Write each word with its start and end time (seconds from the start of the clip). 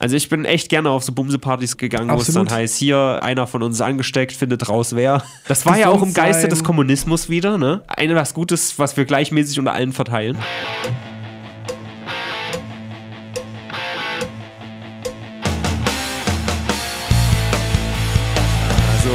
Also 0.00 0.16
ich 0.16 0.28
bin 0.28 0.44
echt 0.44 0.70
gerne 0.70 0.90
auf 0.90 1.04
so 1.04 1.12
Bumsepartys 1.12 1.76
gegangen, 1.76 2.10
wo 2.10 2.20
es 2.20 2.26
dann 2.26 2.50
heißt, 2.50 2.76
hier, 2.78 3.20
einer 3.22 3.46
von 3.46 3.62
uns 3.62 3.80
angesteckt, 3.80 4.32
findet 4.32 4.68
raus 4.68 4.96
wer. 4.96 5.22
Das 5.46 5.64
war 5.66 5.78
ja 5.78 5.88
auch 5.88 6.02
im 6.02 6.12
Geiste 6.12 6.42
sein. 6.42 6.50
des 6.50 6.64
Kommunismus 6.64 7.28
wieder, 7.28 7.58
ne? 7.58 7.82
Eine 7.86 8.16
was 8.16 8.34
Gutes, 8.34 8.76
was 8.80 8.96
wir 8.96 9.04
gleichmäßig 9.04 9.56
unter 9.60 9.72
allen 9.72 9.92
verteilen. 9.92 10.36
Also, 18.96 19.10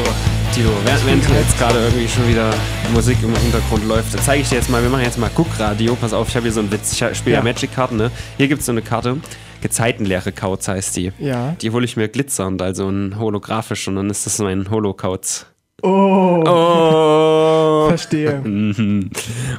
Tilo, 0.54 0.72
während, 0.86 1.30
jetzt 1.30 1.58
gerade 1.58 1.78
irgendwie 1.80 2.08
schon 2.08 2.26
wieder 2.30 2.54
Musik 2.94 3.18
im 3.22 3.36
Hintergrund 3.36 3.86
läuft, 3.86 4.14
dann 4.14 4.22
zeige 4.22 4.44
ich 4.44 4.50
dir 4.50 4.56
jetzt 4.56 4.70
mal, 4.70 4.82
wir 4.82 4.90
machen 4.90 5.04
jetzt 5.04 5.18
mal 5.18 5.30
Guckradio. 5.36 5.96
Pass 5.96 6.14
auf, 6.14 6.30
ich 6.30 6.36
habe 6.38 6.44
hier 6.44 6.54
so 6.54 6.62
einen 6.62 6.72
Witz. 6.72 6.94
Ich 6.94 7.18
spiele 7.18 7.36
ja, 7.36 7.40
Ja. 7.40 7.44
Magic-Karten, 7.44 7.98
ne? 7.98 8.12
Hier 8.38 8.48
gibt 8.48 8.62
es 8.62 8.66
so 8.66 8.72
eine 8.72 8.82
Karte. 8.82 9.18
Gezeitenleere 9.62 10.32
Kauz 10.32 10.68
heißt 10.68 10.96
die. 10.98 11.12
Ja. 11.20 11.56
Die 11.62 11.72
hole 11.72 11.86
ich 11.86 11.98
mir 11.98 12.08
glitzernd, 12.08 12.62
also 12.62 12.88
ein 12.90 13.18
holographisch 13.20 13.88
und 13.88 13.96
dann 13.96 14.10
ist 14.10 14.26
das 14.26 14.40
mein 14.40 14.70
Holokauz. 14.70 15.46
Oh, 15.82 16.44
Oh. 16.46 17.88
verstehe. 17.90 18.42
Mhm. 18.44 19.10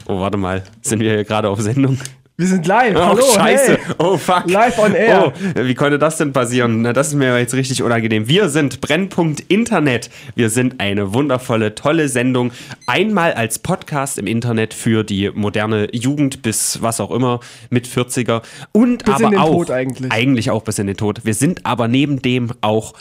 oh, 0.06 0.20
warte 0.20 0.36
mal. 0.36 0.62
Sind 0.82 1.00
wir 1.00 1.12
hier 1.14 1.24
gerade 1.24 1.48
auf 1.48 1.60
Sendung? 1.60 1.98
Wir 2.40 2.46
sind 2.46 2.66
live. 2.66 2.96
Oh, 2.96 3.00
Hallo, 3.00 3.22
scheiße. 3.34 3.72
Hey. 3.72 3.94
Oh, 3.98 4.16
fuck. 4.16 4.48
Live 4.48 4.78
on 4.78 4.94
air. 4.94 5.30
Oh, 5.36 5.60
wie 5.62 5.74
konnte 5.74 5.98
das 5.98 6.16
denn 6.16 6.32
passieren? 6.32 6.80
Na, 6.80 6.94
das 6.94 7.08
ist 7.08 7.14
mir 7.14 7.38
jetzt 7.38 7.52
richtig 7.52 7.82
unangenehm. 7.82 8.28
Wir 8.28 8.48
sind 8.48 8.80
Brennpunkt 8.80 9.40
Internet. 9.48 10.08
Wir 10.36 10.48
sind 10.48 10.80
eine 10.80 11.12
wundervolle, 11.12 11.74
tolle 11.74 12.08
Sendung. 12.08 12.52
Einmal 12.86 13.34
als 13.34 13.58
Podcast 13.58 14.16
im 14.16 14.26
Internet 14.26 14.72
für 14.72 15.04
die 15.04 15.30
moderne 15.34 15.94
Jugend 15.94 16.40
bis 16.40 16.80
was 16.80 16.98
auch 16.98 17.10
immer 17.10 17.40
mit 17.68 17.86
40er. 17.86 18.40
Und 18.72 19.04
Bis 19.04 19.16
aber 19.16 19.24
in 19.24 19.30
den 19.32 19.40
auch. 19.40 19.52
Tod 19.56 19.70
eigentlich. 19.70 20.10
Eigentlich 20.10 20.50
auch 20.50 20.62
bis 20.62 20.78
in 20.78 20.86
den 20.86 20.96
Tod. 20.96 21.20
Wir 21.24 21.34
sind 21.34 21.66
aber 21.66 21.88
neben 21.88 22.22
dem 22.22 22.52
auch. 22.62 22.94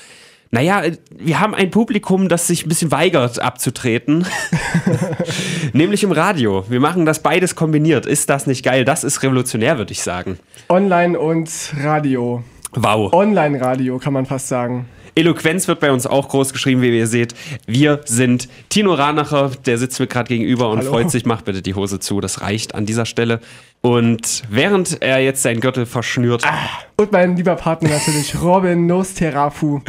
Naja, 0.52 0.82
wir 1.16 1.40
haben 1.40 1.54
ein 1.54 1.70
Publikum, 1.70 2.28
das 2.28 2.48
sich 2.48 2.66
ein 2.66 2.70
bisschen 2.70 2.92
weigert 2.92 3.40
abzutreten. 3.40 4.26
Nämlich 5.74 6.04
im 6.04 6.12
Radio. 6.12 6.66
Wir 6.70 6.80
machen 6.80 7.06
das 7.06 7.20
beides 7.22 7.56
kombiniert. 7.56 8.08
Ist 8.08 8.30
das 8.32 8.48
nicht 8.48 8.66
geil? 8.66 8.84
Das 8.84 9.04
ist 9.04 9.22
revolutionär, 9.22 9.78
würde 9.78 9.92
ich 9.92 10.02
sagen. 10.02 10.40
Online 10.68 11.20
und 11.20 11.52
Radio. 11.80 12.44
Wow. 12.74 13.14
Online-Radio 13.14 13.98
kann 14.00 14.14
man 14.14 14.26
fast 14.26 14.48
sagen. 14.48 14.88
Eloquenz 15.16 15.68
wird 15.68 15.80
bei 15.80 15.92
uns 15.92 16.08
auch 16.08 16.30
groß 16.30 16.54
geschrieben, 16.54 16.82
wie 16.82 16.98
ihr 16.98 17.08
seht. 17.08 17.34
Wir 17.66 18.02
sind 18.06 18.48
Tino 18.70 18.94
Ranacher, 18.94 19.52
der 19.66 19.78
sitzt 19.78 20.00
mir 20.00 20.08
gerade 20.08 20.30
gegenüber 20.30 20.70
und 20.70 20.80
Hallo. 20.80 20.92
freut 20.92 21.12
sich. 21.12 21.26
Macht 21.26 21.46
bitte 21.46 21.62
die 21.62 21.74
Hose 21.74 22.00
zu, 22.00 22.22
das 22.22 22.42
reicht 22.42 22.76
an 22.76 22.86
dieser 22.86 23.06
Stelle. 23.06 23.40
Und 23.82 24.44
während 24.50 25.02
er 25.02 25.20
jetzt 25.20 25.42
seinen 25.42 25.62
Gürtel 25.62 25.86
verschnürt, 25.86 26.44
Und 26.96 27.12
mein 27.12 27.36
lieber 27.36 27.56
Partner 27.56 27.90
natürlich, 27.90 28.40
Robin 28.42 28.86
Nosterafu, 28.86 29.82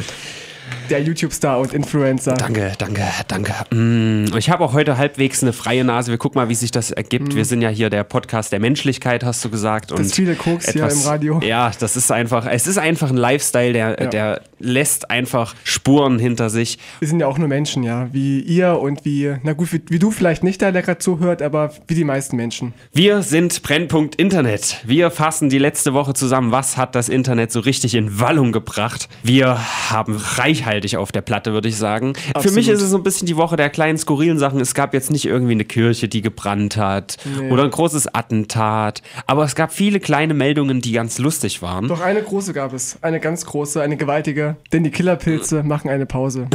der 0.91 1.03
YouTube-Star 1.03 1.59
und 1.61 1.73
Influencer. 1.73 2.35
Danke, 2.35 2.73
danke, 2.79 3.03
danke. 3.29 3.53
Mm, 3.75 4.37
Ich 4.37 4.51
habe 4.51 4.65
auch 4.65 4.73
heute 4.73 4.97
halbwegs 4.99 5.43
eine 5.43 5.53
freie 5.53 5.85
Nase. 5.85 6.11
Wir 6.11 6.19
gucken 6.19 6.41
mal, 6.41 6.49
wie 6.49 6.55
sich 6.55 6.71
das 6.71 6.91
ergibt. 6.91 7.35
Wir 7.35 7.45
sind 7.45 7.63
ja 7.63 7.69
hier 7.69 7.91
der 7.91 8.05
Podcast 8.05 8.53
der 8.53 8.61
Menschlichkeit, 8.61 9.25
hast 9.25 9.45
du 9.45 9.51
gesagt. 9.51 9.93
Und 9.93 10.01
Das 10.01 10.15
viele 10.15 10.35
Koks 10.35 10.71
hier 10.73 10.89
im 10.89 11.01
Radio. 11.03 11.41
Ja, 11.43 11.71
das 11.79 11.97
ist 11.97 12.11
einfach, 12.11 12.47
es 12.47 12.67
ist 12.67 12.79
einfach 12.79 13.11
ein 13.11 13.17
Lifestyle, 13.17 13.73
der, 13.73 13.97
Ja. 14.01 14.07
der 14.09 14.41
lässt 14.59 15.11
einfach 15.11 15.55
Spuren 15.65 16.19
hinter 16.19 16.51
sich. 16.51 16.79
Wir 16.99 17.09
sind 17.09 17.21
ja 17.21 17.27
auch 17.27 17.39
nur 17.39 17.49
Menschen, 17.49 17.83
ja. 17.83 18.09
Wie 18.13 18.41
ihr 18.41 18.79
und 18.79 19.05
wie, 19.05 19.35
na 19.43 19.53
gut, 19.53 19.73
wie, 19.73 19.83
wie 19.89 19.99
du 19.99 20.11
vielleicht 20.11 20.43
nicht, 20.43 20.61
der 20.61 20.73
lecker 20.73 20.99
zuhört, 20.99 21.41
aber 21.43 21.73
wie 21.87 21.95
die 21.95 22.05
meisten 22.05 22.37
Menschen. 22.37 22.75
Wir 22.93 23.23
sind 23.23 23.63
Brennpunkt 23.63 24.17
Internet. 24.17 24.81
Wir 24.85 25.11
fassen 25.11 25.49
die 25.51 25.59
letzte 25.59 25.95
Woche 25.95 26.15
zusammen. 26.15 26.51
Was 26.53 26.77
hat 26.77 26.95
das 26.95 27.09
Internet 27.09 27.53
so 27.53 27.61
richtig 27.61 27.95
in 27.95 28.19
Wallung 28.21 28.53
gebracht? 28.53 29.09
Wir 29.23 29.59
haben 29.91 30.17
reichhaltig 30.17 30.80
auf 30.97 31.13
der 31.13 31.21
Platte, 31.21 31.53
würde 31.53 31.69
ich 31.69 31.77
sagen. 31.77 32.15
Für 32.15 32.37
Absolut. 32.37 32.57
mich 32.57 32.69
ist 32.69 32.83
es 32.83 32.91
so 32.91 32.97
ein 32.97 33.03
bisschen 33.03 33.27
die 33.27 33.37
Woche 33.37 33.57
der 33.57 33.71
kleinen 33.71 33.99
skurrilen 33.99 34.39
Sachen. 34.39 34.61
Es 34.61 34.75
gab 34.75 34.95
jetzt 34.95 35.11
nicht 35.11 35.25
irgendwie 35.27 35.53
eine 35.53 35.65
Kirche, 35.65 36.09
die 36.09 36.23
gebrannt 36.23 36.77
hat 36.77 37.17
Nee. 37.39 37.51
oder 37.51 37.65
ein 37.65 37.71
großes 37.71 38.15
Attentat. 38.15 39.03
Aber 39.27 39.45
es 39.45 39.55
gab 39.55 39.73
viele 39.73 40.01
kleine 40.01 40.35
Meldungen, 40.35 40.81
die 40.81 40.93
ganz 40.93 41.19
lustig 41.19 41.63
waren. 41.63 41.89
Doch 41.89 42.01
eine 42.01 42.23
große 42.23 42.53
gab 42.53 42.73
es. 42.73 42.99
Eine 43.03 43.21
ganz 43.21 43.45
große, 43.47 43.81
eine 43.83 43.97
gewaltige. 43.97 44.57
Denn 44.73 44.85
die 44.85 44.91
Killerpilze 44.91 45.63
machen 45.65 45.91
eine 45.91 46.07
Pause. 46.07 46.47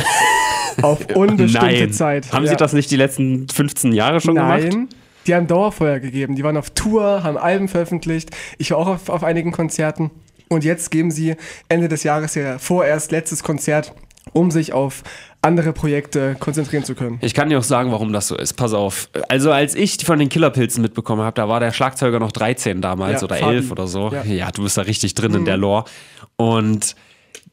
Auf 0.81 0.99
unbestimmte 1.15 1.65
Nein. 1.79 1.93
Zeit. 1.93 2.31
Haben 2.33 2.45
Ja. 2.45 2.51
Sie 2.51 2.57
das 2.57 2.73
nicht 2.73 2.91
die 2.91 2.97
letzten 2.97 3.47
15 3.47 3.93
Jahre 3.93 4.19
schon 4.19 4.35
gemacht? 4.35 4.63
Nein. 4.63 4.89
Die 5.27 5.33
haben 5.33 5.47
Dauerfeuer 5.47 5.99
gegeben. 5.99 6.35
Die 6.35 6.43
waren 6.43 6.57
auf 6.57 6.69
Tour, 6.71 7.23
haben 7.23 7.37
Alben 7.37 7.67
veröffentlicht. 7.67 8.29
Ich 8.57 8.71
war 8.71 8.77
auch 8.77 8.87
auf, 8.87 9.09
auf 9.09 9.23
einigen 9.23 9.51
Konzerten. 9.51 10.11
Und 10.49 10.63
jetzt 10.63 10.91
geben 10.91 11.09
sie 11.09 11.35
Ende 11.69 11.87
des 11.87 12.03
Jahres 12.03 12.35
ihr 12.35 12.59
vorerst 12.59 13.11
letztes 13.11 13.41
Konzert, 13.41 13.93
um 14.35 14.51
sich 14.51 14.73
auf 14.73 15.03
andere 15.41 15.71
Projekte 15.73 16.35
konzentrieren 16.39 16.83
zu 16.83 16.93
können. 16.93 17.19
Ich 17.21 17.33
kann 17.33 17.49
dir 17.49 17.57
auch 17.57 17.63
sagen, 17.63 17.91
warum 17.91 18.11
das 18.11 18.27
so 18.27 18.35
ist. 18.35 18.53
Pass 18.53 18.73
auf. 18.73 19.09
Also, 19.29 19.51
als 19.51 19.75
ich 19.75 20.03
von 20.03 20.19
den 20.19 20.27
Killerpilzen 20.27 20.81
mitbekommen 20.81 21.21
habe, 21.21 21.35
da 21.35 21.47
war 21.47 21.59
der 21.59 21.71
Schlagzeuger 21.71 22.19
noch 22.19 22.31
13 22.31 22.81
damals 22.81 23.21
Ja, 23.21 23.25
oder 23.25 23.35
Fabi. 23.37 23.55
11 23.55 23.71
oder 23.71 23.87
so. 23.87 24.11
Ja. 24.11 24.23
Ja. 24.23 24.47
Mhm. 24.47 24.51
du 24.55 24.63
bist 24.63 24.77
da 24.77 24.81
richtig 24.81 25.13
drin 25.13 25.33
in 25.33 25.45
der 25.45 25.57
Lore. 25.57 25.85
Und 26.35 26.95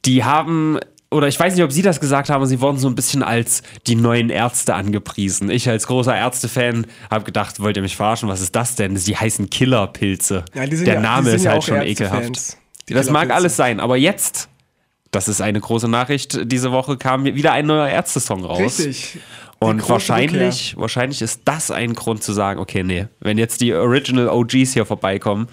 die 0.04 0.25
haben. 0.25 0.78
Oder 1.12 1.28
ich 1.28 1.38
weiß 1.38 1.54
nicht, 1.54 1.62
ob 1.62 1.71
Sie 1.71 1.82
das 1.82 2.00
gesagt 2.00 2.31
haben, 2.31 2.47
sie 2.47 2.62
wurden 2.62 2.78
so 2.78 2.88
ein 2.88 2.94
bisschen 2.94 3.22
als 3.22 3.62
die 3.87 3.97
neuen 3.97 4.31
Ärzte 4.31 4.75
angepriesen. 4.75 5.50
Ich 5.50 5.69
als 5.69 5.87
großer 5.87 6.16
Ärztefan 6.16 6.87
habe 7.10 7.25
gedacht, 7.25 7.60
wollt 7.60 7.76
ihr 7.76 7.82
mich 7.82 7.97
verarschen? 7.97 8.31
Was 8.31 8.41
ist 8.41 8.56
das 8.56 8.76
denn? 8.76 8.97
Sie 8.97 9.15
heißen 9.15 9.50
Killerpilze. 9.50 10.47
Ja, 10.54 10.66
der 10.66 10.94
ja- 10.94 11.00
Name 11.00 11.26
sind 11.26 11.37
ist 11.37 11.44
ja 11.44 11.50
halt 11.53 11.65
schon 11.65 11.82
ekelhaft. 11.82 12.56
Das 12.88 13.10
mag 13.10 13.31
alles 13.31 13.56
sein, 13.56 13.78
aber 13.78 13.98
jetzt, 13.98 14.48
das 15.12 15.28
ist 15.28 15.41
eine 15.41 15.61
große 15.61 15.89
Nachricht, 15.89 16.50
diese 16.50 16.73
Woche 16.73 16.97
kam 16.97 17.25
wieder 17.25 17.53
ein 17.53 17.67
neuer 17.67 17.89
Ärzte-Song 17.89 18.45
raus. 18.45 18.61
Richtig. 18.81 19.19
Und 19.61 19.89
wahrscheinlich, 19.89 20.75
wahrscheinlich 20.77 21.23
ist 21.23 21.43
das 21.45 21.71
ein 21.71 21.95
Grund 21.95 22.25
zu 22.25 22.33
sagen, 22.33 22.59
okay, 22.59 22.83
nee, 22.83 23.06
wenn 23.21 23.39
jetzt 23.39 23.61
die 23.61 23.72
Original 23.72 24.28
OGs 24.28 24.72
hier 24.72 24.84
vorbeikommen, 24.84 25.47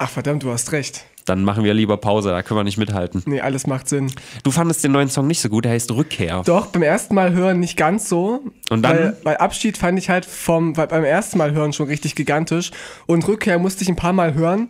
Ach 0.00 0.08
verdammt, 0.08 0.44
du 0.44 0.52
hast 0.52 0.70
recht. 0.70 1.06
dann 1.24 1.42
machen 1.42 1.64
wir 1.64 1.74
lieber 1.74 1.96
Pause, 1.96 2.28
da 2.30 2.42
können 2.44 2.60
wir 2.60 2.64
nicht 2.64 2.78
mithalten. 2.78 3.22
Nee, 3.26 3.40
alles 3.40 3.66
macht 3.66 3.88
Sinn. 3.88 4.12
Du 4.44 4.52
fandest 4.52 4.84
den 4.84 4.92
neuen 4.92 5.08
Song 5.10 5.26
nicht 5.26 5.40
so 5.40 5.48
gut, 5.48 5.64
der 5.64 5.72
heißt 5.72 5.90
Rückkehr. 5.90 6.42
Doch, 6.46 6.66
beim 6.66 6.82
ersten 6.82 7.16
Mal 7.16 7.32
hören 7.32 7.58
nicht 7.58 7.76
ganz 7.76 8.08
so. 8.08 8.44
Und 8.70 8.82
dann? 8.82 8.96
Weil, 8.96 9.16
weil 9.24 9.36
Abschied 9.38 9.76
fand 9.76 9.98
ich 9.98 10.08
halt 10.08 10.24
vom, 10.24 10.74
beim 10.74 11.02
ersten 11.02 11.38
Mal 11.38 11.50
hören 11.52 11.72
schon 11.72 11.86
richtig 11.88 12.14
gigantisch. 12.14 12.70
Und 13.06 13.26
Rückkehr 13.26 13.58
musste 13.58 13.82
ich 13.82 13.88
ein 13.88 13.96
paar 13.96 14.12
Mal 14.12 14.34
hören. 14.34 14.68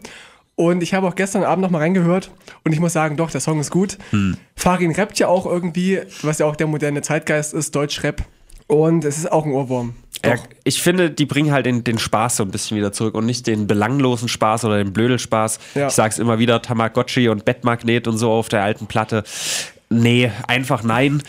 Und 0.58 0.82
ich 0.82 0.92
habe 0.92 1.06
auch 1.06 1.14
gestern 1.14 1.44
Abend 1.44 1.62
noch 1.62 1.70
mal 1.70 1.78
reingehört. 1.78 2.32
Und 2.64 2.72
ich 2.72 2.80
muss 2.80 2.92
sagen, 2.92 3.16
doch, 3.16 3.30
der 3.30 3.40
Song 3.40 3.60
ist 3.60 3.70
gut. 3.70 3.96
Hm. 4.10 4.36
Farin 4.56 4.90
rappt 4.90 5.16
ja 5.20 5.28
auch 5.28 5.46
irgendwie, 5.46 6.00
was 6.22 6.40
ja 6.40 6.46
auch 6.46 6.56
der 6.56 6.66
moderne 6.66 7.00
Zeitgeist 7.00 7.54
ist, 7.54 7.76
Deutschrap. 7.76 8.24
Und 8.66 9.04
es 9.04 9.18
ist 9.18 9.30
auch 9.30 9.46
ein 9.46 9.52
Ohrwurm. 9.52 9.94
Ja, 10.24 10.34
ich 10.64 10.82
finde, 10.82 11.12
die 11.12 11.26
bringen 11.26 11.52
halt 11.52 11.64
den, 11.64 11.84
den 11.84 12.00
Spaß 12.00 12.38
so 12.38 12.42
ein 12.42 12.50
bisschen 12.50 12.76
wieder 12.76 12.92
zurück 12.92 13.14
und 13.14 13.24
nicht 13.24 13.46
den 13.46 13.68
belanglosen 13.68 14.26
Spaß 14.26 14.64
oder 14.64 14.78
den 14.78 14.92
Blödelspaß. 14.92 15.60
Ja. 15.76 15.86
Ich 15.86 15.92
sag's 15.92 16.18
immer 16.18 16.40
wieder, 16.40 16.60
Tamagotchi 16.60 17.28
und 17.28 17.44
Bettmagnet 17.44 18.08
und 18.08 18.18
so 18.18 18.32
auf 18.32 18.48
der 18.48 18.64
alten 18.64 18.88
Platte. 18.88 19.22
Nee, 19.90 20.32
einfach 20.48 20.82
nein. 20.82 21.22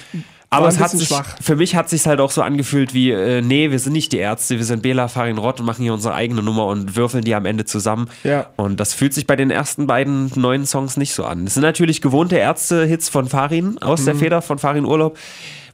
Aber 0.52 0.68
es 0.68 0.80
hat 0.80 0.90
sich, 0.92 1.08
schwach. 1.10 1.26
für 1.42 1.56
mich 1.56 1.76
hat 1.76 1.90
sich 1.90 2.08
halt 2.08 2.20
auch 2.20 2.32
so 2.32 2.42
angefühlt 2.42 2.94
wie, 2.96 3.12
äh, 3.12 3.42
nee, 3.42 3.70
wir 3.70 3.78
sind 3.78 3.94
nicht 3.94 4.12
die 4.12 4.18
Ärzte, 4.18 4.58
wir 4.58 4.66
sind 4.66 4.82
Bela 4.82 5.08
Farin 5.08 5.38
Rott 5.38 5.60
und 5.60 5.66
machen 5.68 5.84
hier 5.84 5.94
unsere 5.94 6.16
eigene 6.16 6.42
Nummer 6.42 6.66
und 6.66 6.96
würfeln 6.96 7.24
die 7.24 7.36
am 7.36 7.46
Ende 7.46 7.66
zusammen. 7.66 8.10
Ja. 8.24 8.48
Und 8.56 8.80
das 8.80 8.94
fühlt 8.96 9.14
sich 9.14 9.28
bei 9.28 9.36
den 9.36 9.52
ersten 9.52 9.86
beiden 9.86 10.32
neuen 10.36 10.66
Songs 10.66 10.98
nicht 10.98 11.14
so 11.14 11.24
an. 11.26 11.46
Es 11.46 11.54
sind 11.54 11.64
natürlich 11.64 12.02
gewohnte 12.02 12.36
Ärzte-Hits 12.38 13.10
von 13.10 13.28
Farin 13.30 13.78
aus 13.80 14.02
Mhm. 14.02 14.06
der 14.06 14.16
Feder 14.16 14.42
von 14.42 14.58
Farin 14.58 14.86
Urlaub, 14.86 15.18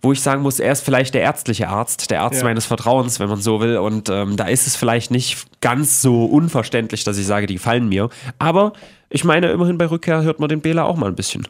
wo 0.01 0.11
ich 0.11 0.21
sagen 0.21 0.41
muss, 0.41 0.59
er 0.59 0.73
ist 0.73 0.83
vielleicht 0.83 1.13
der 1.13 1.21
ärztliche 1.21 1.69
Arzt, 1.69 2.11
der 2.11 2.21
Arzt 2.21 2.39
Ja. 2.39 2.43
meines 2.43 2.65
Vertrauens, 2.65 3.19
wenn 3.21 3.29
man 3.29 3.41
so 3.41 3.61
will. 3.61 3.77
Und 3.77 4.09
ähm, 4.09 4.35
da 4.35 4.43
ist 4.45 4.67
es 4.67 4.75
vielleicht 4.75 5.09
nicht 5.09 5.37
ganz 5.61 6.01
so 6.01 6.25
unverständlich, 6.25 7.03
dass 7.05 7.17
ich 7.17 7.25
sage, 7.25 7.47
die 7.47 7.55
gefallen 7.55 7.87
mir. 7.87 8.09
Aber 8.39 8.73
ich 9.09 9.23
meine, 9.23 9.47
immerhin 9.51 9.77
bei 9.77 9.85
Rückkehr 9.89 10.23
hört 10.23 10.39
man 10.39 10.49
den 10.49 10.61
Bela 10.61 10.83
auch 10.83 10.95
mal 10.95 11.07
ein 11.07 11.15
bisschen. 11.15 11.47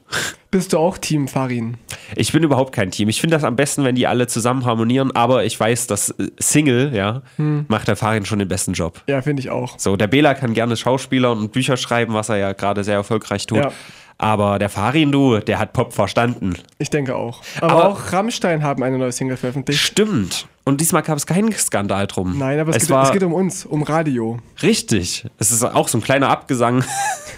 Bist 0.51 0.73
du 0.73 0.77
auch 0.77 0.97
Team 0.97 1.27
Farin? 1.27 1.77
Ich 2.15 2.31
bin 2.31 2.43
überhaupt 2.43 2.73
kein 2.73 2.91
Team. 2.91 3.09
Ich 3.09 3.19
finde 3.19 3.35
das 3.35 3.43
am 3.43 3.55
besten, 3.55 3.83
wenn 3.83 3.95
die 3.95 4.07
alle 4.07 4.27
zusammen 4.27 4.65
harmonieren, 4.65 5.11
aber 5.15 5.43
ich 5.45 5.59
weiß, 5.59 5.87
dass 5.87 6.11
äh, 6.11 6.29
Single, 6.39 6.91
ja, 6.95 7.23
Hm. 7.37 7.65
macht 7.67 7.87
der 7.87 7.95
Farin 7.95 8.25
schon 8.25 8.39
den 8.39 8.47
besten 8.47 8.73
Job. 8.73 9.01
Ja, 9.07 9.21
finde 9.21 9.41
ich 9.41 9.49
auch. 9.49 9.77
So, 9.79 9.95
der 9.97 10.07
Bela 10.07 10.33
kann 10.33 10.53
gerne 10.53 10.77
Schauspieler 10.77 11.31
und 11.31 11.51
Bücher 11.51 11.75
schreiben, 11.77 12.13
was 12.13 12.29
er 12.29 12.37
ja 12.37 12.53
gerade 12.53 12.83
sehr 12.83 12.95
erfolgreich 12.95 13.45
tut. 13.47 13.57
Ja. 13.57 13.71
Aber 14.17 14.59
der 14.59 14.69
Farin, 14.69 15.11
du, 15.11 15.39
der 15.39 15.59
hat 15.59 15.73
Pop 15.73 15.91
verstanden. 15.93 16.53
Ich 16.77 16.89
denke 16.89 17.15
auch. 17.15 17.41
Aber, 17.59 17.71
Aber- 17.73 17.89
auch 17.89 18.13
Rammstein 18.13 18.63
haben 18.63 18.81
eine 18.81 18.97
neue 18.97 19.11
Single 19.11 19.35
veröffentlicht. 19.37 19.81
Stimmt. 19.81 20.47
Und 20.63 20.79
diesmal 20.81 21.03
gab 21.03 21.17
es 21.17 21.27
keinen 21.27 21.51
Skandal 21.51 22.07
drum. 22.07 22.39
Nein, 22.39 22.59
aber 22.59 22.71
es, 22.71 22.77
es 22.77 22.83
geht, 22.83 22.91
war 22.91 23.03
es 23.05 23.11
geht 23.11 23.21
um 23.23 23.33
uns, 23.33 23.65
um 23.65 23.83
Radio. 23.83 24.39
richtig. 24.63 25.25
Es 25.37 25.51
ist 25.51 25.63
auch 25.63 25.87
so 25.89 25.99
ein 25.99 26.01
kleiner 26.01 26.29
Abgesang. 26.29 26.83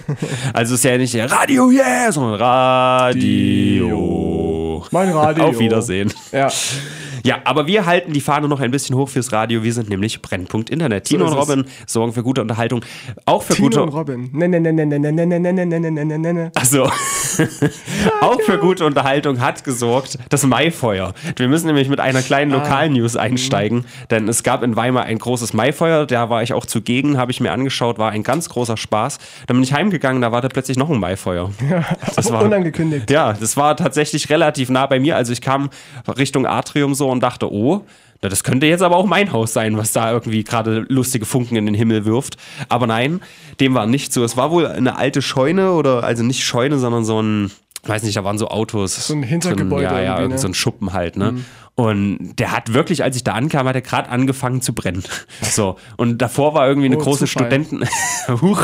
also 0.54 0.76
es 0.76 0.80
ist 0.80 0.86
ja 0.86 0.98
nicht 0.98 1.14
Radio, 1.16 1.70
yeah, 1.70 2.10
sondern 2.12 2.36
Radio. 3.16 4.06
Mein 4.92 5.10
Radio. 5.10 5.46
Auf 5.46 5.60
Wiedersehen. 5.60 6.14
Ja. 6.32 6.50
Ja, 7.28 7.40
aber 7.44 7.68
wir 7.68 7.86
halten 7.86 8.14
die 8.14 8.22
Fahne 8.22 8.48
noch 8.48 8.62
ein 8.62 8.72
bisschen 8.72 8.96
hoch 8.96 9.10
fürs 9.10 9.34
Radio. 9.34 9.62
Wir 9.62 9.74
sind 9.74 9.90
nämlich 9.90 10.22
Brennpunkt 10.22 10.70
Internet. 10.70 11.04
Tino 11.04 11.26
ist 11.26 11.32
und. 11.32 11.38
Robin 11.38 11.66
sorgen 11.86 12.14
für 12.14 12.24
gute 12.24 12.42
Unterhaltung. 12.42 12.80
Auch 13.26 13.44
für 13.44 13.54
Tino 13.54 13.68
gute 13.68 13.84
und 13.84 13.90
Robin. 13.90 14.30
Ne, 14.32 14.48
ne, 14.48 14.62
ne, 14.62 14.72
ne, 14.72 14.86
ne, 14.86 14.98
ne, 14.98 15.12
ne, 15.12 15.26
ne, 15.26 15.40
ne, 15.52 15.66
ne, 15.66 15.80
ne, 15.82 15.92
ne, 16.06 16.18
ne, 16.18 16.34
ne. 16.34 16.52
Also, 16.56 16.90
auch 18.22 18.42
für 18.42 18.58
gute 18.60 18.86
Unterhaltung 18.86 19.42
hat 19.42 19.66
gesorgt 19.66 20.18
das 20.30 20.46
Maifeuer. 20.46 21.14
Wir 21.36 21.50
müssen 21.50 21.68
nämlich 21.68 21.90
mit 21.90 22.00
einer 22.00 22.22
kleinen 22.22 22.54
Ah. 22.54 22.58
Lokalnews 22.60 23.18
einsteigen, 23.18 23.84
denn 24.10 24.30
es 24.30 24.44
gab 24.44 24.64
in 24.64 24.78
Weimar 24.78 25.04
ein 25.04 25.20
großes 25.20 25.52
Maifeuer, 25.54 26.06
da 26.06 26.30
war 26.30 26.44
ich 26.44 26.54
auch 26.54 26.66
zugegen, 26.66 27.18
habe 27.18 27.32
ich 27.32 27.42
mir 27.42 27.52
angeschaut, 27.52 28.00
war 28.00 28.12
ein 28.12 28.24
ganz 28.24 28.48
großer 28.48 28.78
Spaß. 28.78 29.18
Dann 29.48 29.58
bin 29.58 29.64
ich 29.64 29.74
heimgegangen, 29.74 30.22
da 30.22 30.32
war 30.32 30.42
da 30.42 30.48
plötzlich 30.48 30.78
noch 30.78 30.90
ein 30.90 31.00
Maifeuer. 31.00 31.52
Das 32.16 32.32
war, 32.32 32.44
Unangekündigt. 32.44 33.12
ja, 33.12 33.34
das 33.34 33.58
war 33.58 33.76
tatsächlich 33.76 34.30
relativ 34.30 34.70
nah 34.70 34.86
bei 34.86 35.00
mir. 35.00 35.18
Also 35.18 35.34
ich 35.34 35.42
kam 35.42 35.70
Richtung 36.18 36.46
Atrium 36.46 36.96
so 36.96 37.10
und 37.10 37.17
dachte, 37.20 37.52
oh, 37.52 37.84
das 38.22 38.44
könnte 38.44 38.66
jetzt 38.66 38.82
aber 38.82 38.96
auch 38.96 39.06
mein 39.06 39.32
Haus 39.32 39.54
sein, 39.54 39.78
was 39.78 39.92
da 39.92 40.12
irgendwie 40.12 40.44
gerade 40.44 40.86
lustige 40.90 41.26
Funken 41.26 41.56
in 41.56 41.66
den 41.68 41.76
Himmel 41.76 42.06
wirft. 42.06 42.38
Aber 42.68 42.88
nein, 42.88 43.22
dem 43.60 43.76
war 43.76 43.86
nicht 43.86 44.12
so. 44.12 44.24
Es 44.24 44.36
war 44.38 44.50
wohl 44.52 44.66
eine 44.68 44.98
alte 44.98 45.22
Scheune 45.22 45.74
oder 45.74 46.04
also 46.04 46.24
nicht 46.24 46.44
Scheune, 46.44 46.80
sondern 46.80 47.06
so 47.06 47.22
ein, 47.22 47.52
weiß 47.84 48.04
nicht, 48.04 48.18
da 48.18 48.24
waren 48.24 48.38
so 48.40 48.48
Autos. 48.48 49.08
So 49.08 49.14
ein 49.14 49.22
Hintergebäude 49.24 49.84
ja, 49.84 50.02
ja, 50.02 50.28
ne? 50.28 50.38
so 50.38 50.48
ein 50.48 50.56
Schuppen 50.56 50.94
halt, 50.94 51.16
ne? 51.16 51.36
Und 51.76 52.38
der 52.40 52.54
hat 52.54 52.74
wirklich, 52.74 53.04
als 53.04 53.16
ich 53.16 53.24
da 53.24 53.34
ankam, 53.34 53.68
hat 53.68 53.76
er 53.76 53.82
gerade 53.84 54.10
angefangen 54.10 54.62
zu 54.64 54.74
brennen. 54.74 55.04
So. 55.44 55.76
Und 55.96 56.18
davor 56.20 56.56
war 56.56 56.68
irgendwie 56.68 56.88
eine 56.88 56.98
Oh, 56.98 57.02
große 57.02 57.28
Zufall. 57.28 57.46
Studenten. 57.46 57.88
Huch. 58.42 58.64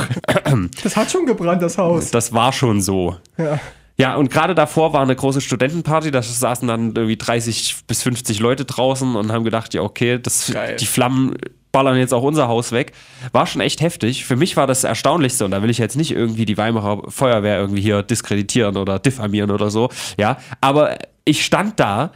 Das 0.83 0.95
hat 0.97 1.11
schon 1.11 1.27
gebrannt, 1.27 1.61
das 1.61 1.77
Haus. 1.77 2.09
Das 2.09 2.33
war 2.33 2.51
schon 2.51 2.81
so. 2.81 3.15
Ja. 3.37 3.59
Ja, 3.97 4.15
und 4.15 4.31
gerade 4.31 4.55
davor 4.55 4.93
war 4.93 5.01
eine 5.01 5.15
große 5.15 5.41
Studentenparty, 5.41 6.09
da 6.09 6.21
saßen 6.23 6.67
dann 6.67 6.95
irgendwie 6.95 7.17
30 7.17 7.85
bis 7.85 8.01
50 8.03 8.39
Leute 8.39 8.65
draußen 8.65 9.15
und 9.15 9.31
haben 9.31 9.43
gedacht, 9.43 9.73
ja, 9.73 9.81
okay, 9.81 10.19
das, 10.21 10.51
Geil. 10.51 10.77
die 10.77 10.87
Flammen 10.87 11.35
ballern 11.71 11.97
jetzt 11.97 12.13
auch 12.13 12.23
unser 12.23 12.47
Haus 12.47 12.71
weg. 12.71 12.93
War 13.31 13.45
schon 13.45 13.61
echt 13.61 13.81
heftig. 13.81 14.25
Für 14.25 14.35
mich 14.35 14.57
war 14.57 14.67
das 14.67 14.83
Erstaunlichste 14.83 15.45
und 15.45 15.51
da 15.51 15.61
will 15.61 15.69
ich 15.69 15.77
jetzt 15.77 15.95
nicht 15.95 16.11
irgendwie 16.11 16.45
die 16.45 16.57
Weimarer 16.57 17.09
Feuerwehr 17.11 17.59
irgendwie 17.59 17.81
hier 17.81 18.01
diskreditieren 18.03 18.77
oder 18.77 18.99
diffamieren 18.99 19.51
oder 19.51 19.69
so, 19.69 19.89
ja, 20.17 20.37
aber 20.61 20.97
ich 21.25 21.45
stand 21.45 21.79
da, 21.79 22.11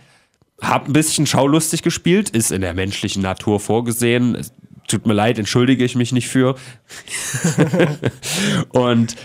hab 0.62 0.88
ein 0.88 0.94
bisschen 0.94 1.28
schaulustig 1.28 1.84
gespielt, 1.84 2.30
ist 2.32 2.52
in 2.52 2.62
der 2.62 2.74
menschlichen 2.74 3.22
Natur 3.22 3.60
vorgesehen. 3.60 4.36
Es 4.36 4.52
Tut 4.88 5.06
mir 5.06 5.14
leid, 5.14 5.38
entschuldige 5.38 5.84
ich 5.84 5.96
mich 5.96 6.14
nicht 6.14 6.30
für. 6.30 6.56
Und 8.70 9.18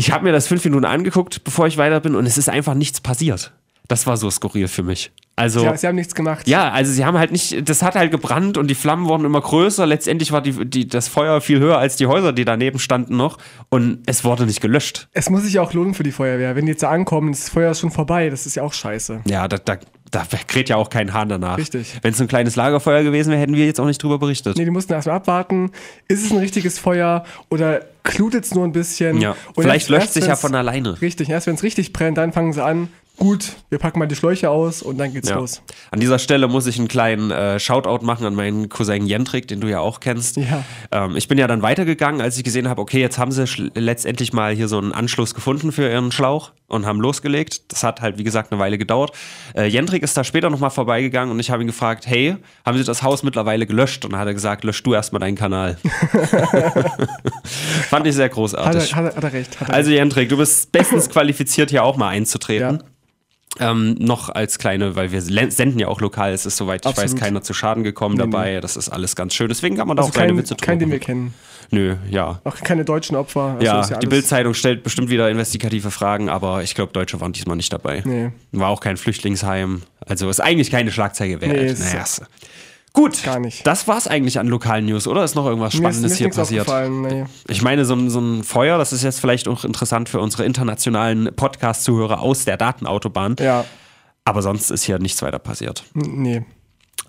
ich 0.00 0.12
habe 0.12 0.24
mir 0.24 0.32
das 0.32 0.48
fünf 0.48 0.64
Minuten 0.64 0.86
angeguckt, 0.86 1.44
bevor 1.44 1.66
ich 1.66 1.76
weiter 1.76 2.00
bin, 2.00 2.14
und 2.14 2.24
es 2.24 2.38
ist 2.38 2.48
einfach 2.48 2.72
nichts 2.72 3.02
passiert. 3.02 3.52
Das 3.90 4.06
war 4.06 4.16
so 4.16 4.30
skurril 4.30 4.68
für 4.68 4.84
mich. 4.84 5.10
Also. 5.34 5.64
Ja, 5.64 5.76
sie 5.76 5.86
haben 5.88 5.96
nichts 5.96 6.14
gemacht. 6.14 6.46
Ja, 6.46 6.70
also 6.70 6.92
sie 6.92 7.04
haben 7.04 7.18
halt 7.18 7.32
nicht, 7.32 7.68
das 7.68 7.82
hat 7.82 7.96
halt 7.96 8.12
gebrannt 8.12 8.56
und 8.56 8.68
die 8.68 8.76
Flammen 8.76 9.08
wurden 9.08 9.24
immer 9.24 9.40
größer. 9.40 9.84
Letztendlich 9.84 10.30
war 10.30 10.42
die, 10.42 10.52
die, 10.64 10.86
das 10.86 11.08
Feuer 11.08 11.40
viel 11.40 11.58
höher 11.58 11.78
als 11.78 11.96
die 11.96 12.06
Häuser, 12.06 12.32
die 12.32 12.44
daneben 12.44 12.78
standen 12.78 13.16
noch. 13.16 13.38
Und 13.68 13.98
es 14.06 14.22
wurde 14.22 14.46
nicht 14.46 14.60
gelöscht. 14.60 15.08
Es 15.12 15.28
muss 15.28 15.42
sich 15.42 15.54
ja 15.54 15.62
auch 15.62 15.72
lohnen 15.72 15.94
für 15.94 16.04
die 16.04 16.12
Feuerwehr. 16.12 16.54
Wenn 16.54 16.66
die 16.66 16.72
jetzt 16.72 16.84
da 16.84 16.90
ankommen, 16.90 17.32
das 17.32 17.48
Feuer 17.48 17.72
ist 17.72 17.80
schon 17.80 17.90
vorbei, 17.90 18.30
das 18.30 18.46
ist 18.46 18.54
ja 18.54 18.62
auch 18.62 18.72
scheiße. 18.74 19.22
Ja, 19.26 19.48
da, 19.48 19.56
da, 19.58 19.78
da 20.12 20.24
kräht 20.46 20.68
ja 20.68 20.76
auch 20.76 20.88
kein 20.90 21.12
Hahn 21.14 21.28
danach. 21.30 21.58
Richtig. 21.58 21.98
Wenn 22.02 22.12
es 22.12 22.20
ein 22.20 22.28
kleines 22.28 22.54
Lagerfeuer 22.54 23.02
gewesen 23.02 23.30
wäre, 23.30 23.40
hätten 23.40 23.54
wir 23.56 23.66
jetzt 23.66 23.80
auch 23.80 23.86
nicht 23.86 24.00
drüber 24.02 24.18
berichtet. 24.18 24.56
Nee, 24.56 24.64
die 24.66 24.70
mussten 24.70 24.92
erstmal 24.92 25.16
abwarten. 25.16 25.70
Ist 26.06 26.24
es 26.24 26.30
ein 26.30 26.38
richtiges 26.38 26.78
Feuer 26.78 27.24
oder 27.48 27.80
klutet 28.02 28.44
es 28.44 28.54
nur 28.54 28.64
ein 28.64 28.72
bisschen? 28.72 29.20
Ja, 29.20 29.30
Und 29.54 29.62
vielleicht 29.62 29.82
erst- 29.82 29.88
löscht 29.90 30.02
erst 30.02 30.14
sich 30.14 30.26
ja 30.26 30.36
von 30.36 30.54
alleine. 30.54 31.00
Richtig, 31.00 31.28
erst 31.30 31.46
wenn 31.46 31.54
es 31.54 31.62
richtig 31.62 31.92
brennt, 31.92 32.18
dann 32.18 32.32
fangen 32.32 32.52
sie 32.52 32.62
an. 32.62 32.88
Gut, 33.20 33.52
wir 33.68 33.78
packen 33.78 33.98
mal 33.98 34.06
die 34.06 34.16
Schläuche 34.16 34.48
aus 34.48 34.80
und 34.80 34.96
dann 34.96 35.12
geht's 35.12 35.28
Ja. 35.28 35.36
los. 35.36 35.60
An 35.90 36.00
dieser 36.00 36.18
Stelle 36.18 36.48
muss 36.48 36.66
ich 36.66 36.78
einen 36.78 36.88
kleinen 36.88 37.30
äh, 37.30 37.60
Shoutout 37.60 38.02
machen 38.02 38.24
an 38.24 38.34
meinen 38.34 38.70
Cousin 38.70 39.04
Jentrik, 39.06 39.46
den 39.46 39.60
du 39.60 39.68
ja 39.68 39.78
auch 39.80 40.00
kennst. 40.00 40.38
Ja. 40.38 40.64
Ähm, 40.90 41.16
ich 41.16 41.28
bin 41.28 41.36
ja 41.36 41.46
dann 41.46 41.60
weitergegangen, 41.60 42.22
als 42.22 42.38
ich 42.38 42.44
gesehen 42.44 42.66
habe, 42.66 42.80
okay, 42.80 42.98
jetzt 42.98 43.18
haben 43.18 43.30
sie 43.30 43.44
letztendlich 43.74 44.32
mal 44.32 44.54
hier 44.54 44.68
so 44.68 44.78
einen 44.78 44.92
Anschluss 44.92 45.34
gefunden 45.34 45.70
für 45.70 45.86
ihren 45.90 46.12
Schlauch 46.12 46.52
und 46.66 46.86
haben 46.86 46.98
losgelegt. 46.98 47.70
Das 47.70 47.82
hat 47.84 48.00
halt, 48.00 48.16
wie 48.16 48.24
gesagt, 48.24 48.52
eine 48.52 48.58
Weile 48.60 48.78
gedauert. 48.78 49.12
Äh, 49.54 49.66
Jentrik 49.66 50.02
ist 50.02 50.16
da 50.16 50.24
später 50.24 50.48
nochmal 50.48 50.70
vorbeigegangen 50.70 51.30
und 51.30 51.40
ich 51.40 51.50
habe 51.50 51.62
ihn 51.62 51.66
gefragt, 51.66 52.06
hey, 52.06 52.36
haben 52.64 52.78
sie 52.78 52.84
das 52.84 53.02
Haus 53.02 53.22
mittlerweile 53.22 53.66
gelöscht? 53.66 54.02
Und 54.06 54.12
dann 54.12 54.20
hat 54.20 54.28
er 54.28 54.34
gesagt, 54.34 54.64
lösch 54.64 54.82
du 54.82 54.94
erstmal 54.94 55.20
deinen 55.20 55.36
Kanal. 55.36 55.76
Fand 57.90 58.06
ich 58.06 58.14
sehr 58.14 58.24
Hat 58.26 58.32
großartig. 58.32 58.92
er, 58.92 58.96
hat, 58.96 59.04
er, 59.12 59.16
hat 59.16 59.24
er 59.24 59.32
recht. 59.34 59.60
Hat 59.60 59.68
er 59.68 59.74
Also 59.74 59.90
Jentrik, 59.90 60.30
du 60.30 60.38
bist 60.38 60.72
bestens 60.72 61.08
qualifiziert, 61.10 61.68
hier 61.70 61.84
auch 61.84 61.98
mal 61.98 62.08
einzutreten. 62.08 62.76
Ja. 62.76 62.84
Ähm, 63.58 63.96
noch 63.98 64.28
als 64.28 64.58
kleine, 64.58 64.94
weil 64.94 65.10
wir 65.10 65.20
senden 65.20 65.78
ja 65.80 65.88
auch 65.88 66.00
lokal, 66.00 66.32
es 66.32 66.46
ist 66.46 66.56
soweit 66.56 66.86
ich 66.86 66.92
weiß 66.92 66.98
Absolut. 66.98 67.20
keiner 67.20 67.42
zu 67.42 67.52
Schaden 67.52 67.82
gekommen 67.82 68.16
dabei. 68.16 68.60
Das 68.60 68.76
ist 68.76 68.88
alles 68.88 69.16
ganz 69.16 69.34
schön. 69.34 69.48
Deswegen 69.48 69.76
kann 69.76 69.88
man 69.88 69.96
da 69.96 70.02
also 70.02 70.10
auch 70.10 70.14
kleine 70.14 70.32
kein, 70.32 70.38
Witze 70.38 70.54
kein, 70.54 70.78
den 70.78 70.88
drüber 70.88 71.00
wir 71.00 71.00
kennen. 71.00 71.34
Nö, 71.72 71.96
ja. 72.08 72.40
Auch 72.44 72.56
keine 72.56 72.84
deutschen 72.84 73.16
Opfer. 73.16 73.56
Also 73.58 73.64
Ja, 73.64 73.80
ist 73.80 73.96
die 74.02 74.06
Bildzeitung 74.06 74.54
stellt 74.54 74.82
bestimmt 74.82 75.10
wieder 75.10 75.30
investigative 75.30 75.90
Fragen, 75.90 76.28
aber 76.28 76.62
ich 76.62 76.74
glaube, 76.74 76.92
Deutsche 76.92 77.20
waren 77.20 77.32
diesmal 77.32 77.56
nicht 77.56 77.72
dabei. 77.72 78.02
Nee. 78.04 78.30
War 78.52 78.68
auch 78.68 78.80
kein 78.80 78.96
Flüchtlingsheim. 78.96 79.82
Also 80.06 80.28
ist 80.30 80.40
eigentlich 80.40 80.70
keine 80.70 80.90
Schlagzeile 80.90 81.40
wert. 81.40 81.52
Nee, 81.52 81.72
naja, 81.72 82.04
Gut, 82.92 83.22
Gar 83.22 83.38
nicht. 83.38 83.66
das 83.66 83.86
war's 83.86 84.06
eigentlich 84.08 84.38
an 84.40 84.48
lokalen 84.48 84.86
News, 84.86 85.06
oder? 85.06 85.22
Ist 85.22 85.36
noch 85.36 85.46
irgendwas 85.46 85.74
Mir 85.74 85.88
ist, 85.88 86.00
mir 86.02 86.08
Spannendes 86.08 86.12
ist 86.12 86.18
hier 86.18 86.30
passiert? 86.30 86.68
Nee. 86.90 87.24
Ich 87.48 87.62
meine, 87.62 87.84
so 87.84 87.94
ein, 87.94 88.10
so 88.10 88.20
ein 88.20 88.42
Feuer, 88.42 88.78
das 88.78 88.92
ist 88.92 89.02
jetzt 89.04 89.20
vielleicht 89.20 89.46
auch 89.46 89.64
interessant 89.64 90.08
für 90.08 90.20
unsere 90.20 90.44
internationalen 90.44 91.30
Podcast-Zuhörer 91.34 92.20
aus 92.20 92.44
der 92.44 92.56
Datenautobahn. 92.56 93.36
Ja, 93.38 93.64
Aber 94.24 94.42
sonst 94.42 94.70
ist 94.70 94.82
hier 94.82 94.98
nichts 94.98 95.22
weiter 95.22 95.38
passiert. 95.38 95.84
nee. 95.94 96.44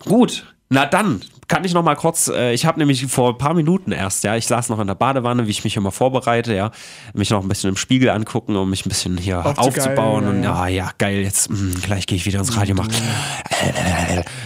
Gut, 0.04 0.54
na 0.72 0.86
dann 0.86 1.20
kann 1.48 1.64
ich 1.64 1.74
noch 1.74 1.82
mal 1.82 1.96
kurz, 1.96 2.28
äh, 2.28 2.54
ich 2.54 2.64
habe 2.64 2.78
nämlich 2.78 3.06
vor 3.08 3.32
ein 3.32 3.38
paar 3.38 3.52
Minuten 3.52 3.92
erst, 3.92 4.24
ja, 4.24 4.36
ich 4.36 4.46
saß 4.46 4.70
noch 4.70 4.80
in 4.80 4.86
der 4.86 4.94
Badewanne, 4.94 5.46
wie 5.46 5.50
ich 5.50 5.64
mich 5.64 5.76
immer 5.76 5.92
vorbereite, 5.92 6.54
ja, 6.54 6.70
mich 7.12 7.28
noch 7.28 7.42
ein 7.42 7.48
bisschen 7.48 7.68
im 7.68 7.76
Spiegel 7.76 8.08
angucken, 8.08 8.56
um 8.56 8.70
mich 8.70 8.86
ein 8.86 8.88
bisschen 8.88 9.18
hier 9.18 9.44
Aufzugeilen, 9.44 9.66
aufzubauen 9.66 10.24
ja, 10.24 10.30
und 10.30 10.42
ja. 10.42 10.68
ja, 10.68 10.68
ja, 10.68 10.90
geil, 10.96 11.20
jetzt 11.20 11.50
mh, 11.50 11.80
gleich 11.82 12.06
gehe 12.06 12.16
ich 12.16 12.24
wieder 12.24 12.38
ins 12.38 12.56
Radio 12.56 12.74
machen. 12.74 12.92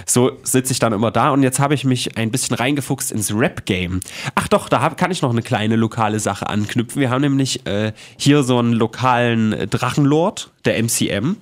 So 0.05 0.33
sitze 0.43 0.73
ich 0.73 0.79
dann 0.79 0.93
immer 0.93 1.11
da 1.11 1.31
und 1.31 1.43
jetzt 1.43 1.59
habe 1.59 1.75
ich 1.75 1.85
mich 1.85 2.17
ein 2.17 2.31
bisschen 2.31 2.55
reingefuchst 2.55 3.11
ins 3.13 3.35
Rap-Game. 3.35 4.01
Ach 4.35 4.49
doch, 4.49 4.69
da 4.69 4.81
hab, 4.81 4.97
kann 4.97 5.11
ich 5.11 5.23
noch 5.23 5.31
eine 5.31 5.43
kleine 5.43 5.77
lokale 5.77 6.21
Sache 6.21 6.49
anknüpfen. 6.49 7.01
Wir 7.01 7.11
haben 7.11 7.23
nämlich 7.23 7.67
äh, 7.67 7.93
hier 8.17 8.43
so 8.43 8.59
einen 8.59 8.73
lokalen 8.73 9.69
Drachenlord, 9.71 10.51
der 10.65 10.83
MCM. 10.83 11.37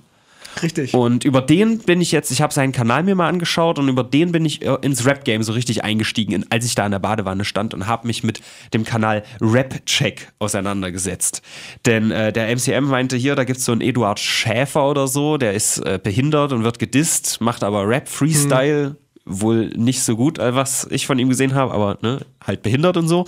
Richtig. 0.62 0.94
Und 0.94 1.24
über 1.24 1.40
den 1.40 1.78
bin 1.78 2.00
ich 2.00 2.12
jetzt, 2.12 2.30
ich 2.30 2.40
habe 2.40 2.52
seinen 2.52 2.72
Kanal 2.72 3.02
mir 3.02 3.14
mal 3.14 3.28
angeschaut 3.28 3.78
und 3.78 3.88
über 3.88 4.04
den 4.04 4.32
bin 4.32 4.44
ich 4.44 4.62
äh, 4.62 4.76
ins 4.82 5.06
Rap-Game 5.06 5.42
so 5.42 5.52
richtig 5.52 5.84
eingestiegen, 5.84 6.32
in, 6.32 6.50
als 6.50 6.64
ich 6.64 6.74
da 6.74 6.84
in 6.84 6.92
der 6.92 6.98
Badewanne 6.98 7.44
stand 7.44 7.74
und 7.74 7.86
habe 7.86 8.06
mich 8.06 8.22
mit 8.22 8.40
dem 8.72 8.84
Kanal 8.84 9.24
Rap-Check 9.40 10.32
auseinandergesetzt. 10.38 11.42
Denn 11.86 12.10
äh, 12.10 12.32
der 12.32 12.54
MCM 12.54 12.84
meinte 12.84 13.16
hier, 13.16 13.34
da 13.34 13.44
gibt 13.44 13.58
es 13.58 13.64
so 13.64 13.72
einen 13.72 13.80
Eduard 13.80 14.20
Schäfer 14.20 14.88
oder 14.88 15.08
so, 15.08 15.36
der 15.36 15.54
ist 15.54 15.78
äh, 15.78 15.98
behindert 16.02 16.52
und 16.52 16.64
wird 16.64 16.78
gedisst, 16.78 17.40
macht 17.40 17.64
aber 17.64 17.88
Rap-Freestyle. 17.88 18.96
Wohl 19.26 19.68
nicht 19.68 20.02
so 20.02 20.16
gut, 20.16 20.38
äh, 20.38 20.54
was 20.54 20.86
ich 20.90 21.06
von 21.06 21.18
ihm 21.18 21.30
gesehen 21.30 21.54
habe, 21.54 21.72
aber 21.72 21.96
ne, 22.02 22.20
halt 22.46 22.60
behindert 22.60 22.98
und 22.98 23.08
so. 23.08 23.24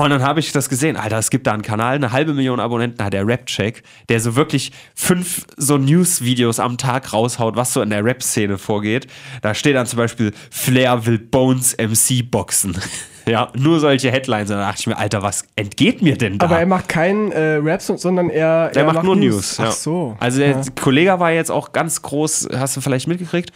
Und 0.00 0.08
dann 0.08 0.22
habe 0.22 0.40
ich 0.40 0.50
das 0.52 0.70
gesehen, 0.70 0.96
Alter, 0.96 1.18
es 1.18 1.28
gibt 1.28 1.46
da 1.46 1.52
einen 1.52 1.60
Kanal, 1.60 1.94
eine 1.96 2.10
halbe 2.10 2.32
Million 2.32 2.58
Abonnenten 2.58 3.04
hat 3.04 3.12
der 3.12 3.26
Rap-Check, 3.26 3.82
der 4.08 4.18
so 4.20 4.34
wirklich 4.34 4.72
fünf 4.94 5.44
so 5.58 5.76
News-Videos 5.76 6.58
am 6.58 6.78
Tag 6.78 7.12
raushaut, 7.12 7.54
was 7.54 7.74
so 7.74 7.82
in 7.82 7.90
der 7.90 8.02
Rap-Szene 8.02 8.56
vorgeht. 8.56 9.08
Da 9.42 9.52
steht 9.52 9.76
dann 9.76 9.86
zum 9.86 9.98
Beispiel, 9.98 10.32
Flair 10.50 11.04
will 11.04 11.18
Bones 11.18 11.76
MC 11.76 12.30
boxen. 12.30 12.78
ja, 13.26 13.52
nur 13.54 13.78
solche 13.78 14.10
Headlines. 14.10 14.50
Und 14.50 14.56
da 14.56 14.68
dachte 14.68 14.80
ich 14.80 14.86
mir, 14.86 14.96
Alter, 14.96 15.22
was 15.22 15.44
entgeht 15.54 16.00
mir 16.00 16.16
denn 16.16 16.38
da? 16.38 16.46
Aber 16.46 16.58
er 16.58 16.66
macht 16.66 16.88
keinen 16.88 17.30
äh, 17.32 17.56
Rap, 17.56 17.82
so- 17.82 17.98
sondern 17.98 18.30
er, 18.30 18.70
Der 18.70 18.84
er 18.86 18.92
macht 18.94 19.04
nur 19.04 19.16
News. 19.16 19.58
ja. 19.58 19.66
Ach 19.68 19.72
so. 19.72 20.16
Also 20.18 20.38
der 20.38 20.50
ja. 20.52 20.62
Kollege 20.80 21.20
war 21.20 21.30
jetzt 21.30 21.50
auch 21.50 21.72
ganz 21.72 22.00
groß, 22.00 22.48
hast 22.56 22.74
du 22.74 22.80
vielleicht 22.80 23.06
mitgekriegt? 23.06 23.52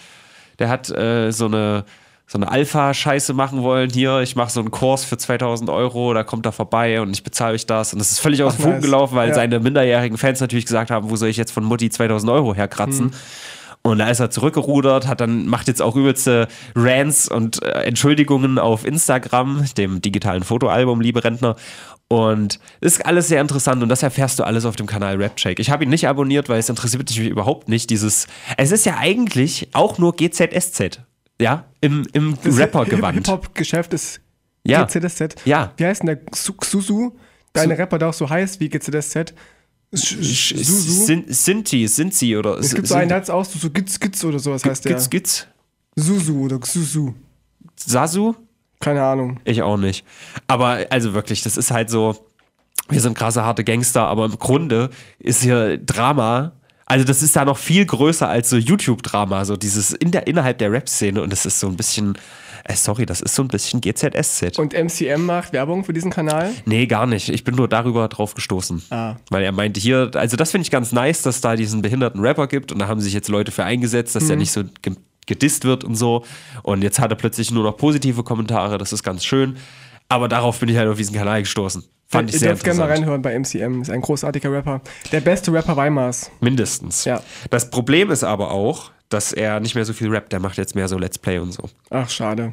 Der 0.59 0.69
hat 0.69 0.91
äh, 0.91 1.31
so 1.31 1.47
eine 1.47 1.87
so 2.27 2.39
eine 2.39 2.51
Alpha-Scheiße 2.51 3.35
machen 3.35 3.63
wollen. 3.63 3.91
Hier, 3.91 4.21
ich 4.21 4.35
mache 4.35 4.51
so 4.51 4.61
einen 4.61 4.71
Kurs 4.71 5.05
für 5.05 5.19
2000 5.19 5.69
Euro, 5.71 6.15
da 6.15 6.25
kommt 6.25 6.47
er 6.47 6.53
vorbei 6.53 7.01
und 7.01 7.11
ich 7.11 7.23
bezahle 7.23 7.55
euch 7.55 7.67
das. 7.67 7.93
Und 7.93 7.99
das 7.99 8.13
ist 8.13 8.21
völlig 8.21 8.43
aus 8.43 8.57
dem 8.57 8.63
Fugen 8.65 8.81
gelaufen, 8.81 9.15
weil 9.15 9.29
Ja. 9.29 9.35
seine 9.35 9.61
minderjährigen 9.61 10.17
Fans 10.17 10.41
natürlich 10.41 10.65
gesagt 10.67 10.91
haben, 10.91 11.11
wo 11.11 11.17
soll 11.17 11.29
ich 11.29 11.37
jetzt 11.37 11.53
von 11.53 11.65
Mutti 11.65 11.91
2000 11.91 12.31
Euro 12.33 12.55
herkratzen? 12.55 13.07
Hm. 13.07 13.13
Und 13.87 13.99
da 13.99 14.09
ist 14.09 14.19
er 14.19 14.31
zurückgerudert, 14.31 15.07
hat 15.07 15.21
dann, 15.21 15.47
macht 15.47 15.69
jetzt 15.69 15.83
auch 15.83 15.95
übelste 15.95 16.49
Rants 16.75 17.29
und 17.29 17.63
äh, 17.63 17.83
Entschuldigungen 17.83 18.59
auf 18.59 18.87
Instagram, 18.87 19.67
dem 19.77 20.01
digitalen 20.01 20.43
Fotoalbum, 20.43 21.03
liebe 21.03 21.23
Rentner. 21.23 21.57
Und 22.09 22.59
ist 22.81 23.05
alles 23.05 23.29
sehr 23.29 23.43
interessant 23.43 23.83
und 23.83 23.91
das 23.91 24.03
erfährst 24.03 24.39
du 24.39 24.45
alles 24.45 24.65
auf 24.65 24.77
dem 24.77 24.87
Kanal 24.87 25.23
Rapcheck. 25.23 25.59
Ich 25.59 25.69
habe 25.71 25.85
ihn 25.85 25.91
nicht 25.91 26.09
abonniert, 26.09 26.49
weil 26.49 26.59
es 26.59 26.71
interessiert 26.71 27.03
mich 27.11 27.19
überhaupt 27.19 27.69
nicht. 27.69 27.91
Dieses, 27.91 28.27
es 28.57 28.73
ist 28.73 28.87
ja 28.87 28.97
eigentlich 28.99 29.69
auch 29.75 29.99
nur 29.99 30.15
GZSZ. 30.17 31.01
Ja, 31.41 31.65
im, 31.81 32.07
im 32.13 32.37
Das 32.43 32.59
Rapper-Gewand. 32.59 33.15
Hip-Hop-Geschäft 33.15 33.93
ist 33.93 34.21
Ja. 34.67 34.85
GZSZ. 34.85 35.37
Ja. 35.45 35.73
Wie 35.77 35.85
heißt 35.85 36.03
denn 36.03 36.07
der 36.07 36.17
Xusu? 36.27 37.13
Deine 37.53 37.77
Rapper, 37.79 37.99
der 37.99 38.09
auch 38.09 38.15
so 38.15 38.29
heißt 38.29 38.61
wie 38.61 38.69
GZSZ. 38.69 39.35
Susu. 39.93 41.23
Sinti, 41.29 41.87
sind 41.87 42.15
sie 42.15 42.37
oder 42.37 42.59
Es 42.59 42.75
gibt 42.75 42.89
so 42.89 42.95
einen, 42.95 43.09
der 43.09 43.19
hat 43.19 43.31
auch 43.31 43.45
so, 43.45 43.71
Gitz 43.71 44.01
Gitz 44.01 44.25
oder 44.25 44.39
sowas 44.39 44.65
heißt 44.65 44.85
der. 44.85 44.95
Gitz, 44.95 45.11
Gitz. 45.11 45.47
Susu 45.97 46.41
oder 46.41 46.59
Xusu. 46.59 47.15
Sasu? 47.77 48.35
Keine 48.81 49.03
Ahnung. 49.03 49.41
Ich 49.45 49.63
auch 49.63 49.77
nicht. 49.77 50.05
Aber 50.49 50.81
also 50.91 51.15
wirklich, 51.15 51.43
das 51.43 51.57
ist 51.57 51.71
halt 51.71 51.91
so, 51.91 52.17
wir 52.89 53.01
sind 53.01 53.17
krasse 53.17 53.45
harte 53.45 53.65
Gangster, 53.65 54.03
aber 54.07 54.27
im 54.27 54.39
Grunde 54.39 54.91
ist 55.19 55.43
hier 55.43 55.79
Drama. 55.79 56.53
Also 56.95 57.05
das 57.05 57.25
ist 57.25 57.35
da 57.35 57.45
noch 57.45 57.59
viel 57.59 57.85
größer 57.85 58.29
als 58.29 58.51
so 58.51 58.57
YouTube-Drama, 58.57 59.45
so 59.47 59.57
dieses 59.57 59.91
in 59.91 60.13
der, 60.13 60.29
innerhalb 60.29 60.59
der 60.59 60.71
Rap-Szene 60.71 61.21
und 61.23 61.33
das 61.33 61.45
ist 61.45 61.59
so 61.59 61.67
ein 61.67 61.75
bisschen, 61.75 62.17
äh, 62.63 62.77
sorry, 62.77 63.05
das 63.05 63.21
ist 63.21 63.35
so 63.35 63.43
ein 63.43 63.49
bisschen 63.49 63.81
GZSZ. 63.81 64.61
Und 64.61 64.75
MCM 64.75 65.23
macht 65.27 65.53
Werbung 65.53 65.83
für 65.85 65.93
diesen 65.93 66.13
Kanal. 66.13 66.53
Nee, 66.67 66.87
gar 66.87 67.07
nicht. 67.09 67.31
Ich 67.31 67.43
bin 67.43 67.57
nur 67.57 67.67
darüber 67.67 68.07
drauf 68.07 68.35
gestoßen. 68.35 68.81
Ah. 68.91 69.17
Weil 69.29 69.43
er 69.43 69.51
meinte 69.51 69.81
hier, 69.81 70.13
also 70.15 70.37
das 70.37 70.53
finde 70.53 70.63
ich 70.67 70.71
ganz 70.71 70.93
nice, 70.93 71.23
dass 71.23 71.41
da 71.41 71.57
diesen 71.57 71.83
behinderten 71.83 72.21
Rapper 72.21 72.47
gibt 72.47 72.71
und 72.71 72.79
da 72.79 72.87
haben 72.87 73.01
sich 73.01 73.13
jetzt 73.13 73.27
Leute 73.29 73.51
für 73.51 73.65
eingesetzt, 73.65 74.15
dass 74.15 74.23
Mhm. 74.23 74.29
der 74.29 74.37
nicht 74.37 74.53
so 74.53 74.63
ge 74.83 74.95
gedisst 75.27 75.65
wird 75.65 75.85
und 75.85 75.95
so. 75.97 76.23
Und 76.63 76.83
jetzt 76.83 76.99
hat 77.01 77.11
er 77.11 77.17
plötzlich 77.17 77.51
nur 77.51 77.65
noch 77.65 77.79
positive 77.79 78.23
Kommentare, 78.23 78.77
das 78.77 78.93
ist 78.93 79.03
ganz 79.03 79.25
schön. 79.25 79.57
Aber 80.09 80.29
darauf 80.29 80.61
bin 80.61 80.69
ich 80.69 80.77
halt 80.77 80.89
auf 80.89 80.97
diesen 80.97 81.15
Kanal 81.17 81.43
gestoßen. 81.43 81.85
Fand 82.07 82.29
ich 82.29 82.35
Ihr 82.37 82.41
sehr 82.41 82.49
dürft 82.51 82.65
gerne 82.65 82.79
mal 82.81 82.85
interessant. 82.85 83.07
reinhören 83.07 83.23
bei 83.23 83.35
MCM. 83.39 83.83
Ist 83.83 83.91
ein 83.91 84.01
großartiger 84.03 84.53
Rapper. 84.53 84.81
Der 85.11 85.21
beste 85.21 85.53
Rapper 85.53 85.77
Weimars. 85.77 86.31
Mindestens. 86.41 87.05
Ja. 87.05 87.23
Das 87.51 87.71
Problem 87.71 88.11
ist 88.11 88.23
aber 88.23 88.51
auch, 88.51 88.91
dass 89.09 89.33
er 89.33 89.61
nicht 89.61 89.75
mehr 89.75 89.85
so 89.85 89.93
viel 89.93 90.09
rappt, 90.09 90.33
der 90.33 90.41
macht 90.41 90.59
jetzt 90.59 90.75
mehr 90.75 90.87
so 90.89 90.99
Let's 90.99 91.19
Play 91.19 91.39
und 91.39 91.53
so. 91.53 91.69
Ach, 91.91 92.09
schade. 92.09 92.53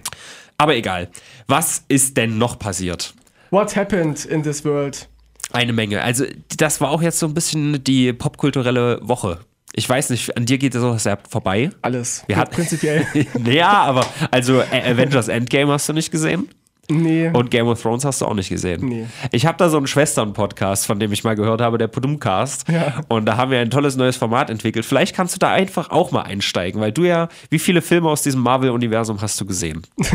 Aber 0.58 0.76
egal. 0.76 1.10
Was 1.48 1.84
ist 1.90 2.18
denn 2.18 2.38
noch 2.38 2.58
passiert? 2.58 3.14
What 3.52 3.76
happened 3.76 4.26
in 4.26 4.42
this 4.44 4.64
world? 4.64 5.08
Eine 5.52 5.74
Menge. 5.74 6.02
Also, 6.02 6.26
das 6.58 6.80
war 6.80 6.90
auch 6.92 7.02
jetzt 7.02 7.20
so 7.20 7.26
ein 7.28 7.34
bisschen 7.34 7.84
die 7.84 8.14
popkulturelle 8.14 9.00
Woche. 9.04 9.40
Ich 9.74 9.88
weiß 9.88 10.10
nicht, 10.12 10.36
an 10.38 10.46
dir 10.46 10.58
geht 10.58 10.76
das 10.76 10.84
auch 10.84 10.98
sehr 10.98 11.18
vorbei. 11.30 11.70
Alles. 11.82 12.24
Wir 12.28 12.38
hatten- 12.38 12.54
Prinzipiell. 12.56 13.06
ja, 13.46 13.70
aber 13.70 14.06
also 14.32 14.62
Avengers 14.62 15.28
Endgame 15.28 15.72
hast 15.74 15.90
du 15.90 15.94
nicht 15.94 16.12
gesehen 16.12 16.48
Nee. 16.92 17.30
und 17.34 17.52
Game 17.52 17.68
of 17.68 17.82
Thrones 17.82 18.06
hast 18.06 18.22
du 18.22 18.26
auch 18.26 18.34
nicht 18.34 18.50
gesehen. 18.50 18.88
Nee. 18.88 19.06
Ich 19.32 19.46
habe 19.46 19.58
da 19.58 19.70
so 19.70 19.78
einen 19.78 19.88
Schwestern-Podcast, 19.88 20.86
von 20.86 21.00
dem 21.00 21.12
ich 21.12 21.24
mal 21.24 21.36
gehört 21.36 21.62
habe, 21.62 21.78
der 21.78 21.88
Podumcast. 21.88 22.68
Ja. 22.70 23.02
Und 23.08 23.26
da 23.26 23.38
haben 23.38 23.52
wir 23.52 23.60
ein 23.60 23.70
tolles 23.70 23.96
neues 23.96 24.18
Format 24.18 24.50
entwickelt. 24.50 24.86
Vielleicht 24.86 25.16
kannst 25.16 25.36
du 25.36 25.40
da 25.40 25.52
einfach 25.52 25.90
auch 25.90 26.12
mal 26.12 26.24
einsteigen, 26.24 26.82
weil 26.82 26.92
du 26.92 27.04
ja, 27.04 27.30
wie 27.50 27.60
viele 27.60 27.82
Filme 27.82 28.10
aus 28.10 28.24
diesem 28.24 28.42
Marvel-Universum 28.42 29.22
hast 29.22 29.40
du 29.40 29.46
gesehen? 29.46 29.82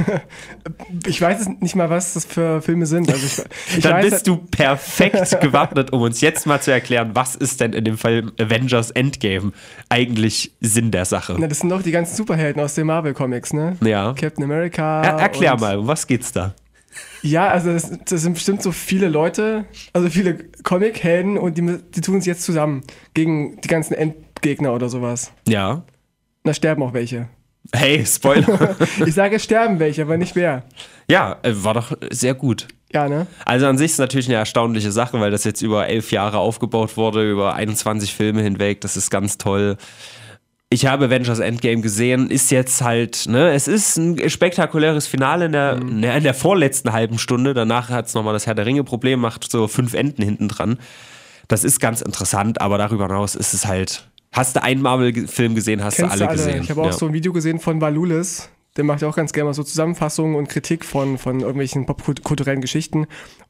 Ich 1.06 1.20
weiß 1.20 1.48
nicht 1.60 1.76
mal, 1.76 1.90
was 1.90 2.14
das 2.14 2.24
für 2.24 2.60
Filme 2.62 2.86
sind. 2.86 3.10
Also 3.10 3.26
ich, 3.26 3.76
ich 3.76 3.82
Dann 3.82 3.92
weiß, 3.92 4.02
halt 4.02 4.10
bist 4.10 4.26
du 4.26 4.36
perfekt 4.36 5.40
gewappnet, 5.40 5.92
um 5.92 6.02
uns 6.02 6.20
jetzt 6.20 6.46
mal 6.46 6.60
zu 6.60 6.72
erklären, 6.72 7.10
was 7.14 7.34
ist 7.34 7.60
denn 7.60 7.72
in 7.72 7.84
dem 7.84 7.98
Film 7.98 8.32
Avengers 8.40 8.90
Endgame 8.90 9.52
eigentlich 9.88 10.52
Sinn 10.60 10.90
der 10.90 11.04
Sache? 11.04 11.36
Na, 11.38 11.46
das 11.46 11.60
sind 11.60 11.70
doch 11.70 11.82
die 11.82 11.92
ganzen 11.92 12.16
Superhelden 12.16 12.62
aus 12.62 12.74
den 12.74 12.86
Marvel-Comics, 12.86 13.52
ne? 13.52 13.76
Ja. 13.82 14.14
Captain 14.14 14.44
America. 14.44 15.02
Er, 15.02 15.18
erklär 15.18 15.58
mal, 15.58 15.78
um 15.78 15.86
was 15.86 16.06
geht's 16.06 16.32
da? 16.32 16.54
Ja, 17.22 17.48
also 17.48 17.72
das, 17.72 17.90
das 18.04 18.22
sind 18.22 18.34
bestimmt 18.34 18.62
so 18.62 18.72
viele 18.72 19.08
Leute, 19.08 19.64
also 19.92 20.08
viele 20.08 20.38
Comic-Helden 20.62 21.38
und 21.38 21.58
die, 21.58 21.78
die 21.94 22.00
tun 22.00 22.18
es 22.18 22.26
jetzt 22.26 22.42
zusammen 22.42 22.82
gegen 23.14 23.60
die 23.60 23.68
ganzen 23.68 23.94
Endgegner 23.94 24.72
oder 24.72 24.88
sowas. 24.88 25.32
Ja. 25.48 25.82
Da 26.44 26.54
sterben 26.54 26.82
auch 26.82 26.92
welche. 26.92 27.28
Hey, 27.72 28.04
Spoiler. 28.06 28.76
Ich 29.06 29.14
sage, 29.14 29.36
es 29.36 29.44
sterben 29.44 29.78
welche, 29.80 30.02
aber 30.02 30.16
nicht 30.16 30.36
wer. 30.36 30.64
ja, 31.10 31.36
äh, 31.42 31.52
war 31.54 31.74
doch 31.74 31.92
sehr 32.10 32.34
gut. 32.34 32.68
Ja, 32.92 33.08
ne? 33.08 33.26
Also 33.44 33.66
an 33.66 33.76
sich 33.76 33.86
ist 33.86 33.92
es 33.94 33.98
natürlich 33.98 34.28
eine 34.28 34.36
erstaunliche 34.36 34.92
Sache, 34.92 35.20
weil 35.20 35.30
das 35.30 35.44
jetzt 35.44 35.60
über 35.62 35.88
elf 35.88 36.12
Jahre 36.12 36.38
aufgebaut 36.38 36.96
wurde, 36.96 37.28
über 37.28 37.54
21 37.54 38.14
Filme 38.14 38.42
hinweg. 38.42 38.80
Das 38.80 38.96
ist 38.96 39.10
ganz 39.10 39.38
toll. 39.38 39.76
Ich 40.68 40.84
habe 40.84 41.04
Avengers 41.04 41.38
Endgame 41.38 41.80
gesehen, 41.80 42.28
ist 42.28 42.50
jetzt 42.50 42.82
halt, 42.82 43.26
ne, 43.28 43.52
es 43.52 43.68
ist 43.68 43.96
ein 43.96 44.28
spektakuläres 44.28 45.06
Finale 45.06 45.46
in 45.46 45.52
der, 45.52 45.76
ne, 45.76 46.16
in 46.16 46.24
der 46.24 46.34
vorletzten 46.34 46.92
halben 46.92 47.18
Stunde. 47.18 47.54
Danach 47.54 47.88
hat 47.88 48.06
es 48.06 48.14
nochmal 48.14 48.32
das 48.32 48.48
Herr 48.48 48.56
der 48.56 48.66
Ringe-Problem, 48.66 49.20
macht 49.20 49.48
so 49.48 49.68
fünf 49.68 49.94
Enden 49.94 50.22
hinten 50.22 50.48
dran. 50.48 50.78
Das 51.46 51.62
ist 51.62 51.78
ganz 51.78 52.02
interessant, 52.02 52.60
aber 52.60 52.78
darüber 52.78 53.06
hinaus 53.06 53.36
ist 53.36 53.54
es 53.54 53.66
halt. 53.66 54.08
Hast 54.32 54.56
du 54.56 54.62
einen 54.62 54.82
Marvel-Film 54.82 55.54
gesehen, 55.54 55.84
hast 55.84 55.96
Kennst 55.96 56.16
du 56.16 56.24
alle, 56.24 56.28
alle. 56.28 56.36
gesehen. 56.36 56.62
Ich 56.64 56.70
habe 56.70 56.82
auch 56.82 56.86
ja. 56.86 56.92
so 56.92 57.06
ein 57.06 57.12
Video 57.12 57.32
gesehen 57.32 57.60
von 57.60 57.80
Valulis. 57.80 58.50
Der 58.76 58.84
macht 58.84 59.00
ja 59.02 59.08
auch 59.08 59.16
ganz 59.16 59.32
gerne 59.32 59.46
mal 59.48 59.54
so 59.54 59.62
Zusammenfassungen 59.62 60.36
und 60.36 60.48
Kritik 60.48 60.84
von, 60.84 61.18
von 61.18 61.40
irgendwelchen 61.40 61.86
popkulturellen 61.86 62.60
Geschichten. 62.60 63.06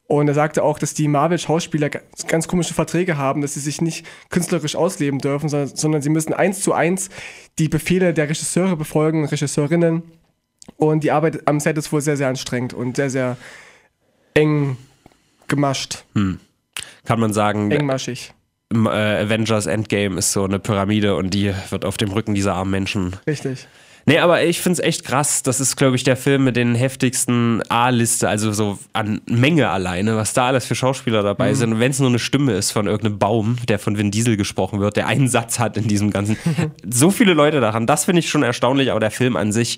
Und 0.07 0.27
er 0.27 0.33
sagte 0.33 0.63
auch, 0.63 0.79
dass 0.79 0.93
die 0.93 1.07
Marvel-Schauspieler 1.07 1.89
ga- 1.89 1.99
ganz 2.27 2.47
komische 2.47 2.73
Verträge 2.73 3.17
haben, 3.17 3.41
dass 3.41 3.55
sie 3.55 3.59
sich 3.59 3.81
nicht 3.81 4.05
künstlerisch 4.29 4.75
ausleben 4.75 5.19
dürfen, 5.19 5.49
sondern, 5.49 5.75
sondern 5.75 6.01
sie 6.01 6.09
müssen 6.09 6.33
eins 6.33 6.61
zu 6.61 6.73
eins 6.73 7.09
die 7.59 7.67
Befehle 7.67 8.13
der 8.13 8.25
Regisseure 8.29 8.77
befolgen, 8.77 9.25
Regisseurinnen. 9.25 10.03
Und 10.77 11.03
die 11.03 11.11
Arbeit 11.11 11.47
am 11.47 11.59
Set 11.59 11.77
ist 11.77 11.91
wohl 11.91 12.01
sehr, 12.01 12.17
sehr 12.17 12.27
anstrengend 12.29 12.73
und 12.73 12.95
sehr, 12.95 13.09
sehr 13.09 13.37
eng 14.33 14.77
gemascht, 15.47 16.03
Kann 16.13 17.19
man 17.19 17.31
sagen, 17.33 17.71
engmaschig. 17.71 18.33
im, 18.69 18.85
äh, 18.85 18.89
Avengers 18.89 19.65
Endgame 19.65 20.17
ist 20.19 20.33
so 20.33 20.43
eine 20.43 20.59
Pyramide 20.59 21.15
und 21.15 21.33
die 21.33 21.53
wird 21.69 21.85
auf 21.85 21.95
dem 21.97 22.11
Rücken 22.11 22.33
dieser 22.35 22.53
armen 22.53 22.71
Menschen 22.71 23.15
Richtig. 23.25 23.67
Nee, 24.07 24.19
aber 24.19 24.41
ich 24.41 24.61
finde 24.61 24.79
es 24.81 24.87
echt 24.87 25.03
krass. 25.03 25.43
Das 25.43 25.59
ist, 25.59 25.75
glaube 25.75 25.97
ich, 25.97 26.05
der 26.05 26.15
Film 26.15 26.45
mit 26.45 26.55
den 26.55 26.75
heftigsten 26.75 27.61
A-Liste, 27.67 28.29
also 28.29 28.53
so 28.53 28.79
an 28.93 29.19
Menge 29.25 29.69
alleine, 29.69 30.15
was 30.15 30.31
da 30.31 30.47
alles 30.47 30.65
für 30.65 30.75
Schauspieler 30.75 31.23
dabei 31.23 31.53
sind. 31.53 31.73
Und 31.73 31.81
wenn 31.81 31.91
es 31.91 31.99
nur 31.99 32.07
eine 32.07 32.17
Stimme 32.17 32.53
ist 32.53 32.71
von 32.71 32.87
irgendeinem 32.87 33.19
Baum, 33.19 33.57
der 33.67 33.79
von 33.79 33.97
Vin 33.97 34.09
Diesel 34.09 34.37
gesprochen 34.37 34.79
wird, 34.79 34.95
der 34.95 35.07
einen 35.07 35.27
Satz 35.27 35.59
hat 35.59 35.75
in 35.75 35.89
diesem 35.89 36.09
ganzen. 36.09 36.37
so 36.89 37.11
viele 37.11 37.33
Leute 37.33 37.59
daran, 37.59 37.85
das 37.85 38.05
finde 38.05 38.21
ich 38.21 38.29
schon 38.29 38.43
erstaunlich, 38.43 38.91
aber 38.91 39.01
der 39.01 39.11
Film 39.11 39.35
an 39.35 39.51
sich, 39.51 39.77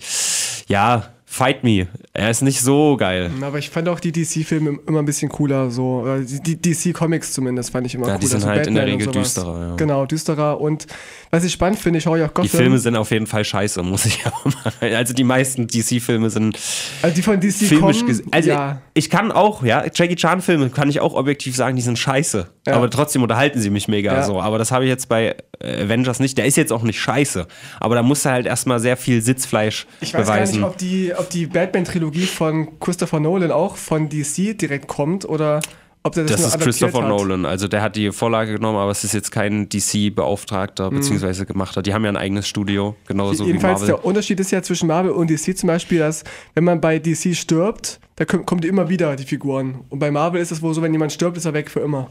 ja, 0.67 1.07
fight 1.31 1.63
me. 1.63 1.87
Er 2.11 2.31
ist 2.31 2.41
nicht 2.41 2.59
so 2.59 2.97
geil. 2.97 3.29
Aber 3.41 3.59
ich 3.59 3.69
fand 3.69 3.87
auch 3.87 3.99
die 3.99 4.11
DC-Filme 4.11 4.79
immer 4.87 4.99
ein 4.99 5.05
bisschen 5.05 5.29
cooler, 5.29 5.69
so. 5.69 5.99
Oder 6.01 6.19
Die 6.21 6.41
die 6.57 6.73
DC-Comics 6.73 7.33
zumindest 7.33 7.69
fand 7.69 7.85
ich 7.85 7.93
immer 7.93 8.07
Ja, 8.07 8.13
cooler. 8.13 8.19
die 8.19 8.25
sind 8.27 8.41
so 8.41 8.47
halt 8.47 8.65
in 8.65 8.73
der 8.73 8.81
Batman 8.81 8.99
Regel 8.99 9.13
düsterer, 9.13 9.67
ja. 9.69 9.75
Genau, 9.75 10.05
düsterer. 10.07 10.59
Und 10.59 10.87
was 11.29 11.43
ich 11.43 11.53
spannend 11.53 11.77
finde, 11.79 11.99
ich 11.99 12.03
schaue 12.03 12.17
ja 12.17 12.25
auch 12.25 12.29
Die 12.29 12.33
Gotham. 12.33 12.59
Filme 12.59 12.79
sind 12.79 12.95
auf 12.95 13.11
jeden 13.11 13.27
Fall 13.27 13.45
scheiße, 13.45 13.83
muss 13.83 14.07
ich 14.07 14.25
auch 14.25 14.45
mal. 14.45 14.93
Also 14.95 15.13
die 15.13 15.23
meisten 15.23 15.67
DC-Filme 15.67 16.31
sind 16.31 16.57
also 17.03 17.15
die 17.15 17.21
von 17.21 17.39
DC 17.39 17.51
filmisch 17.53 17.97
kommen, 17.97 18.07
gesehen. 18.07 18.27
Also 18.31 18.49
ja. 18.49 18.81
ich 18.95 19.11
kann 19.11 19.31
auch, 19.31 19.63
ja, 19.63 19.85
Jackie 19.93 20.15
Chan-Filme 20.15 20.71
kann 20.71 20.89
ich 20.89 20.99
auch 20.99 21.13
objektiv 21.13 21.55
sagen, 21.55 21.75
die 21.75 21.83
sind 21.83 21.99
scheiße. 21.99 22.49
Ja. 22.69 22.75
Aber 22.75 22.89
trotzdem 22.89 23.21
unterhalten 23.23 23.59
sie 23.59 23.69
mich 23.69 23.87
mega 23.87 24.13
Ja. 24.13 24.23
so. 24.23 24.41
Aber 24.41 24.57
das 24.57 24.71
habe 24.71 24.85
ich 24.85 24.89
jetzt 24.89 25.09
bei 25.09 25.35
äh, 25.59 25.83
Avengers 25.83 26.19
nicht. 26.19 26.37
Der 26.37 26.45
ist 26.45 26.55
jetzt 26.57 26.71
auch 26.71 26.83
nicht 26.83 26.99
scheiße. 26.99 27.47
Aber 27.79 27.95
da 27.95 28.03
musst 28.03 28.25
du 28.25 28.29
halt 28.29 28.45
erstmal 28.45 28.79
sehr 28.79 28.97
viel 28.97 29.21
Sitzfleisch 29.21 29.85
Ich 30.01 30.13
weiß 30.13 30.23
beweisen. 30.27 30.61
gar 30.61 30.67
nicht, 30.67 30.73
ob 30.73 30.77
die, 30.77 31.13
ob 31.15 31.29
die 31.29 31.45
Batman-Trilogie 31.47 32.25
von 32.25 32.79
Christopher 32.79 33.19
Nolan 33.19 33.51
auch 33.51 33.75
von 33.75 34.09
DC 34.09 34.57
direkt 34.57 34.87
kommt 34.87 35.27
oder 35.27 35.59
ob 36.01 36.13
der 36.13 36.23
das, 36.23 36.41
das 36.43 36.55
ist 36.55 36.61
Christopher 36.61 37.01
hat. 37.01 37.09
Nolan. 37.09 37.45
Also 37.45 37.67
der 37.67 37.81
hat 37.81 37.97
die 37.97 38.11
Vorlage 38.13 38.53
genommen, 38.53 38.77
aber 38.77 38.89
es 38.91 39.03
ist 39.03 39.13
jetzt 39.13 39.31
kein 39.31 39.59
Mhm. 39.59 39.69
DC-Beauftragter 39.69 40.89
beziehungsweise 40.89 41.45
gemachter. 41.45 41.81
Die 41.81 41.93
haben 41.93 42.03
ja 42.05 42.09
ein 42.11 42.17
eigenes 42.17 42.47
Studio, 42.47 42.95
genauso 43.05 43.43
wie 43.43 43.47
Jedenfalls, 43.49 43.81
Marvel. 43.81 43.95
der 43.95 44.05
Unterschied 44.05 44.39
ist 44.39 44.51
ja 44.51 44.61
zwischen 44.61 44.87
Marvel 44.87 45.11
und 45.11 45.29
DC 45.29 45.57
zum 45.57 45.67
Beispiel, 45.67 45.99
dass 45.99 46.23
wenn 46.55 46.63
man 46.63 46.79
bei 46.79 46.99
DC 46.99 47.35
stirbt, 47.35 47.99
da 48.15 48.23
kommt 48.25 48.63
immer 48.65 48.87
wieder 48.89 49.15
die 49.17 49.25
Figuren. 49.25 49.79
Und 49.89 49.99
bei 49.99 50.09
Marvel 50.09 50.41
ist 50.41 50.51
es 50.51 50.61
wohl 50.61 50.73
so, 50.73 50.81
wenn 50.81 50.93
jemand 50.93 51.11
stirbt, 51.11 51.35
ist 51.37 51.45
er 51.45 51.53
weg 51.53 51.69
für 51.69 51.81
immer. 51.81 52.09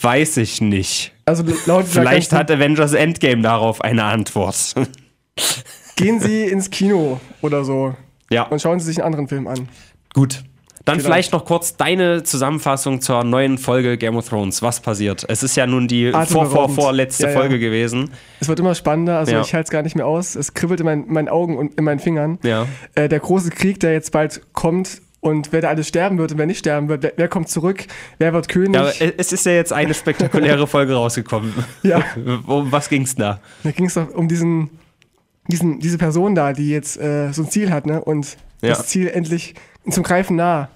Weiß 0.00 0.36
ich 0.38 0.60
nicht. 0.60 1.12
Also 1.24 1.44
laut 1.66 1.86
Vielleicht 1.86 2.32
hat 2.32 2.50
Avengers 2.50 2.92
Endgame 2.92 3.42
darauf 3.42 3.80
eine 3.82 4.04
Antwort. 4.04 4.74
Gehen 5.96 6.20
Sie 6.20 6.44
ins 6.44 6.70
Kino 6.70 7.20
oder 7.42 7.64
so 7.64 7.94
ja. 8.30 8.44
und 8.44 8.60
schauen 8.60 8.80
Sie 8.80 8.86
sich 8.86 8.98
einen 8.98 9.06
anderen 9.06 9.28
Film 9.28 9.46
an. 9.46 9.68
Gut. 10.14 10.42
Dann 10.84 10.98
Genau. 10.98 11.10
vielleicht 11.10 11.32
noch 11.32 11.44
kurz 11.44 11.76
deine 11.76 12.24
Zusammenfassung 12.24 13.00
zur 13.00 13.22
neuen 13.22 13.56
Folge 13.56 13.96
Game 13.96 14.16
of 14.16 14.28
Thrones. 14.28 14.62
Was 14.62 14.80
passiert? 14.80 15.24
Es 15.28 15.44
ist 15.44 15.56
ja 15.56 15.64
nun 15.66 15.86
die 15.86 16.10
vor, 16.10 16.46
vor, 16.50 16.68
vorletzte 16.68 17.24
Ja, 17.24 17.30
ja. 17.30 17.38
Folge 17.38 17.60
gewesen. 17.60 18.10
Es 18.40 18.48
wird 18.48 18.58
immer 18.58 18.74
spannender, 18.74 19.18
also 19.18 19.30
Ja. 19.30 19.42
ich 19.42 19.54
halte 19.54 19.66
es 19.66 19.70
gar 19.70 19.82
nicht 19.82 19.94
mehr 19.94 20.06
aus. 20.06 20.34
Es 20.34 20.54
kribbelt 20.54 20.80
in, 20.80 20.86
mein, 20.86 21.04
in 21.06 21.12
meinen 21.12 21.28
Augen 21.28 21.56
und 21.56 21.74
in 21.74 21.84
meinen 21.84 22.00
Fingern. 22.00 22.40
Ja. 22.42 22.66
Äh, 22.96 23.08
der 23.08 23.20
große 23.20 23.50
Krieg, 23.50 23.78
der 23.78 23.92
jetzt 23.92 24.10
bald 24.10 24.40
kommt 24.54 25.01
und 25.22 25.52
wer 25.52 25.60
da 25.62 25.68
alles 25.68 25.86
sterben 25.88 26.18
wird 26.18 26.32
und 26.32 26.38
wer 26.38 26.46
nicht 26.46 26.58
sterben 26.58 26.88
wird, 26.88 27.04
wer, 27.04 27.12
wer 27.16 27.28
kommt 27.28 27.48
zurück, 27.48 27.86
wer 28.18 28.32
wird 28.34 28.48
König. 28.48 28.74
Ja, 28.74 28.88
es 29.16 29.32
ist 29.32 29.46
ja 29.46 29.52
jetzt 29.52 29.72
eine 29.72 29.94
spektakuläre 29.94 30.66
Folge 30.66 30.94
rausgekommen. 30.94 31.54
Ja. 31.82 32.04
Um 32.46 32.70
was 32.70 32.88
ging's 32.88 33.14
da? 33.14 33.40
Da 33.62 33.70
ging 33.70 33.86
es 33.86 33.94
doch 33.94 34.12
um 34.12 34.26
diesen, 34.28 34.70
diesen, 35.46 35.78
diese 35.78 35.96
Person 35.96 36.34
da, 36.34 36.52
die 36.52 36.70
jetzt 36.70 36.98
äh, 37.00 37.32
so 37.32 37.42
ein 37.44 37.50
Ziel 37.50 37.70
hat, 37.70 37.86
ne? 37.86 38.02
Und 38.02 38.36
Ja. 38.60 38.70
das 38.70 38.88
Ziel 38.88 39.08
endlich 39.08 39.54
zum 39.88 40.02
Greifen 40.02 40.36
nah 40.36 40.68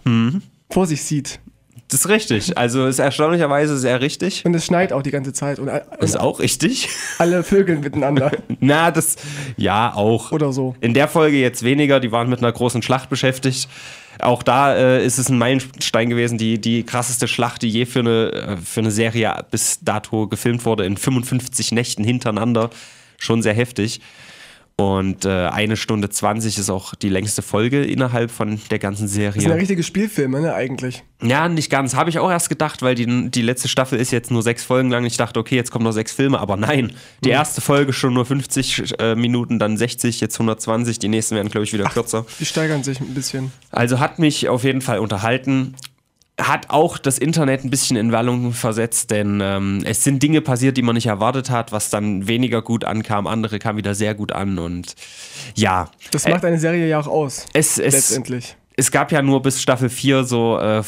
vor 0.71 0.87
sich 0.87 1.03
sieht. 1.03 1.41
Das 1.89 2.01
ist 2.01 2.09
richtig. 2.09 2.59
Also 2.59 2.87
ist 2.87 2.99
erstaunlicherweise 2.99 3.77
sehr 3.79 4.01
richtig. 4.01 4.45
Und 4.45 4.55
es 4.55 4.67
schneit 4.67 4.93
auch 4.93 5.03
die 5.03 5.13
ganze 5.13 5.33
Zeit. 5.33 5.61
Und, 5.61 5.69
und 5.69 6.03
Ist 6.03 6.19
auch 6.19 6.41
richtig. 6.41 6.89
alle 7.19 7.45
Vögeln 7.45 7.81
miteinander. 7.81 8.33
Na, 8.59 8.91
das, 8.91 9.15
ja, 9.57 9.93
auch. 9.95 10.33
Oder 10.33 10.53
so. 10.53 10.75
In 10.81 10.95
der 10.95 11.07
Folge 11.07 11.37
jetzt 11.37 11.63
weniger, 11.63 12.01
die 12.01 12.11
waren 12.11 12.29
mit 12.29 12.41
einer 12.41 12.51
großen 12.51 12.83
Schlacht 12.83 13.09
beschäftigt. 13.09 13.69
Auch 14.21 14.43
da 14.43 14.75
äh, 14.75 15.05
ist 15.05 15.19
es 15.19 15.29
ein 15.29 15.39
Meilenstein 15.39 16.09
gewesen, 16.09 16.39
die, 16.39 16.61
die 16.61 16.85
krasseste 16.85 17.29
Schlacht, 17.29 17.63
die 17.63 17.69
je 17.69 17.87
für 17.87 18.01
eine, 18.01 18.33
äh, 18.33 18.57
für 18.57 18.81
eine 18.81 18.91
Serie 18.91 19.45
bis 19.51 19.81
dato 19.83 20.27
gefilmt 20.27 20.65
wurde, 20.65 20.85
in 20.87 20.97
55 20.97 21.73
Nächten 21.73 22.05
hintereinander. 22.05 22.71
Schon 23.19 23.43
sehr 23.43 23.55
heftig. 23.55 24.01
Und 24.79 25.25
äh, 25.25 25.47
eine 25.47 25.79
Stunde 25.79 26.11
20 26.11 26.59
ist 26.59 26.69
auch 26.69 26.95
die 26.95 27.09
längste 27.09 27.41
Folge 27.41 27.83
innerhalb 27.83 28.31
von 28.31 28.61
der 28.71 28.79
ganzen 28.79 29.05
Das 29.05 29.13
sind 29.13 29.23
ja 29.23 29.33
Serie. 29.33 29.55
richtige 29.55 29.83
Spielfilme, 29.83 30.43
ne, 30.43 30.53
eigentlich. 30.53 31.03
Ja, 31.23 31.49
nicht 31.49 31.71
ganz. 31.71 31.95
Habe 31.95 32.11
ich 32.11 32.19
auch 32.19 32.31
erst 32.31 32.51
gedacht, 32.51 32.83
weil 32.83 32.95
die, 32.95 33.31
die 33.31 33.41
letzte 33.41 33.69
Staffel 33.69 33.99
ist 33.99 34.11
jetzt 34.11 34.31
nur 34.31 34.43
sechs 34.43 34.65
Folgen 34.65 34.91
lang. 34.91 35.07
Ich 35.07 35.17
dachte, 35.17 35.41
okay, 35.41 35.57
jetzt 35.57 35.71
kommen 35.71 35.85
noch 35.85 35.93
sechs 35.93 36.13
Filme, 36.13 36.39
aber 36.39 36.59
nein. 36.59 36.93
Die 37.25 37.31
erste 37.31 37.63
Folge 37.63 37.95
schon 37.95 38.13
nur 38.13 38.27
50 38.27 39.01
äh, 39.01 39.15
Minuten, 39.15 39.59
dann 39.59 39.79
60, 39.79 40.21
jetzt 40.21 40.35
120. 40.35 40.99
Die 40.99 41.09
nächsten 41.09 41.37
werden, 41.37 41.49
glaube 41.49 41.65
ich, 41.65 41.73
wieder 41.73 41.85
kürzer. 41.85 42.27
Die 42.39 42.45
steigern 42.45 42.83
sich 42.83 43.01
ein 43.01 43.15
bisschen. 43.15 43.53
Also 43.71 43.99
hat 43.99 44.19
mich 44.19 44.51
auf 44.51 44.63
jeden 44.63 44.83
Fall 44.83 44.99
unterhalten. 44.99 45.75
Hat 46.39 46.69
auch 46.69 46.99
das 46.99 47.17
Internet 47.19 47.65
ein 47.65 47.71
bisschen 47.71 47.97
in 47.97 48.13
Wallung 48.13 48.53
versetzt, 48.53 49.11
denn 49.11 49.41
ähm, 49.43 49.83
es 49.87 50.05
sind 50.05 50.23
Dinge 50.23 50.43
passiert, 50.43 50.77
die 50.77 50.83
man 50.83 50.95
nicht 50.95 51.07
erwartet 51.07 51.49
hat, 51.49 51.73
was 51.73 51.89
dann 51.89 52.29
weniger 52.29 52.61
gut 52.61 52.85
ankam. 52.85 53.27
Andere 53.27 53.59
kamen 53.59 53.79
wieder 53.79 53.95
sehr 53.95 54.15
gut 54.15 54.33
an 54.33 54.59
und 54.59 54.95
ja. 55.55 55.89
Das 56.11 56.29
macht 56.29 56.45
eine 56.45 56.59
Serie 56.59 56.87
ja 56.89 57.01
auch 57.01 57.07
aus. 57.07 57.47
Es, 57.55 57.79
es, 57.79 57.95
letztendlich. 57.95 58.55
es 58.77 58.91
gab 58.91 59.13
ja 59.13 59.23
nur 59.23 59.41
bis 59.41 59.63
Staffel 59.63 59.89
4 59.89 60.25
so 60.25 60.59
äh, 60.59 60.83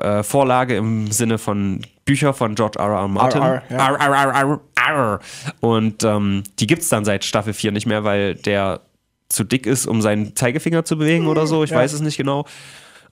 äh, 0.00 0.22
Vorlage 0.22 0.76
im 0.76 1.10
Sinne 1.12 1.36
von 1.36 1.82
Bücher 2.06 2.32
von 2.32 2.54
George 2.54 2.78
R. 2.78 2.86
R. 2.88 3.08
Martin. 3.08 3.42
R, 3.42 3.62
R, 3.68 3.98
R, 4.00 4.32
R, 4.34 4.60
R. 4.88 5.20
Und 5.60 6.04
ähm, 6.04 6.42
die 6.58 6.66
gibt 6.66 6.80
es 6.80 6.88
dann 6.88 7.04
seit 7.04 7.22
Staffel 7.26 7.52
4 7.52 7.72
nicht 7.72 7.86
mehr, 7.86 8.04
weil 8.04 8.34
der 8.34 8.80
zu 9.28 9.44
dick 9.44 9.66
ist, 9.66 9.86
um 9.86 10.00
seinen 10.00 10.34
Zeigefinger 10.36 10.86
zu 10.86 10.96
bewegen 10.96 11.26
oder 11.26 11.46
so. 11.46 11.64
Ich 11.64 11.70
Ja. 11.70 11.76
weiß 11.76 11.92
es 11.92 12.00
nicht 12.00 12.16
genau. 12.16 12.46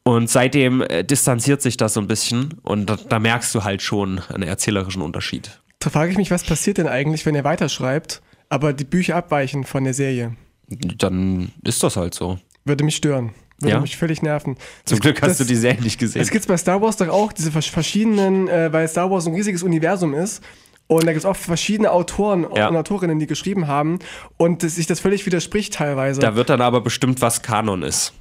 Und 0.05 0.29
seitdem 0.29 0.83
äh, 0.83 1.03
distanziert 1.03 1.63
sich 1.63 1.77
das 1.79 1.95
so 1.95 2.01
ein 2.01 2.07
bisschen 2.07 2.55
und 2.63 2.87
da, 2.87 2.97
da 2.97 3.19
merkst 3.19 3.55
du 3.55 3.65
halt 3.65 3.81
schon 3.83 4.21
einen 4.33 4.43
erzählerischen 4.43 5.01
Unterschied. 5.03 5.61
Da 5.79 5.89
frage 5.91 6.11
ich 6.13 6.17
mich, 6.19 6.31
was 6.31 6.45
passiert 6.45 6.79
denn 6.79 6.87
eigentlich, 6.89 7.25
wenn 7.27 7.35
er 7.35 7.45
weiterschreibt, 7.45 8.21
aber 8.51 8.73
die 8.75 8.85
Bücher 8.85 9.17
abweichen 9.17 9.65
von 9.65 9.85
der 9.85 9.95
Serie? 9.95 10.37
Dann 10.69 11.53
ist 11.65 11.83
das 11.83 11.97
halt 11.97 12.15
so. 12.15 12.39
Würde 12.65 12.85
mich 12.85 12.97
stören. 12.97 13.31
Würde 13.61 13.77
Ja? 13.77 13.81
mich 13.81 13.97
völlig 13.97 14.21
nerven. 14.21 14.57
Zum 14.85 14.99
Das- 14.99 15.01
Glück 15.03 15.23
hast 15.23 15.29
das- 15.31 15.39
du 15.39 15.45
die 15.45 15.57
Serie 15.57 15.81
nicht 15.83 15.99
gesehen. 15.99 16.21
Es 16.21 16.31
gibt 16.31 16.47
bei 16.49 16.57
Star 16.57 16.83
Wars 16.83 16.97
doch 16.99 17.09
auch 17.09 17.33
diese 17.33 17.51
vers- 17.53 17.67
verschiedenen, 17.67 18.49
äh, 18.49 18.73
weil 18.73 18.87
Star 18.89 19.11
Wars 19.11 19.27
ein 19.27 19.35
riesiges 19.35 19.63
Universum 19.63 20.13
ist. 20.15 20.43
Und 20.87 21.05
da 21.07 21.13
gibt 21.13 21.21
es 21.21 21.25
auch 21.25 21.37
verschiedene 21.37 21.91
Autoren 21.91 22.47
Ja. 22.55 22.69
und 22.69 22.77
Autorinnen, 22.77 23.19
die 23.19 23.27
geschrieben 23.27 23.69
haben. 23.69 24.01
Und 24.37 24.61
sich 24.63 24.87
das 24.87 25.01
völlig 25.01 25.25
widerspricht 25.25 25.73
teilweise. 25.75 26.21
Da 26.21 26.35
wird 26.37 26.51
dann 26.51 26.61
aber 26.61 26.83
bestimmt, 26.83 27.23
was 27.23 27.41
Kanon 27.41 27.83
ist. 27.83 28.13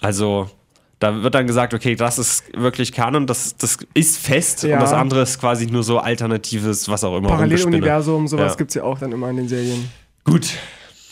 Also, 0.00 0.48
da 1.04 1.22
wird 1.22 1.34
dann 1.34 1.46
gesagt, 1.46 1.74
okay, 1.74 1.94
das 1.94 2.18
ist 2.18 2.44
wirklich 2.56 2.92
Kanon, 2.92 3.26
das, 3.26 3.56
das 3.56 3.78
ist 3.94 4.18
fest 4.18 4.62
Ja. 4.62 4.76
und 4.76 4.82
das 4.82 4.92
andere 4.92 5.22
ist 5.22 5.38
quasi 5.38 5.66
nur 5.66 5.82
so 5.82 5.98
alternatives, 5.98 6.88
was 6.88 7.04
auch 7.04 7.16
immer. 7.16 7.28
Paralleluniversum, 7.28 8.26
sowas 8.26 8.52
Ja. 8.52 8.56
gibt 8.56 8.70
es 8.70 8.74
ja 8.74 8.82
auch 8.84 8.98
dann 8.98 9.12
immer 9.12 9.28
in 9.30 9.36
den 9.36 9.48
Serien. 9.48 9.90
Gut. 10.24 10.48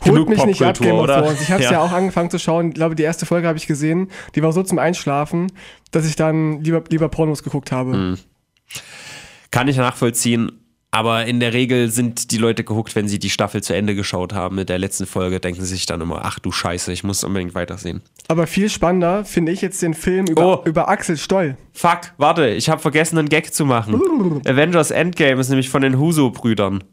Holt 0.05 0.29
mich 0.29 0.45
nicht 0.45 0.63
ab, 0.63 0.79
Game 0.79 0.97
of? 0.97 1.07
Thrones. 1.07 1.41
Ich 1.43 1.53
habe 1.53 1.63
es 1.63 1.71
ja. 1.71 1.81
auch 1.81 1.93
angefangen 1.93 2.31
zu 2.31 2.39
schauen. 2.39 2.69
Ich 2.71 2.75
glaube, 2.75 2.95
die 2.97 3.05
erste 3.05 3.25
Folge 3.27 3.47
habe 3.47 3.59
ich 3.59 3.67
gesehen. 3.69 4.11
Die 4.35 4.43
war 4.43 4.53
so 4.53 4.63
zum 4.63 4.79
Einschlafen, 4.79 5.53
dass 5.93 6.07
ich 6.07 6.17
dann 6.17 6.63
lieber, 6.65 6.83
lieber 6.89 7.09
Pornos 7.09 7.43
geguckt 7.45 7.71
habe. 7.71 7.97
Mhm. 7.97 8.19
Kann 9.53 9.69
ich 9.69 9.77
nachvollziehen. 9.77 10.51
Aber 10.95 11.25
in 11.25 11.41
der 11.41 11.55
Regel 11.55 11.89
sind 11.91 12.31
die 12.33 12.37
Leute 12.37 12.65
gehuckt, 12.65 12.95
wenn 12.95 13.09
sie 13.09 13.19
die 13.19 13.31
Staffel 13.31 13.63
zu 13.63 13.75
Ende 13.75 13.95
geschaut 13.95 14.35
haben 14.35 14.57
mit 14.57 14.69
der 14.69 14.79
letzten 14.79 15.07
Folge, 15.07 15.41
denken 15.41 15.63
sie 15.63 15.69
sich 15.75 15.87
dann 15.87 16.03
immer, 16.03 16.21
ach 16.27 16.39
du 16.39 16.53
Scheiße, 16.53 16.93
ich 16.93 17.03
muss 17.03 17.25
unbedingt 17.25 17.55
weitersehen. 17.55 18.03
Aber 18.29 18.47
viel 18.47 18.69
spannender 18.69 19.25
finde 19.25 19.53
ich 19.53 19.63
jetzt 19.63 19.81
den 19.81 19.95
Film 19.95 20.27
über, 20.27 20.61
Oh. 20.61 20.65
über 20.69 20.91
Axel 20.91 21.17
Stoll. 21.17 21.57
Fuck, 21.73 22.13
warte, 22.19 22.49
ich 22.49 22.69
habe 22.69 22.83
vergessen, 22.83 23.17
einen 23.17 23.31
Gag 23.31 23.55
zu 23.55 23.65
machen. 23.65 23.95
Avengers 24.47 24.91
Endgame 24.91 25.41
ist 25.41 25.49
nämlich 25.49 25.71
von 25.71 25.81
den 25.81 25.99
Huso-Brüdern. 25.99 26.85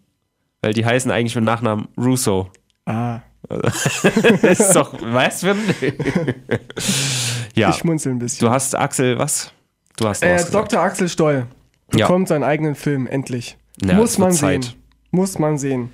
Weil 0.62 0.74
die 0.74 0.86
heißen 0.86 1.12
eigentlich 1.12 1.36
mit 1.36 1.44
Nachnamen 1.44 1.90
Russo. 1.98 2.50
Ah, 2.86 3.20
Das 3.50 3.96
ist 4.44 4.74
doch, 4.76 4.94
weißt 5.02 5.44
du? 5.44 5.56
ja, 7.56 7.70
ich 7.70 7.76
schmunzel 7.76 8.14
ein 8.14 8.20
bisschen. 8.20 8.48
du 8.48 8.52
hast 8.54 8.76
Axel, 8.76 9.18
was? 9.20 9.52
Du 9.98 10.08
hast 10.08 10.24
Äh. 10.24 10.42
Dr. 10.52 10.80
Axel 10.80 11.10
Stoll 11.10 11.48
Ja. 11.94 12.06
bekommt 12.08 12.30
seinen 12.30 12.44
eigenen 12.44 12.76
Film, 12.76 13.08
endlich. 13.08 13.58
Ja, 13.84 13.94
Muss 13.96 14.18
man 14.18 14.30
wird 14.30 14.40
sehen. 14.40 14.62
Zeit. 14.64 14.76
Muss 15.12 15.40
man 15.40 15.58
sehen. 15.58 15.92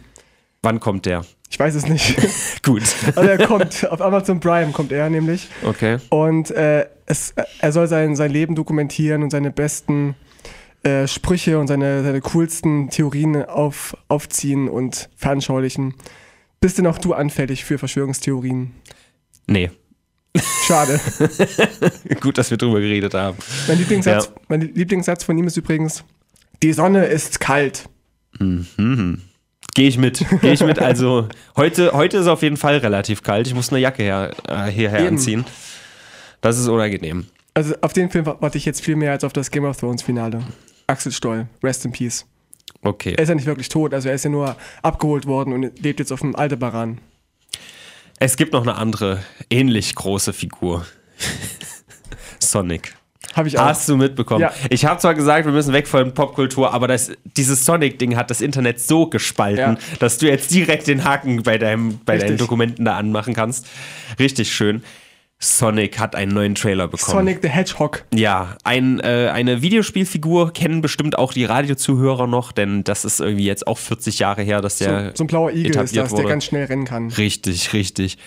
Wann 0.62 0.80
kommt 0.80 1.06
der? 1.06 1.26
Ich 1.50 1.60
weiß 1.60 1.76
es 1.76 1.88
nicht. 1.88 2.16
Gut. 2.64 2.84
Also 3.16 3.30
er 3.30 3.46
kommt, 3.48 3.88
auf 3.90 4.02
Amazon 4.02 4.40
Prime 4.40 4.72
kommt 4.72 4.92
er 4.92 5.10
nämlich. 5.10 5.48
Okay. 5.64 5.98
Und 6.10 6.52
äh, 6.52 6.88
es, 7.06 7.34
er 7.60 7.72
soll 7.72 7.88
sein, 7.88 8.16
sein 8.16 8.32
Leben 8.32 8.56
dokumentieren 8.56 9.22
und 9.24 9.30
seine 9.30 9.52
besten 9.52 10.16
äh, 10.84 11.08
Sprüche 11.08 11.60
und 11.60 11.68
seine, 11.68 12.04
seine 12.04 12.22
coolsten 12.22 12.90
Theorien 12.90 13.46
auf, 13.46 13.96
aufziehen 14.08 14.68
und 14.68 15.10
veranschaulichen. 15.16 15.94
Bist 16.60 16.78
denn 16.80 16.88
auch 16.88 16.98
du 16.98 17.14
anfällig 17.14 17.64
für 17.64 17.78
Verschwörungstheorien? 17.78 18.72
Nee. 19.48 19.70
Schade. 20.68 21.00
Gut, 22.20 22.38
dass 22.38 22.50
wir 22.50 22.58
drüber 22.58 22.80
geredet 22.82 23.14
haben. 23.14 23.38
mein, 23.68 23.78
Lieblingssatz, 23.78 24.26
Ja. 24.26 24.32
mein 24.48 24.62
Lieblingssatz 24.62 25.24
von 25.24 25.38
ihm 25.38 25.48
ist 25.48 25.56
übrigens: 25.58 26.04
Die 26.64 26.74
Sonne 26.74 27.06
ist 27.06 27.40
kalt. 27.40 27.90
Gehe 28.40 29.88
ich 29.88 29.98
mit. 29.98 30.26
Gehe 30.42 30.54
ich 30.54 30.64
mit. 30.64 30.80
Also, 30.80 31.28
heute, 31.56 31.92
heute 31.94 32.18
ist 32.18 32.28
auf 32.28 32.42
jeden 32.42 32.58
Fall 32.58 32.78
relativ 32.78 33.24
kalt. 33.24 33.48
Ich 33.48 33.54
muss 33.54 33.72
eine 33.72 33.80
Jacke 33.80 34.04
her, 34.04 34.32
äh, 34.48 34.72
hierher 34.72 35.00
Eben. 35.00 35.08
anziehen. 35.10 35.46
Das 36.42 36.58
ist 36.58 36.68
unangenehm. 36.68 37.26
Also 37.54 37.74
auf 37.82 37.94
den 37.94 38.10
Film 38.10 38.26
warte 38.26 38.58
ich 38.58 38.66
jetzt 38.66 38.82
viel 38.82 38.96
mehr 38.96 39.12
als 39.12 39.24
auf 39.24 39.34
das 39.34 39.50
Game 39.50 39.64
of 39.64 39.78
Thrones 39.78 40.02
Finale. 40.02 40.44
Axel 40.88 41.12
Stoll, 41.12 41.48
rest 41.64 41.86
in 41.86 41.92
peace. 41.92 42.26
Okay. 42.82 43.14
Er 43.18 43.24
ist 43.24 43.30
ja 43.30 43.36
nicht 43.36 43.48
wirklich 43.48 43.70
tot, 43.70 43.94
also 43.94 44.10
er 44.10 44.16
ist 44.16 44.26
ja 44.26 44.30
nur 44.30 44.56
abgeholt 44.84 45.26
worden 45.26 45.54
und 45.54 45.82
lebt 45.82 46.00
jetzt 46.00 46.12
auf 46.12 46.20
dem 46.20 46.36
Aldebaran. 46.36 47.00
Es 48.20 48.38
gibt 48.38 48.54
noch 48.54 48.62
eine 48.62 48.76
andere, 48.76 49.24
ähnlich 49.50 49.96
große 49.96 50.34
Figur. 50.34 50.86
Sonic. 52.40 52.96
Habe 53.34 53.48
ich 53.48 53.58
auch. 53.60 53.66
Hast 53.66 53.88
du 53.90 53.98
mitbekommen? 53.98 54.42
Ja. 54.42 54.52
Ich 54.70 54.86
habe 54.86 55.00
zwar 55.00 55.14
gesagt, 55.14 55.46
wir 55.46 55.52
müssen 55.52 55.74
weg 55.74 55.88
von 55.88 56.14
Popkultur, 56.14 56.74
aber 56.74 56.88
das, 56.88 57.12
dieses 57.38 57.66
Sonic-Ding 57.66 58.16
hat 58.16 58.30
das 58.30 58.42
Internet 58.42 58.80
so 58.80 59.08
gespalten, 59.08 59.58
Ja. 59.58 59.98
dass 60.00 60.18
du 60.18 60.28
jetzt 60.28 60.52
direkt 60.54 60.88
den 60.88 61.04
Haken 61.04 61.44
bei, 61.44 61.58
deinem, 61.58 62.00
bei 62.06 62.14
deinen 62.18 62.22
Richtig. 62.30 62.40
Dokumenten 62.40 62.86
da 62.86 62.96
anmachen 62.98 63.34
kannst. 63.34 63.68
Richtig 64.20 64.54
schön. 64.54 64.84
Sonic 65.40 66.00
hat 66.00 66.16
einen 66.16 66.34
neuen 66.34 66.56
Trailer 66.56 66.88
bekommen. 66.88 67.18
Sonic 67.18 67.40
the 67.42 67.50
Hedgehog. 67.50 68.06
Ja, 68.14 68.56
ein, 68.64 69.00
äh, 69.02 69.30
eine 69.34 69.62
Videospielfigur 69.62 70.54
kennen 70.54 70.82
bestimmt 70.82 71.18
auch 71.18 71.34
die 71.34 71.46
Radiozuhörer 71.46 72.26
noch, 72.26 72.52
denn 72.52 72.84
das 72.84 73.04
ist 73.04 73.20
irgendwie 73.20 73.46
jetzt 73.46 73.68
auch 73.68 73.78
40 73.78 74.20
Jahre 74.20 74.44
her, 74.44 74.62
dass 74.62 74.78
der 74.78 75.12
so 75.14 75.26
ein 75.26 75.28
blauer 75.28 75.52
Igel 75.52 75.76
ist 75.84 75.96
das, 75.96 76.12
wurde. 76.12 76.24
der 76.24 76.32
ganz 76.32 76.46
schnell 76.46 76.66
rennen 76.66 76.86
kann. 76.86 77.10
Richtig, 77.12 77.74
richtig. 77.74 78.18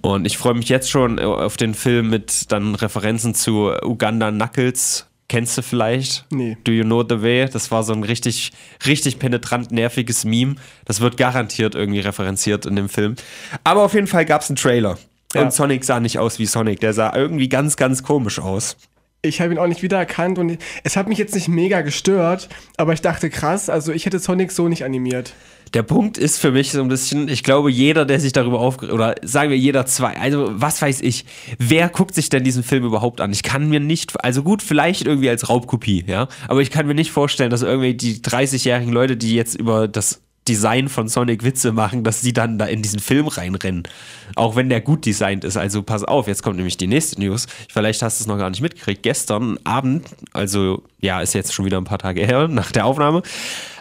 Und 0.00 0.26
ich 0.26 0.38
freue 0.38 0.54
mich 0.54 0.68
jetzt 0.68 0.90
schon 0.90 1.18
äh, 1.18 1.22
auf 1.22 1.56
den 1.56 1.74
Film 1.74 2.08
mit 2.08 2.50
dann 2.50 2.74
Referenzen 2.74 3.34
zu 3.34 3.70
Uganda 3.82 4.30
Knuckles. 4.30 5.06
Kennst 5.28 5.56
du 5.56 5.62
vielleicht? 5.62 6.26
Nee. 6.30 6.56
Do 6.64 6.72
you 6.72 6.84
know 6.84 7.02
the 7.02 7.22
way? 7.22 7.48
Das 7.50 7.70
war 7.70 7.82
so 7.82 7.92
ein 7.92 8.02
richtig, 8.04 8.52
richtig 8.86 9.18
penetrant 9.18 9.70
nerviges 9.70 10.24
Meme. 10.24 10.56
Das 10.84 11.00
wird 11.00 11.16
garantiert 11.16 11.74
irgendwie 11.74 12.00
referenziert 12.00 12.66
in 12.66 12.76
dem 12.76 12.88
Film. 12.88 13.16
Aber 13.64 13.82
auf 13.84 13.94
jeden 13.94 14.06
Fall 14.06 14.26
gab 14.26 14.42
es 14.42 14.50
einen 14.50 14.56
Trailer. 14.56 14.98
Ja. 15.34 15.42
Und 15.42 15.52
Sonic 15.52 15.84
sah 15.84 16.00
nicht 16.00 16.18
aus 16.18 16.38
wie 16.38 16.46
Sonic. 16.46 16.80
Der 16.80 16.92
sah 16.92 17.14
irgendwie 17.14 17.48
ganz, 17.48 17.76
ganz 17.76 18.02
komisch 18.02 18.38
aus. 18.38 18.76
Ich 19.24 19.40
habe 19.40 19.54
ihn 19.54 19.58
auch 19.58 19.66
nicht 19.66 19.82
wiedererkannt 19.82 20.38
und 20.38 20.58
es 20.82 20.96
hat 20.96 21.08
mich 21.08 21.16
jetzt 21.16 21.34
nicht 21.34 21.48
mega 21.48 21.80
gestört, 21.80 22.48
aber 22.76 22.92
ich 22.92 23.00
dachte 23.00 23.30
krass, 23.30 23.70
also 23.70 23.90
ich 23.90 24.04
hätte 24.04 24.18
Sonic 24.18 24.52
so 24.52 24.68
nicht 24.68 24.84
animiert. 24.84 25.32
Der 25.72 25.82
Punkt 25.82 26.18
ist 26.18 26.38
für 26.38 26.52
mich 26.52 26.70
so 26.70 26.82
ein 26.82 26.88
bisschen, 26.88 27.28
ich 27.28 27.42
glaube, 27.42 27.70
jeder, 27.70 28.04
der 28.04 28.20
sich 28.20 28.32
darüber 28.32 28.60
aufgeregt, 28.60 28.92
oder 28.92 29.14
sagen 29.22 29.50
wir 29.50 29.56
jeder 29.56 29.86
zwei, 29.86 30.16
also 30.18 30.50
was 30.52 30.82
weiß 30.82 31.00
ich, 31.00 31.24
wer 31.58 31.88
guckt 31.88 32.14
sich 32.14 32.28
denn 32.28 32.44
diesen 32.44 32.62
Film 32.62 32.84
überhaupt 32.84 33.22
an? 33.22 33.32
Ich 33.32 33.42
kann 33.42 33.70
mir 33.70 33.80
nicht, 33.80 34.22
also 34.22 34.42
gut, 34.42 34.62
vielleicht 34.62 35.06
irgendwie 35.06 35.30
als 35.30 35.48
Raubkopie, 35.48 36.04
ja, 36.06 36.28
aber 36.46 36.60
ich 36.60 36.70
kann 36.70 36.86
mir 36.86 36.94
nicht 36.94 37.10
vorstellen, 37.10 37.50
dass 37.50 37.62
irgendwie 37.62 37.94
die 37.94 38.16
30-jährigen 38.16 38.92
Leute, 38.92 39.16
die 39.16 39.34
jetzt 39.34 39.54
über 39.54 39.88
das 39.88 40.20
Design 40.48 40.88
von 40.88 41.08
Sonic 41.08 41.42
Witze 41.42 41.72
machen, 41.72 42.04
dass 42.04 42.20
sie 42.20 42.32
dann 42.32 42.58
da 42.58 42.66
in 42.66 42.82
diesen 42.82 42.98
Film 42.98 43.28
reinrennen. 43.28 43.84
Auch 44.36 44.56
wenn 44.56 44.68
der 44.68 44.80
gut 44.80 45.06
designt 45.06 45.44
ist. 45.44 45.56
Also 45.56 45.82
pass 45.82 46.04
auf, 46.04 46.26
jetzt 46.26 46.42
kommt 46.42 46.56
nämlich 46.56 46.76
die 46.76 46.86
nächste 46.86 47.20
News. 47.20 47.46
Vielleicht 47.72 48.02
hast 48.02 48.20
du 48.20 48.24
es 48.24 48.26
noch 48.26 48.38
gar 48.38 48.50
nicht 48.50 48.60
mitgekriegt. 48.60 49.02
Gestern 49.02 49.58
Abend, 49.64 50.06
also 50.32 50.82
ja, 51.00 51.20
ist 51.20 51.34
jetzt 51.34 51.54
schon 51.54 51.64
wieder 51.64 51.78
ein 51.78 51.84
paar 51.84 51.98
Tage 51.98 52.26
her 52.26 52.48
nach 52.48 52.72
der 52.72 52.84
Aufnahme, 52.86 53.22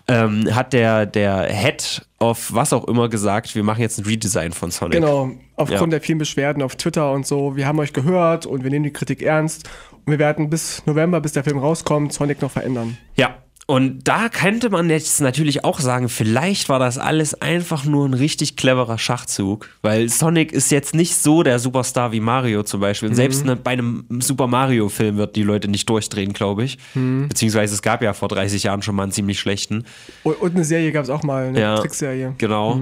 ähm, 0.07 0.53
hat 0.53 0.73
der, 0.73 1.05
der 1.05 1.45
Head 1.51 2.05
of 2.19 2.53
was 2.53 2.73
auch 2.73 2.87
immer 2.87 3.09
gesagt, 3.09 3.55
wir 3.55 3.63
machen 3.63 3.81
jetzt 3.81 3.99
ein 3.99 4.05
Redesign 4.05 4.51
von 4.51 4.71
Sonic. 4.71 4.93
Genau, 4.99 5.31
aufgrund 5.55 5.81
Ja. 5.93 5.99
der 5.99 6.01
vielen 6.01 6.17
Beschwerden 6.17 6.61
auf 6.63 6.75
Twitter 6.75 7.11
und 7.11 7.25
so. 7.25 7.55
Wir 7.55 7.67
haben 7.67 7.79
euch 7.79 7.93
gehört 7.93 8.45
und 8.45 8.63
wir 8.63 8.69
nehmen 8.69 8.83
die 8.83 8.93
Kritik 8.93 9.21
ernst 9.21 9.69
Und 10.05 10.11
wir 10.11 10.19
werden 10.19 10.49
bis 10.49 10.85
November, 10.85 11.21
bis 11.21 11.31
der 11.31 11.43
Film 11.45 11.57
rauskommt, 11.57 12.11
Sonic 12.11 12.41
noch 12.41 12.51
verändern. 12.51 12.97
Ja. 13.15 13.37
Und 13.73 14.07
da 14.07 14.29
könnte 14.29 14.69
man 14.69 14.87
jetzt 14.91 15.19
natürlich 15.19 15.63
auch 15.63 15.79
sagen, 15.79 16.07
vielleicht 16.07 16.69
war 16.69 16.77
das 16.77 16.99
alles 16.99 17.33
einfach 17.41 17.85
nur 17.85 18.07
ein 18.07 18.13
richtig 18.13 18.55
cleverer 18.55 18.99
Schachzug, 18.99 19.67
weil 19.81 20.09
Sonic 20.09 20.51
ist 20.51 20.69
jetzt 20.69 20.93
nicht 20.93 21.15
so 21.15 21.41
der 21.41 21.57
Superstar 21.57 22.11
wie 22.11 22.19
Mario 22.19 22.61
zum 22.61 22.81
Beispiel. 22.81 23.09
Und 23.09 23.15
selbst 23.15 23.45
ne, 23.45 23.55
bei 23.55 23.71
einem 23.71 24.05
Super 24.19 24.45
Mario-Film 24.45 25.17
wird 25.17 25.35
die 25.35 25.41
Leute 25.41 25.69
nicht 25.69 25.89
durchdrehen, 25.89 26.33
glaube 26.33 26.65
ich. 26.65 26.77
Beziehungsweise 26.93 27.73
es 27.73 27.81
gab 27.81 28.03
ja 28.03 28.13
vor 28.13 28.27
30 28.27 28.61
Jahren 28.61 28.83
schon 28.83 28.93
mal 28.93 29.03
einen 29.03 29.11
ziemlich 29.11 29.39
schlechten. 29.39 29.85
Und, 30.21 30.53
eine 30.53 30.65
Serie 30.65 30.91
gab 30.91 31.05
es 31.05 31.09
auch 31.09 31.23
mal, 31.23 31.47
eine 31.47 31.59
Ja. 31.59 31.79
Trickserie. 31.79 32.35
Genau. 32.37 32.79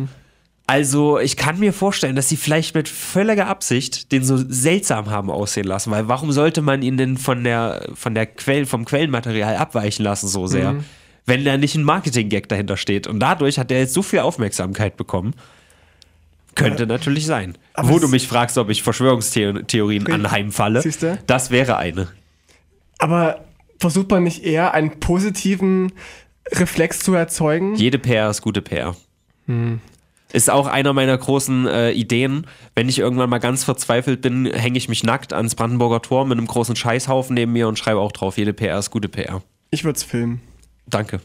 Also 0.71 1.19
ich 1.19 1.35
kann 1.35 1.59
mir 1.59 1.73
vorstellen, 1.73 2.15
dass 2.15 2.29
sie 2.29 2.37
vielleicht 2.37 2.75
mit 2.75 2.87
völliger 2.87 3.47
Absicht 3.47 4.13
den 4.13 4.23
so 4.23 4.37
seltsam 4.37 5.09
haben 5.09 5.29
aussehen 5.29 5.65
lassen, 5.65 5.91
weil 5.91 6.07
warum 6.07 6.31
sollte 6.31 6.61
man 6.61 6.81
ihn 6.81 6.95
denn 6.95 7.17
von 7.17 7.43
der, 7.43 7.89
von 7.93 8.15
der 8.15 8.25
Quell, 8.25 8.65
vom 8.65 8.85
Quellenmaterial 8.85 9.57
abweichen 9.57 10.05
lassen 10.05 10.29
so 10.29 10.47
sehr, 10.47 10.77
wenn 11.25 11.43
da 11.43 11.57
nicht 11.57 11.75
ein 11.75 11.83
Marketing-Gag 11.83 12.47
dahinter 12.47 12.77
steht? 12.77 13.05
Und 13.05 13.19
dadurch 13.19 13.59
hat 13.59 13.69
er 13.69 13.79
jetzt 13.79 13.93
so 13.93 14.01
viel 14.01 14.19
Aufmerksamkeit 14.19 14.95
bekommen. 14.95 15.33
Könnte 16.55 16.87
natürlich 16.87 17.25
sein. 17.25 17.57
aber 17.73 17.89
Wo 17.89 17.99
du 17.99 18.07
mich 18.07 18.29
fragst, 18.29 18.57
ob 18.57 18.69
ich 18.69 18.81
Verschwörungstheorien 18.81 20.03
Richtig. 20.03 20.13
anheimfalle, 20.13 20.83
Siehste? 20.83 21.17
das 21.27 21.51
wäre 21.51 21.75
eine. 21.75 22.07
Aber 22.97 23.43
versucht 23.77 24.09
man 24.09 24.23
nicht 24.23 24.45
eher 24.45 24.73
einen 24.73 25.01
positiven 25.01 25.91
Reflex 26.49 26.99
zu 26.99 27.13
erzeugen? 27.13 27.75
Jede 27.75 27.99
PR 27.99 28.29
ist 28.29 28.41
gute 28.41 28.61
PR. 28.61 28.95
Hm. 29.47 29.81
Ist 30.33 30.49
auch 30.49 30.67
einer 30.67 30.93
meiner 30.93 31.17
großen 31.17 31.67
äh, 31.67 31.91
Ideen. 31.91 32.47
Wenn 32.75 32.89
ich 32.89 32.99
irgendwann 32.99 33.29
mal 33.29 33.39
ganz 33.39 33.63
verzweifelt 33.63 34.21
bin, 34.21 34.45
hänge 34.45 34.77
ich 34.77 34.89
mich 34.89 35.03
nackt 35.03 35.33
ans 35.33 35.55
Brandenburger 35.55 36.01
Tor 36.01 36.25
mit 36.25 36.37
einem 36.37 36.47
großen 36.47 36.75
Scheißhaufen 36.75 37.33
neben 37.33 37.53
mir 37.53 37.67
und 37.67 37.77
schreibe 37.77 37.99
auch 37.99 38.11
drauf, 38.11 38.37
jede 38.37 38.53
PR 38.53 38.79
ist 38.79 38.91
gute 38.91 39.09
PR. 39.09 39.41
Ich 39.69 39.83
würde 39.83 39.97
es 39.97 40.03
filmen. 40.03 40.41
Danke. 40.87 41.21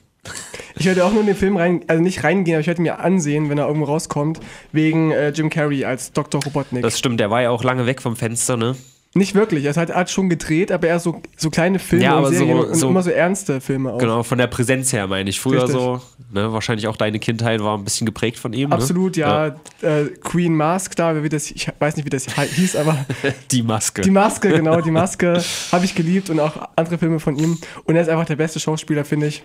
Ich 0.76 0.86
werde 0.86 1.04
auch 1.04 1.12
nur 1.12 1.20
in 1.20 1.26
den 1.26 1.36
Film 1.36 1.56
rein, 1.56 1.84
also 1.86 2.02
nicht 2.02 2.24
reingehen, 2.24 2.56
aber 2.56 2.60
ich 2.60 2.66
werde 2.66 2.82
mir 2.82 2.98
ansehen, 2.98 3.48
wenn 3.48 3.58
er 3.58 3.66
irgendwo 3.66 3.86
rauskommt, 3.86 4.40
wegen 4.72 5.10
äh, 5.12 5.30
Jim 5.30 5.50
Carrey 5.50 5.84
als 5.84 6.12
Dr. 6.12 6.42
Robotnik. 6.42 6.82
Das 6.82 6.98
stimmt, 6.98 7.20
der 7.20 7.30
war 7.30 7.42
ja 7.42 7.50
auch 7.50 7.64
lange 7.64 7.86
weg 7.86 8.02
vom 8.02 8.16
Fenster, 8.16 8.56
ne? 8.56 8.76
Nicht 9.16 9.34
wirklich, 9.34 9.64
er 9.64 9.74
hat, 9.74 9.94
hat 9.94 10.10
schon 10.10 10.28
gedreht, 10.28 10.70
aber 10.70 10.86
eher 10.88 11.00
so, 11.00 11.20
so 11.36 11.50
kleine 11.50 11.78
Filme 11.78 12.04
Ja, 12.04 12.16
aber 12.16 12.28
und 12.28 12.36
so- 12.36 12.44
und 12.44 12.74
so- 12.76 12.88
immer 12.88 13.02
so 13.02 13.10
ernste 13.10 13.60
Filme 13.60 13.92
auch. 13.92 13.98
Genau, 13.98 14.22
von 14.22 14.38
der 14.38 14.46
Präsenz 14.46 14.92
her 14.92 15.06
meine 15.06 15.28
ich. 15.30 15.40
Früher 15.40 15.62
Richtig. 15.64 15.72
so, 15.80 16.00
ne, 16.32 16.52
wahrscheinlich 16.52 16.86
auch 16.86 16.96
deine 16.96 17.18
Kindheit 17.18 17.60
war 17.62 17.76
ein 17.76 17.84
bisschen 17.84 18.04
geprägt 18.06 18.38
von 18.38 18.52
ihm. 18.52 18.72
Absolut, 18.72 19.16
ne? 19.16 19.20
ja. 19.22 19.46
Äh, 19.82 20.06
Queen 20.22 20.54
Mask 20.54 20.94
da, 20.96 21.22
wie 21.22 21.28
das, 21.28 21.50
ich 21.50 21.68
weiß 21.78 21.96
nicht, 21.96 22.04
wie 22.04 22.10
das 22.10 22.26
hieß, 22.26 22.76
aber 22.76 23.04
Die 23.50 23.62
Maske. 23.62 24.02
die 24.02 24.10
Maske, 24.10 24.48
genau, 24.50 24.80
die 24.80 24.90
Maske 24.90 25.42
habe 25.72 25.84
ich 25.84 25.94
geliebt 25.94 26.30
und 26.30 26.38
auch 26.40 26.68
andere 26.76 26.98
Filme 26.98 27.18
von 27.20 27.36
ihm. 27.36 27.58
Und 27.84 27.96
er 27.96 28.02
ist 28.02 28.08
einfach 28.08 28.26
der 28.26 28.36
beste 28.36 28.60
Schauspieler, 28.60 29.04
finde 29.04 29.26
ich. 29.28 29.42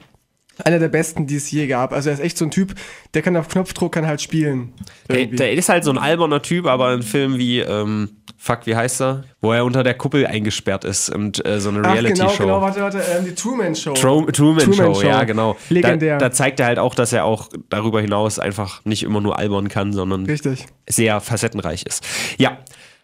Einer 0.66 0.80
der 0.80 0.90
besten, 0.90 1.26
die 1.28 1.38
es 1.38 1.50
je 1.50 1.66
gab. 1.66 1.92
Also 1.94 2.10
er 2.10 2.14
ist 2.16 2.20
echt 2.20 2.38
so 2.38 2.46
ein 2.46 2.52
Typ, 2.52 2.76
der 3.14 3.22
kann 3.22 3.36
auf 3.38 3.48
Knopfdruck 3.48 3.94
kann 3.94 4.06
halt 4.06 4.22
spielen. 4.22 4.74
der, 5.10 5.20
Irgendwie. 5.20 5.38
der 5.38 5.54
ist 5.54 5.70
halt 5.70 5.84
so 5.86 5.92
ein 5.92 5.98
alberner 5.98 6.42
Typ, 6.42 6.68
aber 6.68 6.90
ein 6.90 7.02
Film 7.04 7.38
wie, 7.38 7.60
ähm, 7.62 8.10
fuck, 8.44 8.66
wie 8.66 8.76
heißt 8.76 9.02
er? 9.02 9.24
Wo 9.40 9.52
er 9.54 9.64
unter 9.64 9.84
der 9.84 9.94
Kuppel 9.94 10.26
eingesperrt 10.26 10.84
ist 10.84 11.10
und 11.10 11.46
äh, 11.46 11.60
so 11.62 11.70
eine 11.70 11.82
Ach, 11.86 11.94
Reality-Show. 11.94 12.28
genau, 12.38 12.38
genau, 12.38 12.62
warte, 12.62 12.82
warte, 12.82 12.98
ähm, 13.16 13.26
die 13.26 13.36
Truman 13.36 13.76
Show. 13.76 13.94
Tro 13.94 14.24
Truman, 14.32 14.64
Truman 14.66 14.74
Show, 14.96 15.02
Show. 15.02 15.08
ja, 15.08 15.24
genau. 15.26 15.56
Legendär. 15.70 16.18
Da, 16.18 16.30
da 16.30 16.32
zeigt 16.34 16.60
er 16.60 16.66
halt 16.66 16.80
auch, 16.80 16.96
dass 16.96 17.14
er 17.14 17.26
auch 17.26 17.50
darüber 17.70 18.02
hinaus 18.02 18.40
einfach 18.40 18.84
nicht 18.84 19.04
immer 19.04 19.22
nur 19.22 19.38
albern 19.38 19.70
kann, 19.70 19.94
sondern 19.94 20.26
Richtig. 20.26 20.66
sehr 20.90 21.22
facettenreich 21.22 21.84
ist. 21.84 22.04
Ja, 22.40 22.58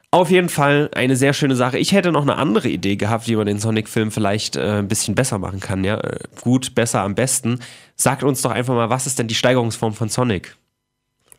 auf 0.10 0.32
jeden 0.32 0.50
Fall 0.50 0.90
eine 0.96 1.16
sehr 1.16 1.34
schöne 1.34 1.56
Sache. 1.56 1.78
Ich 1.78 1.92
hätte 1.92 2.12
noch 2.12 2.24
eine 2.24 2.38
andere 2.38 2.70
Idee 2.70 2.96
gehabt, 2.96 3.28
wie 3.28 3.36
man 3.36 3.46
den 3.46 3.60
Sonic-Film 3.60 4.10
vielleicht 4.10 4.56
äh, 4.56 4.80
ein 4.80 4.88
bisschen 4.88 5.14
besser 5.14 5.38
machen 5.38 5.60
kann. 5.60 5.84
Ja, 5.84 5.98
Äh, 6.00 6.18
gut, 6.42 6.74
besser, 6.74 7.02
am 7.02 7.14
besten. 7.14 7.60
Sagt 7.96 8.24
uns 8.24 8.42
doch 8.42 8.52
einfach 8.52 8.74
mal, 8.74 8.90
was 8.90 9.06
ist 9.06 9.20
denn 9.20 9.28
die 9.28 9.36
Steigerungsform 9.36 9.94
von 9.94 10.10
Sonic? 10.10 10.56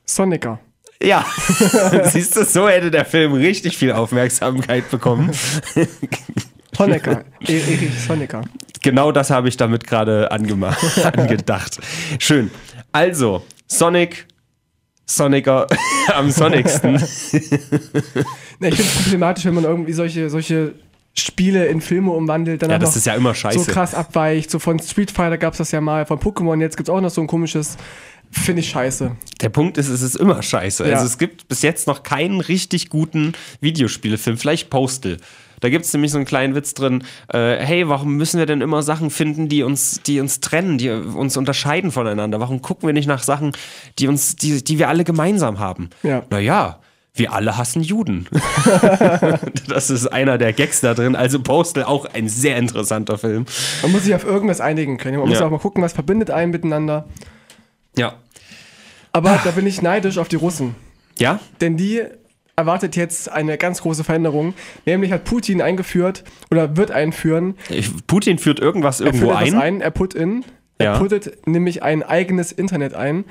Sonicer. 0.04 0.60
Ja, 1.02 1.24
siehst 2.04 2.36
du, 2.36 2.44
so 2.44 2.68
hätte 2.68 2.90
der 2.90 3.04
Film 3.04 3.32
richtig 3.32 3.76
viel 3.78 3.92
Aufmerksamkeit 3.92 4.90
bekommen. 4.90 5.30
Honecker. 6.78 7.24
Erich 7.40 8.08
Honecker. 8.08 8.42
Genau 8.82 9.12
das 9.12 9.30
habe 9.30 9.48
ich 9.48 9.56
damit 9.56 9.86
gerade 9.86 10.30
angemacht, 10.30 10.78
angedacht. 11.04 11.78
Schön. 12.18 12.50
Also, 12.92 13.42
Sonic, 13.66 14.26
Sonicer 15.06 15.66
am 16.14 16.30
sonigsten. 16.30 16.92
Ne, 16.92 18.68
ich 18.68 18.76
finde 18.76 18.82
es 18.82 19.02
problematisch, 19.04 19.44
wenn 19.46 19.54
man 19.54 19.64
irgendwie 19.64 19.92
solche, 19.92 20.30
solche 20.30 20.74
Spiele 21.14 21.66
in 21.66 21.80
Filme 21.80 22.12
umwandelt. 22.12 22.62
Dann 22.62 22.70
Ja, 22.70 22.78
das 22.78 22.96
ist 22.96 23.06
ja 23.06 23.14
immer 23.14 23.34
scheiße. 23.34 23.60
so 23.60 23.72
krass 23.72 23.94
abweicht. 23.94 24.50
So 24.50 24.58
von 24.58 24.78
Street 24.78 25.10
Fighter 25.10 25.38
gab 25.38 25.54
es 25.54 25.58
das 25.58 25.70
ja 25.72 25.80
mal, 25.80 26.06
von 26.06 26.18
Pokémon 26.18 26.60
jetzt 26.60 26.76
gibt 26.76 26.88
es 26.88 26.94
auch 26.94 27.00
noch 27.00 27.10
so 27.10 27.20
ein 27.20 27.26
komisches. 27.26 27.76
Finde 28.30 28.60
ich 28.60 28.68
scheiße. 28.70 29.12
Der 29.40 29.48
Punkt 29.48 29.78
ist, 29.78 29.88
es 29.88 30.02
ist 30.02 30.16
immer 30.16 30.42
scheiße. 30.42 30.86
Ja. 30.86 30.94
Also 30.94 31.06
es 31.06 31.18
gibt 31.18 31.48
bis 31.48 31.62
jetzt 31.62 31.86
noch 31.86 32.02
keinen 32.02 32.40
richtig 32.40 32.90
guten 32.90 33.32
Videospielefilm. 33.60 34.36
Vielleicht 34.38 34.70
Postal. 34.70 35.16
Da 35.60 35.70
gibt 35.70 35.84
es 35.84 35.92
nämlich 35.92 36.12
so 36.12 36.18
einen 36.18 36.26
kleinen 36.26 36.54
Witz 36.54 36.74
drin. 36.74 37.02
Äh, 37.32 37.56
hey, 37.56 37.88
warum 37.88 38.16
müssen 38.16 38.38
wir 38.38 38.46
denn 38.46 38.60
immer 38.60 38.82
Sachen 38.82 39.10
finden, 39.10 39.48
die 39.48 39.62
uns, 39.62 40.00
die 40.06 40.20
uns 40.20 40.40
trennen, 40.40 40.78
die 40.78 40.90
uns 40.90 41.36
unterscheiden 41.36 41.90
voneinander? 41.90 42.38
Warum 42.38 42.62
gucken 42.62 42.86
wir 42.86 42.92
nicht 42.92 43.08
nach 43.08 43.22
Sachen, 43.22 43.52
die 43.98 44.06
uns, 44.08 44.36
die, 44.36 44.62
die 44.62 44.78
wir 44.78 44.88
alle 44.88 45.04
gemeinsam 45.04 45.58
haben? 45.58 45.90
Ja. 46.04 46.24
Naja, 46.30 46.78
wir 47.14 47.32
alle 47.32 47.56
hassen 47.56 47.82
Juden. 47.82 48.28
das 49.68 49.90
ist 49.90 50.06
einer 50.06 50.38
der 50.38 50.52
Gags 50.52 50.80
da 50.80 50.94
drin. 50.94 51.16
Also 51.16 51.40
Postal 51.40 51.84
auch 51.84 52.06
ein 52.14 52.28
sehr 52.28 52.56
interessanter 52.56 53.18
Film. 53.18 53.46
Man 53.82 53.92
muss 53.92 54.04
sich 54.04 54.14
auf 54.14 54.24
irgendwas 54.24 54.60
einigen 54.60 54.98
können. 54.98 55.18
Man 55.18 55.28
muss 55.28 55.40
Ja. 55.40 55.46
auch 55.46 55.50
mal 55.50 55.58
gucken, 55.58 55.82
was 55.82 55.92
verbindet 55.92 56.30
einen 56.30 56.52
miteinander. 56.52 57.08
Ja. 57.98 58.14
Aber 59.12 59.40
da 59.44 59.50
bin 59.52 59.66
ich 59.66 59.82
neidisch 59.82 60.18
auf 60.18 60.28
die 60.28 60.36
Russen. 60.36 60.74
Ja? 61.18 61.40
Denn 61.60 61.76
die 61.76 62.02
erwartet 62.56 62.96
jetzt 62.96 63.30
eine 63.30 63.56
ganz 63.58 63.82
große 63.82 64.04
Veränderung. 64.04 64.54
Nämlich 64.84 65.12
hat 65.12 65.24
Putin 65.24 65.62
eingeführt 65.62 66.24
oder 66.50 66.76
wird 66.76 66.90
einführen. 66.90 67.54
Putin 68.06 68.38
führt 68.38 68.58
irgendwas 68.60 69.00
Er 69.00 69.06
irgendwo 69.06 69.28
führt 69.28 69.40
etwas 69.42 69.54
ein. 69.54 69.60
ein. 69.76 69.80
Er 69.80 69.90
put 69.90 70.14
in. 70.14 70.44
Er 70.78 70.84
Ja. 70.92 70.98
puttet 70.98 71.46
nämlich 71.46 71.82
ein 71.82 72.02
eigenes 72.02 72.52
Internet 72.52 72.94
ein. 72.94 73.24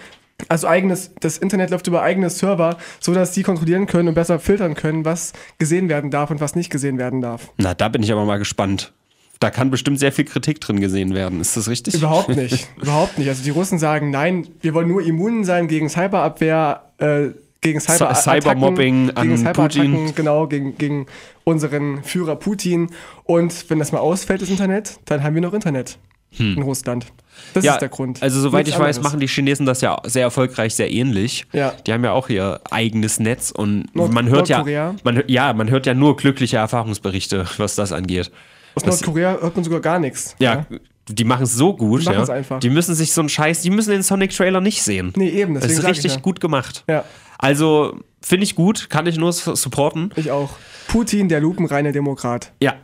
Also 0.50 0.68
eigenes, 0.68 1.12
das 1.20 1.38
Internet 1.38 1.72
läuft 1.72 1.88
über 1.88 2.02
eigene 2.04 2.30
Server, 2.30 2.78
sodass 3.00 3.32
die 3.32 3.42
kontrollieren 3.44 3.88
können 3.88 4.08
und 4.10 4.14
besser 4.16 4.38
filtern 4.40 4.76
können, 4.76 5.04
was 5.04 5.34
gesehen 5.58 5.90
werden 5.90 6.12
darf 6.12 6.30
und 6.30 6.40
was 6.42 6.56
nicht 6.56 6.70
gesehen 6.70 6.98
werden 7.00 7.22
darf. 7.22 7.50
Na, 7.58 7.74
da 7.74 7.90
bin 7.90 8.04
ich 8.04 8.12
aber 8.12 8.24
mal 8.26 8.38
gespannt. 8.38 8.94
Da 9.40 9.50
kann 9.52 9.70
bestimmt 9.70 10.00
sehr 10.00 10.12
viel 10.12 10.26
Kritik 10.26 10.60
drin 10.62 10.80
gesehen 10.80 11.14
werden. 11.14 11.40
Ist 11.42 11.56
das 11.58 11.70
richtig? 11.70 11.94
Überhaupt 11.96 12.30
nicht. 12.30 12.68
Überhaupt 12.82 13.18
nicht. 13.20 13.28
Also 13.30 13.44
die 13.44 13.50
Russen 13.52 13.78
sagen, 13.80 14.10
nein, 14.10 14.48
wir 14.62 14.74
wollen 14.74 14.88
nur 14.88 15.02
immun 15.06 15.44
sein 15.44 15.68
gegen 15.68 15.90
Cyberabwehr, 15.90 16.82
äh, 16.98 17.28
gegen 17.62 17.80
Cyber 17.80 18.14
Cybermobbing 18.16 19.12
an 19.16 19.30
gegen 19.36 19.54
Putin. 19.54 20.16
genau, 20.16 20.48
gegen, 20.48 20.78
gegen 20.78 21.06
unseren 21.44 22.04
Führer 22.04 22.36
Putin. 22.36 22.90
Und 23.24 23.70
wenn 23.70 23.80
das 23.80 23.92
mal 23.92 24.00
ausfällt, 24.00 24.42
das 24.42 24.50
Internet, 24.50 25.00
dann 25.06 25.24
haben 25.24 25.36
wir 25.36 25.42
noch 25.42 25.54
Internet 25.54 25.98
in 26.40 26.62
Russland. 26.62 27.06
Das 27.54 27.64
Hm. 27.64 27.66
ja, 27.68 27.74
ist 27.74 27.80
der 27.82 27.90
Grund. 27.90 28.22
Also 28.22 28.42
soweit 28.42 28.66
Nichts 28.66 28.78
ich 28.78 28.84
weiß, 28.84 28.98
anderes. 28.98 29.04
machen 29.04 29.20
die 29.20 29.28
Chinesen 29.28 29.66
das 29.66 29.82
ja 29.82 29.98
sehr 30.06 30.24
erfolgreich, 30.24 30.76
sehr 30.76 30.92
ähnlich. 30.92 31.46
Ja. 31.54 31.74
Die 31.86 31.94
haben 31.94 32.04
ja 32.04 32.12
auch 32.12 32.30
ihr 32.30 32.60
eigenes 32.72 33.20
Netz 33.20 33.52
und 33.52 33.94
Nord- 33.96 34.12
man 34.14 34.28
hört 34.30 34.50
ja, 34.50 34.64
man, 35.04 35.24
ja, 35.28 35.54
man 35.54 35.70
hört 35.70 35.86
ja 35.86 35.94
nur 35.94 36.18
glückliche 36.18 36.58
Erfahrungsberichte, 36.58 37.46
was 37.58 37.76
das 37.76 37.92
angeht. 37.92 38.32
Aus 38.78 38.86
Nordkorea 38.86 39.38
hört 39.42 39.56
man 39.56 39.64
sogar 39.64 39.80
gar 39.82 40.00
nichts. 40.00 40.36
Ja, 40.40 40.66
die 41.10 41.24
machen 41.24 41.44
es 41.44 41.54
so 41.54 41.76
gut. 41.76 42.02
Die 42.02 42.06
machen's 42.06 42.28
ja. 42.30 42.34
einfach. 42.36 42.60
Die 42.60 42.70
müssen 42.70 42.96
sich 42.96 43.14
so 43.14 43.22
einen 43.22 43.30
Scheiß, 43.30 43.62
die 43.62 43.70
müssen 43.70 43.92
den 43.92 44.04
Sonic-Trailer 44.04 44.62
nicht 44.62 44.82
sehen. 44.84 45.14
Nee, 45.16 45.30
eben, 45.30 45.54
das 45.56 45.66
ist 45.66 45.84
richtig 45.84 46.16
ja. 46.16 46.20
gut 46.20 46.40
gemacht. 46.40 46.84
Ja, 46.90 47.04
Also 47.38 48.00
finde 48.22 48.44
ich 48.44 48.56
gut, 48.56 48.90
kann 48.90 49.06
ich 49.08 49.18
nur 49.18 49.32
su- 49.34 49.56
supporten. 49.56 50.12
ich 50.16 50.32
auch. 50.32 50.52
Putin, 50.88 51.30
der 51.30 51.40
lupenreine 51.42 51.92
Demokrat. 51.92 52.52
Ja. 52.62 52.76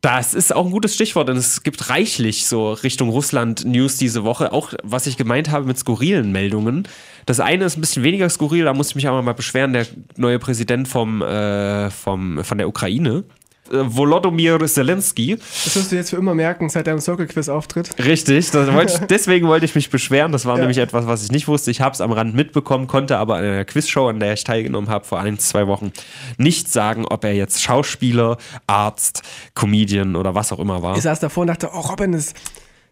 Das 0.00 0.32
ist 0.32 0.54
auch 0.54 0.64
ein 0.64 0.70
gutes 0.70 0.94
Stichwort, 0.94 1.28
denn 1.28 1.36
es 1.36 1.64
gibt 1.64 1.90
reichlich 1.90 2.46
so 2.46 2.70
Richtung 2.72 3.08
Russland 3.08 3.64
News 3.64 3.96
diese 3.96 4.22
Woche. 4.22 4.52
Auch 4.52 4.72
was 4.84 5.08
ich 5.08 5.16
gemeint 5.16 5.50
habe 5.50 5.66
mit 5.66 5.76
skurrilen 5.76 6.30
Meldungen. 6.30 6.86
Das 7.26 7.40
eine 7.40 7.64
ist 7.64 7.76
ein 7.76 7.80
bisschen 7.80 8.04
weniger 8.04 8.28
skurril, 8.30 8.64
da 8.64 8.74
muss 8.74 8.90
ich 8.90 8.94
mich 8.94 9.08
aber 9.08 9.22
mal 9.22 9.32
beschweren, 9.34 9.72
der 9.72 9.86
neue 10.16 10.38
Präsident 10.38 10.86
vom, 10.86 11.20
äh, 11.20 11.90
vom, 11.90 12.44
von 12.44 12.58
der 12.58 12.68
Ukraine. 12.68 13.24
Äh, 13.72 13.76
Volodymyr 13.94 14.58
Zelensky. 14.66 15.36
Das 15.64 15.76
wirst 15.76 15.92
du 15.92 15.96
jetzt 15.96 16.10
für 16.10 16.16
immer 16.16 16.34
merken, 16.34 16.68
seit 16.68 16.86
deinem 16.86 17.00
Circle-Quiz-Auftritt. 17.00 17.90
Richtig, 18.04 18.50
das 18.50 18.72
wollte 18.72 18.92
ich, 18.94 18.98
deswegen 19.08 19.46
wollte 19.48 19.64
ich 19.64 19.74
mich 19.74 19.90
beschweren. 19.90 20.32
Das 20.32 20.46
war 20.46 20.54
Ja. 20.56 20.60
nämlich 20.60 20.78
etwas, 20.78 21.06
was 21.06 21.22
ich 21.24 21.30
nicht 21.32 21.48
wusste. 21.48 21.70
Ich 21.70 21.80
habe 21.80 21.94
es 21.94 22.00
am 22.00 22.12
Rand 22.12 22.34
mitbekommen, 22.34 22.86
konnte 22.86 23.18
aber 23.18 23.36
an 23.36 23.44
einer 23.44 23.64
Quizshow, 23.64 24.08
an 24.08 24.20
der 24.20 24.32
ich 24.34 24.44
teilgenommen 24.44 24.88
habe, 24.90 25.04
vor 25.04 25.20
ein, 25.20 25.38
zwei 25.38 25.66
Wochen, 25.66 25.92
nicht 26.36 26.70
sagen, 26.72 27.04
ob 27.06 27.24
er 27.24 27.34
jetzt 27.34 27.62
Schauspieler, 27.62 28.36
Arzt, 28.66 29.22
Comedian 29.54 30.16
oder 30.16 30.34
was 30.34 30.52
auch 30.52 30.58
immer 30.58 30.82
war. 30.82 30.96
Ich 30.96 31.02
saß 31.02 31.20
davor 31.20 31.42
und 31.42 31.48
dachte, 31.48 31.70
oh 31.72 31.80
Robin, 31.80 32.12
das, 32.12 32.34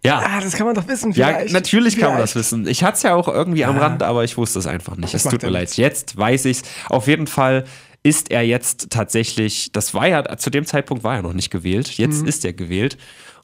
ja. 0.05 0.19
ah, 0.25 0.41
das 0.41 0.53
kann 0.55 0.67
man 0.67 0.75
doch 0.77 0.87
wissen. 0.87 1.13
Ja, 1.13 1.29
vielleicht. 1.29 1.53
natürlich 1.53 1.99
kann 1.99 2.11
man 2.11 2.19
das 2.21 2.33
Vielleicht. 2.33 2.53
wissen. 2.53 2.67
Ich 2.69 2.85
hatte 2.85 2.97
es 2.97 3.03
ja 3.03 3.15
auch 3.15 3.29
irgendwie 3.29 3.65
am 3.65 3.77
Rand, 3.77 4.03
aber 4.03 4.25
ich 4.25 4.37
wusste 4.37 4.59
es 4.59 4.67
einfach 4.67 4.97
nicht. 4.97 5.15
Es 5.15 5.25
tut 5.25 5.43
mir 5.43 5.49
ja 5.49 5.53
leid. 5.53 5.77
Jetzt 5.77 6.17
weiß 6.17 6.45
ich's. 6.45 6.63
Auf 6.89 7.09
jeden 7.09 7.27
Fall 7.27 7.65
ist 8.07 8.31
er 8.31 8.43
jetzt 8.43 8.91
tatsächlich, 8.91 9.73
das 9.73 9.93
war 9.93 10.07
ja, 10.07 10.37
zu 10.37 10.49
dem 10.51 10.65
Zeitpunkt 10.65 11.03
war 11.03 11.17
er 11.17 11.23
noch 11.23 11.33
nicht 11.33 11.51
gewählt, 11.51 11.99
jetzt 11.99 12.25
ist 12.25 12.45
er 12.45 12.53
gewählt 12.53 12.97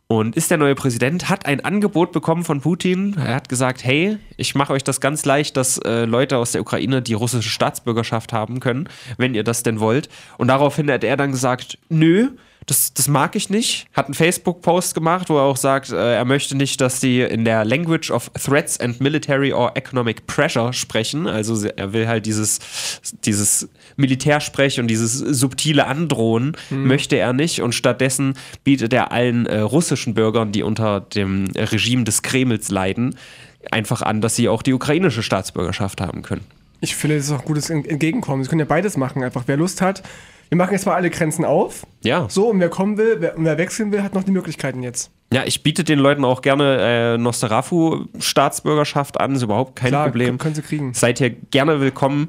und 0.07 0.37
ist 0.37 0.51
der 0.51 0.59
neue 0.59 0.77
Präsident, 0.77 1.29
hat 1.29 1.47
ein 1.47 1.65
Angebot 1.65 2.13
bekommen 2.13 2.45
von 2.45 2.61
Putin. 2.61 3.17
Er 3.17 3.35
hat 3.35 3.49
gesagt, 3.49 3.83
hey, 3.83 4.19
ich 4.37 4.55
mache 4.55 4.73
euch 4.73 4.85
das 4.85 5.01
ganz 5.01 5.25
leicht, 5.25 5.57
dass 5.57 5.79
äh, 5.79 6.05
Leute 6.05 6.37
aus 6.37 6.53
der 6.53 6.61
Ukraine 6.61 7.03
die 7.03 7.15
russische 7.15 7.49
Staatsbürgerschaft 7.49 8.33
haben 8.33 8.61
können, 8.61 8.89
wenn 9.17 9.35
ihr 9.35 9.43
das 9.43 9.65
denn 9.65 9.81
wollt. 9.81 10.09
Und 10.39 10.49
daraufhin 10.49 10.91
hat 10.91 11.03
er 11.03 11.17
dann 11.17 11.33
gesagt, 11.33 11.79
nö, 11.89 12.29
das, 12.67 12.95
das 12.95 13.09
mag 13.09 13.35
ich 13.37 13.51
nicht. 13.51 13.87
Hat 13.93 14.07
einen 14.07 14.15
Facebook-Post 14.15 14.95
gemacht, 14.95 15.29
wo 15.29 15.37
er 15.37 15.43
auch 15.43 15.57
sagt, 15.57 15.91
äh, 15.91 16.15
er 16.17 16.25
möchte 16.25 16.57
nicht, 16.57 16.81
dass 16.81 17.01
die 17.01 17.21
in 17.21 17.45
der 17.45 17.65
Language 17.65 18.11
of 18.11 18.31
Threats 18.31 18.79
and 18.79 19.01
Military 19.01 19.53
or 19.53 19.73
Economic 19.77 20.27
Pressure 20.27 20.73
sprechen. 20.73 21.27
Also 21.27 21.55
sie- 21.57 21.77
er 21.77 21.93
will 21.93 22.07
halt 22.07 22.27
dieses, 22.27 22.61
dieses 23.25 23.69
Militärsprech 23.97 24.79
und 24.81 24.89
dieses 24.89 25.19
subtile 25.19 25.87
Androhen 25.87 26.57
möchte 26.71 27.17
er 27.17 27.33
nicht. 27.33 27.61
Und 27.63 27.75
stattdessen 27.75 28.35
bietet 28.65 28.93
er 28.93 29.13
allen 29.13 29.47
äh, 29.47 29.59
russischen 29.61 30.15
Bürgern, 30.15 30.53
die 30.53 30.63
unter 30.63 31.01
dem 31.01 31.47
Regime 31.57 32.05
des 32.05 32.23
Kremls 32.23 32.71
leiden, 32.71 33.17
einfach 33.71 34.03
an, 34.03 34.21
dass 34.21 34.37
sie 34.37 34.49
auch 34.49 34.63
die 34.63 34.73
ukrainische 34.73 35.23
Staatsbürgerschaft 35.23 36.01
haben 36.01 36.23
können. 36.23 36.43
Ich 36.81 36.97
finde, 36.97 37.17
das 37.17 37.27
ist 37.27 37.33
auch 37.33 37.41
ein 37.41 37.45
gutes 37.47 37.71
Ent- 37.71 37.87
Entgegenkommen. 37.87 38.43
Sie 38.43 38.49
können 38.51 38.59
ja 38.61 38.65
beides 38.67 38.97
machen, 38.97 39.23
einfach. 39.23 39.45
Wer 39.47 39.57
Lust 39.57 39.81
hat, 39.81 40.03
wir 40.53 40.59
machen 40.59 40.73
jetzt 40.75 40.85
mal 40.85 40.95
alle 40.97 41.09
Grenzen 41.09 41.47
auf. 41.47 41.87
Ja. 42.03 42.27
So, 42.29 42.51
und 42.51 42.61
wer 42.61 42.69
kommen 42.69 42.99
will, 42.99 43.17
wer, 43.21 43.39
und 43.39 43.45
wer 43.47 43.57
wechseln 43.57 43.91
will, 43.91 44.03
hat 44.03 44.13
noch 44.15 44.23
die 44.23 44.33
Möglichkeiten 44.33 44.83
jetzt. 44.83 45.11
Ja, 45.33 45.45
ich 45.47 45.63
biete 45.63 45.83
den 45.83 45.99
Leuten 45.99 46.27
auch 46.27 46.43
gerne 46.43 47.15
äh, 47.15 47.17
Nostarafu-Staatsbürgerschaft 47.17 49.19
an, 49.19 49.35
ist 49.35 49.41
überhaupt 49.43 49.77
kein 49.77 49.89
Klar, 49.89 50.05
Problem. 50.09 50.37
können- 50.37 50.55
sie 50.55 50.61
kriegen. 50.61 50.93
Seid 50.93 51.17
hier 51.19 51.31
gerne 51.31 51.81
willkommen. 51.81 52.29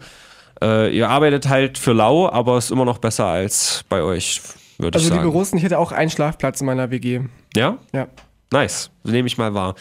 Äh, 0.62 0.96
ihr 0.96 1.10
arbeitet 1.10 1.50
halt 1.50 1.78
für 1.78 1.92
lau, 1.92 2.30
aber 2.30 2.58
ist 2.58 2.72
immer 2.72 2.86
noch 2.86 3.00
besser 3.00 3.26
als 3.26 3.84
bei 3.90 4.02
euch, 4.02 4.42
würde 4.78 4.98
ich 4.98 5.04
Also, 5.04 5.10
sagen. 5.16 5.26
liebe 5.28 5.38
Russen, 5.38 5.58
ich 5.58 5.64
hätte 5.66 5.78
auch 5.78 5.92
einen 5.92 6.10
Schlafplatz 6.10 6.62
in 6.62 6.68
meiner 6.68 6.92
WG. 6.92 7.20
ja? 7.56 7.78
Ja. 7.94 8.08
Nice, 8.54 8.90
nehme 9.04 9.28
ich 9.28 9.38
mal 9.38 9.54
wahr. 9.54 9.76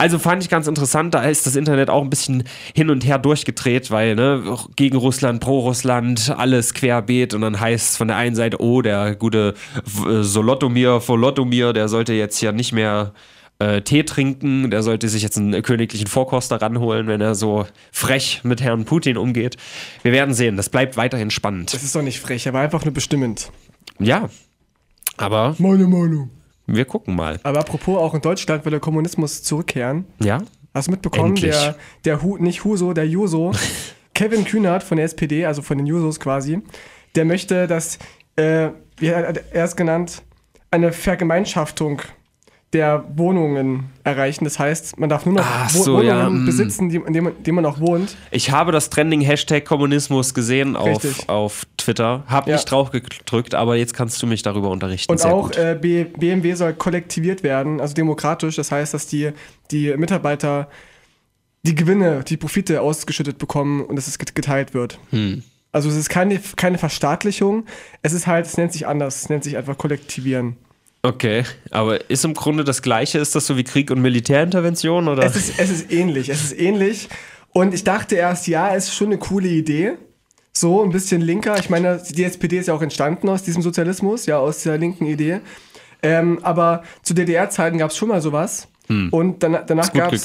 Also 0.00 0.18
fand 0.18 0.42
ich 0.42 0.48
ganz 0.48 0.66
interessant, 0.66 1.12
da 1.12 1.24
ist 1.24 1.44
das 1.46 1.56
Internet 1.56 1.90
auch 1.90 2.02
ein 2.02 2.08
bisschen 2.08 2.44
hin 2.74 2.88
und 2.88 3.04
her 3.04 3.18
durchgedreht, 3.18 3.90
weil 3.90 4.14
ne, 4.14 4.56
gegen 4.74 4.96
Russland, 4.96 5.40
pro 5.40 5.58
Russland, 5.58 6.34
alles 6.38 6.72
querbeet 6.72 7.34
und 7.34 7.42
dann 7.42 7.60
heißt 7.60 7.90
es 7.90 7.96
von 7.98 8.08
der 8.08 8.16
einen 8.16 8.34
Seite, 8.34 8.62
oh, 8.62 8.80
der 8.80 9.14
gute 9.14 9.52
äh, 10.08 10.22
Solotomir, 10.22 11.06
Volotomir, 11.06 11.74
der 11.74 11.88
sollte 11.88 12.14
jetzt 12.14 12.38
hier 12.38 12.52
nicht 12.52 12.72
mehr 12.72 13.12
äh, 13.58 13.82
Tee 13.82 14.04
trinken, 14.04 14.70
der 14.70 14.82
sollte 14.82 15.06
sich 15.06 15.22
jetzt 15.22 15.36
einen 15.36 15.60
königlichen 15.62 16.06
Vorkoster 16.06 16.62
ranholen, 16.62 17.06
wenn 17.06 17.20
er 17.20 17.34
so 17.34 17.66
frech 17.92 18.40
mit 18.42 18.62
Herrn 18.62 18.86
Putin 18.86 19.18
umgeht. 19.18 19.58
Wir 20.02 20.12
werden 20.12 20.32
sehen, 20.32 20.56
das 20.56 20.70
bleibt 20.70 20.96
weiterhin 20.96 21.30
spannend. 21.30 21.74
Das 21.74 21.82
ist 21.82 21.94
doch 21.94 22.00
nicht 22.00 22.20
frech, 22.20 22.48
aber 22.48 22.60
einfach 22.60 22.86
nur 22.86 22.94
bestimmend. 22.94 23.50
Ja, 23.98 24.30
aber 25.18 25.56
Meine 25.58 25.86
Meinung. 25.86 26.30
Wir 26.74 26.84
gucken 26.84 27.14
mal. 27.14 27.40
Aber 27.42 27.60
apropos, 27.60 27.98
auch 27.98 28.14
in 28.14 28.20
Deutschland 28.20 28.64
will 28.64 28.70
der 28.70 28.80
Kommunismus 28.80 29.42
zurückkehren. 29.42 30.06
Ja? 30.22 30.38
Hast 30.74 30.88
du 30.88 30.92
mitbekommen? 30.92 31.30
Endlich. 31.30 31.50
Der, 31.50 31.76
der 32.04 32.22
Hu, 32.22 32.36
nicht 32.36 32.64
Huso, 32.64 32.92
der 32.92 33.06
Juso, 33.06 33.52
Kevin 34.14 34.44
Kühnert 34.44 34.82
von 34.82 34.96
der 34.96 35.06
SPD, 35.06 35.46
also 35.46 35.62
von 35.62 35.78
den 35.78 35.86
Jusos 35.86 36.20
quasi, 36.20 36.62
der 37.14 37.24
möchte, 37.24 37.66
dass, 37.66 37.98
äh, 38.36 38.68
er 39.00 39.34
es 39.52 39.76
genannt, 39.76 40.22
eine 40.70 40.92
Vergemeinschaftung 40.92 42.02
der 42.72 43.04
Wohnungen 43.16 43.90
erreichen. 44.04 44.44
Das 44.44 44.58
heißt, 44.58 44.98
man 44.98 45.08
darf 45.08 45.26
nur 45.26 45.34
noch 45.34 45.44
Ach 45.44 45.68
so, 45.68 45.94
Wohnungen 45.94 46.06
ja, 46.06 46.30
mm. 46.30 46.46
besitzen, 46.46 46.88
die, 46.88 46.96
in, 46.96 47.42
dem 47.42 47.54
man 47.54 47.66
auch 47.66 47.80
wohnt. 47.80 48.16
Ich 48.30 48.52
habe 48.52 48.70
das 48.70 48.90
Trending 48.90 49.20
Hashtag 49.22 49.64
Kommunismus 49.64 50.34
gesehen 50.34 50.76
auf, 50.76 51.28
auf 51.28 51.66
Twitter. 51.90 52.24
Hab 52.28 52.46
Ja. 52.46 52.54
nicht 52.56 52.70
drauf 52.70 52.90
gedrückt, 52.90 53.54
aber 53.54 53.76
jetzt 53.76 53.94
kannst 53.94 54.22
du 54.22 54.26
mich 54.26 54.42
darüber 54.42 54.70
unterrichten. 54.70 55.10
Und 55.10 55.18
Sehr 55.18 55.32
auch 55.34 55.50
äh, 55.52 55.74
BMW 55.80 56.54
soll 56.54 56.72
kollektiviert 56.74 57.42
werden, 57.42 57.80
also 57.80 57.94
demokratisch. 57.94 58.56
Das 58.56 58.70
heißt, 58.70 58.94
dass 58.94 59.06
die, 59.06 59.30
die 59.70 59.94
Mitarbeiter 59.96 60.68
die 61.62 61.74
Gewinne, 61.74 62.24
die 62.26 62.36
Profite 62.36 62.80
ausgeschüttet 62.80 63.38
bekommen 63.38 63.84
und 63.84 63.96
dass 63.96 64.06
es 64.08 64.18
get- 64.18 64.34
geteilt 64.34 64.72
wird. 64.72 64.98
Hm. 65.10 65.42
Also 65.72 65.88
es 65.88 65.96
ist 65.96 66.08
keine, 66.08 66.40
keine 66.56 66.78
Verstaatlichung, 66.78 67.66
es 68.02 68.12
ist 68.12 68.26
halt, 68.26 68.46
es 68.46 68.56
nennt 68.56 68.72
sich 68.72 68.86
anders, 68.86 69.22
es 69.22 69.28
nennt 69.28 69.44
sich 69.44 69.56
einfach 69.56 69.76
kollektivieren. 69.78 70.56
Okay, 71.02 71.44
aber 71.70 72.10
ist 72.10 72.24
im 72.24 72.34
Grunde 72.34 72.64
das 72.64 72.82
Gleiche? 72.82 73.18
Ist 73.18 73.34
das 73.34 73.46
so 73.46 73.56
wie 73.56 73.64
Krieg 73.64 73.90
und 73.90 74.02
Militärintervention? 74.02 75.08
Oder? 75.08 75.22
Es 75.24 75.36
ist, 75.36 75.58
es 75.58 75.70
ist 75.70 75.92
ähnlich, 75.92 76.28
es 76.28 76.42
ist 76.42 76.58
ähnlich. 76.58 77.08
Und 77.52 77.72
ich 77.74 77.84
dachte 77.84 78.16
erst, 78.16 78.46
ja, 78.48 78.74
es 78.74 78.88
ist 78.88 78.94
schon 78.94 79.08
eine 79.08 79.18
coole 79.18 79.48
Idee. 79.48 79.92
So, 80.60 80.82
ein 80.82 80.90
bisschen 80.90 81.22
linker. 81.22 81.58
Ich 81.58 81.70
meine, 81.70 82.02
die 82.10 82.22
SPD 82.22 82.58
ist 82.58 82.66
ja 82.66 82.74
auch 82.74 82.82
entstanden 82.82 83.30
aus 83.30 83.42
diesem 83.42 83.62
Sozialismus, 83.62 84.26
ja, 84.26 84.36
aus 84.38 84.62
der 84.62 84.76
linken 84.76 85.06
Idee. 85.06 85.40
Ähm, 86.02 86.38
aber 86.42 86.82
zu 87.02 87.14
DDR-Zeiten 87.14 87.78
gab 87.78 87.92
es 87.92 87.96
schon 87.96 88.08
mal 88.08 88.20
sowas. 88.20 88.68
Und 89.10 89.42
dann, 89.42 89.56
danach 89.66 89.90
Hm. 89.94 90.00
gab 90.00 90.12
es. 90.12 90.22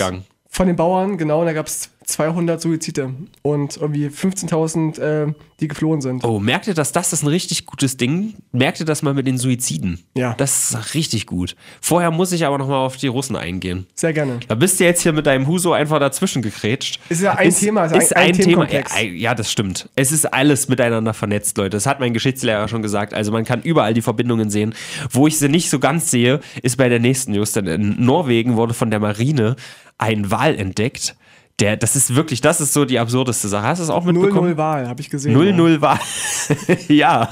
Von 0.56 0.68
den 0.68 0.76
Bauern, 0.78 1.18
genau, 1.18 1.42
und 1.42 1.48
da 1.48 1.54
gab 1.54 1.68
es 1.68 1.90
200 2.06 2.62
Suizide 2.62 3.14
und 3.42 3.78
irgendwie 3.78 4.08
15.000, 4.08 5.00
äh, 5.00 5.34
die 5.60 5.68
geflohen 5.68 6.02
sind. 6.02 6.24
Oh, 6.24 6.40
merkt 6.40 6.68
ihr 6.68 6.74
das? 6.74 6.92
Das 6.92 7.12
ist 7.14 7.24
ein 7.24 7.28
richtig 7.28 7.66
gutes 7.66 7.98
Ding. 7.98 8.36
Merkt 8.52 8.80
ihr 8.80 8.86
das 8.86 9.02
mal 9.02 9.14
mit 9.14 9.26
den 9.26 9.38
Suiziden? 9.38 10.04
Ja. 10.16 10.34
Das 10.38 10.72
ist 10.72 10.94
richtig 10.94 11.26
gut. 11.26 11.56
Vorher 11.82 12.12
muss 12.12 12.32
ich 12.32 12.46
aber 12.46 12.58
nochmal 12.58 12.86
auf 12.86 12.96
die 12.98 13.08
Russen 13.08 13.36
eingehen. 13.36 13.88
Sehr 13.96 14.14
gerne. 14.14 14.40
Da 14.48 14.56
bist 14.56 14.80
du 14.80 14.84
jetzt 14.84 15.02
hier 15.02 15.14
mit 15.14 15.26
deinem 15.26 15.48
Huso 15.48 15.74
einfach 15.74 16.00
dazwischen 16.00 16.42
gekrätscht. 16.42 17.00
Ist 17.10 17.22
ja 17.24 17.34
ein 17.34 17.54
Thema, 17.54 17.86
ist 17.86 17.96
ist 17.96 18.16
ein- 18.16 18.28
ein, 18.28 18.34
Thema. 18.34 18.68
Ja, 19.02 19.34
das 19.34 19.52
stimmt. 19.52 19.90
Es 19.96 20.12
ist 20.12 20.26
alles 20.32 20.68
miteinander 20.70 21.14
vernetzt, 21.14 21.58
Leute. 21.58 21.72
Das 21.72 21.86
hat 21.88 22.00
mein 22.00 22.14
Geschichtslehrer 22.14 22.68
schon 22.68 22.82
gesagt. 22.84 23.14
Also 23.14 23.32
man 23.32 23.46
kann 23.46 23.62
überall 23.64 23.94
die 23.94 24.02
Verbindungen 24.04 24.50
sehen. 24.50 24.76
Wo 25.10 25.26
ich 25.28 25.40
sie 25.40 25.50
nicht 25.50 25.70
so 25.70 25.80
ganz 25.80 26.12
sehe, 26.12 26.40
ist 26.62 26.78
bei 26.78 26.88
der 26.88 27.00
nächsten 27.00 27.32
News. 27.32 27.54
Denn 27.54 27.66
in 27.66 27.96
Norwegen 28.06 28.56
wurde 28.58 28.74
von 28.74 28.92
der 28.92 29.00
Marine 29.00 29.56
ein 29.98 30.32
Wal 30.32 30.56
entdeckt. 30.56 31.16
Der, 31.60 31.78
das 31.78 31.96
ist 31.96 32.16
wirklich, 32.16 32.42
das 32.42 32.60
ist 32.60 32.74
so 32.74 32.84
die 32.84 33.00
absurdeste 33.00 33.48
Sache. 33.48 33.68
Hast 33.68 33.80
du 33.80 33.84
es 33.84 33.90
auch 33.90 34.04
mitbekommen? 34.04 34.54
0-0 34.54 34.58
Wahl, 34.58 34.88
habe 34.90 35.02
ich 35.02 35.10
gesehen. 35.10 35.38
0-0 35.38 35.80
Wahl. 35.82 36.00
ja. 36.90 37.30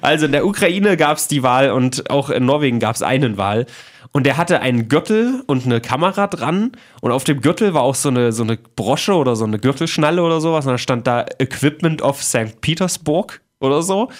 Also 0.00 0.26
in 0.26 0.32
der 0.32 0.44
Ukraine 0.44 0.96
gab 0.96 1.16
es 1.16 1.28
die 1.28 1.42
Wahl 1.42 1.70
und 1.70 2.10
auch 2.10 2.28
in 2.28 2.44
Norwegen 2.44 2.80
gab 2.80 2.96
es 2.96 3.02
einen 3.02 3.38
Wahl. 3.38 3.66
Und 4.10 4.26
der 4.26 4.36
hatte 4.36 4.60
einen 4.60 4.88
Gürtel 4.88 5.42
und 5.46 5.64
eine 5.64 5.80
Kamera 5.80 6.26
dran. 6.26 6.72
Und 7.00 7.12
auf 7.12 7.24
dem 7.24 7.40
Gürtel 7.40 7.72
war 7.72 7.82
auch 7.82 7.94
so 7.94 8.10
eine, 8.10 8.32
so 8.32 8.42
eine 8.42 8.58
Brosche 8.58 9.14
oder 9.14 9.36
so 9.36 9.44
eine 9.44 9.58
Gürtelschnalle 9.58 10.22
oder 10.22 10.40
sowas. 10.40 10.66
Und 10.66 10.72
da 10.72 10.78
stand 10.78 11.06
da 11.06 11.24
Equipment 11.38 12.02
of 12.02 12.22
St. 12.22 12.60
Petersburg 12.60 13.40
oder 13.60 13.82
so. 13.82 14.10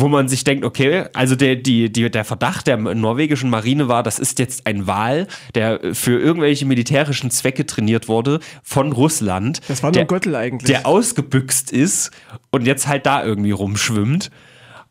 Wo 0.00 0.06
man 0.06 0.28
sich 0.28 0.44
denkt, 0.44 0.64
okay, 0.64 1.06
also 1.12 1.34
der, 1.34 1.56
die, 1.56 1.90
die, 1.90 2.08
der 2.08 2.24
Verdacht 2.24 2.68
der 2.68 2.76
norwegischen 2.76 3.50
Marine 3.50 3.88
war, 3.88 4.04
das 4.04 4.20
ist 4.20 4.38
jetzt 4.38 4.64
ein 4.64 4.86
Wal, 4.86 5.26
der 5.56 5.80
für 5.92 6.20
irgendwelche 6.20 6.66
militärischen 6.66 7.32
Zwecke 7.32 7.66
trainiert 7.66 8.06
wurde 8.06 8.38
von 8.62 8.92
Russland. 8.92 9.60
Das 9.66 9.82
war 9.82 9.88
nur 9.88 9.94
der, 9.94 10.02
ein 10.02 10.06
Gürtel 10.06 10.36
eigentlich. 10.36 10.70
Der 10.70 10.86
ausgebüxt 10.86 11.72
ist 11.72 12.12
und 12.52 12.64
jetzt 12.64 12.86
halt 12.86 13.06
da 13.06 13.24
irgendwie 13.24 13.50
rumschwimmt. 13.50 14.30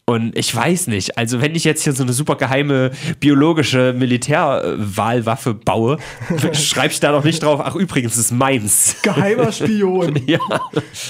Und 0.09 0.37
ich 0.37 0.53
weiß 0.53 0.87
nicht, 0.87 1.17
also 1.17 1.41
wenn 1.41 1.55
ich 1.55 1.63
jetzt 1.63 1.83
hier 1.83 1.93
so 1.93 2.03
eine 2.03 2.11
super 2.11 2.35
geheime 2.35 2.91
biologische 3.21 3.93
Militärwahlwaffe 3.97 5.53
baue, 5.53 5.99
schreibe 6.53 6.93
ich 6.93 6.99
da 6.99 7.13
doch 7.13 7.23
nicht 7.23 7.43
drauf, 7.43 7.61
ach 7.63 7.75
übrigens, 7.75 8.17
ist 8.17 8.31
meins. 8.31 8.97
Geheimer 9.03 9.51
Spion. 9.53 10.21
Ja. 10.25 10.39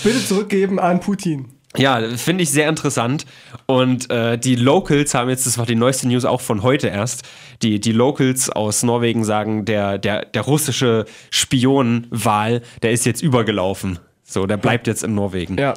Bitte 0.03 0.23
zurückgeben 0.23 0.79
an 0.79 0.99
Putin. 0.99 1.56
Ja, 1.77 2.01
finde 2.17 2.43
ich 2.43 2.49
sehr 2.51 2.69
interessant. 2.69 3.25
Und 3.65 4.09
äh, 4.09 4.37
die 4.37 4.55
Locals 4.55 5.13
haben 5.13 5.29
jetzt, 5.29 5.45
das 5.45 5.57
war 5.57 5.65
die 5.65 5.75
neueste 5.75 6.07
News 6.07 6.25
auch 6.25 6.41
von 6.41 6.63
heute 6.63 6.87
erst, 6.87 7.23
die, 7.61 7.79
die 7.79 7.91
Locals 7.91 8.49
aus 8.49 8.83
Norwegen 8.83 9.23
sagen, 9.23 9.65
der, 9.65 9.97
der, 9.97 10.25
der 10.25 10.41
russische 10.41 11.05
Spionwahl, 11.29 12.61
der 12.81 12.91
ist 12.91 13.05
jetzt 13.05 13.21
übergelaufen. 13.21 13.99
So, 14.23 14.45
der 14.45 14.57
bleibt 14.57 14.87
jetzt 14.87 15.03
in 15.03 15.15
Norwegen. 15.15 15.57
Ja, 15.57 15.73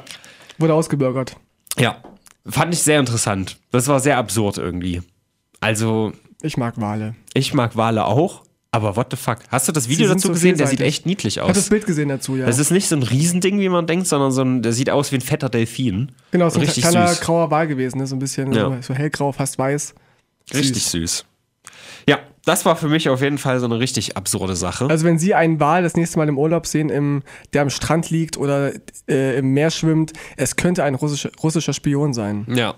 wurde 0.58 0.74
ausgebürgert. 0.74 1.36
Ja, 1.78 1.98
fand 2.46 2.74
ich 2.74 2.82
sehr 2.82 2.98
interessant. 2.98 3.58
Das 3.70 3.86
war 3.88 4.00
sehr 4.00 4.16
absurd 4.18 4.58
irgendwie. 4.58 5.02
Also, 5.60 6.12
Ich 6.42 6.56
mag 6.56 6.80
Wale. 6.80 7.14
ich 7.34 7.54
mag 7.54 7.76
Wale 7.76 8.04
auch, 8.06 8.42
aber 8.72 8.96
what 8.96 9.08
the 9.10 9.16
fuck? 9.16 9.38
Hast 9.50 9.66
du 9.68 9.72
das 9.72 9.88
Video 9.88 10.08
dazu 10.08 10.28
so 10.28 10.32
gesehen? 10.32 10.56
Der 10.56 10.66
sieht 10.66 10.80
echt 10.80 11.06
niedlich 11.06 11.36
Ich 11.36 11.42
habe 11.42 11.52
das 11.52 11.64
aus. 11.64 11.68
Bild 11.70 11.86
gesehen 11.86 12.08
dazu, 12.08 12.36
ja. 12.36 12.46
Das 12.46 12.58
ist 12.58 12.70
nicht 12.70 12.88
so 12.88 12.96
ein 12.96 13.02
Riesending, 13.02 13.58
wie 13.60 13.68
man 13.68 13.86
denkt, 13.86 14.06
sondern 14.06 14.30
so 14.32 14.42
ein, 14.42 14.62
der 14.62 14.72
sieht 14.72 14.90
aus 14.90 15.10
wie 15.12 15.16
ein 15.16 15.20
fetter 15.22 15.48
Delfin. 15.48 16.12
genau, 16.30 16.48
so 16.48 16.58
ein 16.58 16.62
richtig 16.66 16.84
kleiner 16.84 17.08
süß. 17.08 17.20
grauer 17.20 17.50
Wal 17.50 17.66
gewesen, 17.66 17.98
ne? 17.98 18.06
so 18.06 18.16
ein 18.16 18.20
bisschen 18.20 18.52
Ja. 18.52 18.68
so, 18.70 18.76
so 18.80 18.94
hellgrau, 18.94 19.32
fast 19.32 19.58
weiß. 19.58 19.94
Richtig 20.54 20.84
süß. 20.84 21.24
Ja, 22.08 22.18
das 22.44 22.64
war 22.64 22.74
für 22.76 22.88
mich 22.88 23.08
auf 23.08 23.20
jeden 23.20 23.38
Fall 23.38 23.60
so 23.60 23.66
eine 23.66 23.78
richtig 23.78 24.16
absurde 24.16 24.56
Sache. 24.56 24.86
Also 24.88 25.04
wenn 25.04 25.18
Sie 25.18 25.34
einen 25.34 25.60
Wal 25.60 25.82
das 25.82 25.94
nächste 25.94 26.18
Mal 26.18 26.28
im 26.28 26.38
Urlaub 26.38 26.66
sehen, 26.66 26.88
im, 26.88 27.22
der 27.52 27.62
am 27.62 27.70
Strand 27.70 28.10
liegt 28.10 28.36
oder 28.36 28.72
äh, 29.08 29.38
im 29.38 29.52
Meer 29.52 29.70
schwimmt, 29.70 30.12
es 30.36 30.56
könnte 30.56 30.82
ein 30.84 30.94
russischer, 30.94 31.30
russischer 31.42 31.72
Spion 31.72 32.12
sein. 32.14 32.46
ja. 32.48 32.74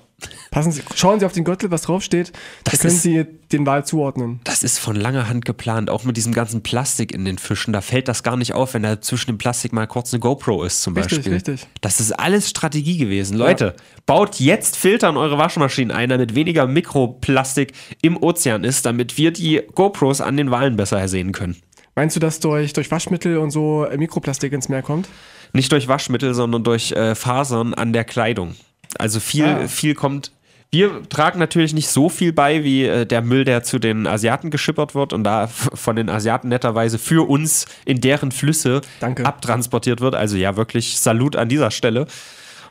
Passen 0.51 0.73
Sie, 0.73 0.83
schauen 0.95 1.19
Sie 1.21 1.27
auf 1.27 1.33
den 1.33 1.45
Gürtel, 1.45 1.71
was 1.71 1.83
draufsteht. 1.83 2.33
Da 2.65 2.71
Das 2.73 2.81
können 2.81 2.95
ist- 2.95 3.03
Sie 3.03 3.25
den 3.53 3.67
Wahl 3.67 3.85
zuordnen. 3.85 4.41
Das 4.45 4.63
ist 4.63 4.79
von 4.79 4.97
langer 4.97 5.29
Hand 5.29 5.45
geplant, 5.45 5.91
auch 5.91 6.05
mit 6.05 6.17
diesem 6.17 6.33
ganzen 6.33 6.63
Plastik 6.63 7.13
in 7.13 7.25
den 7.25 7.39
Fischen. 7.39 7.73
Da 7.73 7.81
fällt 7.81 8.09
das 8.09 8.23
gar 8.23 8.37
nicht 8.37 8.53
auf, 8.55 8.75
wenn 8.75 8.83
da 8.83 9.01
zwischen 9.01 9.27
dem 9.33 9.39
Plastik 9.39 9.73
mal 9.73 9.87
kurz 9.87 10.13
eine 10.13 10.21
GoPro 10.21 10.65
ist, 10.65 10.83
zum 10.83 10.95
Richtig, 10.95 11.19
Beispiel. 11.19 11.33
richtig. 11.35 11.67
Das 11.81 12.01
ist 12.01 12.13
alles 12.13 12.49
Strategie 12.51 12.97
gewesen. 12.99 13.37
Leute, 13.37 13.75
baut 14.07 14.41
jetzt 14.41 14.77
Filter 14.77 15.09
in 15.11 15.17
eure 15.17 15.39
Waschmaschinen 15.39 15.91
ein, 15.95 16.09
damit 16.09 16.35
weniger 16.35 16.67
Mikroplastik 16.67 17.73
im 18.03 18.17
Ozean 18.23 18.65
ist, 18.65 18.87
damit 18.87 19.17
wir 19.19 19.33
die 19.33 19.63
GoPros 19.75 20.21
an 20.21 20.37
den 20.37 20.51
Walen 20.51 20.77
besser 20.77 21.07
sehen 21.09 21.33
können. 21.33 21.57
Meinst 21.95 22.17
du, 22.17 22.21
dass 22.21 22.41
durch, 22.41 22.73
durch 22.73 22.91
Waschmittel 22.91 23.37
und 23.37 23.51
so 23.51 23.85
äh, 23.85 23.99
Mikroplastik 23.99 24.53
ins 24.53 24.69
Meer 24.71 24.83
kommt? 24.83 25.09
Nicht 25.53 25.71
durch 25.73 25.89
Waschmittel, 25.89 26.33
sondern 26.33 26.65
durch 26.65 26.93
äh, 26.93 27.15
Fasern 27.15 27.75
an 27.75 27.93
der 27.93 28.05
Kleidung. 28.05 28.55
Also 28.99 29.21
viel, 29.21 29.45
Ah. 29.45 29.69
viel 29.69 29.95
kommt. 29.95 30.33
Wir 30.75 31.03
tragen 31.11 31.39
natürlich 31.39 31.75
nicht 31.75 31.89
so 31.89 32.09
viel 32.09 32.33
bei 32.33 32.65
wie 32.65 32.87
äh, 32.87 33.05
der 33.05 33.21
Müll, 33.21 33.45
der 33.45 33.63
zu 33.63 33.79
den 33.79 34.07
Asiaten 34.07 34.51
geschippert 34.51 34.95
wird 34.95 35.13
und 35.13 35.23
da 35.25 35.47
von 35.49 35.97
den 35.97 36.09
Asiaten 36.09 36.49
netterweise 36.49 36.99
für 36.99 37.29
uns 37.29 37.67
in 37.85 38.01
deren 38.01 38.33
Flüsse 38.33 38.81
Danke. 39.01 39.27
abtransportiert 39.27 40.01
wird. 40.01 40.15
Also 40.15 40.37
ja, 40.39 40.57
wirklich 40.57 40.99
Salut 40.99 41.37
an 41.37 41.51
dieser 41.51 41.71
Stelle. 41.71 42.07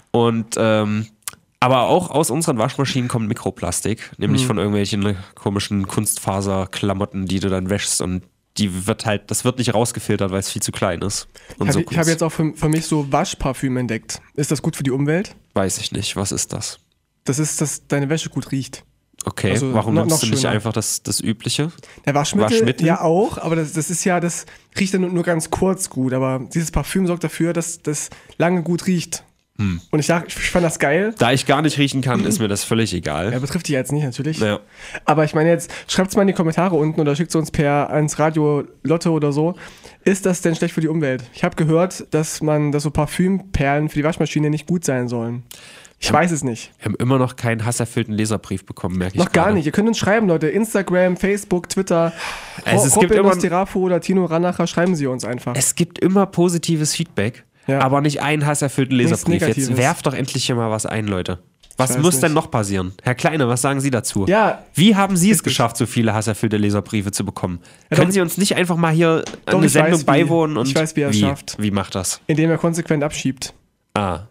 Und 0.10 0.56
ähm, 0.58 1.08
aber 1.60 1.84
auch 1.84 2.10
aus 2.10 2.32
unseren 2.32 2.58
Waschmaschinen 2.58 3.08
kommt 3.08 3.28
Mikroplastik, 3.28 4.10
nämlich 4.18 4.48
von 4.48 4.58
irgendwelchen 4.58 5.16
komischen 5.36 5.88
Kunstfaserklamotten, 5.88 7.28
die 7.28 7.40
du 7.40 7.50
dann 7.50 7.70
wäschst 7.70 8.02
und 8.02 8.24
die 8.58 8.86
wird 8.88 9.06
halt, 9.06 9.32
das 9.32 9.46
wird 9.46 9.58
nicht 9.60 9.74
rausgefiltert, 9.74 10.32
weil 10.32 10.40
es 10.40 10.50
viel 10.50 10.62
zu 10.62 10.72
klein 10.72 11.02
ist. 11.02 11.28
Und 11.58 11.68
Hab 11.68 11.74
so 11.74 11.80
ich 11.90 11.98
habe 11.98 12.10
jetzt 12.10 12.22
auch 12.24 12.32
für, 12.32 12.54
für 12.54 12.70
mich 12.70 12.86
so 12.86 13.12
Waschparfüm 13.12 13.78
entdeckt. 13.78 14.22
Ist 14.36 14.52
das 14.52 14.62
gut 14.62 14.76
für 14.76 14.84
die 14.84 14.92
Umwelt? 14.92 15.36
Weiß 15.54 15.78
ich 15.78 15.92
nicht. 15.92 16.16
Was 16.16 16.32
ist 16.32 16.52
das? 16.54 16.80
Das 17.24 17.40
ist, 17.40 17.62
dass 17.62 17.88
deine 17.88 18.10
Wäsche 18.10 18.30
gut 18.30 18.52
riecht. 18.52 18.84
Okay, 19.24 19.52
Also 19.52 19.74
warum 19.74 19.94
noch- 19.94 20.02
nimmst 20.02 20.24
noch 20.24 20.30
du 20.30 20.36
nicht 20.36 20.46
einfach 20.48 20.74
das, 20.74 21.04
das 21.04 21.20
Übliche? 21.22 21.72
Der 22.06 22.16
Waschmittel, 22.16 22.58
Waschmittel? 22.58 22.88
ja 22.88 23.02
auch, 23.02 23.38
aber 23.38 23.56
das, 23.56 23.74
das 23.74 23.92
ist 23.92 24.04
ja, 24.04 24.20
das 24.20 24.48
riecht 24.80 24.96
dann 24.96 25.14
nur 25.14 25.24
ganz 25.24 25.52
kurz 25.52 25.90
gut. 25.90 26.14
Aber 26.14 26.42
dieses 26.54 26.72
Parfüm 26.72 27.06
sorgt 27.06 27.24
dafür, 27.24 27.54
dass 27.54 27.82
das 27.84 28.10
lange 28.38 28.64
gut 28.64 28.88
riecht. 28.88 29.24
Hm. 29.62 29.82
Und 29.92 30.00
ich 30.00 30.08
dachte, 30.08 30.28
ich 30.28 30.50
fand 30.50 30.66
das 30.66 30.80
geil. 30.80 31.14
Da 31.18 31.32
ich 31.32 31.46
gar 31.46 31.62
nicht 31.62 31.78
riechen 31.78 32.02
kann, 32.02 32.26
ist 32.26 32.40
mir 32.40 32.48
das 32.48 32.64
völlig 32.64 32.94
egal. 32.94 33.32
Er 33.32 33.40
betrifft 33.40 33.68
dich 33.68 33.74
jetzt 33.74 33.92
nicht, 33.92 34.04
natürlich. 34.04 34.40
Ja. 34.40 34.60
Aber 35.06 35.24
ich 35.24 35.36
meine 35.36 35.50
jetzt, 35.50 35.72
schreibt 35.88 36.10
es 36.10 36.16
mal 36.16 36.24
in 36.24 36.30
die 36.30 36.34
Kommentare 36.34 36.76
unten 36.76 37.00
oder 37.00 37.16
schickt 37.16 37.30
es 37.30 37.36
uns 37.36 37.52
per 37.52 37.90
ans 37.92 38.18
Radio 38.20 38.64
Lotte 38.84 39.12
oder 39.12 39.32
so. 39.32 39.54
Ist 40.04 40.26
das 40.26 40.42
denn 40.42 40.56
schlecht 40.56 40.74
für 40.74 40.82
die 40.82 40.88
Umwelt? 40.88 41.24
Ich 41.34 41.44
habe 41.44 41.56
gehört, 41.56 42.08
dass 42.14 42.42
man, 42.42 42.72
dass 42.72 42.84
so 42.84 42.90
Parfümperlen 42.92 43.90
für 43.90 44.00
die 44.00 44.04
Waschmaschine 44.04 44.50
nicht 44.50 44.66
gut 44.68 44.84
sein 44.84 45.08
sollen. 45.08 45.44
Ich 46.04 46.12
weiß 46.12 46.32
es 46.32 46.44
nicht. 46.44 46.72
Wir 46.80 46.86
haben 46.86 46.96
immer 46.96 47.20
noch 47.20 47.36
keinen 47.36 47.64
hasserfüllten 47.64 48.16
Leserbrief 48.16 48.66
bekommen, 48.66 48.98
merke 48.98 49.14
ich 49.14 49.20
Noch 49.20 49.32
gar 49.32 49.52
nicht. 49.52 49.68
Ihr 49.68 49.72
könnt 49.72 49.88
uns 49.88 50.00
schreiben, 50.00 50.28
Leute. 50.28 50.48
Instagram, 50.48 51.16
Facebook, 51.16 51.70
Twitter. 51.70 52.12
Also 52.66 52.88
es 52.88 52.96
Robin 52.96 53.10
gibt 53.10 53.20
immer- 53.20 53.30
Nostirafo 53.30 53.80
oder 53.82 54.02
Tino 54.02 54.26
Ranacher, 54.26 54.66
schreiben 54.66 54.96
sie 54.96 55.06
uns 55.06 55.24
einfach. 55.24 55.56
Es 55.56 55.76
gibt 55.76 56.00
immer 56.00 56.26
positives 56.26 56.96
Feedback, 56.96 57.44
Ja. 57.68 57.80
aber 57.80 58.02
nicht 58.02 58.22
einen 58.22 58.46
hasserfüllten 58.46 58.96
Leserbrief. 58.96 59.42
Jetzt 59.48 59.78
werft 59.78 60.06
doch 60.08 60.14
endlich 60.14 60.46
hier 60.46 60.56
mal 60.56 60.72
was 60.72 60.86
ein, 60.86 61.08
Leute. 61.08 61.40
Was 61.78 61.98
muss 61.98 62.16
nicht. 62.16 62.24
denn 62.24 62.34
noch 62.34 62.52
passieren? 62.52 62.94
Herr 63.02 63.16
Kleine, 63.16 63.48
was 63.48 63.62
sagen 63.62 63.80
Sie 63.82 63.90
dazu? 63.90 64.26
Ja. 64.28 64.64
Wie 64.74 64.96
haben 64.96 65.16
Sie 65.18 65.32
es 65.32 65.42
geschafft, 65.42 65.78
so 65.78 65.86
viele 65.86 66.14
hasserfüllte 66.14 66.58
Leserbriefe 66.58 67.12
zu 67.12 67.26
bekommen? 67.26 67.60
Ja, 67.90 67.96
Können 67.98 68.10
doch. 68.10 68.14
Sie 68.14 68.22
uns 68.22 68.38
nicht 68.38 68.56
einfach 68.56 68.76
mal 68.76 68.92
hier 68.94 69.24
Doch, 69.46 69.58
eine 69.58 69.70
Sendung 69.70 69.94
weiß, 69.94 70.02
wie. 70.02 70.06
beiwohnen? 70.06 70.58
Und 70.58 70.68
Ich 70.68 70.76
weiß, 70.76 70.96
wie 70.96 71.02
er 71.02 71.10
es 71.10 71.20
schafft. 71.20 71.56
Wie 71.60 71.72
macht 71.72 71.96
das? 71.96 72.22
Indem 72.28 72.50
er 72.52 72.58
konsequent 72.58 73.04
abschiebt. 73.04 73.54
Ah. 73.96 74.22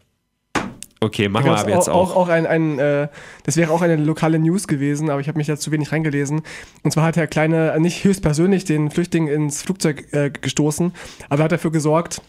Okay, 1.03 1.29
machen 1.31 1.47
wir 1.47 1.57
aber 1.57 1.71
jetzt 1.71 1.89
auch. 1.89 2.11
auch, 2.11 2.17
auch 2.17 2.29
ein, 2.29 2.47
ein 2.47 2.79
äh, 2.79 3.09
das 3.45 3.57
wäre 3.57 3.73
auch 3.73 3.81
eine 3.81 3.97
lokale 3.97 4.39
News 4.39 4.69
gewesen, 4.69 5.09
aber 5.09 5.21
ich 5.23 5.29
habe 5.29 5.39
mich 5.39 5.47
da 5.47 5.57
zu 5.57 5.73
wenig 5.73 5.93
reingelesen. 5.93 6.43
Und 6.83 6.91
zwar 6.91 7.05
hat 7.05 7.17
Herr 7.17 7.27
Kleine 7.27 7.75
nicht 7.81 8.05
höchstpersönlich 8.05 8.65
den 8.67 8.91
Flüchtling 8.91 9.27
ins 9.27 9.63
Flugzeug 9.63 10.13
äh, 10.13 10.31
gestoßen, 10.31 10.93
aber 11.31 11.41
er 11.41 11.45
hat 11.45 11.53
dafür 11.53 11.73
gesorgt, 11.73 12.21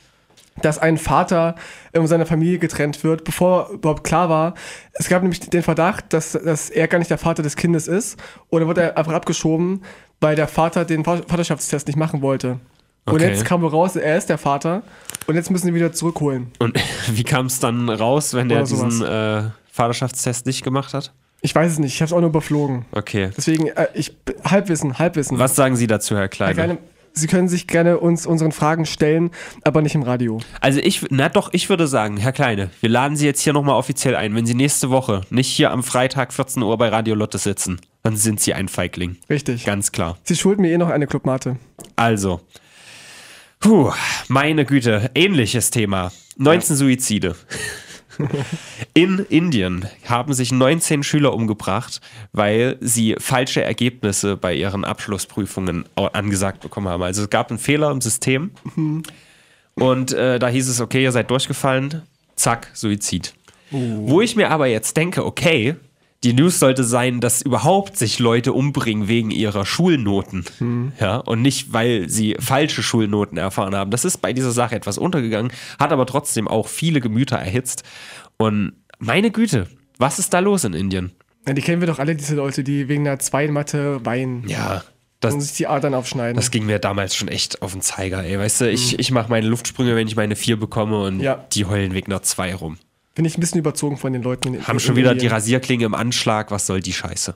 dass 0.62 0.78
ein 0.80 0.98
Vater 0.98 1.56
um 1.96 2.06
seiner 2.08 2.26
Familie 2.26 2.60
getrennt 2.60 3.04
wird, 3.04 3.24
bevor 3.24 3.70
überhaupt 3.70 4.04
klar 4.04 4.30
war. 4.30 4.54
Es 4.94 5.08
gab 5.10 5.22
nämlich 5.22 5.40
den 5.40 5.64
Verdacht, 5.64 6.12
dass, 6.14 6.34
dass 6.34 6.70
er 6.70 6.88
gar 6.88 7.00
nicht 7.00 7.10
der 7.10 7.18
Vater 7.18 7.42
des 7.44 7.56
Kindes 7.56 7.88
ist. 7.88 8.20
Oder 8.50 8.68
wurde 8.68 8.82
er 8.82 8.98
einfach 8.98 9.14
abgeschoben, 9.14 9.84
weil 10.20 10.36
der 10.36 10.48
Vater 10.48 10.86
den 10.86 11.06
Va- 11.06 11.22
Vaterschaftstest 11.28 11.88
nicht 11.88 11.96
machen 11.98 12.22
wollte. 12.22 12.60
Und 13.06 13.16
Okay. 13.16 13.30
jetzt 13.30 13.46
kam 13.46 13.66
raus, 13.66 13.96
er 13.96 14.18
ist 14.18 14.30
der 14.30 14.38
Vater. 14.38 14.84
Und 15.26 15.36
jetzt 15.36 15.50
müssen 15.50 15.64
sie 15.64 15.70
ihn 15.70 15.76
wieder 15.76 15.92
zurückholen. 15.94 16.52
Und 16.60 16.78
wie 17.08 17.24
kam 17.24 17.48
es 17.48 17.60
dann 17.60 17.90
raus, 17.90 18.34
wenn 18.34 18.50
sowas. 18.50 18.70
diesen 18.70 19.04
äh, 19.04 19.44
Vaterschaftstest 19.72 20.46
nicht 20.46 20.64
gemacht 20.64 20.94
hat? 20.94 21.12
Ich 21.44 21.56
weiß 21.56 21.72
es 21.72 21.80
nicht, 21.80 21.96
ich 21.96 22.02
habe 22.02 22.08
es 22.08 22.14
auch 22.14 22.20
nur 22.20 22.30
überflogen. 22.30 22.86
Okay. 22.92 23.32
Deswegen, 23.36 23.68
äh, 23.70 23.88
ich 23.96 24.16
Halbwissen, 24.44 25.00
Halbwissen. 25.00 25.40
Was 25.40 25.56
sagen 25.56 25.76
Sie 25.76 25.88
dazu, 25.88 26.16
Herr 26.16 26.28
Kleine? 26.28 26.54
Kleine, 26.54 26.78
Sie 27.14 27.28
können 27.28 27.50
sich 27.50 27.68
gerne 27.68 28.00
uns 28.00 28.26
unseren 28.26 28.52
Fragen 28.52 28.86
stellen, 28.86 29.32
aber 29.64 29.82
nicht 29.82 29.96
im 29.96 30.04
Radio. 30.04 30.40
Also 30.62 30.80
ich, 30.80 31.06
na 31.10 31.30
doch, 31.30 31.50
ich 31.54 31.70
würde 31.70 31.88
sagen, 31.88 32.18
Herr 32.18 32.32
Kleine, 32.32 32.70
wir 32.80 32.90
laden 32.90 33.18
Sie 33.18 33.26
jetzt 33.26 33.42
hier 33.42 33.54
nochmal 33.54 33.76
offiziell 33.76 34.16
ein. 34.16 34.34
Wenn 34.36 34.46
Sie 34.46 34.54
nächste 34.54 34.90
Woche 34.90 35.22
nicht 35.30 35.48
hier 35.48 35.72
am 35.72 35.84
Freitag 35.84 36.34
14 36.34 36.64
Uhr 36.64 36.78
bei 36.78 36.90
Radio 36.90 37.16
Lotte 37.16 37.38
sitzen, 37.38 37.82
dann 38.04 38.16
sind 38.16 38.40
Sie 38.40 38.54
ein 38.54 38.68
Feigling. 38.68 39.18
Richtig. 39.30 39.66
Ganz 39.66 39.92
klar. 39.92 40.18
Sie 40.24 40.36
schulden 40.36 40.62
mir 40.62 40.72
eh 40.72 40.78
noch 40.78 40.90
eine 40.90 41.08
Clubmate. 41.08 41.58
Also, 41.96 42.42
puh, 43.60 43.92
meine 44.28 44.66
Güte, 44.66 45.12
ähnliches 45.14 45.70
Thema. 45.70 46.12
19 46.38 46.76
Suizide. 46.76 47.36
In 48.94 49.20
Indien 49.20 49.88
haben 50.08 50.34
sich 50.34 50.52
19 50.52 51.04
Schüler 51.04 51.34
umgebracht, 51.34 52.02
weil 52.34 52.78
sie 52.82 53.16
falsche 53.20 53.64
Ergebnisse 53.64 54.38
bei 54.38 54.54
ihren 54.54 54.84
Abschlussprüfungen 54.84 55.86
angesagt 55.96 56.62
bekommen 56.62 56.88
haben. 56.88 57.04
Also 57.04 57.24
es 57.24 57.30
gab 57.30 57.50
einen 57.50 57.60
Fehler 57.60 57.92
im 57.92 58.02
System 58.02 58.52
und 59.76 60.12
äh, 60.14 60.40
da 60.40 60.48
hieß 60.48 60.68
es, 60.68 60.82
okay, 60.82 61.04
ihr 61.04 61.12
seid 61.12 61.30
durchgefallen, 61.30 62.04
zack, 62.36 62.70
Suizid. 62.74 63.34
Wo 63.72 64.20
ich 64.20 64.36
mir 64.36 64.50
aber 64.50 64.68
jetzt 64.68 64.98
denke, 64.98 65.26
okay, 65.26 65.76
die 66.24 66.34
News 66.34 66.60
sollte 66.60 66.84
sein, 66.84 67.20
dass 67.20 67.42
überhaupt 67.42 67.98
sich 67.98 68.20
Leute 68.20 68.54
umbringen 68.54 69.08
wegen 69.08 69.32
ihrer 69.32 69.66
Schulnoten. 69.66 70.46
Ja, 71.00 71.18
und 71.18 71.42
nicht, 71.42 71.74
weil 71.74 72.10
sie 72.10 72.36
falsche 72.40 72.84
Schulnoten 72.84 73.38
erfahren 73.38 73.76
haben. 73.76 73.90
Das 73.92 74.06
ist 74.06 74.18
bei 74.20 74.32
dieser 74.34 74.52
Sache 74.52 74.76
etwas 74.76 74.98
untergegangen, 75.00 75.52
hat 75.80 75.92
aber 75.92 76.06
trotzdem 76.06 76.48
auch 76.48 76.68
viele 76.68 77.02
Gemüter 77.02 77.38
erhitzt. 77.38 77.84
Und 78.38 78.74
meine 79.00 79.32
Güte, 79.32 79.68
was 79.98 80.20
ist 80.20 80.34
da 80.34 80.40
los 80.40 80.64
in 80.64 80.74
Indien? 80.74 81.12
Ja, 81.48 81.54
die 81.54 81.62
kennen 81.64 81.82
wir 81.82 81.88
doch 81.88 81.98
alle, 81.98 82.16
diese 82.16 82.36
Leute, 82.36 82.64
die 82.64 82.88
wegen 82.88 83.08
einer 83.08 83.18
2 83.18 83.46
in 83.46 83.54
Mathe 83.54 84.06
weinen 84.06 84.48
Ja, 84.48 84.76
und 84.76 84.84
das, 85.22 85.34
sich 85.48 85.54
die 85.58 85.66
Adern 85.68 85.96
aufschneiden. 85.96 86.36
das 86.36 86.52
ging 86.52 86.68
mir 86.68 86.78
damals 86.78 87.16
schon 87.16 87.28
echt 87.30 87.64
auf 87.64 87.72
den 87.72 87.82
Zeiger, 87.82 88.24
ey. 88.24 88.38
Weißt 88.38 88.62
du, 88.62 88.70
ich, 88.70 89.00
ich 89.00 89.10
mache 89.12 89.30
meine 89.32 89.48
Luftsprünge, 89.48 89.96
wenn 89.96 90.08
ich 90.08 90.16
meine 90.16 90.36
4 90.36 90.60
bekomme 90.60 91.02
und 91.04 91.20
Ja. 91.20 91.44
die 91.54 91.66
heulen 91.66 91.94
wegen 91.96 92.12
einer 92.12 92.22
2 92.22 92.54
rum. 92.56 92.78
Bin 93.16 93.26
ich 93.26 93.38
ein 93.38 93.42
bisschen 93.42 93.60
überzogen 93.60 93.98
von 93.98 94.14
den 94.14 94.24
Leuten. 94.24 94.54
In, 94.54 94.68
Haben 94.68 94.78
in 94.78 94.80
schon 94.80 94.96
wieder 94.96 95.10
die 95.10 95.18
Indien. 95.20 95.34
Rasierklinge 95.34 95.86
im 95.86 95.94
Anschlag, 95.96 96.50
was 96.52 96.66
soll 96.66 96.80
die 96.82 96.94
Scheiße? 96.94 97.36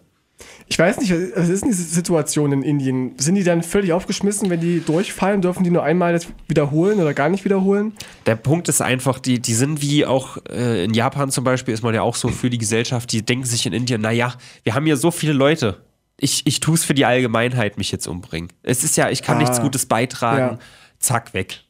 Ich 0.67 0.77
weiß 0.79 0.97
nicht, 0.99 1.11
was 1.11 1.19
was 1.35 1.49
ist 1.49 1.61
denn 1.61 1.69
diese 1.69 1.83
Situation 1.83 2.51
in 2.51 2.61
Indien? 2.61 3.13
Sind 3.17 3.35
die 3.35 3.43
dann 3.43 3.61
völlig 3.63 3.93
aufgeschmissen, 3.93 4.49
wenn 4.49 4.59
die 4.59 4.81
durchfallen? 4.81 5.41
Dürfen 5.41 5.63
die 5.63 5.69
nur 5.69 5.83
einmal 5.83 6.11
das 6.13 6.27
wiederholen 6.47 6.99
oder 6.99 7.13
gar 7.13 7.29
nicht 7.29 7.45
wiederholen? 7.45 7.93
Der 8.25 8.35
Punkt 8.35 8.67
ist 8.67 8.81
einfach, 8.81 9.19
die, 9.19 9.39
die 9.39 9.53
sind 9.53 9.81
wie 9.81 10.05
auch 10.05 10.38
äh, 10.49 10.83
in 10.83 10.93
Japan 10.93 11.29
zum 11.31 11.43
Beispiel, 11.45 11.73
ist 11.73 11.83
man 11.83 11.93
ja 11.93 12.01
auch 12.01 12.15
so 12.15 12.29
für 12.29 12.49
die 12.49 12.57
Gesellschaft, 12.57 13.11
die 13.11 13.23
denken 13.23 13.45
sich 13.45 13.65
in 13.65 13.71
Indien, 13.73 14.01
naja, 14.01 14.33
wir 14.63 14.75
haben 14.75 14.85
hier 14.85 14.97
so 14.97 15.11
viele 15.11 15.33
Leute. 15.33 15.81
Ich, 16.19 16.45
ich 16.47 16.59
tue 16.61 16.75
es 16.75 16.83
für 16.83 16.93
die 16.93 17.05
Allgemeinheit, 17.05 17.77
mich 17.77 17.91
jetzt 17.91 18.07
umbringen. 18.07 18.51
Es 18.63 18.83
ist 18.83 18.97
ja, 18.97 19.09
ich 19.09 19.21
kann 19.21 19.38
Ah. 19.38 19.41
nichts 19.41 19.61
Gutes 19.61 19.85
beitragen. 19.85 20.57
Ja. 20.57 20.59
Zack, 20.99 21.33
weg. 21.33 21.61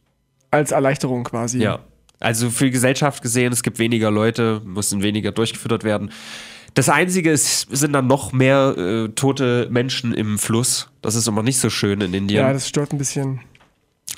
Als 0.51 0.71
Erleichterung 0.71 1.23
quasi. 1.23 1.59
Ja. 1.59 1.79
Also 2.19 2.49
für 2.49 2.65
die 2.65 2.71
Gesellschaft 2.71 3.21
gesehen, 3.21 3.51
es 3.51 3.63
gibt 3.63 3.79
weniger 3.79 4.11
Leute, 4.11 4.61
müssen 4.63 5.03
weniger 5.03 5.31
durchgefüttert 5.31 5.83
werden. 5.83 6.11
Das 6.73 6.89
Einzige 6.89 7.31
ist, 7.31 7.67
sind 7.71 7.93
dann 7.93 8.07
noch 8.07 8.33
mehr 8.33 8.75
äh, 8.77 9.09
tote 9.09 9.67
Menschen 9.69 10.13
im 10.13 10.37
Fluss. 10.37 10.89
Das 11.01 11.15
ist 11.15 11.27
immer 11.27 11.41
nicht 11.41 11.57
so 11.57 11.69
schön 11.69 12.01
in 12.01 12.13
Indien. 12.13 12.41
Ja, 12.41 12.51
das 12.51 12.67
stört 12.67 12.91
ein 12.91 12.97
bisschen. 12.97 13.39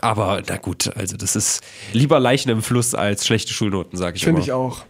Aber 0.01 0.41
na 0.47 0.57
gut, 0.57 0.95
also 0.95 1.17
das 1.17 1.35
ist 1.35 1.63
lieber 1.93 2.19
Leichen 2.19 2.49
im 2.49 2.61
Fluss 2.61 2.93
als 2.95 3.25
schlechte 3.25 3.53
Schulnoten, 3.53 3.97
sage 3.97 4.17
ich 4.17 4.23
Finde 4.23 4.39
immer. 4.39 4.45
ich 4.45 4.51
auch. 4.51 4.85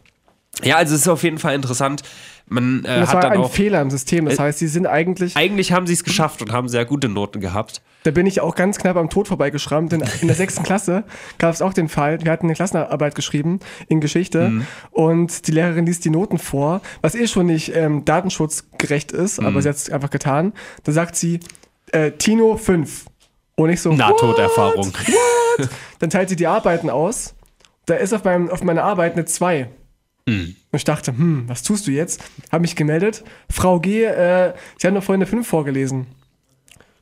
Ja, 0.63 0.77
also 0.77 0.95
es 0.95 1.01
ist 1.01 1.07
auf 1.07 1.23
jeden 1.23 1.37
Fall 1.37 1.55
interessant. 1.55 2.03
Man 2.49 2.85
äh, 2.85 2.99
das 3.01 3.09
hat 3.09 3.15
war 3.15 3.21
dann 3.23 3.31
ein 3.33 3.37
auch. 3.39 3.51
Fehler 3.51 3.81
im 3.81 3.89
System. 3.89 4.25
Das 4.25 4.35
Äh, 4.35 4.43
heißt, 4.43 4.59
sie 4.59 4.67
sind 4.67 4.87
eigentlich, 4.87 5.35
Eigentlich 5.35 5.71
haben 5.73 5.85
sie 5.85 5.93
es 5.93 6.03
geschafft 6.03 6.41
und 6.41 6.51
haben 6.53 6.69
sehr 6.69 6.85
gute 6.85 7.09
Noten 7.09 7.41
gehabt. 7.41 7.81
da 8.03 8.11
bin 8.11 8.25
ich 8.25 8.39
auch 8.39 8.55
ganz 8.55 8.77
knapp 8.77 8.95
am 8.95 9.09
Tod 9.09 9.27
vorbeigeschrammt, 9.27 9.91
denn 9.91 10.01
in 10.21 10.27
der 10.27 10.35
sechsten 10.37 10.63
Klasse 10.63 11.03
gab 11.39 11.53
es 11.53 11.61
auch 11.61 11.73
den 11.73 11.89
Fall, 11.89 12.23
wir 12.23 12.31
hatten 12.31 12.45
eine 12.45 12.53
Klassenarbeit 12.55 13.15
geschrieben 13.15 13.59
in 13.89 13.99
Geschichte 13.99 14.49
Mhm. 14.49 14.67
und 14.91 15.47
die 15.47 15.51
Lehrerin 15.51 15.85
liest 15.85 16.05
die 16.05 16.09
Noten 16.09 16.37
vor, 16.37 16.79
was 17.01 17.15
eh 17.15 17.27
schon 17.27 17.47
nicht 17.47 17.75
ähm, 17.75 18.05
datenschutzgerecht 18.05 19.11
ist, 19.11 19.41
Mhm. 19.41 19.47
aber 19.47 19.61
sie 19.61 19.67
hat 19.69 19.75
es 19.75 19.89
einfach 19.89 20.09
getan. 20.09 20.53
Da 20.85 20.93
sagt 20.93 21.17
sie, 21.17 21.41
äh, 21.91 22.11
Tino 22.11 22.55
5. 22.55 23.05
Und 23.55 23.69
ich 23.71 23.81
so, 23.81 23.91
Nahtoderfahrung. 23.91 24.93
What? 24.93 25.69
Dann 25.99 26.09
teilt 26.09 26.29
sie 26.29 26.35
die 26.37 26.47
Arbeiten 26.47 26.89
aus. 26.89 27.33
Da 27.87 27.95
ist 27.95 28.13
auf, 28.13 28.23
meinem, 28.23 28.49
auf 28.49 28.63
meiner 28.63 28.83
Arbeit 28.83 29.13
eine 29.13 29.25
2. 29.25 29.69
Und 30.27 30.55
ich 30.73 30.83
dachte, 30.83 31.11
hm, 31.17 31.45
was 31.47 31.63
tust 31.63 31.87
du 31.87 31.91
jetzt? 31.91 32.21
Habe 32.51 32.61
mich 32.61 32.75
gemeldet. 32.75 33.23
Frau 33.49 33.79
G, 33.79 34.03
äh, 34.03 34.53
Sie 34.77 34.85
haben 34.85 34.95
doch 34.95 35.03
vorhin 35.03 35.21
eine 35.21 35.29
5 35.29 35.47
vorgelesen. 35.47 36.07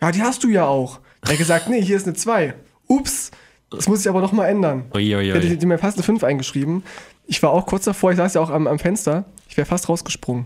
Ja, 0.02 0.12
die 0.12 0.22
hast 0.22 0.44
du 0.44 0.50
ja 0.50 0.66
auch. 0.66 1.00
Er 1.22 1.32
hat 1.32 1.38
gesagt, 1.40 1.68
nee, 1.68 1.82
hier 1.82 1.98
ist 1.98 2.06
eine 2.06 2.14
2. 2.14 2.54
Ups, 2.88 3.32
das 3.72 3.88
muss 3.88 4.02
ich 4.02 4.10
aber 4.10 4.22
noch 4.22 4.32
mal 4.32 4.46
ändern. 4.46 4.86
Uiuiui. 4.94 5.30
Ich 5.30 5.34
hätte 5.34 5.58
die 5.58 5.66
mir 5.66 5.80
fast 5.80 5.98
eine 5.98 6.04
5 6.04 6.24
eingeschrieben. 6.24 6.84
Ich 7.26 7.42
war 7.42 7.50
auch 7.50 7.66
kurz 7.66 7.86
davor, 7.86 8.12
ich 8.12 8.18
saß 8.18 8.36
ja 8.36 8.42
auch 8.42 8.52
am, 8.52 8.68
am 8.68 8.78
Fenster. 8.78 9.26
Ich 9.50 9.58
wäre 9.58 9.66
fast 9.66 9.90
rausgesprungen. 9.90 10.46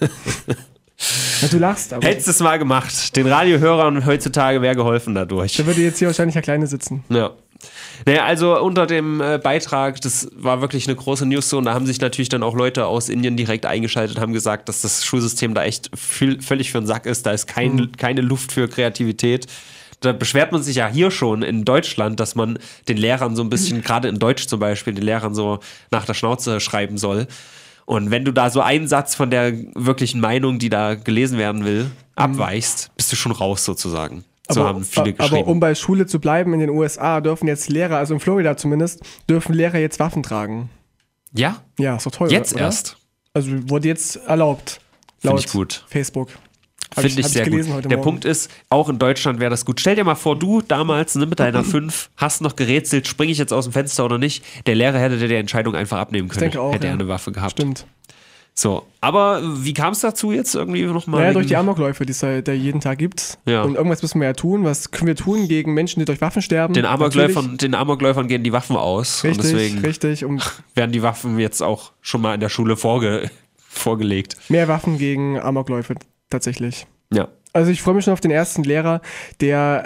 ja, 0.00 1.48
du 1.50 1.58
lachst, 1.58 1.92
aber 1.92 2.06
Hättest 2.06 2.28
es 2.28 2.38
mal 2.38 2.58
gemacht. 2.58 3.16
Den 3.16 3.26
Radiohörern 3.26 4.06
heutzutage 4.06 4.62
wäre 4.62 4.76
geholfen 4.76 5.14
dadurch. 5.14 5.56
da 5.56 5.66
würde 5.66 5.80
jetzt 5.80 5.98
hier 5.98 6.06
wahrscheinlich 6.06 6.36
Herr 6.36 6.42
Kleine 6.42 6.68
sitzen. 6.68 7.02
Ja. 7.08 7.32
Naja, 8.06 8.24
also 8.24 8.60
unter 8.60 8.86
dem 8.86 9.20
äh, 9.20 9.38
Beitrag, 9.38 10.00
das 10.00 10.28
war 10.34 10.60
wirklich 10.60 10.86
eine 10.86 10.96
große 10.96 11.26
News 11.26 11.48
so, 11.48 11.58
und 11.58 11.66
da 11.66 11.74
haben 11.74 11.86
sich 11.86 12.00
natürlich 12.00 12.28
dann 12.28 12.42
auch 12.42 12.54
Leute 12.54 12.86
aus 12.86 13.08
Indien 13.08 13.36
direkt 13.36 13.66
eingeschaltet, 13.66 14.18
haben 14.18 14.32
gesagt, 14.32 14.68
dass 14.68 14.82
das 14.82 15.04
Schulsystem 15.04 15.54
da 15.54 15.64
echt 15.64 15.90
viel, 15.96 16.40
völlig 16.42 16.70
für 16.70 16.80
den 16.80 16.86
Sack 16.86 17.06
ist, 17.06 17.26
da 17.26 17.32
ist 17.32 17.46
kein, 17.46 17.92
keine 17.96 18.20
Luft 18.20 18.52
für 18.52 18.68
Kreativität. 18.68 19.46
Da 20.00 20.12
beschwert 20.12 20.52
man 20.52 20.62
sich 20.62 20.76
ja 20.76 20.88
hier 20.88 21.10
schon 21.10 21.42
in 21.42 21.64
Deutschland, 21.64 22.20
dass 22.20 22.34
man 22.34 22.58
den 22.88 22.96
Lehrern 22.96 23.36
so 23.36 23.42
ein 23.42 23.50
bisschen, 23.50 23.82
gerade 23.82 24.08
in 24.08 24.18
Deutsch 24.18 24.46
zum 24.46 24.60
Beispiel, 24.60 24.94
den 24.94 25.04
Lehrern 25.04 25.34
so 25.34 25.60
nach 25.90 26.04
der 26.04 26.14
Schnauze 26.14 26.60
schreiben 26.60 26.98
soll. 26.98 27.26
Und 27.86 28.10
wenn 28.10 28.24
du 28.24 28.32
da 28.32 28.50
so 28.50 28.60
einen 28.60 28.88
Satz 28.88 29.14
von 29.14 29.30
der 29.30 29.52
wirklichen 29.74 30.20
Meinung, 30.20 30.58
die 30.58 30.70
da 30.70 30.94
gelesen 30.94 31.38
werden 31.38 31.64
will, 31.64 31.90
abweichst, 32.16 32.90
bist 32.96 33.12
du 33.12 33.16
schon 33.16 33.32
raus 33.32 33.64
sozusagen. 33.64 34.24
So 34.50 34.60
aber, 34.60 34.68
haben 34.68 34.84
viele 34.84 35.02
aber 35.02 35.12
geschrieben. 35.12 35.48
um 35.48 35.60
bei 35.60 35.74
Schule 35.74 36.06
zu 36.06 36.20
bleiben 36.20 36.52
in 36.52 36.60
den 36.60 36.70
USA, 36.70 37.20
dürfen 37.20 37.48
jetzt 37.48 37.70
Lehrer, 37.70 37.96
also 37.98 38.14
in 38.14 38.20
Florida 38.20 38.56
zumindest, 38.56 39.02
dürfen 39.28 39.54
Lehrer 39.54 39.78
jetzt 39.78 39.98
Waffen 40.00 40.22
tragen. 40.22 40.68
ja, 41.32 41.62
Ja, 41.78 41.96
ist 41.96 42.06
doch 42.06 42.12
toll. 42.12 42.30
jetzt 42.30 42.54
oder? 42.54 42.64
erst. 42.64 42.96
Also 43.32 43.50
wurde 43.70 43.88
jetzt 43.88 44.16
erlaubt. 44.26 44.80
Finde 45.18 45.40
ich 45.40 45.50
gut. 45.50 45.84
Facebook. 45.88 46.28
Finde 46.92 47.08
ich 47.08 47.24
hab 47.24 47.32
sehr 47.32 47.44
gelesen 47.44 47.72
gut. 47.72 47.90
Der. 47.90 47.96
Punkt 47.96 48.24
ist, 48.24 48.50
auch 48.68 48.88
in 48.88 48.98
Deutschland 48.98 49.40
wäre 49.40 49.50
das 49.50 49.64
gut. 49.64 49.80
Stell 49.80 49.96
dir 49.96 50.04
mal 50.04 50.14
vor, 50.14 50.38
du 50.38 50.60
damals 50.60 51.14
ne, 51.16 51.26
mit 51.26 51.40
deiner 51.40 51.64
5 51.64 52.10
hast 52.16 52.40
noch 52.40 52.54
gerätselt, 52.54 53.08
springe 53.08 53.32
ich 53.32 53.38
jetzt 53.38 53.52
aus 53.52 53.64
dem 53.64 53.72
Fenster 53.72 54.04
oder 54.04 54.18
nicht. 54.18 54.44
Der 54.66 54.76
Lehrer 54.76 54.98
hätte 55.00 55.18
dir 55.18 55.26
die 55.26 55.34
Entscheidung 55.34 55.74
einfach 55.74 55.98
abnehmen 55.98 56.28
können. 56.28 56.42
denke 56.42 56.60
auch, 56.60 56.72
hätte 56.72 56.86
er 56.86 56.90
ja. 56.90 56.94
eine 56.94 57.08
Waffe 57.08 57.32
gehabt. 57.32 57.52
Stimmt. 57.52 57.86
So, 58.56 58.86
aber 59.00 59.42
wie 59.64 59.74
kam 59.74 59.92
es 59.94 60.00
dazu 60.00 60.30
jetzt 60.30 60.54
irgendwie 60.54 60.84
nochmal? 60.84 61.22
Naja, 61.22 61.32
durch 61.32 61.46
die 61.48 61.56
Amokläufe, 61.56 62.06
die 62.06 62.12
es 62.12 62.20
da, 62.20 62.30
jeden 62.52 62.80
Tag 62.80 62.98
gibt. 62.98 63.38
Ja. 63.46 63.62
Und 63.62 63.74
irgendwas 63.74 64.00
müssen 64.02 64.20
wir 64.20 64.28
ja 64.28 64.32
tun. 64.32 64.62
Was 64.62 64.92
können 64.92 65.08
wir 65.08 65.16
tun 65.16 65.48
gegen 65.48 65.74
Menschen, 65.74 65.98
die 65.98 66.04
durch 66.04 66.20
Waffen 66.20 66.40
sterben? 66.40 66.72
den. 66.72 66.84
Amokläufern, 66.86 67.56
den 67.56 67.74
Amokläufern 67.74 68.28
gehen 68.28 68.44
die 68.44 68.52
Waffen 68.52 68.76
aus. 68.76 69.24
Richtig, 69.24 69.44
und 69.44 69.52
deswegen 69.52 69.78
richtig. 69.80 70.24
Und 70.24 70.62
werden 70.76 70.92
die 70.92 71.02
Waffen 71.02 71.36
jetzt 71.40 71.62
auch 71.62 71.90
schon 72.00 72.20
mal 72.20 72.34
in 72.34 72.40
der 72.40 72.48
Schule 72.48 72.76
vorge 72.76 73.28
vorgelegt. 73.56 74.36
mehr 74.48 74.68
Waffen 74.68 74.98
gegen 74.98 75.40
Amokläufe 75.40 75.96
tatsächlich. 76.30 76.86
Ja. 77.12 77.28
Also 77.52 77.72
ich 77.72 77.82
freue 77.82 77.94
mich 77.94 78.04
schon 78.04 78.12
auf 78.12 78.20
den 78.20 78.30
ersten 78.30 78.62
Lehrer, 78.62 79.00
der 79.40 79.82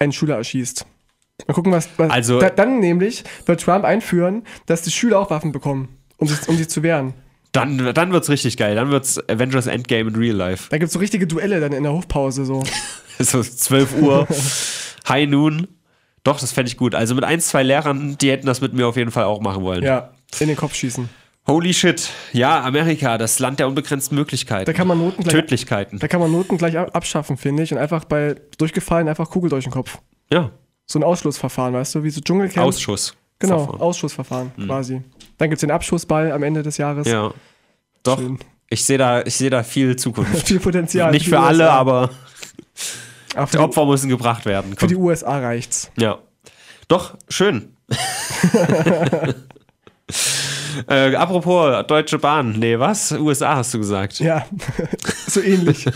äh, 0.00 0.02
einen 0.02 0.12
Schüler 0.12 0.36
erschießt. 0.36 0.84
Mal 1.46 1.54
gucken, 1.54 1.70
was. 1.70 1.88
was 1.96 2.10
Also- 2.10 2.40
da, 2.40 2.50
dann 2.50 2.80
nämlich 2.80 3.22
wird 3.46 3.60
Trump 3.60 3.84
einführen, 3.84 4.42
dass 4.66 4.82
die 4.82 4.90
Schüler 4.90 5.20
auch 5.20 5.30
Waffen 5.30 5.52
bekommen, 5.52 5.88
um 6.16 6.26
sich, 6.26 6.48
um 6.48 6.56
sich 6.56 6.68
zu 6.68 6.82
wehren. 6.82 7.14
Dann, 7.58 7.94
dann 7.94 8.12
wird's 8.12 8.28
richtig 8.28 8.56
geil. 8.56 8.74
Dann 8.74 8.90
wird's 8.90 9.18
Avengers 9.28 9.66
Endgame 9.66 10.10
in 10.10 10.16
Real 10.16 10.36
Life. 10.36 10.68
Da 10.70 10.78
gibt 10.78 10.88
es 10.88 10.92
so 10.92 10.98
richtige 10.98 11.26
Duelle 11.26 11.60
dann 11.60 11.72
in 11.72 11.82
der 11.82 11.92
Hofpause 11.92 12.44
so. 12.44 12.62
So 13.20 13.42
12 13.42 14.00
Uhr, 14.00 14.28
High 15.08 15.28
Noon. 15.28 15.66
Doch, 16.22 16.38
das 16.38 16.52
fände 16.52 16.70
ich 16.70 16.76
gut. 16.76 16.94
Also 16.94 17.16
mit 17.16 17.24
ein, 17.24 17.40
zwei 17.40 17.64
Lehrern, 17.64 18.16
die 18.18 18.30
hätten 18.30 18.46
das 18.46 18.60
mit 18.60 18.74
mir 18.74 18.86
auf 18.86 18.96
jeden 18.96 19.10
Fall 19.10 19.24
auch 19.24 19.40
machen 19.40 19.64
wollen. 19.64 19.82
Ja, 19.82 20.12
in 20.38 20.46
den 20.46 20.56
Kopf 20.56 20.74
schießen. 20.74 21.08
Holy 21.48 21.74
shit. 21.74 22.10
Ja, 22.32 22.62
Amerika, 22.62 23.18
das 23.18 23.38
Land 23.40 23.58
der 23.58 23.66
unbegrenzten 23.66 24.16
Möglichkeiten. 24.16 24.66
Da 24.66 24.72
kann 24.72 24.86
man 24.86 24.98
Noten 24.98 25.22
gleich, 25.24 25.32
Tödlichkeiten. 25.32 25.98
da 25.98 26.06
kann 26.06 26.20
man 26.20 26.30
Noten 26.30 26.58
gleich 26.58 26.78
ab- 26.78 26.94
abschaffen, 26.94 27.36
finde 27.38 27.62
ich. 27.64 27.72
Und 27.72 27.78
einfach 27.78 28.04
bei 28.04 28.36
durchgefallen 28.58 29.08
einfach 29.08 29.30
Kugel 29.30 29.50
durch 29.50 29.64
den 29.64 29.72
Kopf. 29.72 29.98
Ja, 30.32 30.50
So 30.86 31.00
ein 31.00 31.02
Ausschlussverfahren, 31.02 31.74
weißt 31.74 31.96
du, 31.96 32.04
wie 32.04 32.10
so 32.10 32.20
Dschungelcamp. 32.20 32.64
Ausschuss. 32.66 33.16
Genau, 33.40 33.58
Verfahren. 33.58 33.80
Ausschussverfahren 33.80 34.52
quasi. 34.66 35.02
Dann 35.38 35.50
gibt 35.50 35.58
es 35.58 35.60
den 35.60 35.70
Abschussball 35.70 36.32
am 36.32 36.42
Ende 36.42 36.62
des 36.62 36.76
Jahres. 36.76 37.06
Ja. 37.06 37.32
Doch, 38.02 38.18
Schön. 38.18 38.38
ich 38.68 38.84
sehe 38.84 38.98
da, 38.98 39.22
ich 39.22 39.34
seh 39.36 39.48
da 39.50 39.62
viel 39.62 39.94
Zukunft. 39.96 40.46
Viel 40.48 40.58
Potenzial. 40.60 41.10
Nicht 41.12 41.26
die 41.26 41.30
für 41.30 41.38
alle, 41.40 41.64
USA. 41.64 41.74
aber 41.74 42.10
Aber 43.34 43.46
die 43.46 43.50
für, 43.56 43.60
Opfer 43.62 43.86
müssen 43.86 44.08
gebracht 44.08 44.44
werden. 44.46 44.72
für 44.72 44.78
Komm. 44.80 44.88
die 44.88 44.96
USA 44.96 45.38
reicht's. 45.38 45.90
Ja. 45.98 46.18
Doch, 46.88 47.16
schön. 47.28 47.76
äh, 50.88 51.14
apropos 51.14 51.86
Deutsche 51.86 52.18
Bahn. 52.18 52.52
Nee, 52.58 52.78
was? 52.78 53.12
USA 53.12 53.56
hast 53.56 53.74
du 53.74 53.78
gesagt. 53.78 54.18
Ja, 54.20 54.46
so 55.26 55.40
ähnlich. 55.40 55.86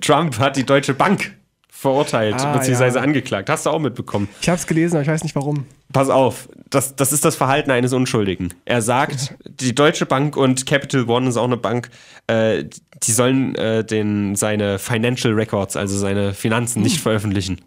Trump 0.00 0.38
hat 0.38 0.56
die 0.56 0.64
Deutsche 0.64 0.94
Bank 0.94 1.36
verurteilt, 1.82 2.36
Ah, 2.38 2.56
beziehungsweise 2.56 2.98
ja. 2.98 3.04
angeklagt. 3.04 3.50
Hast 3.50 3.66
du 3.66 3.70
auch 3.70 3.78
mitbekommen. 3.80 4.28
Ich 4.40 4.48
habe 4.48 4.56
es 4.56 4.66
gelesen, 4.66 4.94
aber 4.96 5.02
ich 5.02 5.08
weiß 5.08 5.22
nicht 5.24 5.34
warum. 5.34 5.66
Pass 5.92 6.08
auf, 6.08 6.48
das, 6.70 6.96
das 6.96 7.12
ist 7.12 7.24
das 7.24 7.36
Verhalten 7.36 7.70
eines 7.70 7.92
Unschuldigen. 7.92 8.54
Er 8.64 8.80
sagt, 8.80 9.34
die 9.44 9.74
Deutsche 9.74 10.06
Bank 10.06 10.36
und 10.36 10.64
Capital 10.64 11.04
One 11.04 11.28
ist 11.28 11.36
auch 11.36 11.44
eine 11.44 11.58
Bank, 11.58 11.90
äh, 12.28 12.64
die 13.04 13.12
sollen 13.12 13.54
äh, 13.56 13.84
den, 13.84 14.36
seine 14.36 14.78
Financial 14.78 15.32
Records, 15.34 15.76
also 15.76 15.98
seine 15.98 16.34
Finanzen, 16.34 16.82
nicht 16.82 17.00
veröffentlichen. 17.00 17.60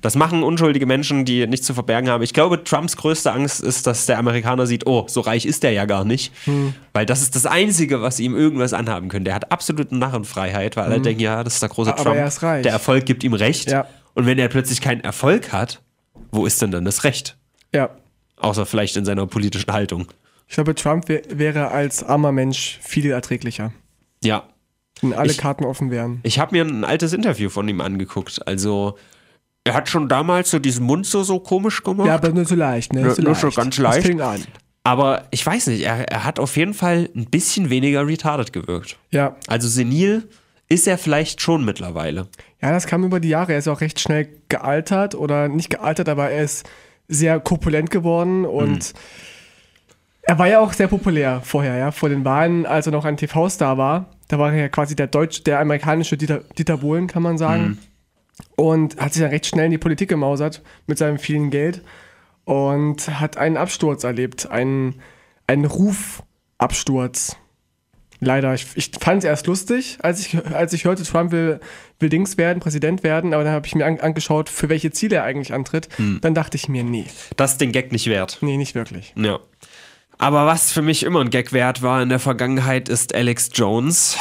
Das 0.00 0.14
machen 0.14 0.42
unschuldige 0.42 0.86
Menschen, 0.86 1.24
die 1.24 1.46
nichts 1.46 1.66
zu 1.66 1.74
verbergen 1.74 2.08
haben. 2.08 2.22
Ich 2.22 2.32
glaube, 2.32 2.62
Trumps 2.62 2.96
größte 2.96 3.32
Angst 3.32 3.62
ist, 3.62 3.86
dass 3.86 4.06
der 4.06 4.18
Amerikaner 4.18 4.66
sieht, 4.66 4.86
oh, 4.86 5.06
so 5.08 5.20
reich 5.20 5.46
ist 5.46 5.62
der 5.62 5.72
ja 5.72 5.84
gar 5.84 6.04
nicht. 6.04 6.32
Weil 6.92 7.06
das 7.06 7.22
ist 7.22 7.34
das 7.34 7.46
Einzige, 7.46 8.02
was 8.02 8.20
ihm 8.20 8.36
irgendwas 8.36 8.72
anhaben 8.72 9.08
könnte. 9.08 9.24
Der 9.24 9.34
hat 9.34 9.50
absolute 9.52 9.96
Narrenfreiheit, 9.96 10.76
weil 10.76 10.84
alle 10.84 11.00
denken, 11.00 11.20
ja, 11.20 11.42
das 11.42 11.54
ist 11.54 11.62
der 11.62 11.68
große 11.68 11.92
Aber 11.92 12.02
Trump. 12.02 12.16
er 12.16 12.26
ist 12.26 12.42
reich. 12.42 12.62
Der 12.62 12.72
Erfolg 12.72 13.06
gibt 13.06 13.24
ihm 13.24 13.34
Recht. 13.34 13.70
Ja. 13.70 13.86
Und 14.14 14.26
wenn 14.26 14.38
er 14.38 14.48
plötzlich 14.48 14.80
keinen 14.80 15.02
Erfolg 15.02 15.52
hat, 15.52 15.82
wo 16.30 16.46
ist 16.46 16.62
denn 16.62 16.70
dann 16.70 16.84
das 16.84 17.04
Recht? 17.04 17.36
Ja. 17.74 17.90
Außer 18.36 18.66
vielleicht 18.66 18.96
in 18.96 19.04
seiner 19.04 19.26
politischen 19.26 19.72
Haltung. 19.72 20.06
Ich 20.48 20.54
glaube, 20.54 20.74
Trump 20.74 21.08
wär, 21.08 21.22
wäre 21.30 21.70
als 21.70 22.04
armer 22.04 22.32
Mensch 22.32 22.78
viel 22.82 23.10
erträglicher. 23.10 23.72
Ja. 24.22 24.44
Wenn 25.02 25.12
alle 25.12 25.30
Ich- 25.30 25.38
Karten 25.38 25.64
offen 25.64 25.90
wären. 25.90 26.20
Ich 26.22 26.38
habe 26.38 26.54
mir 26.56 26.64
ein 26.64 26.84
altes 26.84 27.12
Interview 27.12 27.48
von 27.50 27.68
ihm 27.68 27.80
angeguckt. 27.80 28.46
Also, 28.46 28.96
er 29.64 29.74
hat 29.74 29.88
schon 29.88 30.08
damals 30.08 30.50
so 30.50 30.58
diesen 30.58 30.86
Mund 30.86 31.06
so, 31.06 31.22
so 31.22 31.38
komisch 31.40 31.82
gemacht. 31.82 32.06
Ja, 32.06 32.14
aber 32.14 32.30
nur 32.30 32.44
so 32.44 32.54
leicht, 32.54 32.92
ne? 32.92 33.02
Nur- 33.02 33.14
so 33.14 33.22
nur 33.22 33.34
so 33.34 33.50
ganz 33.50 33.76
Das 33.76 33.82
leicht. 33.82 34.06
fing 34.06 34.20
an. 34.20 34.42
aber 34.84 35.24
ich 35.30 35.44
weiß 35.44 35.66
nicht, 35.66 35.82
er, 35.82 36.08
er 36.10 36.24
hat 36.24 36.38
auf 36.38 36.56
jeden 36.56 36.72
Fall 36.74 37.08
ein 37.14 37.26
bisschen 37.26 37.68
weniger 37.70 38.06
retarded 38.06 38.52
gewirkt. 38.52 38.96
Ja. 39.10 39.36
Also, 39.48 39.68
senil 39.68 40.28
ist 40.68 40.86
er 40.88 40.98
vielleicht 40.98 41.40
schon 41.42 41.64
mittlerweile. 41.64 42.26
Ja, 42.62 42.70
das 42.72 42.86
kam 42.86 43.04
über 43.04 43.20
die 43.20 43.28
Jahre. 43.28 43.52
Er 43.52 43.58
ist 43.58 43.68
auch 43.68 43.80
recht 43.80 44.00
schnell 44.00 44.28
gealtert 44.48 45.14
oder 45.14 45.48
nicht 45.48 45.70
gealtert, 45.70 46.08
aber 46.08 46.30
er 46.30 46.42
ist 46.42 46.66
sehr 47.08 47.38
korpulent 47.38 47.90
geworden 47.90 48.44
und 48.44 48.92
er 50.26 50.38
war 50.38 50.48
ja 50.48 50.58
auch 50.60 50.72
sehr 50.72 50.88
populär 50.88 51.40
vorher, 51.44 51.76
ja, 51.76 51.90
vor 51.92 52.08
den 52.08 52.24
Wahlen, 52.24 52.66
als 52.66 52.86
er 52.86 52.92
noch 52.92 53.04
ein 53.04 53.16
TV-Star 53.16 53.78
war. 53.78 54.10
Da 54.28 54.38
war 54.38 54.52
er 54.52 54.58
ja 54.62 54.68
quasi 54.68 54.96
der 54.96 55.06
deutsch, 55.06 55.44
der 55.44 55.60
amerikanische 55.60 56.16
Dieter, 56.16 56.40
Dieter 56.58 56.78
Bohlen, 56.78 57.06
kann 57.06 57.22
man 57.22 57.38
sagen. 57.38 57.78
Und 58.56 58.96
hat 58.98 59.12
sich 59.14 59.22
dann 59.22 59.30
recht 59.30 59.46
schnell 59.46 59.66
in 59.66 59.70
die 59.70 59.78
Politik 59.78 60.08
gemausert 60.08 60.62
mit 60.86 60.98
seinem 60.98 61.18
vielen 61.18 61.50
Geld 61.50 61.82
und 62.44 63.20
hat 63.20 63.36
einen 63.38 63.56
Absturz 63.56 64.04
erlebt, 64.04 64.50
einen, 64.50 64.96
einen 65.46 65.64
Rufabsturz. 65.64 67.36
Leider. 68.18 68.54
Ich, 68.54 68.66
ich 68.76 68.90
fand 68.98 69.18
es 69.22 69.28
erst 69.28 69.46
lustig, 69.46 69.98
als 70.00 70.20
ich, 70.20 70.36
als 70.54 70.72
ich 70.72 70.84
hörte, 70.86 71.02
Trump 71.02 71.32
will, 71.32 71.60
will 72.00 72.08
Dings 72.08 72.38
werden, 72.38 72.60
Präsident 72.60 73.02
werden, 73.02 73.34
aber 73.34 73.44
dann 73.44 73.52
habe 73.52 73.66
ich 73.66 73.74
mir 73.74 73.84
an, 73.84 74.00
angeschaut, 74.00 74.48
für 74.48 74.68
welche 74.70 74.90
Ziele 74.90 75.16
er 75.16 75.24
eigentlich 75.24 75.52
antritt. 75.52 75.88
Dann 76.22 76.34
dachte 76.34 76.56
ich 76.56 76.68
mir, 76.68 76.82
nee, 76.82 77.04
Das 77.36 77.52
ist 77.52 77.60
den 77.60 77.72
Gag 77.72 77.92
nicht 77.92 78.06
wert. 78.06 78.38
nee, 78.40 78.56
nicht 78.56 78.74
wirklich. 78.74 79.12
Ja. 79.16 79.38
Aber 80.18 80.46
was 80.46 80.72
für 80.72 80.82
mich 80.82 81.02
immer 81.02 81.20
ein 81.20 81.30
Gag 81.30 81.52
wert 81.52 81.82
war 81.82 82.02
in 82.02 82.08
der 82.08 82.18
Vergangenheit, 82.18 82.88
ist 82.88 83.14
Alex 83.14 83.50
Jones. 83.52 84.16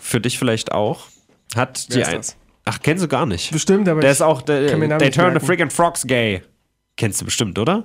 Für 0.00 0.20
dich 0.20 0.38
vielleicht 0.38 0.72
auch. 0.72 1.06
Hat 1.54 1.86
Wer 1.88 1.96
die 1.96 2.02
ist 2.02 2.08
ein 2.08 2.16
das? 2.16 2.36
Ach, 2.64 2.78
kennst 2.80 3.02
du 3.02 3.08
gar 3.08 3.26
nicht. 3.26 3.50
Bestimmt, 3.50 3.88
aber 3.88 4.00
Der 4.00 4.12
ist 4.12 4.22
auch, 4.22 4.42
der, 4.42 4.66
They 4.66 5.10
Turn 5.10 5.10
the 5.10 5.22
merken. 5.32 5.46
Friggin' 5.46 5.70
Frogs 5.70 6.06
Gay. 6.06 6.42
Kennst 6.96 7.20
du 7.20 7.24
bestimmt, 7.24 7.58
oder? 7.58 7.84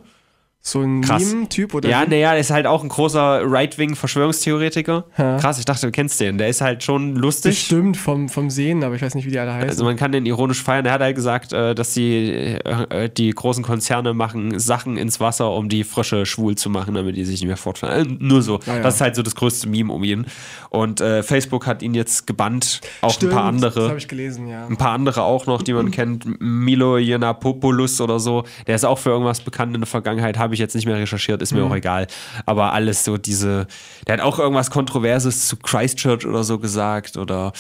So 0.68 0.82
ein. 0.82 1.00
Meme-Typ 1.00 1.74
oder 1.74 1.88
Ja, 1.88 2.06
naja, 2.06 2.34
ist 2.34 2.52
halt 2.52 2.66
auch 2.68 2.84
ein 2.84 2.90
großer 2.90 3.42
Right-Wing-Verschwörungstheoretiker. 3.46 5.06
Ja. 5.18 5.38
Krass, 5.38 5.60
ich 5.60 5.66
dachte, 5.66 5.86
du 5.86 5.92
kennst 5.92 6.20
den. 6.20 6.38
Der 6.38 6.50
ist 6.50 6.62
halt 6.62 6.84
schon 6.84 7.16
lustig. 7.16 7.52
Bestimmt 7.52 7.96
vom, 7.98 8.28
vom 8.30 8.50
Sehen, 8.50 8.84
aber 8.84 8.96
ich 8.96 9.02
weiß 9.02 9.16
nicht, 9.16 9.26
wie 9.26 9.32
die 9.32 9.40
alle 9.40 9.54
heißen. 9.54 9.70
Also 9.70 9.84
man 9.86 9.96
kann 9.96 10.12
den 10.12 10.26
ironisch 10.26 10.62
feiern. 10.62 10.86
Er 10.86 10.94
hat 10.94 11.02
halt 11.02 11.16
gesagt, 11.16 11.54
äh, 11.54 11.74
dass 11.74 11.94
die, 11.94 12.30
äh, 12.32 13.10
die 13.10 13.30
großen 13.30 13.64
Konzerne 13.64 14.14
machen 14.14 14.60
Sachen 14.60 14.98
ins 14.98 15.20
Wasser, 15.20 15.52
um 15.52 15.70
die 15.70 15.84
Frösche 15.84 16.26
schwul 16.26 16.56
zu 16.56 16.70
machen, 16.70 16.96
damit 16.96 17.16
die 17.16 17.24
sich 17.24 17.40
nicht 17.40 17.48
mehr 17.48 17.58
fortfahren. 17.58 18.12
Äh, 18.12 18.18
nur 18.20 18.42
so. 18.42 18.60
Ah, 18.68 18.76
ja. 18.76 18.80
Das 18.82 18.96
ist 18.96 19.02
halt 19.02 19.16
so 19.16 19.22
das 19.24 19.36
größte 19.36 19.70
Meme 19.70 19.94
um 19.94 20.04
ihn. 20.04 20.26
Und 20.70 21.00
äh, 21.02 21.24
Facebook 21.24 21.66
hat 21.66 21.82
ihn 21.82 21.94
jetzt 21.94 22.28
gebannt. 22.28 22.82
Auch 23.02 23.12
Stimmt, 23.12 23.32
ein 23.32 23.36
paar 23.36 23.52
Das 23.54 23.64
andere. 23.64 23.90
habe 23.90 23.98
ich 23.98 24.08
gelesen, 24.08 24.48
ja. 24.48 24.68
Ein 24.68 24.78
paar 24.78 24.92
andere 24.92 25.24
auch 25.24 25.46
noch, 25.46 25.62
die 25.62 25.74
man 25.74 25.92
kennt. 25.92 26.26
Milo 26.42 26.98
Yiannopoulos 26.98 28.02
oder 28.02 28.20
so. 28.20 28.44
Der 28.68 28.76
ist 28.76 28.86
auch 28.86 28.98
für 28.98 29.12
irgendwas 29.12 29.40
bekannt 29.42 29.74
in 29.74 29.82
der 29.82 29.88
Vergangenheit. 29.88 30.38
Habe 30.38 30.54
ich 30.54 30.57
ich 30.58 30.62
jetzt 30.62 30.76
nicht 30.76 30.86
mehr 30.86 30.98
recherchiert, 30.98 31.42
ist 31.42 31.54
mir 31.54 31.64
Mhm. 31.64 31.72
auch 31.72 31.76
egal. 31.76 32.08
Aber 32.46 32.74
alles 32.74 33.04
so 33.04 33.18
diese, 33.18 33.68
der 34.08 34.14
hat 34.16 34.22
auch 34.22 34.40
irgendwas 34.40 34.70
Kontroverses 34.72 35.48
zu 35.48 35.58
Christchurch 35.58 36.26
oder 36.26 36.44
so 36.44 36.60
gesagt 36.60 37.18
oder 37.18 37.54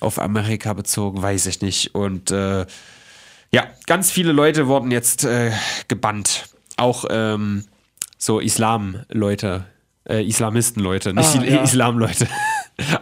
auf 0.00 0.18
Amerika 0.18 0.72
bezogen, 0.74 1.22
weiß 1.22 1.46
ich 1.46 1.60
nicht. 1.62 1.94
Und 1.94 2.30
äh, 2.30 2.66
ja, 3.52 3.64
ganz 3.86 4.10
viele 4.10 4.32
Leute 4.32 4.66
wurden 4.68 4.90
jetzt 4.90 5.24
äh, 5.24 5.50
gebannt. 5.88 6.44
Auch 6.76 7.04
ähm, 7.10 7.64
so 8.18 8.38
Islam-Leute, 8.40 9.64
äh, 10.08 10.24
Islamisten-Leute, 10.26 11.12
nicht 11.14 11.36
Ah, 11.38 11.42
ja. 11.44 11.62
Islam-Leute. 11.62 12.26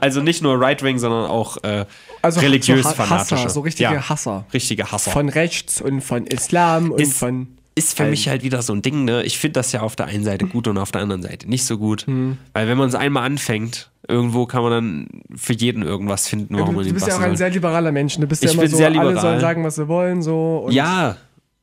Also 0.00 0.20
nicht 0.22 0.42
nur 0.42 0.60
Right-Wing, 0.60 0.98
sondern 0.98 1.26
auch 1.30 1.56
äh, 1.62 1.84
Also 2.20 2.40
religiös 2.40 2.82
so 2.82 2.90
fanatische. 2.94 3.36
Hasser, 3.36 3.50
so 3.50 3.60
richtige 3.60 3.92
ja, 3.94 4.08
Hasser. 4.08 4.44
Richtige 4.52 4.90
Hasser. 4.90 5.12
Von 5.12 5.28
rechts 5.28 5.80
und 5.80 6.00
von 6.00 6.26
Islam 6.26 6.90
und 6.90 7.00
Ist- 7.00 7.16
von. 7.16 7.57
Ist 7.78 7.96
für 7.96 8.04
mich 8.04 8.28
halt 8.28 8.42
wieder 8.42 8.60
so 8.62 8.72
ein 8.74 8.82
Ding, 8.82 9.04
ne? 9.04 9.22
Ich 9.22 9.38
finde 9.38 9.54
das 9.54 9.72
ja 9.72 9.80
auf 9.80 9.96
der 9.96 10.06
einen 10.06 10.24
Seite 10.24 10.46
gut 10.46 10.68
und 10.68 10.76
auf 10.78 10.90
der 10.92 11.00
anderen 11.02 11.22
Seite 11.22 11.48
nicht 11.48 11.64
so 11.64 11.78
gut. 11.78 12.02
Hm. 12.06 12.36
Weil 12.52 12.68
wenn 12.68 12.76
man 12.76 12.88
es 12.88 12.94
einmal 12.94 13.24
anfängt, 13.24 13.90
irgendwo 14.06 14.46
kann 14.46 14.62
man 14.62 14.70
dann 14.72 15.08
für 15.36 15.52
jeden 15.54 15.82
irgendwas 15.82 16.28
finden, 16.28 16.58
warum 16.58 16.74
man 16.74 16.84
Du 16.84 16.90
ihn 16.90 16.94
bist 16.94 17.06
ja 17.06 17.14
auch 17.16 17.20
ein 17.20 17.30
soll. 17.30 17.36
sehr 17.38 17.50
liberaler 17.50 17.92
Mensch. 17.92 18.16
Du 18.18 18.26
bist 18.26 18.42
Ich 18.44 18.50
ja 18.50 18.54
immer 18.54 18.62
bin 18.62 18.70
so, 18.70 18.76
sehr 18.76 18.86
alle 18.88 18.96
liberal. 18.98 19.20
sollen 19.20 19.40
sagen, 19.40 19.64
was 19.64 19.76
sie 19.76 19.88
wollen. 19.88 20.22
So, 20.22 20.66
Ja, 20.70 21.16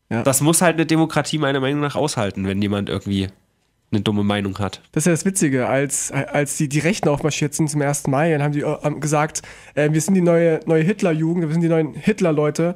Ja. 0.10 0.24
das 0.24 0.42
muss 0.42 0.62
halt 0.62 0.76
eine 0.76 0.86
Demokratie 0.86 1.38
meiner 1.38 1.60
Meinung 1.60 1.82
nach 1.82 1.96
aushalten, 1.96 2.48
wenn 2.48 2.62
jemand 2.62 2.90
irgendwie 2.90 3.28
eine 3.92 4.02
dumme 4.02 4.24
Meinung 4.24 4.58
hat. 4.60 4.82
Das 4.92 5.02
ist 5.04 5.06
ja 5.08 5.12
das 5.14 5.26
Witzige, 5.26 5.68
als, 5.68 6.12
als 6.12 6.58
die, 6.58 6.68
die 6.68 6.80
Rechten 6.80 7.08
aufmarschiert 7.08 7.54
sind 7.54 7.70
zum 7.70 7.82
1. 7.82 8.08
Mai, 8.08 8.32
dann 8.32 8.42
haben 8.44 8.52
die 8.52 8.62
äh, 8.62 9.00
gesagt, 9.00 9.42
äh, 9.76 9.92
wir 9.92 10.02
sind 10.02 10.16
die 10.16 10.22
neue, 10.22 10.60
neue 10.66 10.84
Hitlerjugend, 10.84 11.46
wir 11.48 11.54
sind 11.54 11.62
die 11.62 11.70
neuen 11.70 11.94
Hitler-Leute. 11.94 12.76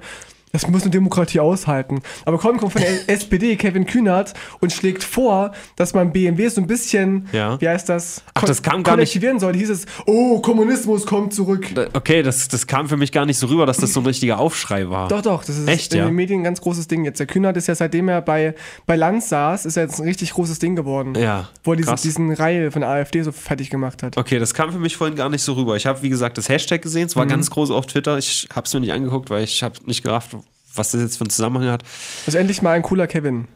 Das 0.52 0.68
muss 0.68 0.82
eine 0.82 0.92
Demokratie 0.92 1.40
aushalten. 1.40 2.02
Aber 2.26 2.38
kommt, 2.40 2.60
kommt 2.60 2.74
von 2.74 2.82
der 2.82 2.92
SPD, 3.10 3.56
Kevin 3.56 3.86
Kühnert, 3.86 4.34
und 4.60 4.74
schlägt 4.74 5.04
vor, 5.04 5.52
dass 5.76 5.94
man 5.94 6.12
BMW 6.12 6.48
so 6.50 6.60
ein 6.62 6.68
bisschen, 6.68 7.28
Ja. 7.32 7.60
wie 7.62 7.68
heißt 7.70 7.88
das? 7.90 8.24
Ach, 8.34 8.44
das 8.44 8.62
kam 8.64 8.84
gar 8.84 8.98
nicht- 8.98 9.20
soll. 9.40 9.54
Hieß 9.56 9.70
es, 9.70 9.86
oh, 10.08 10.40
Kommunismus 10.40 11.06
kommt 11.06 11.34
zurück. 11.34 11.68
Okay, 11.94 12.24
das, 12.24 12.48
das 12.48 12.66
kam 12.68 12.90
für 12.90 12.98
mich 12.98 13.12
gar 13.12 13.26
nicht 13.26 13.38
so 13.38 13.48
rüber, 13.48 13.66
dass 13.66 13.78
das 13.78 13.94
so 13.94 14.00
ein 14.00 14.06
richtiger 14.06 14.40
Aufschrei 14.40 14.90
war. 14.90 15.08
Doch, 15.08 15.22
doch, 15.22 15.44
das 15.44 15.58
ist 15.58 15.68
Echt, 15.68 15.94
in 15.94 16.00
ja? 16.00 16.06
den 16.06 16.16
Medien 16.16 16.42
ein 16.42 16.44
ganz 16.46 16.62
großes 16.62 16.88
Ding 16.88 17.06
jetzt. 17.06 17.20
Der 17.20 17.28
Kühnert 17.28 17.56
ist 17.58 17.68
ja 17.68 17.76
seitdem 17.76 18.08
er 18.10 18.22
bei, 18.22 18.56
bei 18.86 18.96
Lanz 18.96 19.30
saß, 19.30 19.66
ist 19.66 19.78
er 19.78 19.84
jetzt 19.84 20.00
ein 20.00 20.08
richtig 20.08 20.32
großes 20.34 20.60
Ding 20.60 20.76
geworden. 20.76 21.14
Ja, 21.16 21.50
Wo 21.64 21.74
er 21.74 21.78
diese, 21.78 21.90
krass. 21.90 22.02
diesen 22.02 22.32
Reihe 22.34 22.72
von 22.72 22.82
der 22.82 22.90
AfD 22.90 23.22
so 23.22 23.32
fertig 23.32 23.70
gemacht 23.70 24.02
hat. 24.04 24.18
Okay, 24.18 24.40
das 24.40 24.54
kam 24.54 24.72
für 24.72 24.80
mich 24.80 24.98
vorhin 24.98 25.16
gar 25.16 25.30
nicht 25.30 25.44
so 25.44 25.54
rüber. 25.54 25.76
Ich 25.76 25.86
habe, 25.86 26.02
wie 26.02 26.10
gesagt, 26.10 26.38
das 26.38 26.50
Hashtag 26.50 26.82
gesehen. 26.82 27.06
Es 27.08 27.16
war 27.16 27.26
Mhm. 27.26 27.30
ganz 27.30 27.50
groß 27.52 27.72
auf 27.72 27.86
Twitter. 27.86 28.18
Ich 28.18 28.48
habe 28.56 28.66
es 28.66 28.74
mir 28.74 28.80
nicht 28.80 28.94
angeguckt, 28.94 29.30
weil 29.30 29.44
ich 29.44 29.62
habe 29.64 29.76
nicht 29.86 30.04
gerafft, 30.04 30.36
was 30.76 30.92
das 30.92 31.02
jetzt 31.02 31.18
für 31.18 31.24
einen 31.24 31.30
Zusammenhang 31.30 31.70
hat. 31.72 31.84
Das 32.26 32.34
ist 32.34 32.40
endlich 32.40 32.62
mal 32.62 32.72
ein 32.74 32.82
cooler 32.82 33.08
Kevin. 33.08 33.48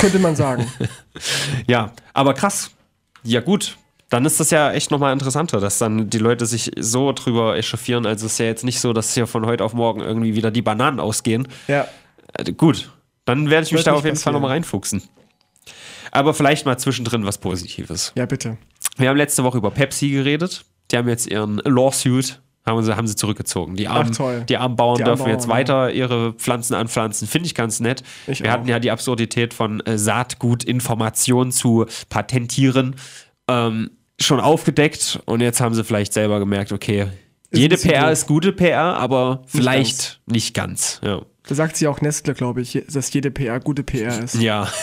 Könnte 0.00 0.18
man 0.18 0.36
sagen. 0.36 0.66
Ja, 1.66 1.92
aber 2.14 2.34
krass. 2.34 2.70
Ja, 3.22 3.40
gut. 3.40 3.76
Dann 4.08 4.24
ist 4.24 4.40
das 4.40 4.50
ja 4.50 4.72
echt 4.72 4.90
nochmal 4.90 5.12
interessanter, 5.12 5.60
dass 5.60 5.78
dann 5.78 6.10
die 6.10 6.18
Leute 6.18 6.46
sich 6.46 6.72
so 6.78 7.12
drüber 7.12 7.56
echauffieren. 7.56 8.06
Also 8.06 8.26
es 8.26 8.32
ist 8.32 8.38
ja 8.38 8.46
jetzt 8.46 8.64
nicht 8.64 8.80
so, 8.80 8.92
dass 8.92 9.14
hier 9.14 9.26
von 9.26 9.46
heute 9.46 9.62
auf 9.64 9.72
morgen 9.72 10.00
irgendwie 10.00 10.34
wieder 10.34 10.50
die 10.50 10.62
Bananen 10.62 10.98
ausgehen. 10.98 11.46
Ja. 11.68 11.86
Äh, 12.32 12.52
gut, 12.52 12.90
dann 13.24 13.50
werde 13.50 13.66
ich 13.66 13.72
mich 13.72 13.84
da 13.84 13.92
auf 13.92 14.04
jeden 14.04 14.16
Fall 14.16 14.32
passieren. 14.32 14.34
nochmal 14.34 14.50
reinfuchsen. 14.50 15.02
Aber 16.10 16.34
vielleicht 16.34 16.66
mal 16.66 16.76
zwischendrin 16.78 17.24
was 17.24 17.38
Positives. 17.38 18.12
Ja, 18.16 18.26
bitte. 18.26 18.56
Wir 18.96 19.08
haben 19.08 19.16
letzte 19.16 19.44
Woche 19.44 19.58
über 19.58 19.70
Pepsi 19.70 20.08
geredet. 20.10 20.64
Die 20.90 20.96
haben 20.96 21.08
jetzt 21.08 21.28
ihren 21.28 21.58
Lawsuit, 21.58 22.40
haben 22.66 22.82
sie, 22.82 22.96
haben 22.96 23.06
sie 23.06 23.16
zurückgezogen. 23.16 23.74
Die 23.76 23.88
armen, 23.88 24.12
toll. 24.12 24.44
Die 24.48 24.56
armen 24.56 24.76
Bauern 24.76 24.96
Die 24.96 25.04
armen 25.04 25.16
dürfen 25.16 25.30
jetzt 25.30 25.46
Bauern, 25.46 25.58
weiter 25.58 25.92
ihre 25.92 26.32
Pflanzen 26.34 26.74
anpflanzen. 26.74 27.26
Finde 27.26 27.46
ich 27.46 27.54
ganz 27.54 27.80
nett. 27.80 28.02
Ich 28.26 28.42
Wir 28.42 28.48
auch. 28.50 28.52
hatten 28.54 28.68
ja 28.68 28.78
die 28.78 28.90
Absurdität 28.90 29.54
von 29.54 29.80
äh, 29.80 29.98
Saatgutinformation 29.98 31.52
zu 31.52 31.86
patentieren 32.08 32.96
ähm, 33.48 33.90
schon 34.20 34.40
aufgedeckt. 34.40 35.20
Und 35.24 35.40
jetzt 35.40 35.60
haben 35.60 35.74
sie 35.74 35.84
vielleicht 35.84 36.12
selber 36.12 36.38
gemerkt, 36.38 36.72
okay, 36.72 37.06
jede 37.52 37.76
bisschen 37.76 37.90
PR 37.92 38.02
doof. 38.02 38.12
ist 38.12 38.26
gute 38.26 38.52
PR, 38.52 38.96
aber 38.96 39.42
vielleicht 39.46 40.20
nicht 40.26 40.54
ganz. 40.54 41.00
Ja. 41.02 41.22
Da 41.48 41.54
sagt 41.54 41.76
sie 41.76 41.88
auch 41.88 42.00
Nestle, 42.00 42.34
glaube 42.34 42.60
ich, 42.60 42.84
dass 42.92 43.12
jede 43.12 43.30
PR 43.30 43.58
gute 43.60 43.82
PR 43.82 44.22
ist. 44.22 44.34
ja. 44.36 44.68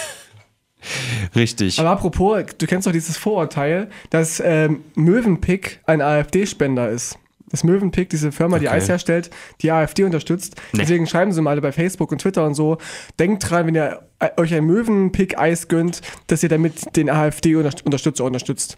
Richtig. 1.36 1.80
Aber 1.80 1.90
apropos, 1.90 2.44
du 2.58 2.68
kennst 2.68 2.88
doch 2.88 2.92
dieses 2.92 3.18
Vorurteil, 3.18 3.90
dass 4.10 4.40
ähm, 4.40 4.84
Mövenpick 4.96 5.82
ein 5.86 6.02
AfD-Spender 6.02 6.90
ist. 6.90 7.18
Dass 7.50 7.64
Mövenpick, 7.64 8.10
diese 8.10 8.32
Firma, 8.34 8.60
die 8.60 8.68
Okay. 8.68 8.76
Eis 8.76 8.90
herstellt, 8.90 9.30
die 9.62 9.72
AfD 9.72 10.04
unterstützt. 10.04 10.56
Nee. 10.74 10.80
Deswegen 10.82 11.08
schreiben 11.08 11.32
sie 11.32 11.42
mal 11.42 11.52
alle 11.52 11.62
bei 11.62 11.72
Facebook 11.72 12.12
und 12.12 12.20
Twitter 12.20 12.46
und 12.46 12.56
so. 12.56 12.78
Denkt 13.20 13.50
dran, 13.50 13.68
wenn 13.68 13.76
ihr 13.76 14.02
äh, 14.20 14.30
euch 14.38 14.54
ein 14.54 14.66
Mövenpick-Eis 14.66 15.68
gönnt, 15.70 16.02
dass 16.28 16.44
ihr 16.44 16.50
damit 16.50 16.96
den 16.98 17.10
AfD-Unterstützer 17.10 18.26
unterstützt. 18.26 18.78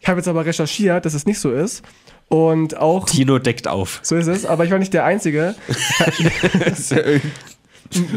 Ich 0.00 0.08
habe 0.08 0.18
jetzt 0.18 0.28
aber 0.28 0.44
recherchiert, 0.44 1.04
dass 1.06 1.14
es 1.14 1.24
nicht 1.26 1.38
so 1.38 1.50
ist. 1.52 1.82
Und 2.28 2.76
auch, 2.76 3.06
Tino 3.06 3.38
deckt 3.38 3.66
auf. 3.66 4.00
so 4.02 4.16
ist 4.16 4.26
es, 4.28 4.44
aber 4.46 4.64
ich 4.64 4.70
war 4.70 4.78
nicht 4.78 4.92
der 4.94 5.04
Einzige. 5.04 5.54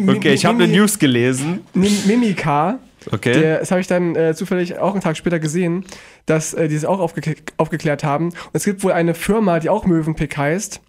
Okay, 0.07 0.33
ich 0.33 0.45
habe 0.45 0.63
eine 0.63 0.71
News 0.71 0.99
gelesen. 0.99 1.61
Mim- 1.73 2.05
Mimika, 2.05 2.77
Okay. 3.11 3.33
der, 3.33 3.59
das 3.59 3.71
habe 3.71 3.81
ich 3.81 3.87
dann 3.87 4.15
äh, 4.15 4.33
zufällig 4.35 4.77
auch 4.77 4.91
einen 4.93 5.01
Tag 5.01 5.17
später 5.17 5.39
gesehen, 5.39 5.83
dass 6.25 6.53
äh, 6.53 6.67
die 6.67 6.75
es 6.75 6.85
auch 6.85 6.99
aufge 6.99 7.35
aufgeklärt 7.57 8.03
haben. 8.03 8.29
Und 8.29 8.35
es 8.53 8.63
gibt 8.63 8.83
wohl 8.83 8.91
eine 8.93 9.13
Firma, 9.13 9.59
die 9.59 9.69
auch 9.69 9.85
Mövenpick 9.85 10.37
heißt, 10.37 10.81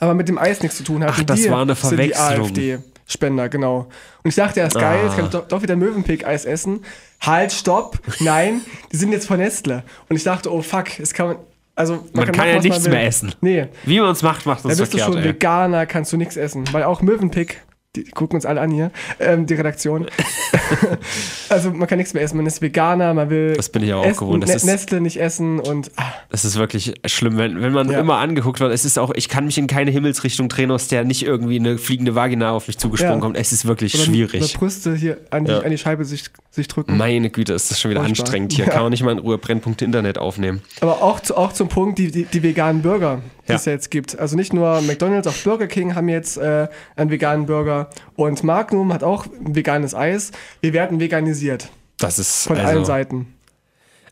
aber 0.00 0.14
mit 0.14 0.28
dem 0.28 0.38
Eis 0.38 0.62
nichts 0.62 0.76
zu 0.78 0.84
tun 0.84 1.02
hat. 1.02 1.10
Ach, 1.14 1.18
Und 1.20 1.30
das 1.30 1.40
die 1.42 1.50
war 1.50 1.62
eine 1.62 1.74
sind 1.74 1.92
die 1.92 2.12
Verwechslung. 2.12 2.46
AfD-Spender, 2.48 3.48
genau. 3.48 3.78
Und 4.22 4.28
ich 4.28 4.34
dachte 4.34 4.60
erst, 4.60 4.74
geil, 4.76 4.98
Ah. 5.00 5.04
jetzt 5.06 5.16
kann 5.16 5.24
ich 5.26 5.30
doch, 5.30 5.46
doch 5.48 5.62
wieder 5.62 5.76
Mövenpick-Eis 5.76 6.44
essen. 6.44 6.80
Halt, 7.20 7.52
stopp, 7.52 7.98
nein, 8.20 8.60
die 8.92 8.96
sind 8.96 9.12
jetzt 9.12 9.26
von 9.26 9.38
Nestle. 9.38 9.82
Und 10.08 10.16
ich 10.16 10.24
dachte, 10.24 10.52
oh 10.52 10.62
fuck, 10.62 10.98
es 10.98 11.12
kann 11.14 11.28
man. 11.28 11.36
Also, 11.76 12.04
Man 12.12 12.26
kann 12.26 12.36
machen, 12.36 12.48
ja 12.50 12.60
nichts 12.60 12.88
mehr 12.88 13.04
essen. 13.04 13.34
Nee, 13.40 13.66
Wie 13.84 13.98
man 13.98 14.10
es 14.12 14.22
macht, 14.22 14.46
macht 14.46 14.64
da 14.64 14.68
uns 14.68 14.78
bist 14.78 14.94
du 14.94 14.98
verkehrt. 14.98 15.14
schon 15.18 15.24
ey. 15.24 15.28
Veganer, 15.34 15.86
kannst 15.86 16.12
du 16.12 16.16
nichts 16.16 16.36
essen. 16.36 16.64
Weil 16.72 16.84
auch 16.84 17.02
Mövenpick, 17.02 17.62
die 17.96 18.04
gucken 18.04 18.36
uns 18.36 18.46
alle 18.46 18.60
an 18.60 18.70
hier, 18.70 18.90
ähm, 19.20 19.46
die 19.46 19.54
Redaktion. 19.54 20.06
also 21.48 21.70
man 21.70 21.86
kann 21.88 21.98
nichts 21.98 22.14
mehr 22.14 22.22
essen, 22.22 22.36
man 22.36 22.46
ist 22.46 22.60
Veganer, 22.62 23.14
man 23.14 23.30
will 23.30 23.54
Das 23.54 23.68
bin 23.68 23.82
ich 23.82 23.92
auch 23.92 24.04
Essen- 24.04 24.18
gewohnt. 24.18 24.42
Das 24.42 24.50
Ne- 24.50 24.56
ist- 24.56 24.64
Nestle 24.64 25.00
nicht 25.00 25.20
essen 25.20 25.60
und 25.60 25.90
ah, 25.96 26.12
Das 26.30 26.44
ist 26.44 26.56
wirklich 26.58 26.94
schlimm, 27.06 27.36
wenn, 27.36 27.60
wenn 27.62 27.72
man 27.72 27.90
Ja. 27.90 28.00
immer 28.00 28.16
angeguckt 28.18 28.60
wird. 28.60 28.72
Es 28.72 28.84
ist 28.84 28.98
auch, 28.98 29.12
ich 29.14 29.28
kann 29.28 29.44
mich 29.46 29.58
in 29.58 29.66
keine 29.66 29.90
Himmelsrichtung 29.90 30.48
drehen, 30.48 30.70
aus 30.70 30.88
der 30.88 31.04
nicht 31.04 31.22
irgendwie 31.24 31.58
eine 31.58 31.78
fliegende 31.78 32.14
Vagina 32.14 32.52
auf 32.52 32.66
mich 32.66 32.78
zugesprungen 32.78 33.16
Ja. 33.18 33.20
kommt. 33.20 33.36
Es 33.36 33.52
ist 33.52 33.64
wirklich 33.66 33.94
oder, 33.94 34.04
schwierig. 34.04 34.42
oder 34.42 34.58
Brüste 34.58 34.94
hier 34.96 35.18
an 35.30 35.44
die, 35.44 35.52
Ja. 35.52 35.60
an 35.60 35.70
die 35.70 35.78
Scheibe 35.78 36.04
sich, 36.04 36.24
sich 36.50 36.68
drücken. 36.68 36.96
Meine 36.96 37.30
Güte, 37.30 37.52
ist 37.52 37.70
das 37.70 37.80
schon 37.80 37.90
wieder 37.90 38.00
Furchtbar. 38.00 38.24
anstrengend. 38.24 38.52
Hier 38.52 38.66
kann 38.66 38.82
man 38.82 38.90
nicht 38.90 39.02
mal 39.02 39.12
in 39.12 39.18
Ruhe 39.18 39.38
Brennpunkte 39.38 39.84
Internet 39.84 40.18
aufnehmen. 40.18 40.62
Aber 40.80 41.02
auch, 41.02 41.20
zu, 41.20 41.36
auch 41.36 41.52
zum 41.52 41.68
Punkt, 41.68 41.98
die, 41.98 42.10
die, 42.10 42.24
die 42.24 42.42
veganen 42.42 42.82
Burger, 42.82 43.20
die 43.46 43.52
Ja. 43.52 43.56
es 43.56 43.64
jetzt 43.64 43.90
gibt. 43.90 44.18
Also 44.18 44.36
nicht 44.36 44.52
nur 44.52 44.80
McDonalds, 44.82 45.26
auch 45.28 45.34
Burger 45.44 45.66
King 45.66 45.94
haben 45.94 46.08
jetzt 46.08 46.36
äh, 46.38 46.68
einen 46.96 47.10
veganen 47.10 47.46
Burger. 47.46 47.90
Und 48.16 48.42
Magnum 48.44 48.92
hat 48.92 49.02
auch 49.02 49.26
ein 49.26 49.54
veganes 49.54 49.94
Eis. 49.94 50.32
Wir 50.60 50.72
werden 50.72 51.00
veganisiert. 51.00 51.68
Das 51.98 52.18
ist 52.18 52.44
Von 52.48 52.56
allen 52.58 52.66
also, 52.68 52.84
Seiten. 52.84 53.34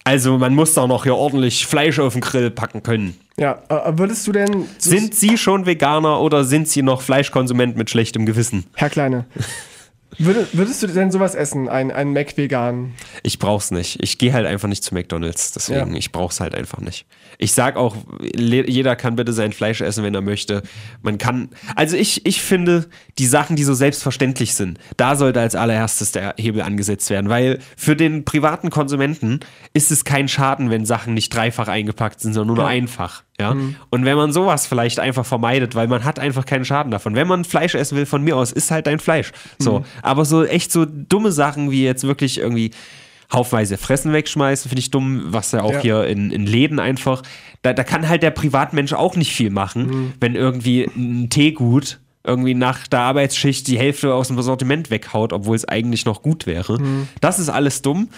also 0.04 0.38
man 0.38 0.54
muss 0.54 0.74
da 0.74 0.86
noch 0.86 1.02
hier 1.04 1.16
ordentlich 1.16 1.66
Fleisch 1.66 1.98
auf 1.98 2.12
den 2.12 2.22
Grill 2.22 2.50
packen 2.50 2.82
können. 2.82 3.18
Ja, 3.38 3.62
äh, 3.68 3.92
würdest 3.98 4.26
du 4.26 4.32
denn, 4.32 4.66
Sind 4.78 5.14
Sie 5.14 5.38
schon 5.38 5.64
Veganer 5.66 6.20
oder 6.20 6.44
sind 6.44 6.68
Sie 6.68 6.82
noch 6.82 7.00
Fleischkonsument 7.02 7.76
mit 7.76 7.88
schlechtem 7.90 8.26
Gewissen? 8.26 8.66
Herr 8.74 8.90
Kleine, 8.90 9.24
würdest 10.18 10.82
du 10.82 10.86
denn 10.86 11.10
sowas 11.10 11.34
essen, 11.34 11.68
ein, 11.68 11.90
ein 11.90 12.12
Mac 12.12 12.36
vegan? 12.36 12.94
Ich 13.22 13.38
brauch's 13.38 13.70
nicht. 13.70 14.02
Ich 14.02 14.18
gehe 14.18 14.32
halt 14.32 14.46
einfach 14.46 14.68
nicht 14.68 14.84
zu 14.84 14.94
McDonalds. 14.94 15.52
Deswegen, 15.52 15.92
Ja. 15.92 15.98
ich 15.98 16.12
brauch's 16.12 16.40
halt 16.40 16.54
einfach 16.54 16.78
nicht. 16.80 17.06
Ich 17.38 17.52
sag 17.54 17.76
auch, 17.76 17.96
jeder 18.36 18.94
kann 18.94 19.16
bitte 19.16 19.32
sein 19.32 19.52
Fleisch 19.52 19.80
essen, 19.80 20.04
wenn 20.04 20.14
er 20.14 20.20
möchte. 20.20 20.62
Man 21.02 21.18
kann, 21.18 21.48
also 21.76 21.96
ich, 21.96 22.24
ich 22.26 22.40
finde, 22.42 22.88
die 23.18 23.26
Sachen, 23.26 23.56
die 23.56 23.64
so 23.64 23.74
selbstverständlich 23.74 24.54
sind, 24.54 24.78
da 24.96 25.16
sollte 25.16 25.40
als 25.40 25.54
allererstes 25.54 26.12
der 26.12 26.34
Hebel 26.38 26.62
angesetzt 26.62 27.10
werden, 27.10 27.28
weil 27.30 27.58
für 27.76 27.96
den 27.96 28.24
privaten 28.24 28.70
Konsumenten 28.70 29.40
ist 29.74 29.90
es 29.90 30.04
kein 30.04 30.28
Schaden, 30.28 30.70
wenn 30.70 30.84
Sachen 30.86 31.14
nicht 31.14 31.34
dreifach 31.34 31.68
eingepackt 31.68 32.20
sind, 32.20 32.34
sondern 32.34 32.56
nur 32.56 32.64
Ja. 32.64 32.70
einfach. 32.70 33.22
Ja? 33.42 33.56
Und 33.90 34.04
wenn 34.04 34.16
man 34.16 34.32
sowas 34.32 34.66
vielleicht 34.66 34.98
einfach 35.00 35.26
vermeidet, 35.26 35.74
weil 35.74 35.88
man 35.88 36.04
hat 36.04 36.18
einfach 36.18 36.46
keinen 36.46 36.64
Schaden 36.64 36.90
davon. 36.90 37.14
Wenn 37.14 37.28
man 37.28 37.44
Fleisch 37.44 37.74
essen 37.74 37.96
will, 37.98 38.06
von 38.06 38.22
mir 38.22 38.36
aus, 38.36 38.52
ist 38.52 38.70
halt 38.70 38.86
dein 38.86 38.98
Fleisch. 39.00 39.32
So. 39.58 39.84
Aber 40.02 40.24
so 40.24 40.44
echt 40.44 40.72
so 40.72 40.84
dumme 40.86 41.32
Sachen 41.32 41.70
wie 41.70 41.84
jetzt 41.84 42.04
wirklich 42.06 42.38
irgendwie 42.38 42.70
haufenweise 43.32 43.78
Fressen 43.78 44.12
wegschmeißen, 44.12 44.68
finde 44.68 44.80
ich 44.80 44.90
dumm, 44.90 45.22
was 45.28 45.52
ja 45.52 45.62
auch 45.62 45.72
Ja. 45.72 45.80
hier 45.80 46.06
in, 46.06 46.30
in 46.30 46.44
Läden 46.46 46.78
einfach, 46.78 47.22
da, 47.62 47.72
da 47.72 47.82
kann 47.82 48.08
halt 48.08 48.22
der 48.22 48.30
Privatmensch 48.30 48.92
auch 48.92 49.16
nicht 49.16 49.32
viel 49.34 49.48
machen, 49.50 49.86
Mhm. 49.86 50.12
wenn 50.20 50.34
irgendwie 50.34 50.84
ein 50.96 51.30
Teegut 51.30 51.98
irgendwie 52.24 52.54
nach 52.54 52.86
der 52.86 53.00
Arbeitsschicht 53.00 53.66
die 53.66 53.78
Hälfte 53.78 54.14
aus 54.14 54.28
dem 54.28 54.40
Sortiment 54.42 54.90
weghaut, 54.90 55.32
obwohl 55.32 55.56
es 55.56 55.64
eigentlich 55.66 56.04
noch 56.04 56.22
gut 56.22 56.46
wäre. 56.46 56.78
Mhm. 56.80 57.08
Das 57.20 57.38
ist 57.38 57.48
alles 57.48 57.82
dumm. 57.82 58.10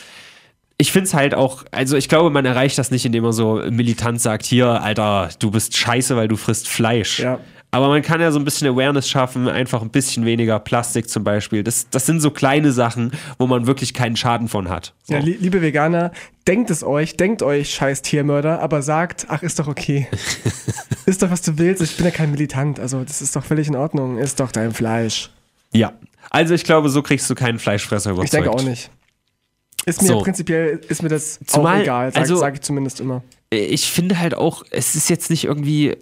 Ich 0.76 0.90
finde 0.90 1.06
es 1.06 1.14
halt 1.14 1.34
auch, 1.34 1.64
also 1.70 1.96
ich 1.96 2.08
glaube, 2.08 2.30
man 2.30 2.44
erreicht 2.44 2.78
das 2.78 2.90
nicht, 2.90 3.06
indem 3.06 3.22
man 3.22 3.32
so 3.32 3.62
militant 3.70 4.20
sagt, 4.20 4.44
hier, 4.44 4.82
Alter, 4.82 5.28
du 5.38 5.50
bist 5.50 5.76
scheiße, 5.76 6.16
weil 6.16 6.28
du 6.28 6.36
frisst 6.36 6.68
Fleisch. 6.68 7.20
Ja. 7.20 7.38
Aber 7.74 7.88
man 7.88 8.02
kann 8.02 8.20
ja 8.20 8.30
so 8.30 8.38
ein 8.38 8.44
bisschen 8.44 8.68
Awareness 8.68 9.08
schaffen, 9.08 9.48
einfach 9.48 9.82
ein 9.82 9.90
bisschen 9.90 10.24
weniger 10.24 10.60
Plastik 10.60 11.08
zum 11.08 11.24
Beispiel. 11.24 11.64
Das, 11.64 11.90
das 11.90 12.06
sind 12.06 12.20
so 12.20 12.30
kleine 12.30 12.70
Sachen, 12.70 13.10
wo 13.36 13.48
man 13.48 13.66
wirklich 13.66 13.92
keinen 13.94 14.14
Schaden 14.14 14.46
von 14.46 14.68
hat. 14.68 14.94
So. 15.02 15.14
Ja, 15.14 15.18
li 15.18 15.36
liebe 15.40 15.60
Veganer, 15.60 16.12
denkt 16.46 16.70
es 16.70 16.84
euch, 16.84 17.16
denkt 17.16 17.42
euch, 17.42 17.74
scheiß 17.74 18.02
Tiermörder, 18.02 18.60
aber 18.60 18.80
sagt, 18.82 19.26
ach, 19.28 19.42
ist 19.42 19.58
doch 19.58 19.66
okay. 19.66 20.06
ist 21.06 21.22
doch, 21.22 21.32
was 21.32 21.42
du 21.42 21.58
willst. 21.58 21.82
Ich 21.82 21.96
bin 21.96 22.06
ja 22.06 22.12
kein 22.12 22.30
Militant. 22.30 22.78
Also, 22.78 23.02
das 23.02 23.20
ist 23.20 23.34
doch 23.34 23.44
völlig 23.44 23.66
in 23.66 23.74
Ordnung. 23.74 24.18
Ist 24.18 24.38
doch 24.38 24.52
dein 24.52 24.72
Fleisch. 24.72 25.30
Ja. 25.72 25.94
Also 26.30 26.54
ich 26.54 26.64
glaube, 26.64 26.88
so 26.88 27.02
kriegst 27.02 27.28
du 27.28 27.34
keinen 27.34 27.58
Fleischfresser 27.58 28.10
überzeugt. 28.10 28.34
Ich 28.34 28.40
denke 28.40 28.50
auch 28.50 28.62
nicht. 28.62 28.90
Ist 29.86 30.02
mir 30.02 30.08
So. 30.08 30.18
prinzipiell, 30.20 30.80
ist 30.88 31.02
mir 31.02 31.08
das 31.08 31.38
Zumal- 31.46 31.78
auch 31.78 31.82
egal, 31.82 32.10
sage 32.12 32.20
also- 32.22 32.36
sag 32.36 32.54
ich 32.54 32.60
zumindest 32.62 33.00
immer. 33.00 33.22
ich 33.50 33.90
finde 33.90 34.18
halt 34.18 34.34
auch, 34.34 34.64
es 34.70 34.94
ist 34.94 35.08
jetzt 35.10 35.30
nicht 35.30 35.44
irgendwie, 35.44 35.96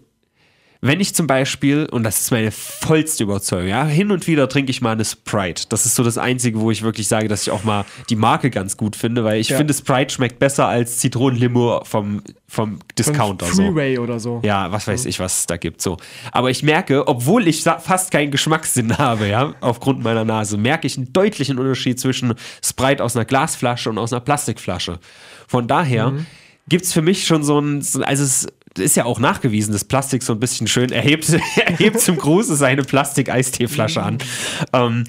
wenn 0.85 0.99
ich 1.01 1.14
zum 1.14 1.28
Beispiel, 1.28 1.87
und 1.91 2.03
das 2.03 2.20
ist 2.22 2.33
meine 2.33 2.51
vollste 2.51 3.22
Überzeugung, 3.22 3.68
ja, 3.68 3.85
hin 3.87 4.11
und 4.11 4.26
wieder 4.26 4.49
trinke 4.49 4.70
ich 4.70 4.80
mal 4.83 4.91
eine 4.91 5.05
Sprite. 5.05 5.66
Das 5.68 5.87
ist 5.87 5.95
so 5.95 6.03
das 6.03 6.18
Einzige, 6.18 6.59
wo 6.61 6.72
ich 6.72 6.83
wirklich 6.83 7.07
sage, 7.07 7.28
dass 7.28 7.43
ich 7.43 7.53
auch 7.53 7.62
mal 7.62 7.85
die 8.11 8.16
Marke 8.16 8.51
ganz 8.51 8.76
gut 8.76 8.97
finde, 8.97 9.22
weil 9.22 9.41
ich 9.41 9.51
Ja. 9.51 9.59
finde, 9.59 9.72
Sprite 9.74 10.12
schmeckt 10.12 10.41
besser 10.41 10.66
als 10.66 10.99
Zitronenlimo 10.99 11.83
vom, 11.85 12.22
vom 12.49 12.80
Discounter. 12.99 13.47
Von 13.47 13.55
So. 13.57 13.62
Freeway 13.62 13.99
oder 13.99 14.18
so. 14.18 14.41
Ja, 14.45 14.72
was 14.72 14.89
weiß 14.89 15.05
ich, 15.07 15.20
was 15.20 15.39
es 15.41 15.47
da 15.47 15.57
gibt. 15.57 15.80
So. 15.80 15.99
Aber 16.33 16.51
ich 16.51 16.64
merke, 16.64 17.07
obwohl 17.07 17.47
ich 17.47 17.62
fast 17.62 18.11
keinen 18.11 18.33
Geschmackssinn 18.33 18.97
habe, 18.99 19.28
ja, 19.28 19.55
aufgrund 19.61 20.03
meiner 20.03 20.24
Nase, 20.24 20.57
merke 20.57 20.89
ich 20.89 20.97
einen 20.99 21.12
deutlichen 21.12 21.61
Unterschied 21.61 22.01
zwischen 22.01 22.35
Sprite 22.61 23.05
aus 23.05 23.14
einer 23.14 23.24
Glasflasche 23.24 23.89
und 23.89 23.99
aus 23.99 24.12
einer 24.12 24.20
Plastikflasche. 24.20 24.99
Von 25.47 25.68
daher 25.68 26.11
Mhm. 26.11 26.26
gibt 26.68 26.85
es 26.87 26.93
für 26.93 27.03
mich 27.03 27.24
schon 27.24 27.45
so 27.45 27.61
ein, 27.61 27.83
so- 27.83 28.03
also 28.03 28.24
es 28.24 28.49
ist 28.79 28.97
ja 28.97 29.05
auch 29.05 29.18
nachgewiesen, 29.18 29.73
dass 29.73 29.85
Plastik 29.85 30.23
so 30.23 30.33
ein 30.33 30.41
bisschen 30.41 30.66
schön 30.66 30.93
erhebt, 30.93 31.29
erhebt 31.57 32.01
zum 32.01 32.16
Gruße 32.16 32.57
seine 32.57 32.83
Plastik-Eisteeflasche 32.83 34.03
an. 34.03 34.18
Ähm, 34.73 35.05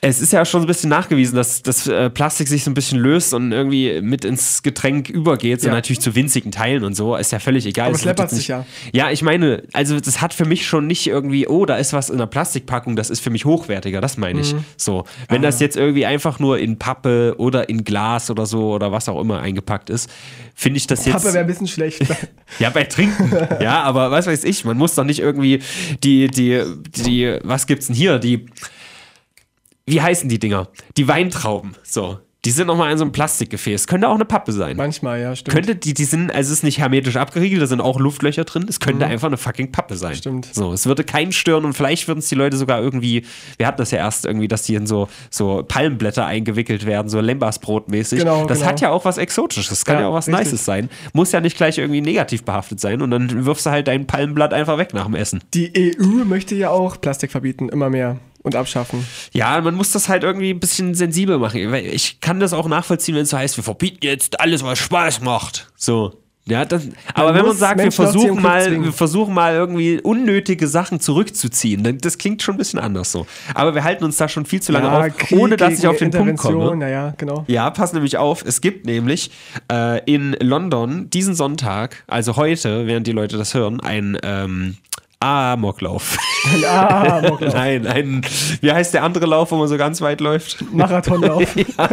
es 0.00 0.20
ist 0.20 0.32
ja 0.32 0.44
schon 0.44 0.60
ein 0.60 0.66
bisschen 0.68 0.90
nachgewiesen, 0.90 1.34
dass 1.34 1.60
das 1.62 1.86
äh, 1.88 2.08
Plastik 2.08 2.46
sich 2.46 2.62
so 2.62 2.70
ein 2.70 2.74
bisschen 2.74 2.98
löst 3.00 3.34
und 3.34 3.50
irgendwie 3.50 4.00
mit 4.00 4.24
ins 4.24 4.62
Getränk 4.62 5.08
übergeht, 5.08 5.60
so 5.60 5.68
Ja. 5.68 5.74
natürlich 5.74 6.00
zu 6.00 6.14
winzigen 6.14 6.52
Teilen 6.52 6.84
und 6.84 6.94
so, 6.94 7.16
ist 7.16 7.32
ja 7.32 7.40
völlig 7.40 7.66
egal. 7.66 7.88
Aber 7.88 7.96
Es 7.96 8.04
läppert 8.04 8.30
sich 8.30 8.46
ja. 8.46 8.64
ja, 8.92 9.10
ich 9.10 9.22
meine, 9.22 9.64
also 9.72 9.98
das 9.98 10.20
hat 10.20 10.34
für 10.34 10.44
mich 10.44 10.66
schon 10.68 10.86
nicht 10.86 11.06
irgendwie, 11.08 11.48
oh, 11.48 11.66
da 11.66 11.76
ist 11.76 11.92
was 11.92 12.10
in 12.10 12.18
der 12.18 12.26
Plastikpackung, 12.26 12.94
das 12.94 13.10
ist 13.10 13.18
für 13.20 13.30
mich 13.30 13.44
hochwertiger, 13.44 14.00
das 14.00 14.16
meine 14.18 14.34
Mhm. 14.38 14.44
ich. 14.44 14.54
So, 14.76 15.04
wenn 15.28 15.42
das 15.42 15.58
jetzt 15.58 15.76
irgendwie 15.76 16.06
einfach 16.06 16.38
nur 16.38 16.58
in 16.60 16.78
Pappe 16.78 17.34
oder 17.38 17.68
in 17.68 17.82
Glas 17.82 18.30
oder 18.30 18.46
so 18.46 18.70
oder 18.74 18.92
was 18.92 19.08
auch 19.08 19.20
immer 19.20 19.40
eingepackt 19.40 19.90
ist, 19.90 20.08
finde 20.54 20.78
ich 20.78 20.86
das 20.86 21.06
jetzt. 21.06 21.14
Papa 21.14 21.26
wäre 21.34 21.40
ein 21.40 21.46
bisschen 21.48 21.66
schlecht. 21.66 22.02
Ja, 22.60 22.70
bei 22.70 22.84
Trinken. 22.84 23.30
ja, 23.60 23.82
aber 23.82 24.10
was 24.10 24.26
weiß 24.26 24.44
ich, 24.44 24.64
man 24.64 24.76
muss 24.78 24.94
doch 24.94 25.04
nicht 25.04 25.18
irgendwie 25.20 25.60
die, 26.02 26.28
die, 26.28 26.62
die, 26.96 27.38
was 27.44 27.66
gibt's 27.66 27.88
denn 27.88 27.94
hier? 27.96 28.18
Die, 28.18 28.46
wie 29.88 30.00
heißen 30.00 30.28
die 30.28 30.38
Dinger? 30.38 30.68
Die 30.96 31.08
Weintrauben. 31.08 31.74
So. 31.82 32.18
Die 32.44 32.52
sind 32.52 32.68
nochmal 32.68 32.92
in 32.92 32.98
so 32.98 33.04
einem 33.04 33.10
Plastikgefäß. 33.10 33.88
Könnte 33.88 34.08
auch 34.08 34.14
eine 34.14 34.24
Pappe 34.24 34.52
sein. 34.52 34.76
Manchmal, 34.76 35.20
ja, 35.20 35.34
stimmt. 35.34 35.54
Könnte, 35.54 35.74
die, 35.74 35.92
die 35.92 36.04
sind, 36.04 36.30
also 36.30 36.52
es 36.52 36.58
ist 36.58 36.62
nicht 36.62 36.78
hermetisch 36.78 37.16
abgeriegelt, 37.16 37.60
da 37.60 37.66
sind 37.66 37.80
auch 37.80 37.98
Luftlöcher 37.98 38.44
drin. 38.44 38.64
Es 38.68 38.78
könnte 38.78 39.06
einfach 39.06 39.26
eine 39.26 39.36
fucking 39.36 39.72
Pappe 39.72 39.96
sein. 39.96 40.12
Mhm. 40.12 40.16
Stimmt. 40.16 40.54
So, 40.54 40.72
es 40.72 40.86
würde 40.86 41.02
keinen 41.02 41.32
stören 41.32 41.64
und 41.64 41.72
vielleicht 41.72 42.06
würden 42.06 42.20
es 42.20 42.28
die 42.28 42.36
Leute 42.36 42.56
sogar 42.56 42.80
irgendwie, 42.80 43.24
wir 43.56 43.66
hatten 43.66 43.78
das 43.78 43.90
ja 43.90 43.98
erst 43.98 44.24
irgendwie, 44.24 44.46
dass 44.46 44.62
die 44.62 44.76
in 44.76 44.86
so, 44.86 45.08
so 45.30 45.64
Palmblätter 45.66 46.26
eingewickelt 46.26 46.86
werden, 46.86 47.08
so 47.08 47.18
Lembasbrot-mäßig. 47.18 48.20
Genau, 48.20 48.46
das 48.46 48.60
genau. 48.60 48.70
hat 48.70 48.80
ja 48.80 48.90
auch 48.90 49.04
was 49.04 49.18
Exotisches, 49.18 49.68
das 49.70 49.84
kann 49.84 49.96
ja, 49.96 50.02
Ja, 50.02 50.08
auch 50.08 50.14
was 50.14 50.28
richtig. 50.28 50.44
Nices 50.44 50.64
sein. 50.64 50.90
Muss 51.12 51.32
ja 51.32 51.40
nicht 51.40 51.56
gleich 51.56 51.76
irgendwie 51.76 52.00
negativ 52.00 52.44
behaftet 52.44 52.78
sein 52.78 53.02
und 53.02 53.10
dann 53.10 53.46
wirfst 53.46 53.66
du 53.66 53.70
halt 53.70 53.88
dein 53.88 54.06
Palmblatt 54.06 54.54
einfach 54.54 54.78
weg 54.78 54.94
nach 54.94 55.06
dem 55.06 55.16
Essen. 55.16 55.42
Die 55.54 55.72
EU 55.76 56.24
möchte 56.24 56.54
ja 56.54 56.70
auch 56.70 57.00
Plastik 57.00 57.32
verbieten, 57.32 57.68
immer 57.68 57.90
mehr 57.90 58.20
und 58.42 58.54
abschaffen. 58.54 59.06
Ja, 59.32 59.60
man 59.60 59.74
muss 59.74 59.92
das 59.92 60.08
halt 60.08 60.22
irgendwie 60.22 60.50
ein 60.50 60.60
bisschen 60.60 60.94
sensibel 60.94 61.38
machen. 61.38 61.74
Ich 61.74 62.20
kann 62.20 62.40
das 62.40 62.52
auch 62.52 62.68
nachvollziehen, 62.68 63.14
wenn 63.14 63.22
es 63.22 63.30
so 63.30 63.38
heißt, 63.38 63.56
wir 63.56 63.64
verbieten 63.64 63.98
jetzt 64.02 64.40
alles, 64.40 64.62
was 64.62 64.78
Spaß 64.78 65.20
macht. 65.20 65.70
So. 65.76 66.14
Ja, 66.48 66.64
das, 66.64 66.88
aber 67.12 67.34
wenn 67.34 67.44
man 67.44 67.54
sagt, 67.54 67.76
wir 67.76 67.84
Menschen 67.84 68.04
versuchen 68.04 68.40
mal, 68.40 68.82
wir 68.82 68.92
versuchen 68.92 69.34
mal 69.34 69.52
irgendwie 69.52 70.00
unnötige 70.00 70.66
Sachen 70.66 70.98
zurückzuziehen, 70.98 71.82
dann, 71.82 71.98
das 71.98 72.16
klingt 72.16 72.42
schon 72.42 72.54
ein 72.54 72.58
bisschen 72.58 72.78
anders 72.78 73.12
so. 73.12 73.26
Aber 73.52 73.74
wir 73.74 73.84
halten 73.84 74.02
uns 74.04 74.16
da 74.16 74.30
schon 74.30 74.46
viel 74.46 74.62
zu 74.62 74.72
lange 74.72 74.90
auf, 74.90 75.16
Krieg 75.18 75.38
ohne 75.38 75.58
dass 75.58 75.78
ich 75.78 75.86
auf 75.86 75.98
den 75.98 76.10
Punkt 76.10 76.38
komme. 76.38 76.74
Naja, 76.74 77.12
genau. 77.18 77.44
Ja, 77.48 77.68
pass 77.68 77.92
nämlich 77.92 78.16
auf. 78.16 78.42
Es 78.46 78.62
gibt 78.62 78.86
nämlich 78.86 79.30
äh, 79.70 80.02
in 80.06 80.34
London 80.40 81.10
diesen 81.10 81.34
Sonntag, 81.34 82.02
also 82.06 82.36
heute, 82.36 82.86
während 82.86 83.06
die 83.06 83.12
Leute 83.12 83.36
das 83.36 83.52
hören, 83.52 83.80
ein 83.80 84.16
ähm, 84.22 84.78
Amoklauf. 85.20 86.16
Ah, 86.64 87.20
Moklauf. 87.28 87.52
Nein, 87.54 87.86
ein, 87.86 88.20
wie 88.60 88.70
heißt 88.70 88.94
der 88.94 89.02
andere 89.02 89.26
Lauf, 89.26 89.50
wo 89.50 89.56
man 89.56 89.66
so 89.66 89.76
ganz 89.76 90.00
weit 90.00 90.20
läuft? 90.20 90.64
Marathonlauf. 90.72 91.56
ja, 91.56 91.88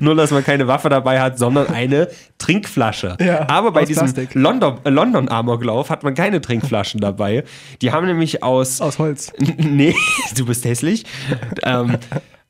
nur, 0.00 0.16
dass 0.16 0.32
man 0.32 0.44
keine 0.44 0.66
Waffe 0.66 0.88
dabei 0.88 1.20
hat, 1.20 1.38
sondern 1.38 1.68
eine 1.68 2.08
Trinkflasche. 2.38 3.16
Ja, 3.20 3.48
Aber 3.48 3.70
bei 3.70 3.84
diesem 3.84 4.04
Plastik. 4.04 4.34
London, 4.34 4.78
äh, 4.84 4.90
London 4.90 5.28
Amoklauf 5.28 5.90
hat 5.90 6.02
man 6.02 6.14
keine 6.14 6.40
Trinkflaschen 6.40 7.00
dabei. 7.00 7.44
Die 7.82 7.92
haben 7.92 8.06
nämlich 8.06 8.42
aus 8.42 8.80
Aus 8.80 8.98
Holz. 8.98 9.32
nee, 9.58 9.94
du 10.36 10.46
bist 10.46 10.64
hässlich. 10.64 11.04
ähm, 11.62 11.98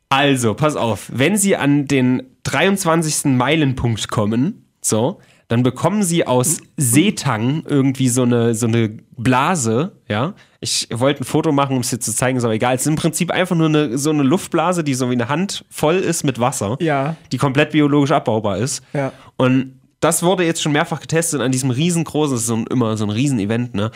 also, 0.09 0.55
pass 0.55 0.77
auf, 0.77 1.11
wenn 1.13 1.37
sie 1.37 1.57
an 1.57 1.87
den 1.87 2.23
23. 2.45 3.37
Meilenpunkt 3.37 4.09
kommen, 4.09 4.65
so, 4.81 5.21
dann 5.49 5.63
bekommen 5.63 6.03
sie 6.03 6.27
aus 6.27 6.59
Seetang 6.77 7.63
irgendwie 7.67 8.09
so 8.09 8.23
eine, 8.23 8.55
so 8.55 8.67
eine 8.67 8.97
Blase, 9.17 9.93
ja. 10.09 10.35
Ich 10.61 10.89
wollte 10.93 11.23
ein 11.23 11.25
Foto 11.25 11.53
machen, 11.53 11.77
um 11.77 11.83
es 11.83 11.91
dir 11.91 12.01
zu 12.01 12.13
zeigen, 12.15 12.37
ist 12.39 12.45
aber 12.45 12.55
egal. 12.55 12.75
Es 12.75 12.81
ist 12.83 12.87
im 12.89 12.97
Prinzip 12.97 13.31
einfach 13.31 13.55
nur 13.55 13.69
eine, 13.69 13.97
so 13.99 14.11
eine 14.11 14.23
Luftblase, 14.25 14.83
die 14.83 14.95
so 14.95 15.09
wie 15.09 15.15
eine 15.15 15.29
Hand 15.29 15.65
voll 15.71 15.97
ist 15.97 16.25
mit 16.25 16.41
Wasser, 16.41 16.77
Ja. 16.81 17.15
die 17.31 17.39
komplett 17.39 17.71
biologisch 17.71 18.11
abbaubar 18.11 18.59
ist. 18.59 18.83
Ja. 18.93 19.13
Und 19.37 19.79
das 20.01 20.23
wurde 20.23 20.45
jetzt 20.45 20.61
schon 20.63 20.73
mehrfach 20.73 21.01
getestet 21.01 21.41
an 21.41 21.53
diesem 21.53 21.71
riesengroßen, 21.71 22.35
das 22.35 22.43
ist 22.43 22.49
so 22.49 22.57
ein, 22.57 22.67
immer 22.69 22.97
so 22.97 23.05
ein 23.05 23.11
Riesenevent, 23.11 23.75
ne? 23.75 23.91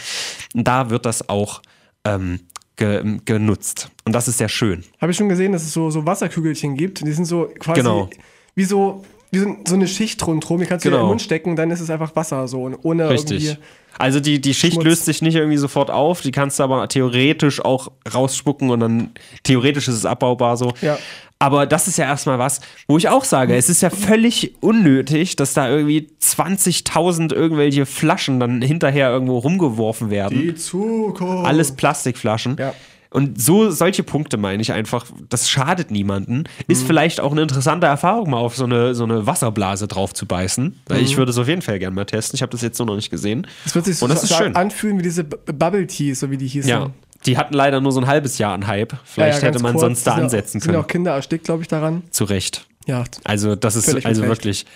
Und 0.55 0.67
da 0.69 0.89
wird 0.91 1.05
das 1.05 1.29
auch 1.29 1.61
ähm, 2.05 2.41
ge, 2.77 3.19
genutzt. 3.25 3.91
Und 4.05 4.13
das 4.15 4.29
ist 4.29 4.39
sehr 4.39 4.49
schön. 4.49 4.85
Habe 5.01 5.13
ich 5.13 5.19
schon 5.19 5.29
gesehen, 5.29 5.53
dass 5.53 5.63
es 5.63 5.73
so, 5.73 5.91
so 5.91 6.07
Wasserkügelchen 6.07 6.77
gibt. 6.77 7.01
Die 7.07 7.13
sind 7.13 7.25
so 7.27 7.49
quasi 7.59 7.81
Genau. 7.81 8.09
wie 8.55 8.65
so, 8.65 9.05
wie 9.31 9.39
so, 9.39 9.57
so 9.67 9.75
eine 9.75 9.87
Schicht 9.89 10.27
rundherum. 10.27 10.61
Die 10.61 10.67
kannst 10.67 10.85
du 10.85 10.89
dir 10.91 10.95
in 10.95 10.99
Genau. 10.99 11.07
den 11.07 11.11
Mund 11.11 11.23
stecken, 11.23 11.57
dann 11.57 11.71
ist 11.71 11.81
es 11.81 11.91
einfach 11.91 12.15
Wasser 12.17 12.49
so. 12.49 12.63
Und 12.63 12.77
ohne 12.83 13.09
Richtig. 13.11 13.45
irgendwie. 13.45 13.63
Also 13.99 14.21
die, 14.21 14.41
die 14.41 14.55
Schicht 14.55 14.75
Schmutz. 14.75 14.85
löst 14.85 15.05
sich 15.05 15.21
nicht 15.21 15.35
irgendwie 15.35 15.57
sofort 15.59 15.91
auf, 15.91 16.21
die 16.23 16.31
kannst 16.31 16.59
du 16.59 16.63
aber 16.63 16.89
theoretisch 16.89 17.63
auch 17.63 17.91
rausspucken 18.15 18.71
und 18.71 18.81
dann 18.81 19.11
theoretisch 19.43 19.89
ist 19.89 19.95
es 19.97 20.07
abbaubar 20.07 20.57
so. 20.57 20.73
Ja. 20.81 20.97
Aber 21.39 21.67
das 21.67 21.89
ist 21.89 21.97
ja 21.99 22.05
erstmal 22.05 22.39
was, 22.39 22.61
wo 22.87 22.99
ich 22.99 23.09
auch 23.09 23.25
sage, 23.25 23.57
es 23.57 23.69
ist 23.69 23.81
ja 23.83 23.89
völlig 23.91 24.55
unnötig, 24.61 25.37
dass 25.37 25.55
da 25.55 25.69
irgendwie 25.71 26.09
20.000 26.23 27.33
irgendwelche 27.35 27.87
Flaschen 27.87 28.41
dann 28.41 28.61
hinterher 28.63 29.11
irgendwo 29.11 29.39
rumgeworfen 29.39 30.11
werden. 30.11 30.39
Die 30.41 30.55
Zukunft. 30.55 31.47
Alles 31.47 31.73
Plastikflaschen. 31.73 32.57
Ja. 32.59 32.75
Und 33.13 33.43
so 33.43 33.71
solche 33.71 34.05
Punkte 34.05 34.37
meine 34.37 34.63
ich 34.63 34.73
einfach, 34.73 35.05
das 35.29 35.49
schadet 35.51 35.91
niemanden. 35.91 36.39
Mhm. 36.39 36.45
Ist 36.69 36.87
vielleicht 36.87 37.21
auch 37.21 37.33
eine 37.33 37.43
interessante 37.43 37.87
Erfahrung, 37.89 38.31
mal 38.31 38.39
auf 38.39 38.57
so 38.57 38.65
eine, 38.65 38.95
so 38.95 39.03
eine 39.05 39.27
Wasserblase 39.27 39.89
drauf 39.89 40.15
zu 40.15 40.27
beißen. 40.27 40.81
Weil 40.87 41.03
Ich 41.03 41.17
würde 41.17 41.31
es 41.31 41.39
auf 41.39 41.49
jeden 41.49 41.63
Fall 41.63 41.79
gerne 41.81 41.95
mal 41.95 42.05
testen. 42.05 42.37
Ich 42.37 42.43
habe 42.43 42.53
das 42.53 42.63
jetzt 42.63 42.77
so 42.79 42.85
noch 42.85 42.95
nicht 42.95 43.11
gesehen. 43.11 43.47
Das 43.65 43.75
wird 43.75 43.85
sich 43.87 43.97
so, 43.97 44.07
so 44.07 44.27
schön. 44.35 44.55
anfühlen 44.55 44.99
wie 44.99 45.03
diese 45.03 45.25
Bubble 45.25 45.87
Teas, 45.89 46.21
so 46.21 46.31
wie 46.31 46.37
die 46.37 46.47
hießen. 46.47 46.71
Ja. 46.71 46.91
Die 47.27 47.37
hatten 47.37 47.53
leider 47.55 47.81
nur 47.81 47.93
so 47.93 48.01
ein 48.01 48.07
halbes 48.07 48.39
Jahr 48.39 48.55
an 48.55 48.67
Hype. 48.67 48.95
Vielleicht 49.05 49.39
Ja, 49.43 49.49
ja, 49.49 49.53
hätte 49.53 49.63
man 49.63 49.73
kurz. 49.73 49.83
sonst 49.83 50.07
da 50.07 50.15
Sind 50.15 50.25
ansetzen 50.25 50.61
Sind 50.61 50.71
können. 50.71 50.83
auch 50.83 50.87
Kinder 50.87 51.13
erstickt, 51.13 51.45
glaube 51.45 51.63
ich, 51.63 51.69
daran. 51.69 52.03
Zu 52.11 52.25
Recht. 52.25 52.67
Ja. 52.87 53.05
Also, 53.25 53.57
das 53.57 53.77
ist 53.77 53.87
Völlig 53.87 54.07
also 54.07 54.23
mit 54.23 54.45
Recht. 54.45 54.67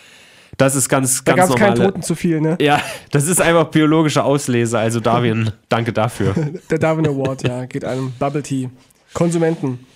Das 0.56 0.74
ist 0.76 0.88
ganz, 0.88 1.24
Da 1.24 1.34
ganz 1.34 1.48
gab 1.48 1.56
es 1.56 1.60
keinen 1.60 1.72
normale. 1.74 1.90
Toten 1.92 2.02
zu 2.02 2.14
viel, 2.14 2.40
ne? 2.40 2.56
Ja, 2.60 2.80
das 3.10 3.26
ist 3.26 3.40
einfach 3.40 3.66
biologische 3.68 4.22
Auslese. 4.24 4.78
Also, 4.78 5.00
Darwin, 5.00 5.50
danke 5.68 5.92
dafür. 5.92 6.34
Der 6.70 6.78
Darwin 6.78 7.06
Award, 7.08 7.46
ja, 7.46 7.64
geht 7.66 7.84
einem 7.84 8.12
Bubble 8.18 8.42
Tea. 8.42 8.70
Konsumenten. 9.12 9.86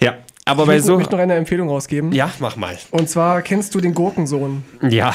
Ja, 0.00 0.14
aber 0.44 0.62
Ich 0.64 0.66
bei 0.68 0.80
so. 0.80 0.96
möchte 0.96 1.12
noch 1.12 1.20
eine 1.22 1.34
Empfehlung 1.34 1.68
rausgeben. 1.68 2.12
Ja, 2.12 2.30
mach 2.40 2.56
mal. 2.56 2.76
Und 2.90 3.08
zwar 3.08 3.42
kennst 3.42 3.74
du 3.74 3.80
den 3.80 3.94
Gurkensohn. 3.94 4.64
Ja. 4.82 5.14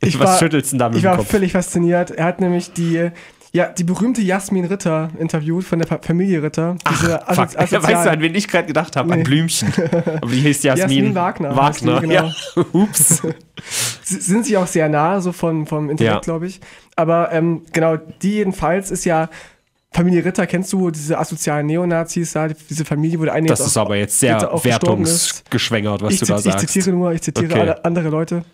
Ich 0.00 0.18
Was 0.18 0.26
war- 0.30 0.38
schüttelst 0.38 0.68
du 0.72 0.74
denn 0.74 0.78
da 0.78 0.88
mit 0.88 0.98
Ich 0.98 1.04
war 1.04 1.16
Kopf? 1.16 1.28
völlig 1.30 1.52
fasziniert. 1.52 2.10
Er 2.12 2.26
hat 2.26 2.40
nämlich 2.40 2.72
die, 2.72 3.10
ja, 3.54 3.66
die 3.68 3.84
berühmte 3.84 4.20
Jasmin 4.20 4.64
Ritter 4.64 5.10
interviewt 5.18 5.64
von 5.64 5.78
der 5.78 5.86
Familie 6.02 6.42
Ritter. 6.42 6.76
Diese 6.90 7.20
Fuck. 7.28 7.28
Assozi- 7.56 7.82
Weißt 7.82 8.06
du, 8.06 8.10
an 8.10 8.20
wen 8.20 8.34
ich 8.34 8.48
gerade 8.48 8.66
gedacht 8.66 8.96
habe? 8.96 9.12
An 9.12 9.18
Nee. 9.20 9.24
Blümchen. 9.24 9.72
Aber 10.20 10.30
die 10.30 10.40
hieß 10.40 10.64
Jasmin, 10.64 10.88
Jasmin 10.88 11.14
Wagner 11.14 11.56
Wagner, 11.56 12.00
genau. 12.00 12.12
ja. 12.14 12.32
Ups. 12.72 13.22
Sind 14.02 14.44
sie 14.44 14.56
auch 14.56 14.66
sehr 14.66 14.88
nah, 14.88 15.20
so 15.20 15.30
von, 15.32 15.66
vom 15.66 15.88
Internet, 15.88 16.12
Ja. 16.14 16.18
glaube 16.20 16.46
ich. 16.48 16.60
Aber 16.96 17.30
ähm, 17.32 17.62
genau, 17.72 17.96
die 18.22 18.32
jedenfalls 18.34 18.90
ist 18.90 19.04
ja 19.04 19.28
Familie 19.92 20.24
Ritter, 20.24 20.46
kennst 20.48 20.72
du 20.72 20.90
diese 20.90 21.16
asozialen 21.16 21.66
Neonazis, 21.66 22.32
da, 22.32 22.48
diese 22.48 22.84
Familie, 22.84 23.20
wo 23.20 23.24
der 23.24 23.34
eine 23.34 23.46
Das 23.46 23.60
ist 23.60 23.76
auch- 23.76 23.82
aber 23.86 23.94
jetzt 23.96 24.18
sehr 24.18 24.40
wertungsgeschwängert, 24.64 26.02
was 26.02 26.14
Ich, 26.14 26.20
du 26.20 26.26
da 26.26 26.36
zit- 26.38 26.46
ich 26.46 26.52
sagst. 26.52 26.68
zitiere 26.70 26.96
nur, 26.96 27.12
ich 27.12 27.22
zitiere 27.22 27.52
Okay. 27.60 27.74
andere 27.84 28.08
Leute. 28.08 28.44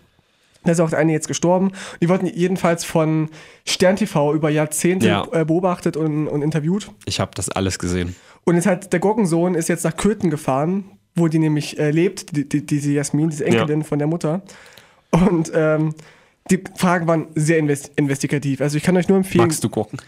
Da 0.63 0.71
ist 0.71 0.79
auch 0.79 0.93
eine 0.93 1.11
jetzt 1.11 1.27
gestorben. 1.27 1.71
Die 2.01 2.09
wurden 2.09 2.27
jedenfalls 2.27 2.83
von 2.85 3.29
Stern 3.65 3.95
TV 3.95 4.33
über 4.33 4.49
Jahrzehnte 4.49 5.07
Ja. 5.07 5.27
äh, 5.31 5.43
beobachtet 5.45 5.97
und, 5.97 6.27
und 6.27 6.41
interviewt. 6.43 6.91
Ich 7.05 7.19
habe 7.19 7.31
das 7.33 7.49
alles 7.49 7.79
gesehen. 7.79 8.15
Und 8.43 8.55
jetzt 8.55 8.65
hat 8.67 8.93
der 8.93 8.99
Gurkensohn 8.99 9.55
ist 9.55 9.69
jetzt 9.69 9.83
nach 9.83 9.95
Köthen 9.97 10.29
gefahren, 10.29 10.85
wo 11.15 11.27
die 11.27 11.39
nämlich 11.39 11.79
äh, 11.79 11.91
lebt, 11.91 12.35
die, 12.35 12.47
die, 12.47 12.65
diese 12.65 12.91
Jasmin, 12.91 13.29
diese 13.29 13.45
Enkelin 13.45 13.83
von 13.83 13.99
der 13.99 14.07
Mutter. 14.07 14.41
Und 15.11 15.51
ähm, 15.53 15.93
die 16.49 16.63
Fragen 16.75 17.07
waren 17.07 17.27
sehr 17.35 17.57
invest 17.57 17.91
investigativ. 17.95 18.61
Also 18.61 18.77
ich 18.77 18.83
kann 18.83 18.95
euch 18.97 19.07
nur 19.07 19.17
empfehlen. 19.17 19.43
Magst 19.45 19.63
du 19.63 19.69
gucken? 19.69 19.99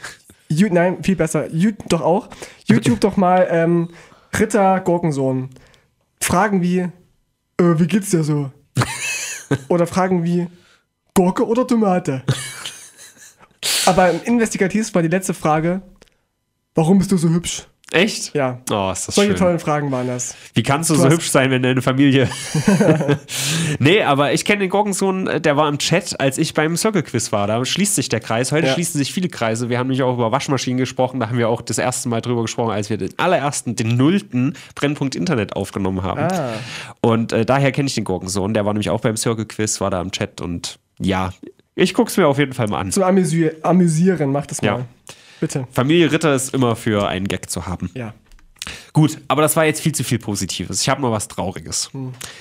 You, 0.50 0.68
nein, 0.72 1.04
viel 1.04 1.16
besser. 1.16 1.52
You, 1.52 1.72
doch 1.90 2.02
auch. 2.02 2.30
YouTube 2.66 3.00
doch 3.02 3.18
mal 3.18 3.48
ähm, 3.50 3.90
Ritter 4.40 4.80
Gurkensohn. 4.82 5.50
Fragen 6.22 6.62
wie, 6.62 6.80
äh, 6.80 6.90
wie 7.60 7.88
geht's 7.88 8.12
dir 8.12 8.24
so? 8.24 8.52
oder 9.68 9.88
Fragen 9.88 10.24
wie, 10.24 10.48
Gurke 11.14 11.46
oder 11.48 11.68
Tomate? 11.68 12.24
Aber 13.86 14.12
im 14.12 14.22
Investigativ 14.24 14.94
war 14.94 15.02
die 15.02 15.08
letzte 15.08 15.34
Frage, 15.34 15.82
warum 16.76 16.98
bist 16.98 17.12
du 17.12 17.18
so 17.18 17.30
hübsch? 17.30 17.68
Echt? 17.92 18.34
Ja. 18.34 18.60
Oh, 18.72 18.90
ist 18.92 19.08
das 19.08 19.16
Solche 19.16 19.32
schön. 19.32 19.40
tollen 19.40 19.60
Fragen 19.60 19.92
waren 19.92 20.08
das. 20.08 20.36
Wie 20.56 20.64
kannst 20.64 20.90
du, 20.90 20.96
Du 20.96 21.02
so 21.02 21.10
hübsch 21.10 21.30
sein, 21.30 21.52
wenn 21.52 21.62
deine 21.62 21.82
Familie. 21.84 22.28
nee, 23.80 24.02
aber 24.02 24.34
ich 24.34 24.46
kenne 24.46 24.62
den 24.62 24.70
Gurkensohn, 24.70 25.28
äh, 25.28 25.42
der 25.42 25.58
war 25.58 25.70
im 25.70 25.78
Chat, 25.78 26.20
als 26.20 26.38
ich 26.38 26.54
beim 26.54 26.76
Circle 26.76 27.04
Quiz 27.04 27.32
war. 27.32 27.46
Da 27.48 27.64
schließt 27.64 27.96
sich 27.96 28.10
der 28.10 28.20
Kreis. 28.20 28.52
Heute 28.52 28.68
Ja. 28.68 28.74
schließen 28.74 28.98
sich 28.98 29.14
viele 29.14 29.30
Kreise. 29.30 29.70
Wir 29.70 29.78
haben 29.78 29.88
nämlich 29.88 30.02
auch 30.04 30.14
über 30.16 30.32
Waschmaschinen 30.32 30.78
gesprochen. 30.80 31.20
Da 31.20 31.30
haben 31.30 31.38
wir 31.38 31.50
auch 31.50 31.62
das 31.62 31.78
erste 31.78 32.10
Mal 32.10 32.22
drüber 32.22 32.42
gesprochen, 32.42 32.72
als 32.72 32.90
wir 32.90 32.98
den 32.98 33.14
allerersten, 33.18 33.76
den 33.76 33.96
nullten 33.96 34.56
Brennpunkt 34.76 35.16
Internet 35.16 35.56
aufgenommen 35.56 36.02
haben. 36.04 36.22
Ah. 36.22 36.54
Und 37.02 37.32
äh, 37.32 37.46
daher 37.46 37.72
kenne 37.72 37.88
ich 37.88 37.96
den 37.96 38.06
Gurkensohn. 38.06 38.54
Der 38.56 38.66
war 38.66 38.74
nämlich 38.74 38.90
auch 38.90 39.02
beim 39.02 39.18
Circle 39.18 39.46
Quiz, 39.46 39.82
war 39.82 39.92
da 39.92 40.02
im 40.02 40.12
Chat 40.12 40.42
und 40.42 40.80
ja, 41.00 41.32
ich 41.76 41.94
guck's 41.94 42.18
mir 42.18 42.28
auf 42.28 42.38
jeden 42.40 42.54
Fall 42.54 42.68
mal 42.68 42.80
an. 42.80 42.92
Zum 42.92 43.04
Amüsi 43.04 43.52
Amüsieren, 43.62 44.32
macht 44.32 44.52
das 44.52 44.62
mal. 44.62 44.68
Ja. 44.68 44.86
Bitte. 45.44 45.68
Familie 45.72 46.10
Ritter 46.10 46.34
ist 46.34 46.54
immer 46.54 46.78
für 46.78 47.06
einen 47.06 47.28
Gag 47.28 47.50
zu 47.50 47.66
haben. 47.66 47.90
Ja. 47.96 48.14
Gut, 48.94 49.18
aber 49.28 49.42
das 49.42 49.58
war 49.58 49.66
jetzt 49.66 49.82
viel 49.82 49.94
zu 49.94 50.06
viel 50.06 50.18
Positives. 50.18 50.80
Ich 50.82 50.88
habe 50.88 51.02
noch 51.02 51.12
was 51.12 51.28
Trauriges. 51.28 51.92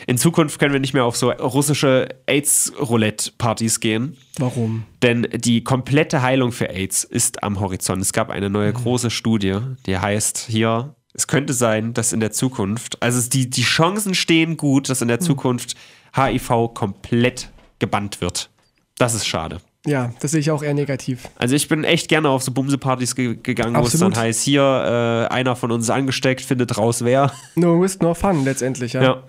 In 0.07 0.19
Zukunft 0.19 0.61
können 0.61 0.73
wir 0.73 0.79
nicht 0.79 0.95
mehr 0.95 1.05
auf 1.05 1.17
so 1.17 1.33
russische 1.33 2.11
AIDS-Roulette-Partys 2.27 3.81
gehen, 3.81 4.17
Warum? 4.39 4.85
denn 5.03 5.27
die 5.35 5.65
komplette 5.65 6.23
Heilung 6.23 6.53
für 6.53 6.71
AIDS 6.71 7.03
ist 7.03 7.43
am 7.43 7.59
Horizont. 7.59 8.01
Es 8.01 8.13
gab 8.13 8.31
eine 8.31 8.51
neue 8.51 8.73
große 8.73 9.11
Studie, 9.11 9.59
die 9.87 9.99
heißt 9.99 10.47
hier, 10.49 10.95
es 11.13 11.27
könnte 11.27 11.55
sein, 11.55 11.95
dass 11.95 12.13
in 12.13 12.21
der 12.21 12.31
Zukunft, 12.31 13.03
also 13.03 13.29
die, 13.29 13.51
die 13.51 13.63
Chancen 13.63 14.15
stehen 14.15 14.57
gut, 14.57 14.91
dass 14.91 15.03
in 15.03 15.09
der 15.09 15.19
Zukunft 15.19 15.75
HIV 16.15 16.73
komplett 16.73 17.51
gebannt 17.81 18.21
wird. 18.21 18.49
Das 18.97 19.15
ist 19.15 19.27
schade. 19.27 19.59
Ja, 19.85 20.12
das 20.20 20.30
sehe 20.30 20.41
ich 20.41 20.51
auch 20.53 20.62
eher 20.62 20.74
negativ. 20.74 21.28
Also 21.37 21.57
ich 21.57 21.66
bin 21.66 21.83
echt 21.83 22.09
gerne 22.09 22.28
auf 22.28 22.43
so 22.45 22.53
Bumse-Partys 22.53 23.16
ge 23.16 23.37
gegangen, 23.43 23.74
wo 23.74 23.85
es 23.87 23.99
dann 23.99 24.14
heißt, 24.14 24.43
hier, 24.43 24.62
äh, 25.28 25.33
einer 25.35 25.57
von 25.57 25.72
uns 25.72 25.85
ist 25.87 25.91
angesteckt, 25.91 26.41
findet 26.43 26.78
raus 26.78 27.05
wer. 27.05 27.33
No 27.57 27.80
risk, 27.80 28.01
no 28.01 28.14
fun 28.14 28.45
letztendlich, 28.45 28.93
ja. 28.93 29.03
Ja. 29.03 29.22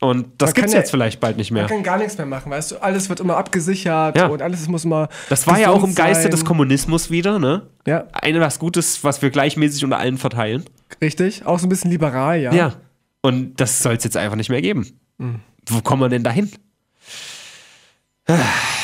Und 0.00 0.28
das 0.38 0.48
Man 0.50 0.54
kann 0.54 0.62
gibt's 0.62 0.72
ja- 0.74 0.78
jetzt 0.80 0.90
vielleicht 0.90 1.18
bald 1.20 1.36
nicht 1.36 1.50
Man 1.50 1.60
mehr. 1.62 1.68
kann 1.68 1.82
gar 1.82 1.98
nichts 1.98 2.16
mehr 2.16 2.26
machen, 2.26 2.50
weißt 2.52 2.72
du? 2.72 2.76
Alles 2.82 3.08
wird 3.08 3.18
immer 3.20 3.36
abgesichert 3.36 4.16
Ja. 4.16 4.26
und 4.28 4.42
alles 4.42 4.66
muss 4.68 4.84
immer. 4.84 5.08
Das 5.28 5.46
war 5.46 5.58
ja 5.58 5.70
auch 5.70 5.82
im 5.82 5.94
Geiste 5.94 6.22
sein. 6.24 6.30
des 6.30 6.44
Kommunismus 6.44 7.10
wieder, 7.10 7.38
ne? 7.40 7.62
Ja, 7.86 8.04
Eine 8.12 8.40
was 8.40 8.58
Gutes, 8.60 9.02
was 9.04 9.22
wir 9.22 9.30
gleichmäßig 9.30 9.84
unter 9.84 9.98
allen 9.98 10.18
verteilen. 10.18 10.64
richtig. 11.00 11.46
Auch 11.46 11.58
so 11.58 11.66
ein 11.66 11.68
bisschen 11.68 11.90
liberal, 11.90 12.40
ja. 12.40 12.52
Ja. 12.52 12.74
Und 13.22 13.60
das 13.60 13.80
soll 13.82 13.94
es 13.94 14.04
jetzt 14.04 14.16
einfach 14.16 14.36
nicht 14.36 14.50
mehr 14.50 14.62
geben. 14.62 14.88
Mhm. 15.18 15.40
Wo 15.68 15.80
kommen 15.82 16.02
wir 16.02 16.08
denn 16.08 16.22
dahin? 16.22 16.50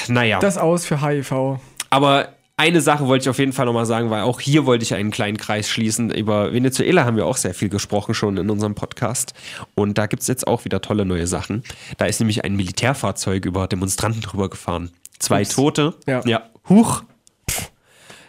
Naja. 0.09 0.39
Das 0.39 0.59
aus 0.59 0.85
für 0.87 1.01
HIV. 1.03 1.59
Aber 1.91 2.29
eine 2.57 2.81
Sache 2.81 3.07
wollte 3.09 3.25
ich 3.25 3.29
auf 3.29 3.39
jeden 3.39 3.53
Fall 3.53 3.67
nochmal 3.67 3.87
sagen, 3.87 4.11
weil 4.11 4.23
auch 4.23 4.41
hier 4.41 4.65
wollte 4.65 4.85
ich 4.85 4.95
einen 4.95 5.11
kleinen 5.11 5.37
Kreis 5.37 5.69
schließen. 5.69 6.11
Über 6.11 6.53
Venezuela 6.53 7.05
haben 7.05 7.17
wir 7.17 7.27
auch 7.27 7.37
sehr 7.37 7.53
viel 7.55 7.69
gesprochen 7.69 8.15
schon 8.15 8.37
in 8.37 8.49
unserem 8.49 8.75
Podcast. 8.75 9.35
Und 9.75 9.99
da 9.99 10.07
gibt 10.07 10.23
es 10.23 10.29
jetzt 10.29 10.47
auch 10.47 10.65
wieder 10.65 10.81
tolle 10.81 11.05
neue 11.05 11.27
Sachen. 11.27 11.65
Da 11.99 12.07
ist 12.07 12.21
nämlich 12.21 12.45
ein 12.45 12.55
Militärfahrzeug 12.55 13.45
über 13.45 13.67
Demonstranten 13.67 14.21
drüber 14.21 14.49
gefahren. 14.49 14.91
Zwei 15.19 15.43
Ups. 15.43 15.57
Tote. 15.57 15.95
Ja. 16.07 16.43
Huch. 16.69 17.03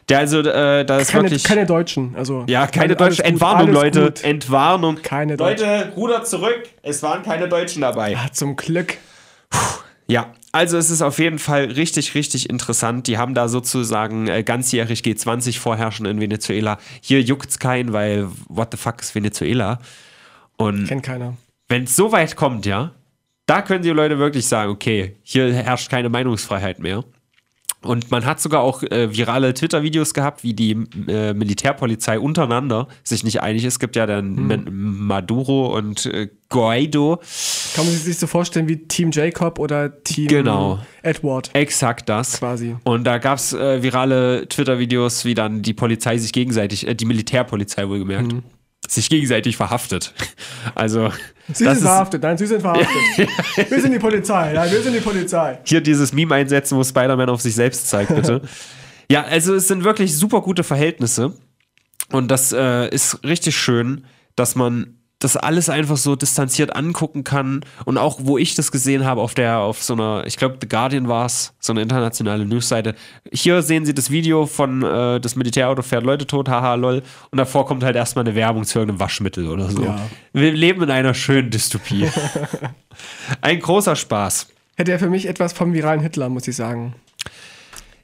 Der 0.09 0.19
also, 0.19 0.39
äh, 0.39 0.85
da 0.85 0.99
ist 0.99 1.11
Keine, 1.11 1.23
wirklich. 1.23 1.43
keine 1.43 1.65
Deutschen. 1.65 2.15
Also, 2.15 2.43
ja, 2.47 2.67
keine 2.67 2.95
alles 2.95 2.97
deutsche 2.97 3.23
gut, 3.23 3.31
Entwarnung, 3.31 3.71
Leute. 3.71 4.03
gut. 4.05 4.23
Entwarnung. 4.23 5.01
Keine 5.01 5.35
Deutschen. 5.35 5.67
Leute, 5.67 5.93
rudert 5.95 6.27
zurück. 6.27 6.63
Es 6.83 7.01
waren 7.01 7.23
keine 7.23 7.47
Deutschen 7.47 7.81
dabei. 7.81 8.15
Ah, 8.15 8.31
zum 8.31 8.55
Glück. 8.55 8.97
Ja, 10.07 10.33
also 10.55 10.77
es 10.77 10.89
ist 10.89 11.01
auf 11.01 11.19
jeden 11.19 11.37
Fall 11.37 11.65
richtig, 11.65 12.15
richtig 12.15 12.49
interessant. 12.49 13.07
Die 13.07 13.17
haben 13.17 13.33
da 13.33 13.49
sozusagen 13.49 14.27
äh, 14.29 14.41
ganzjährig 14.41 15.01
G20 15.01 15.59
vorherrschen 15.59 16.05
in 16.05 16.21
Venezuela. 16.21 16.77
Hier 17.01 17.21
juckt's 17.21 17.59
keinen, 17.59 17.91
weil 17.91 18.29
what 18.47 18.69
the 18.71 18.77
fuck 18.77 19.01
ist 19.01 19.13
Venezuela? 19.15 19.79
Und 20.55 20.87
Kennt 20.87 21.03
keiner. 21.03 21.35
wenn 21.67 21.83
es 21.83 21.97
so 21.97 22.13
weit 22.13 22.37
kommt, 22.37 22.65
ja, 22.65 22.91
da 23.47 23.61
können 23.61 23.83
die 23.83 23.89
Leute 23.89 24.17
wirklich 24.17 24.47
sagen, 24.47 24.71
okay, 24.71 25.17
hier 25.23 25.53
herrscht 25.53 25.89
keine 25.89 26.07
Meinungsfreiheit 26.07 26.79
mehr. 26.79 27.03
Und 27.85 28.11
man 28.11 28.25
hat 28.25 28.39
sogar 28.39 28.61
auch 28.61 28.83
äh, 28.83 29.15
virale 29.15 29.53
Twitter-Videos 29.53 30.13
gehabt, 30.13 30.43
wie 30.43 30.53
die 30.53 30.71
äh, 31.07 31.33
Militärpolizei 31.33 32.19
untereinander 32.19 32.87
sich 33.03 33.23
nicht 33.23 33.41
einig 33.41 33.63
ist. 33.63 33.75
Es 33.75 33.79
gibt 33.79 33.95
ja 33.95 34.05
dann 34.05 34.35
Hm. 34.49 35.07
Maduro 35.07 35.75
und 35.77 36.05
äh, 36.07 36.29
Guaido. 36.49 37.19
Kann 37.75 37.85
man 37.85 37.93
sich 37.95 38.17
so 38.17 38.27
vorstellen 38.27 38.67
wie 38.67 38.77
Team 38.87 39.11
Jacob 39.11 39.59
oder 39.59 40.03
Team 40.03 40.27
Genau. 40.27 40.79
Edward 41.01 41.49
Exakt 41.53 42.07
das. 42.09 42.39
quasi. 42.39 42.75
Und 42.83 43.03
da 43.05 43.17
gab 43.17 43.37
es 43.37 43.53
äh, 43.53 43.81
virale 43.83 44.47
Twitter-Videos, 44.47 45.25
wie 45.25 45.33
dann 45.33 45.61
die 45.61 45.73
Polizei 45.73 46.17
sich 46.17 46.31
gegenseitig, 46.33 46.87
äh, 46.87 46.95
die 46.95 47.05
Militärpolizei 47.05 47.87
wohlgemerkt, 47.89 48.33
sich 48.87 49.09
gegenseitig 49.09 49.57
verhaftet. 49.57 50.13
Also, 50.73 51.11
Sie 51.51 51.63
sind 51.63 51.77
verhaftet, 51.77 52.23
nein, 52.23 52.37
Sie 52.37 52.47
sind 52.47 52.61
verhaftet. 52.61 53.29
wir 53.69 53.81
sind 53.81 53.91
die 53.91 53.99
Polizei, 53.99 54.53
ja, 54.53 54.71
wir 54.71 54.81
sind 54.81 54.93
die 54.93 54.99
Polizei. 54.99 55.59
hier 55.63 55.81
dieses 55.81 56.11
Meme 56.13 56.33
einsetzen, 56.35 56.77
wo 56.77 56.83
Spider-Man 56.83 57.29
auf 57.29 57.41
sich 57.41 57.55
selbst 57.55 57.87
zeigt, 57.87 58.15
bitte. 58.15 58.41
ja, 59.09 59.23
also 59.23 59.53
es 59.53 59.67
sind 59.67 59.83
wirklich 59.83 60.17
super 60.17 60.41
gute 60.41 60.63
Verhältnisse. 60.63 61.33
Und 62.11 62.29
das 62.29 62.51
äh, 62.51 62.89
ist 62.89 63.23
richtig 63.23 63.57
schön, 63.57 64.05
dass 64.35 64.55
man 64.55 64.97
das 65.25 65.35
alles 65.35 65.69
einfach 65.69 65.97
so 65.97 66.15
distanziert 66.15 66.75
angucken 66.75 67.23
kann. 67.23 67.61
Und 67.83 67.97
auch, 67.97 68.19
wo 68.21 68.37
ich 68.37 68.53
das 68.53 68.71
gesehen 68.71 69.05
habe, 69.05 69.21
auf 69.21 69.33
der, 69.33 69.57
auf 69.57 69.81
so 69.81 69.93
einer, 69.93 70.23
ich 70.27 70.37
glaube, 70.37 70.57
The 70.61 70.69
Guardian 70.69 71.07
war 71.07 71.25
es, 71.25 71.53
so 71.59 71.73
eine 71.73 71.81
internationale 71.81 72.45
Newsseite. 72.45 72.93
Hier 73.33 73.63
sehen 73.63 73.85
Sie 73.85 73.95
das 73.95 74.11
Video 74.11 74.45
von 74.45 74.83
äh, 74.83 75.19
das 75.19 75.35
Militärauto 75.35 75.81
fährt 75.81 76.03
Leute 76.03 76.27
tot, 76.27 76.47
haha, 76.47 76.75
lol. 76.75 77.01
Und 77.31 77.37
davor 77.37 77.65
kommt 77.65 77.83
halt 77.83 77.95
erstmal 77.95 78.23
eine 78.23 78.35
Werbung 78.35 78.65
zu 78.65 78.77
irgendeinem 78.77 78.99
Waschmittel 78.99 79.49
oder 79.49 79.69
so. 79.71 79.83
Ja. 79.83 79.99
Wir 80.31 80.51
leben 80.51 80.83
in 80.83 80.91
einer 80.91 81.15
schönen 81.15 81.49
Dystopie. 81.49 82.07
Ein 83.41 83.59
großer 83.59 83.95
Spaß. 83.95 84.47
Hätte 84.77 84.91
er 84.91 84.99
für 84.99 85.09
mich 85.09 85.25
etwas 85.25 85.53
vom 85.53 85.73
viralen 85.73 86.01
Hitler, 86.01 86.29
muss 86.29 86.47
ich 86.47 86.55
sagen. 86.55 86.93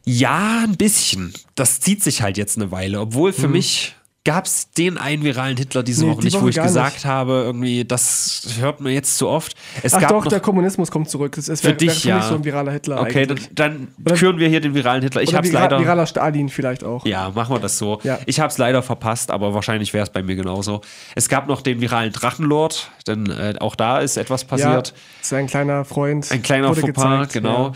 Ja, 0.04 0.64
ein 0.64 0.78
bisschen. 0.78 1.34
Das 1.54 1.80
zieht 1.80 2.02
sich 2.02 2.24
halt 2.24 2.38
jetzt 2.38 2.58
eine 2.58 2.72
Weile. 2.72 3.00
Obwohl 3.00 3.32
für 3.32 3.48
mich 3.48 3.96
gab 4.24 4.46
es 4.46 4.70
den 4.72 4.98
einen 4.98 5.24
viralen 5.24 5.58
Hitler 5.58 5.82
diese. 5.84 6.06
Nee, 6.06 6.12
Woche 6.12 6.20
die 6.22 6.26
nicht, 6.26 6.38
wo 6.38 6.42
Woche 6.42 6.50
ich 6.52 6.56
gar 6.56 6.66
gesagt 6.68 6.94
nicht. 6.94 7.06
habe, 7.06 7.42
irgendwie, 7.46 7.86
das 7.86 8.44
hört 8.60 8.80
man 8.80 8.92
jetzt 8.94 9.18
zu 9.18 9.28
oft. 9.28 9.56
Es 9.82 9.94
Ach 9.94 10.04
doch, 10.08 10.26
der 10.28 10.40
Kommunismus 10.40 10.92
kommt 10.92 11.10
zurück. 11.10 11.36
Das 11.36 11.50
ist 11.50 11.62
Für 11.62 11.70
wäre 11.70 11.78
dich, 11.78 12.02
für 12.04 12.10
ja. 12.10 12.22
so 12.22 12.36
ein 12.36 12.44
viraler 12.44 12.72
Hitler 12.72 13.02
Okay, 13.02 13.26
dann, 13.26 13.38
eigentlich. 13.38 13.56
dann 13.56 13.88
Oder- 14.06 14.16
küren 14.16 14.38
wir 14.38 14.48
hier 14.48 14.62
den 14.62 14.76
viralen 14.76 15.02
Hitler. 15.02 15.22
Ich 15.24 15.34
hab's 15.34 15.50
vira 15.50 15.62
leider. 15.64 15.80
viraler 15.80 16.06
Stalin 16.06 16.50
vielleicht 16.50 16.84
auch. 16.84 17.06
Ja, 17.06 17.32
machen 17.32 17.56
wir 17.56 17.60
das 17.60 17.78
so. 17.78 18.00
Ja. 18.04 18.20
Ich 18.28 18.40
habe 18.40 18.50
es 18.50 18.58
leider 18.58 18.84
verpasst, 18.84 19.32
aber 19.32 19.54
wahrscheinlich 19.54 19.94
wäre 19.94 20.04
es 20.04 20.10
bei 20.12 20.22
mir 20.22 20.36
genauso. 20.36 20.82
Es 21.16 21.28
gab 21.28 21.48
noch 21.48 21.62
den 21.62 21.82
viralen 21.82 22.12
Drachenlord, 22.12 22.92
denn 23.08 23.26
äh, 23.30 23.56
auch 23.60 23.76
da 23.76 24.00
ist 24.00 24.18
etwas 24.18 24.46
passiert. 24.46 24.90
Ja, 24.90 24.94
sein 25.22 25.48
kleiner 25.48 25.84
Freund. 25.86 26.32
Ein 26.32 26.44
kleiner 26.44 26.68
Fauxpas, 26.68 26.86
gezeigt, 26.86 27.34
genau. 27.34 27.68
Ja. 27.70 27.72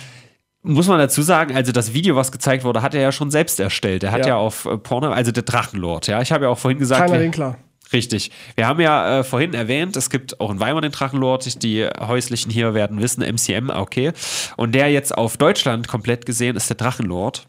Muss 0.65 0.87
man 0.87 0.97
dazu 0.99 1.21
sagen, 1.21 1.55
also 1.55 1.71
das 1.71 1.93
Video, 1.93 2.15
was 2.15 2.31
gezeigt 2.31 2.63
wurde, 2.63 2.81
hat 2.81 2.95
er 2.95 3.01
ja 3.01 3.11
schon 3.11 3.29
selbst 3.31 3.59
erstellt. 3.59 4.03
Er 4.03 4.11
hat 4.11 4.21
ja, 4.21 4.29
Ja. 4.29 4.35
auf 4.37 4.65
äh, 4.65 4.77
Porno, 4.77 5.09
also 5.11 5.31
der 5.31 5.43
Drachenlord, 5.43 6.07
ja. 6.07 6.21
Ich 6.21 6.31
habe 6.31 6.45
ja 6.45 6.49
auch 6.49 6.57
vorhin 6.57 6.79
gesagt, 6.79 7.01
Kleiner 7.05 7.19
wir- 7.19 7.25
Winkler. 7.25 7.57
Richtig. 7.93 8.31
Wir 8.55 8.67
haben 8.67 8.79
ja 8.81 9.19
äh, 9.19 9.23
vorhin 9.23 9.53
erwähnt, 9.53 9.95
es 9.95 10.09
gibt 10.09 10.39
auch 10.39 10.49
in 10.49 10.59
Weimar 10.59 10.81
den 10.81 10.91
Drachenlord. 10.91 11.61
Die 11.61 11.87
häuslichen 11.99 12.51
hier 12.51 12.73
werden 12.73 12.99
wissen, 12.99 13.21
MCM, 13.21 13.69
okay. 13.69 14.11
Und 14.57 14.73
der 14.73 14.91
jetzt 14.91 15.15
auf 15.15 15.37
Deutschland 15.37 15.87
komplett 15.87 16.25
gesehen 16.25 16.55
ist 16.55 16.67
der 16.67 16.77
Drachenlord. 16.77 17.47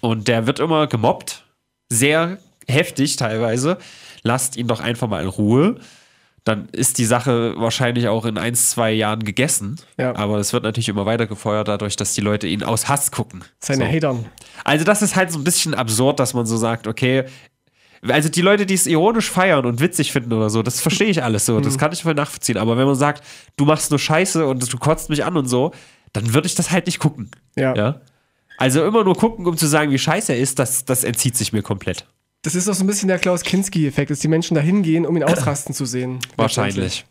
Und 0.00 0.26
der 0.26 0.48
wird 0.48 0.58
immer 0.58 0.88
gemobbt. 0.88 1.44
Sehr 1.88 2.38
heftig 2.66 3.14
teilweise. 3.16 3.78
Lasst 4.24 4.56
ihn 4.56 4.66
doch 4.66 4.80
einfach 4.80 5.06
mal 5.06 5.22
in 5.22 5.28
Ruhe. 5.28 5.76
Dann 6.44 6.68
ist 6.72 6.98
die 6.98 7.04
Sache 7.04 7.54
wahrscheinlich 7.56 8.08
auch 8.08 8.24
in 8.24 8.36
ein, 8.36 8.54
zwei 8.56 8.90
Jahren 8.90 9.22
gegessen. 9.24 9.76
Ja. 9.96 10.16
Aber 10.16 10.38
es 10.38 10.52
wird 10.52 10.64
natürlich 10.64 10.88
immer 10.88 11.06
weiter 11.06 11.26
gefeuert, 11.28 11.68
dadurch, 11.68 11.94
dass 11.96 12.14
die 12.14 12.20
Leute 12.20 12.48
ihn 12.48 12.64
aus 12.64 12.88
Hass 12.88 13.12
gucken. 13.12 13.44
Seine 13.60 13.86
So. 13.86 13.92
Hatern. 13.92 14.26
Also 14.64 14.84
das 14.84 15.02
ist 15.02 15.14
halt 15.14 15.30
so 15.30 15.38
ein 15.38 15.44
bisschen 15.44 15.74
absurd, 15.74 16.18
dass 16.18 16.34
man 16.34 16.44
so 16.46 16.56
sagt, 16.56 16.88
okay, 16.88 17.24
also 18.08 18.28
die 18.28 18.40
Leute, 18.40 18.66
die 18.66 18.74
es 18.74 18.88
ironisch 18.88 19.30
feiern 19.30 19.64
und 19.64 19.78
witzig 19.78 20.10
finden 20.10 20.32
oder 20.32 20.50
so, 20.50 20.62
das 20.64 20.80
verstehe 20.80 21.06
ich 21.06 21.22
alles 21.22 21.46
so, 21.46 21.58
Mhm. 21.58 21.62
das 21.62 21.78
kann 21.78 21.92
ich 21.92 22.02
voll 22.02 22.14
nachvollziehen. 22.14 22.58
Aber 22.58 22.76
wenn 22.76 22.86
man 22.86 22.96
sagt, 22.96 23.22
du 23.56 23.64
machst 23.64 23.90
nur 23.90 24.00
Scheiße 24.00 24.44
und 24.44 24.72
du 24.72 24.78
kotzt 24.78 25.08
mich 25.10 25.24
an 25.24 25.36
und 25.36 25.46
so, 25.46 25.70
dann 26.12 26.34
würde 26.34 26.48
ich 26.48 26.56
das 26.56 26.72
halt 26.72 26.86
nicht 26.86 26.98
gucken. 26.98 27.30
Ja. 27.54 27.76
ja. 27.76 28.00
Also 28.58 28.84
immer 28.84 29.04
nur 29.04 29.14
gucken, 29.14 29.46
um 29.46 29.56
zu 29.56 29.66
sagen, 29.68 29.92
wie 29.92 29.98
scheiße 29.98 30.32
er 30.32 30.38
ist, 30.40 30.58
das, 30.58 30.84
das 30.84 31.04
entzieht 31.04 31.36
sich 31.36 31.52
mir 31.52 31.62
komplett. 31.62 32.06
Das 32.44 32.56
ist 32.56 32.66
doch 32.66 32.74
so 32.74 32.82
ein 32.82 32.88
bisschen 32.88 33.06
der 33.06 33.20
Klaus 33.20 33.44
Kinski-Effekt, 33.44 34.10
dass 34.10 34.18
die 34.18 34.26
Menschen 34.26 34.56
da 34.56 34.60
hingehen, 34.60 35.06
um 35.06 35.16
ihn 35.16 35.22
ausrasten 35.22 35.76
zu 35.76 35.84
sehen. 35.86 36.18
Wahrscheinlich. 36.36 37.04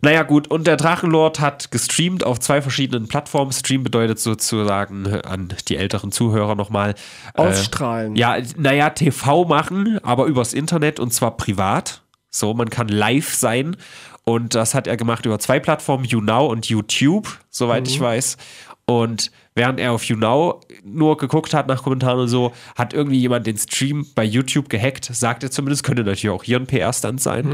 Naja, 0.00 0.22
gut, 0.22 0.50
und 0.50 0.66
der 0.66 0.78
Drachenlord 0.78 1.40
hat 1.40 1.70
gestreamt 1.70 2.24
auf 2.24 2.40
zwei 2.40 2.62
verschiedenen 2.62 3.06
Plattformen. 3.06 3.52
Stream 3.52 3.84
bedeutet 3.84 4.18
sozusagen 4.18 5.04
äh, 5.04 5.20
an 5.26 5.52
die 5.68 5.76
älteren 5.76 6.10
Zuhörer 6.10 6.54
nochmal. 6.54 6.94
Ausstrahlen. 7.34 8.16
Äh, 8.16 8.20
ja, 8.20 8.36
naja, 8.56 8.88
TV 8.88 9.44
machen, 9.44 9.98
aber 10.02 10.24
übers 10.24 10.54
Internet 10.54 10.98
und 10.98 11.12
zwar 11.12 11.36
privat. 11.36 12.00
So, 12.30 12.54
man 12.54 12.70
kann 12.70 12.88
live 12.88 13.34
sein. 13.34 13.76
Und 14.24 14.54
das 14.54 14.74
hat 14.74 14.86
er 14.86 14.96
gemacht 14.96 15.26
über 15.26 15.38
zwei 15.38 15.60
Plattformen, 15.60 16.04
YouNow 16.04 16.50
und 16.50 16.66
YouTube, 16.66 17.28
soweit 17.50 17.86
ich 17.88 18.00
weiß. 18.00 18.38
Und 18.86 19.30
während 19.54 19.80
er 19.80 19.92
auf 19.92 20.04
YouNow 20.04 20.60
nur 20.84 21.16
geguckt 21.16 21.54
hat 21.54 21.68
nach 21.68 21.82
Kommentaren 21.82 22.20
und 22.20 22.28
so, 22.28 22.52
hat 22.76 22.92
irgendwie 22.92 23.18
jemand 23.18 23.46
den 23.46 23.56
Stream 23.56 24.06
bei 24.14 24.24
YouTube 24.24 24.68
gehackt, 24.68 25.04
sagt 25.04 25.42
er 25.42 25.50
zumindest, 25.50 25.84
könnte 25.84 26.02
natürlich 26.02 26.30
auch 26.30 26.44
hier 26.44 26.58
ein 26.58 26.66
PR-Stand 26.66 27.20
sein. 27.20 27.46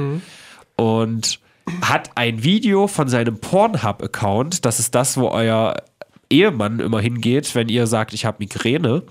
Und 0.77 1.41
hat 1.83 2.11
ein 2.15 2.43
Video 2.43 2.87
von 2.87 3.09
seinem 3.09 3.39
Pornhub-Account, 3.41 4.65
das 4.65 4.79
ist 4.79 4.95
das, 4.95 5.17
wo 5.17 5.29
euer 5.29 5.77
Ehemann 6.31 6.81
immer 6.81 7.01
hingeht, 7.01 7.55
wenn 7.55 7.69
ihr 7.69 7.87
sagt, 7.87 8.13
ich 8.15 8.25
habe 8.25 8.39
Migräne. 8.41 9.03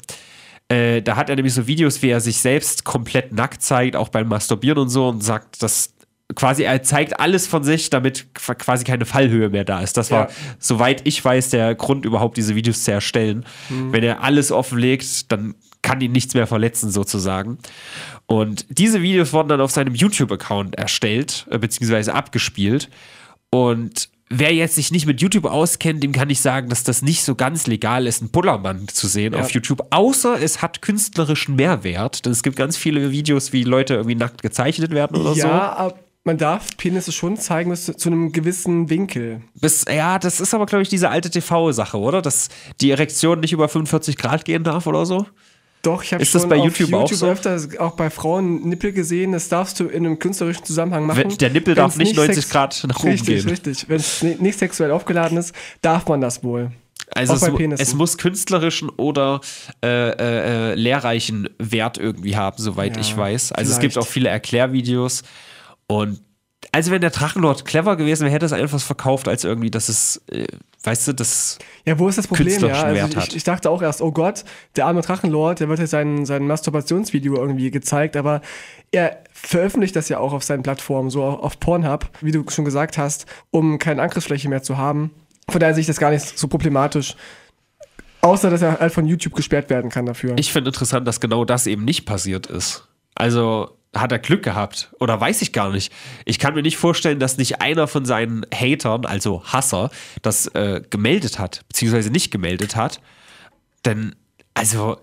Äh, 0.70 1.02
da 1.02 1.16
hat 1.16 1.30
er 1.30 1.36
nämlich 1.36 1.54
so 1.54 1.68
Videos, 1.68 2.02
wie 2.02 2.10
er 2.10 2.20
sich 2.20 2.38
selbst 2.38 2.84
komplett 2.84 3.32
nackt 3.32 3.62
zeigt, 3.62 3.96
auch 3.96 4.10
beim 4.10 4.28
Masturbieren 4.28 4.80
und 4.80 4.90
so 4.90 5.08
und 5.08 5.24
sagt, 5.24 5.64
dass 5.64 5.94
quasi 6.36 6.64
er 6.64 6.84
zeigt 6.84 7.20
alles 7.20 7.48
von 7.48 7.64
sich, 7.64 7.90
damit 7.90 8.34
quasi 8.36 8.84
keine 8.84 9.06
Fallhöhe 9.06 9.50
mehr 9.50 9.64
da 9.64 9.80
ist. 9.82 9.96
Das 9.98 10.12
war, 10.12 10.28
Ja. 10.28 10.36
soweit 10.60 11.02
ich 11.08 11.24
weiß, 11.24 11.50
der 11.52 11.74
Grund 11.76 12.06
überhaupt, 12.06 12.38
diese 12.38 12.56
Videos 12.56 12.84
zu 12.84 12.92
erstellen. 12.92 13.46
Wenn 13.70 14.04
er 14.04 14.22
alles 14.24 14.52
offenlegt, 14.52 15.32
dann 15.32 15.56
kann 15.82 16.02
ihn 16.02 16.12
nichts 16.12 16.34
mehr 16.34 16.48
verletzen, 16.48 16.92
sozusagen. 16.92 17.60
Und 18.26 18.66
diese 18.70 19.02
Videos 19.02 19.32
wurden 19.32 19.48
dann 19.48 19.62
auf 19.62 19.72
seinem 19.72 19.96
YouTube-Account 19.96 20.76
erstellt, 20.76 21.48
äh, 21.50 21.58
beziehungsweise 21.60 22.14
abgespielt. 22.14 22.90
Und 23.52 24.10
wer 24.30 24.54
jetzt 24.54 24.76
sich 24.76 24.92
nicht 24.92 25.06
mit 25.06 25.22
YouTube 25.22 25.46
auskennt, 25.46 26.04
dem 26.04 26.12
kann 26.12 26.30
ich 26.30 26.42
sagen, 26.42 26.68
dass 26.68 26.84
das 26.84 27.02
nicht 27.02 27.24
so 27.24 27.36
ganz 27.36 27.68
legal 27.68 28.06
ist, 28.06 28.22
einen 28.22 28.32
Bullermann 28.32 28.90
zu 28.90 29.08
sehen 29.08 29.32
Ja. 29.34 29.40
auf 29.40 29.52
YouTube, 29.52 29.82
außer 29.92 30.42
es 30.42 30.62
hat 30.62 30.82
künstlerischen 30.82 31.56
Mehrwert. 31.56 32.26
Denn 32.26 32.34
es 32.34 32.44
gibt 32.44 32.58
ganz 32.58 32.76
viele 32.76 33.12
Videos, 33.12 33.54
wie 33.54 33.64
Leute 33.64 33.94
irgendwie 33.94 34.16
nackt 34.16 34.42
gezeichnet 34.42 34.92
werden 34.92 35.16
oder 35.16 35.34
so. 35.36 35.40
Ja, 35.48 35.72
aber 35.78 35.96
man 36.28 36.38
darf 36.38 36.78
Penisse 36.78 37.12
schon 37.12 37.38
zeigen 37.38 37.72
bis 37.72 37.86
zu, 37.86 37.96
zu 37.96 38.10
einem 38.10 38.32
gewissen 38.32 38.90
Winkel. 38.90 39.42
Bis, 39.56 39.86
ja, 39.90 40.20
das 40.20 40.40
ist 40.40 40.54
aber, 40.54 40.68
glaube 40.68 40.84
ich, 40.84 40.90
diese 40.90 41.10
alte 41.10 41.32
TV-Sache, 41.32 41.98
oder? 41.98 42.22
Dass 42.22 42.50
die 42.82 42.92
Erektion 42.92 43.40
nicht 43.40 43.54
über 43.54 43.68
45 43.68 44.18
Grad 44.18 44.46
gehen 44.46 44.64
darf 44.64 44.86
oder 44.86 45.06
so? 45.06 45.26
Doch, 45.84 46.04
ich 46.04 46.14
habe 46.14 46.22
Ist 46.22 46.36
das 46.36 46.42
schon 46.42 46.50
bei 46.50 46.58
auf 46.58 46.66
YouTube 46.66 46.94
auch 46.94 47.12
so? 47.12 47.28
öfter 47.28 47.58
auch 47.80 47.94
bei 47.96 48.10
Frauen 48.10 48.68
Nippel 48.68 48.92
gesehen. 48.92 49.32
Das 49.32 49.48
darfst 49.48 49.80
du 49.80 49.86
in 49.86 50.06
einem 50.06 50.20
künstlerischen 50.20 50.66
Zusammenhang 50.66 51.06
machen. 51.06 51.38
Der 51.38 51.50
Nippel 51.50 51.76
darf 51.76 51.98
Wenn's 51.98 52.10
nicht 52.10 52.18
90 52.18 52.36
sex- 52.36 52.50
Grad 52.50 52.84
nach 52.88 53.00
oben 53.00 53.10
richtig, 53.12 53.28
gehen. 53.28 53.50
Richtig, 53.50 53.86
Wenn 53.88 53.98
es 53.98 54.22
nicht 54.22 54.60
sexuell 54.60 54.92
aufgeladen 54.92 55.38
ist, 55.38 55.54
darf 55.82 56.08
man 56.08 56.20
das 56.20 56.44
wohl. 56.44 56.72
Also 57.16 57.36
es, 57.36 57.80
es 57.80 57.94
muss 57.94 58.18
künstlerischen 58.18 58.90
oder 58.90 59.40
äh, 59.82 59.88
äh, 60.10 60.72
äh, 60.72 60.76
lehrreichen 60.76 61.48
Wert 61.58 61.98
irgendwie 61.98 62.36
haben, 62.36 62.58
soweit 62.62 62.96
Ja, 62.96 63.02
ich 63.02 63.16
weiß. 63.16 63.54
Also 63.54 63.72
es 63.72 63.80
gibt 63.80 63.94
vielleicht. 63.94 64.06
auch 64.08 64.12
viele 64.12 64.28
Erklärvideos 64.30 65.24
und 65.88 66.22
also 66.72 66.92
wenn 66.92 67.02
der 67.02 67.12
Drachenlord 67.12 67.66
clever 67.66 67.96
gewesen 67.96 68.24
wäre, 68.24 68.34
hätte 68.34 68.46
er 68.46 68.48
es 68.48 68.54
einfach 68.54 68.80
verkauft 68.80 69.28
als 69.28 69.44
irgendwie, 69.44 69.72
dass 69.72 69.90
es, 69.90 70.22
äh, 70.28 70.48
weißt 70.84 71.08
du, 71.08 71.14
das 71.14 71.60
Ja, 71.86 71.98
wo 71.98 72.08
ist 72.08 72.18
das 72.18 72.28
Problem? 72.28 72.62
Ja, 72.62 72.84
also 72.84 73.20
ich, 73.20 73.36
ich 73.38 73.44
dachte 73.44 73.70
auch 73.70 73.82
erst, 73.82 74.02
oh 74.02 74.12
Gott, 74.12 74.44
der 74.76 74.86
arme 74.86 75.02
Drachenlord, 75.02 75.60
der 75.60 75.70
wird 75.70 75.80
jetzt 75.80 75.92
sein, 75.92 76.26
sein 76.26 76.46
Masturbationsvideo 76.46 77.36
irgendwie 77.36 77.72
gezeigt, 77.72 78.18
aber 78.18 78.42
er 78.92 79.24
veröffentlicht 79.32 79.96
das 79.96 80.10
ja 80.10 80.20
auch 80.20 80.34
auf 80.34 80.44
seinen 80.44 80.64
Plattformen, 80.64 81.10
so 81.10 81.24
auf 81.24 81.60
Pornhub, 81.60 82.10
wie 82.22 82.32
du 82.32 82.44
schon 82.50 82.66
gesagt 82.66 82.98
hast, 82.98 83.26
um 83.52 83.80
keine 83.80 84.02
Angriffsfläche 84.02 84.50
mehr 84.50 84.64
zu 84.64 84.78
haben. 84.78 85.12
Von 85.50 85.60
daher 85.60 85.74
sehe 85.74 85.82
ich 85.82 85.88
das 85.88 86.00
gar 86.00 86.12
nicht 86.12 86.38
so 86.38 86.48
problematisch. 86.48 87.16
Außer, 88.22 88.50
dass 88.50 88.62
er 88.62 88.80
halt 88.80 88.94
von 88.94 89.06
YouTube 89.06 89.36
gesperrt 89.36 89.70
werden 89.70 89.90
kann 89.90 90.06
dafür. 90.06 90.36
Ich 90.38 90.52
finde 90.52 90.70
interessant, 90.70 91.08
dass 91.08 91.22
genau 91.22 91.46
das 91.46 91.68
eben 91.68 91.86
nicht 91.86 92.06
passiert 92.06 92.48
ist. 92.48 92.88
Also 93.16 93.78
hat 93.96 94.12
er 94.12 94.20
Glück 94.20 94.44
gehabt 94.44 94.92
oder 95.00 95.20
weiß 95.20 95.42
ich 95.42 95.54
gar 95.54 95.72
nicht. 95.72 95.92
Ich 96.26 96.40
kann 96.40 96.54
mir 96.54 96.62
nicht 96.62 96.78
vorstellen, 96.78 97.20
dass 97.20 97.38
nicht 97.38 97.62
einer 97.62 97.88
von 97.88 98.06
seinen 98.06 98.46
Hatern, 98.54 99.06
also 99.06 99.44
Hasser, 99.46 99.90
das 100.22 100.48
äh, 100.48 100.82
gemeldet 100.90 101.40
hat, 101.40 101.64
beziehungsweise 101.68 102.10
nicht 102.12 102.32
gemeldet 102.32 102.76
hat. 102.76 103.00
Denn, 103.86 104.16
also, 104.54 104.98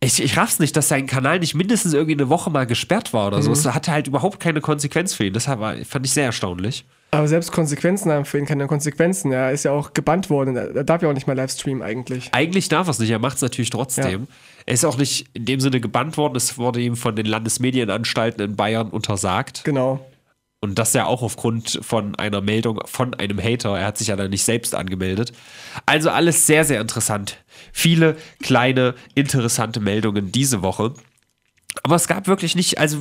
ich, 0.00 0.20
ich 0.22 0.36
raff's 0.36 0.58
nicht, 0.58 0.76
dass 0.76 0.88
sein 0.88 1.06
Kanal 1.06 1.38
nicht 1.38 1.54
mindestens 1.54 1.92
irgendwie 1.92 2.14
eine 2.14 2.28
Woche 2.28 2.50
mal 2.50 2.66
gesperrt 2.66 3.12
war 3.12 3.28
oder 3.28 3.42
so. 3.42 3.52
Es 3.52 3.64
hatte 3.66 3.92
halt 3.92 4.08
überhaupt 4.08 4.40
keine 4.40 4.60
Konsequenz 4.60 5.14
für 5.14 5.26
ihn. 5.26 5.32
Das 5.32 5.46
war, 5.46 5.76
fand 5.84 6.06
ich 6.06 6.12
sehr 6.12 6.24
erstaunlich. 6.24 6.84
aber 7.12 7.28
selbst 7.28 7.52
Konsequenzen 7.52 8.10
haben 8.10 8.24
für 8.24 8.38
ihn 8.38 8.46
keine 8.46 8.66
Konsequenzen. 8.66 9.30
Er 9.30 9.52
ist 9.52 9.64
ja 9.64 9.70
auch 9.70 9.92
gebannt 9.92 10.28
worden. 10.28 10.56
Er 10.56 10.82
darf 10.82 11.02
ja 11.02 11.08
auch 11.08 11.12
nicht 11.12 11.28
mal 11.28 11.36
Livestreamen 11.36 11.82
eigentlich. 11.82 12.30
Eigentlich 12.32 12.68
darf 12.68 12.88
er 12.88 12.90
es 12.90 12.98
nicht, 12.98 13.10
er 13.10 13.20
macht 13.20 13.36
es 13.36 13.42
natürlich 13.42 13.70
trotzdem. 13.70 14.26
Er 14.66 14.74
ist 14.74 14.84
auch 14.84 14.96
nicht 14.96 15.26
in 15.34 15.44
dem 15.44 15.60
Sinne 15.60 15.80
gebannt 15.80 16.16
worden, 16.16 16.36
es 16.36 16.58
wurde 16.58 16.80
ihm 16.80 16.96
von 16.96 17.16
den 17.16 17.26
Landesmedienanstalten 17.26 18.42
in 18.42 18.56
Bayern 18.56 18.90
untersagt. 18.90 19.64
Genau. 19.64 20.04
Und 20.60 20.78
das 20.78 20.92
ja 20.92 21.06
auch 21.06 21.22
aufgrund 21.22 21.80
von 21.82 22.14
einer 22.14 22.40
Meldung 22.40 22.80
von 22.84 23.14
einem 23.14 23.42
Hater. 23.42 23.76
Er 23.76 23.86
hat 23.86 23.98
sich 23.98 24.08
ja 24.08 24.16
dann 24.16 24.30
nicht 24.30 24.44
selbst 24.44 24.76
angemeldet. 24.76 25.32
Also 25.86 26.10
alles 26.10 26.46
sehr, 26.46 26.64
sehr 26.64 26.80
interessant. 26.80 27.38
Viele 27.72 28.16
kleine, 28.40 28.94
interessante 29.16 29.80
Meldungen 29.80 30.30
diese 30.30 30.62
Woche. 30.62 30.94
Aber 31.82 31.96
es 31.96 32.06
gab 32.06 32.28
wirklich 32.28 32.54
nicht, 32.54 32.78
also 32.78 32.98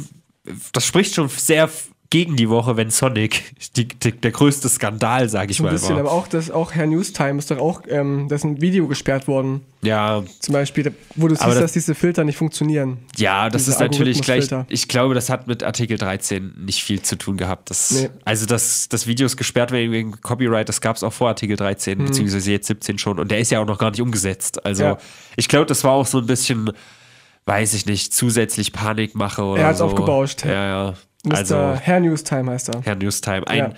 das 0.74 0.86
spricht 0.88 1.14
schon 1.14 1.30
sehr 1.30 1.70
gegen 2.12 2.36
die 2.36 2.50
Woche, 2.50 2.76
wenn 2.78 2.92
Sonic 2.92 3.56
die, 3.78 3.88
die, 3.88 4.12
der 4.12 4.32
größte 4.32 4.68
Skandal, 4.70 5.30
sage 5.30 5.52
ich 5.52 5.58
So 5.58 5.64
ein 5.64 5.68
mal, 5.68 5.72
bisschen, 5.72 5.96
war. 5.96 6.02
aber 6.02 6.12
auch, 6.12 6.28
das, 6.28 6.52
auch 6.52 6.74
Herr 6.74 6.86
Newstime 6.86 7.40
ist 7.40 7.50
doch 7.50 7.58
auch, 7.58 7.82
ähm, 7.88 8.28
da 8.30 8.36
ist 8.36 8.44
ein 8.44 8.60
Video 8.62 8.86
gesperrt 8.88 9.28
worden. 9.30 9.62
Ja, 9.82 10.22
Zum 10.42 10.52
Beispiel, 10.54 10.94
wo 11.16 11.30
du 11.30 11.36
siehst, 11.36 11.48
das- 11.48 11.58
dass 11.58 11.72
diese 11.72 11.96
Filter 11.96 12.24
nicht 12.26 12.36
funktionieren. 12.38 13.00
Ja, 13.16 13.50
das 13.50 13.68
ist 13.70 13.80
natürlich 13.80 14.22
gleich. 14.22 14.50
Ich 14.68 14.88
glaube, 14.90 15.16
das 15.16 15.30
hat 15.30 15.48
mit 15.48 15.64
Artikel 15.64 15.98
13 15.98 16.54
nicht 16.66 16.84
viel 16.84 17.02
zu 17.02 17.18
tun 17.18 17.38
gehabt. 17.38 17.70
Das, 17.70 17.90
Nee. 17.92 18.10
Also, 18.26 18.46
dass 18.46 18.90
das 18.90 19.08
Videos 19.08 19.38
gesperrt 19.38 19.72
werden 19.72 19.92
wegen 19.94 20.20
Copyright, 20.22 20.68
das 20.70 20.82
gab 20.82 20.98
es 20.98 21.04
auch 21.04 21.14
vor 21.14 21.30
Artikel 21.30 21.56
13, 21.56 21.98
Mhm. 21.98 22.06
beziehungsweise 22.08 22.52
jetzt 22.52 22.68
17 22.68 22.98
schon. 23.00 23.20
Und 23.20 23.32
der 23.32 23.40
ist 23.40 23.50
ja 23.52 23.60
auch 23.62 23.66
noch 23.66 23.80
gar 23.80 23.90
nicht 23.90 24.02
umgesetzt. 24.02 24.64
Also, 24.66 24.84
Ja. 24.84 24.98
ich 25.38 25.48
glaube, 25.48 25.66
das 25.66 25.84
war 25.86 25.94
auch 25.94 26.06
so 26.06 26.18
ein 26.20 26.26
bisschen, 26.28 26.72
weiß 27.46 27.74
ich 27.74 27.86
nicht, 27.86 28.14
zusätzlich 28.14 28.74
Panikmache 28.74 29.42
oder 29.44 29.62
Er 29.62 29.68
hat's 29.70 29.80
so. 29.80 29.86
aufgebauscht. 29.86 30.46
Ja, 30.46 30.52
ja. 30.90 30.94
Mr. 31.26 31.36
Also, 31.36 31.56
Herr 31.82 32.00
Newstime 32.00 32.52
heißt 32.52 32.70
er. 32.70 32.82
Herr 32.82 32.96
Newstime. 32.96 33.48
Ein, 33.48 33.58
Ja. 33.58 33.70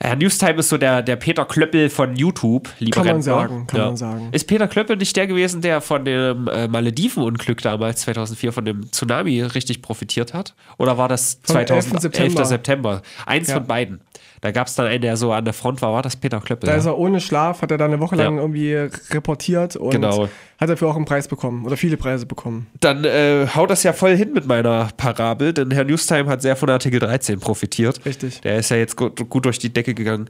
Herr 0.00 0.16
Newstime 0.16 0.54
ist 0.58 0.68
so 0.68 0.76
der, 0.76 1.02
der 1.02 1.16
Peter 1.16 1.44
Klöppel 1.46 1.88
von 1.88 2.14
YouTube, 2.16 2.68
lieber 2.78 2.96
Kann 2.96 3.06
man 3.06 3.14
Rentner. 3.16 3.32
sagen, 3.34 3.66
kann 3.68 3.80
man 3.80 3.96
sagen. 3.96 4.28
Ist 4.32 4.46
Peter 4.48 4.66
Klöppel 4.68 4.96
nicht 4.96 5.16
der 5.16 5.26
gewesen, 5.28 5.62
der 5.62 5.80
von 5.80 6.04
dem 6.04 6.46
äh, 6.48 6.68
Malediven-Unglück 6.68 7.62
damals 7.62 8.00
2004 8.02 8.52
von 8.52 8.64
dem 8.64 8.90
Tsunami 8.92 9.40
richtig 9.42 9.80
profitiert 9.82 10.34
hat? 10.34 10.54
Oder 10.78 10.98
war 10.98 11.08
das 11.08 11.36
11. 11.48 11.66
2011. 11.68 12.00
September. 12.02 12.44
September? 12.44 13.02
Eins 13.24 13.48
Ja. 13.48 13.54
von 13.54 13.66
beiden. 13.66 14.00
Da 14.44 14.50
gab 14.50 14.66
es 14.66 14.74
dann 14.74 14.84
einen, 14.86 15.00
der 15.00 15.16
so 15.16 15.32
an 15.32 15.46
der 15.46 15.54
Front 15.54 15.80
war. 15.80 15.94
War 15.94 16.02
das 16.02 16.16
Peter 16.16 16.38
Klöppel? 16.38 16.66
Da 16.66 16.72
ja? 16.74 16.78
ist 16.78 16.84
er 16.84 16.98
ohne 16.98 17.18
Schlaf, 17.18 17.62
hat 17.62 17.70
er 17.70 17.78
da 17.78 17.86
eine 17.86 17.98
Woche 17.98 18.14
lang 18.14 18.36
Ja. 18.36 18.42
irgendwie 18.42 18.74
reportiert 19.10 19.74
und 19.74 19.88
Genau. 19.90 20.28
hat 20.58 20.68
dafür 20.68 20.88
auch 20.88 20.96
einen 20.96 21.06
Preis 21.06 21.28
bekommen 21.28 21.64
oder 21.64 21.78
viele 21.78 21.96
Preise 21.96 22.26
bekommen. 22.26 22.66
Dann 22.80 23.06
äh, 23.06 23.46
haut 23.54 23.70
das 23.70 23.84
ja 23.84 23.94
voll 23.94 24.14
hin 24.14 24.34
mit 24.34 24.46
meiner 24.46 24.90
Parabel, 24.98 25.54
denn 25.54 25.70
Herr 25.70 25.84
Newstime 25.84 26.26
hat 26.28 26.42
sehr 26.42 26.56
von 26.56 26.68
Artikel 26.68 27.00
13 27.00 27.40
profitiert. 27.40 28.04
Richtig. 28.04 28.42
Der 28.42 28.58
ist 28.58 28.70
ja 28.70 28.76
jetzt 28.76 28.98
gut, 28.98 29.30
gut 29.30 29.46
durch 29.46 29.58
die 29.58 29.72
Decke 29.72 29.94
gegangen. 29.94 30.28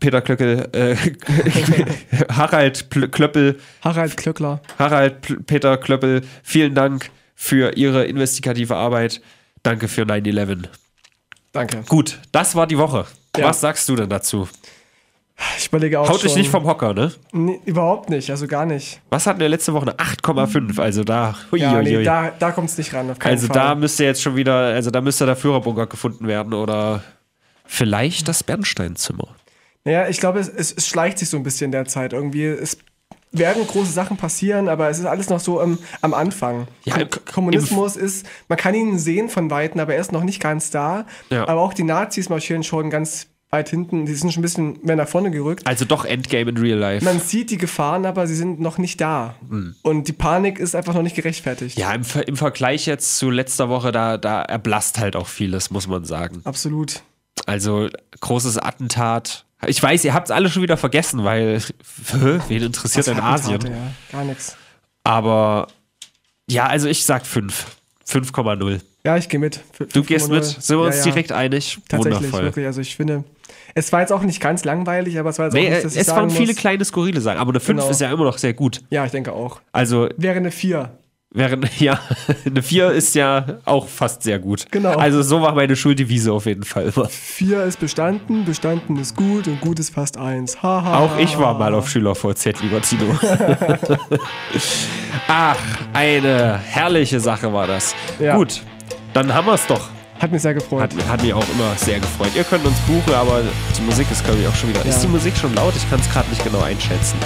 Peter 0.00 0.20
Klöckel, 0.20 0.68
äh, 0.72 0.94
Harald 2.30 2.90
Pl 2.90 3.08
Klöppel, 3.08 3.58
Harald 3.82 4.18
Klöckler. 4.18 4.60
Harald 4.78 5.22
Pl 5.22 5.40
Peter 5.46 5.78
Klöppel, 5.78 6.20
vielen 6.42 6.74
Dank 6.74 7.08
für 7.34 7.74
Ihre 7.74 8.04
investigative 8.04 8.76
Arbeit. 8.76 9.22
Danke 9.62 9.88
für 9.88 10.02
9-11. 10.02 10.64
Danke. 11.52 11.84
Gut, 11.88 12.18
das 12.32 12.54
war 12.54 12.66
die 12.66 12.76
Woche. 12.76 13.06
Ja. 13.38 13.48
Was 13.48 13.60
sagst 13.60 13.88
du 13.88 13.96
denn 13.96 14.08
dazu? 14.08 14.48
Ich 15.58 15.66
überlege 15.68 16.00
auch 16.00 16.08
Haut 16.08 16.20
schon. 16.20 16.28
dich 16.28 16.36
nicht 16.36 16.50
vom 16.50 16.64
Hocker, 16.64 16.94
ne? 16.94 17.12
Nee, 17.32 17.60
überhaupt 17.66 18.08
nicht, 18.08 18.30
also 18.30 18.46
gar 18.46 18.64
nicht. 18.64 19.00
Was 19.10 19.26
hatten 19.26 19.38
wir 19.38 19.48
letzte 19.50 19.74
Woche? 19.74 19.82
Eine 19.82 19.96
8,5. 19.96 20.80
Also 20.80 21.04
da. 21.04 21.34
Hui, 21.52 21.60
Ja, 21.60 21.82
nee, 21.82 22.02
da, 22.02 22.32
da 22.38 22.52
kommt 22.52 22.70
es 22.70 22.78
nicht 22.78 22.94
ran, 22.94 23.10
auf 23.10 23.18
keinen 23.18 23.32
also 23.32 23.48
Fall. 23.48 23.54
da 23.54 23.74
müsste 23.74 24.04
jetzt 24.04 24.22
schon 24.22 24.34
wieder, 24.36 24.54
also 24.54 24.90
da 24.90 25.02
müsste 25.02 25.26
der 25.26 25.36
Führerbunker 25.36 25.86
gefunden 25.86 26.26
werden 26.26 26.54
oder 26.54 27.02
vielleicht 27.66 28.28
das 28.28 28.42
Bernsteinzimmer. 28.44 29.28
Naja, 29.84 30.08
ich 30.08 30.18
glaube, 30.18 30.38
es, 30.38 30.48
es, 30.48 30.72
es 30.72 30.88
schleicht 30.88 31.18
sich 31.18 31.28
so 31.28 31.36
ein 31.36 31.42
bisschen 31.42 31.70
derzeit 31.70 32.12
irgendwie. 32.14 32.44
Es 32.46 32.78
werden 33.32 33.66
große 33.66 33.92
Sachen 33.92 34.16
passieren, 34.16 34.68
aber 34.68 34.88
es 34.88 34.98
ist 34.98 35.04
alles 35.06 35.28
noch 35.28 35.40
so 35.40 35.60
am, 35.60 35.78
am 36.00 36.14
Anfang. 36.14 36.68
Ja, 36.84 36.96
im- 36.96 37.08
Kommunismus 37.32 37.96
ist, 37.96 38.26
man 38.48 38.56
kann 38.58 38.74
ihn 38.74 38.98
sehen 38.98 39.28
von 39.28 39.50
Weitem, 39.50 39.80
aber 39.80 39.94
er 39.94 40.00
ist 40.00 40.12
noch 40.12 40.24
nicht 40.24 40.40
ganz 40.40 40.70
da. 40.70 41.06
Ja. 41.30 41.46
Aber 41.46 41.60
auch 41.60 41.74
die 41.74 41.84
Nazis 41.84 42.28
marschieren 42.28 42.62
schon 42.62 42.88
ganz 42.90 43.26
weit 43.50 43.68
hinten, 43.68 44.06
die 44.06 44.14
sind 44.14 44.32
schon 44.32 44.40
ein 44.40 44.42
bisschen 44.42 44.78
mehr 44.82 44.96
nach 44.96 45.06
vorne 45.08 45.30
gerückt. 45.30 45.66
Also 45.66 45.84
doch 45.84 46.04
Endgame 46.04 46.50
in 46.50 46.56
Real 46.56 46.78
Life. 46.78 47.04
Man 47.04 47.20
sieht 47.20 47.50
die 47.50 47.58
Gefahren, 47.58 48.04
aber 48.04 48.26
sie 48.26 48.34
sind 48.34 48.58
noch 48.60 48.76
nicht 48.78 49.00
da. 49.00 49.36
Und 49.82 50.08
die 50.08 50.12
Panik 50.12 50.58
ist 50.58 50.74
einfach 50.74 50.94
noch 50.94 51.02
nicht 51.02 51.14
gerechtfertigt. 51.14 51.78
Ja, 51.78 51.92
im, 51.92 52.02
im 52.26 52.36
Vergleich 52.36 52.86
jetzt 52.86 53.18
zu 53.18 53.30
letzter 53.30 53.68
Woche, 53.68 53.92
da, 53.92 54.18
da 54.18 54.42
erblasst 54.42 54.98
halt 54.98 55.14
auch 55.14 55.28
vieles, 55.28 55.70
muss 55.70 55.86
man 55.86 56.04
sagen. 56.04 56.40
Absolut. 56.44 57.02
Also 57.46 57.88
großes 58.20 58.58
Attentat. 58.58 59.44
Ich 59.66 59.82
weiß, 59.82 60.04
ihr 60.04 60.12
habt 60.12 60.28
es 60.28 60.30
alle 60.30 60.50
schon 60.50 60.62
wieder 60.62 60.76
vergessen, 60.76 61.24
weil 61.24 61.62
wen 62.48 62.62
interessiert 62.62 63.06
in 63.08 63.20
Asien? 63.20 63.60
Ja, 63.62 63.72
gar 64.12 64.24
nichts. 64.24 64.56
Aber 65.04 65.68
ja, 66.48 66.66
also 66.66 66.88
ich 66.88 67.04
sag 67.04 67.24
5. 67.24 67.64
5,0. 68.06 68.80
Ja, 69.04 69.16
ich 69.16 69.28
gehe 69.28 69.40
mit. 69.40 69.60
F- 69.78 69.88
Du 69.92 70.02
gehst 70.02 70.26
5,0. 70.28 70.30
mit? 70.34 70.44
Sind 70.44 70.78
wir 70.78 70.84
uns 70.84 70.96
Ja, 70.96 70.98
ja. 71.00 71.04
direkt 71.04 71.32
einig? 71.32 71.78
Tatsächlich, 71.88 72.16
Wundervoll. 72.22 72.42
wirklich. 72.44 72.66
Also 72.66 72.80
ich 72.80 72.94
finde, 72.96 73.24
es 73.74 73.92
war 73.92 74.00
jetzt 74.00 74.12
auch 74.12 74.22
nicht 74.22 74.40
ganz 74.40 74.64
langweilig, 74.64 75.18
aber 75.18 75.30
es 75.30 75.38
war 75.38 75.46
jetzt 75.46 75.54
Nee, 75.54 75.66
auch 75.68 75.70
nicht, 75.72 75.84
dass 75.84 75.94
ich 75.94 76.00
es 76.02 76.08
waren 76.08 76.30
viele 76.30 76.48
muss, 76.52 76.56
kleine 76.56 76.84
skurrile 76.84 77.20
Sachen, 77.20 77.38
aber 77.38 77.50
eine 77.52 77.60
5 77.60 77.78
Genau. 77.80 77.90
ist 77.90 78.00
ja 78.00 78.12
immer 78.12 78.24
noch 78.24 78.38
sehr 78.38 78.52
gut. 78.54 78.82
Ja, 78.90 79.04
ich 79.04 79.12
denke 79.12 79.32
auch. 79.32 79.60
Also 79.72 80.08
Wäre 80.16 80.36
eine 80.36 80.50
4. 80.50 80.90
während, 81.30 81.80
ja, 81.80 82.00
eine 82.44 82.62
4 82.62 82.90
ist 82.92 83.14
ja 83.14 83.58
auch 83.64 83.88
fast 83.88 84.22
sehr 84.22 84.38
gut. 84.38 84.66
Genau. 84.70 84.96
Also 84.96 85.22
so 85.22 85.42
war 85.42 85.54
meine 85.54 85.76
Schuldevise 85.76 86.32
auf 86.32 86.46
jeden 86.46 86.64
Fall 86.64 86.92
immer. 86.94 87.08
4 87.08 87.64
ist 87.64 87.80
bestanden, 87.80 88.44
bestanden 88.44 88.96
ist 88.98 89.16
gut 89.16 89.46
und 89.48 89.60
gut 89.60 89.78
ist 89.78 89.94
fast 89.94 90.16
1. 90.16 90.62
Haha. 90.62 90.98
Auch 90.98 91.18
ich 91.18 91.38
war 91.38 91.58
mal 91.58 91.74
auf 91.74 91.88
SchülerVZ, 91.88 92.62
lieber 92.62 92.80
Tino. 92.82 93.18
Ach, 95.28 95.58
eine 95.92 96.58
herrliche 96.58 97.20
Sache 97.20 97.52
war 97.52 97.66
das. 97.66 97.94
Ja. 98.18 98.36
Gut, 98.36 98.62
dann 99.12 99.32
haben 99.32 99.46
wir 99.46 99.54
es 99.54 99.66
doch. 99.66 99.90
Hat 100.18 100.32
mich 100.32 100.42
sehr 100.42 100.54
gefreut. 100.54 100.80
Hat, 100.80 101.08
hat 101.08 101.22
mich 101.22 101.34
auch 101.34 101.44
immer 101.54 101.74
sehr 101.76 102.00
gefreut. 102.00 102.30
Ihr 102.34 102.44
könnt 102.44 102.64
uns 102.64 102.78
buchen, 102.80 103.12
aber 103.12 103.42
die 103.76 103.82
Musik 103.82 104.06
ist, 104.10 104.24
glaube 104.24 104.40
ich, 104.40 104.48
auch 104.48 104.54
schon 104.54 104.70
wieder. 104.70 104.82
Ja. 104.82 104.88
Ist 104.88 105.00
die 105.00 105.08
Musik 105.08 105.36
schon 105.36 105.54
laut? 105.54 105.74
Ich 105.76 105.88
kann 105.90 106.00
es 106.00 106.10
gerade 106.10 106.28
nicht 106.30 106.42
genau 106.42 106.62
einschätzen. 106.62 107.18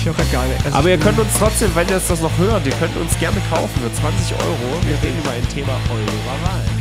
Ich 0.00 0.06
höre 0.06 0.14
gar 0.32 0.46
nicht. 0.46 0.64
Also 0.64 0.78
Aber 0.78 0.88
ihr 0.88 0.98
könnt 0.98 1.18
uns 1.18 1.30
trotzdem, 1.38 1.74
wenn 1.74 1.86
ihr 1.88 1.96
jetzt 1.96 2.10
das 2.10 2.20
noch 2.20 2.36
hört, 2.38 2.66
ihr 2.66 2.72
könnt 2.72 2.96
uns 2.96 3.18
gerne 3.18 3.40
kaufen 3.50 3.80
für 3.82 3.92
20 3.92 4.32
Euro. 4.34 4.80
Wir 4.86 4.96
reden 5.02 5.18
über 5.18 5.30
ein 5.30 5.48
Thema 5.48 5.72
eurer 5.90 6.42
Wahl. 6.42 6.79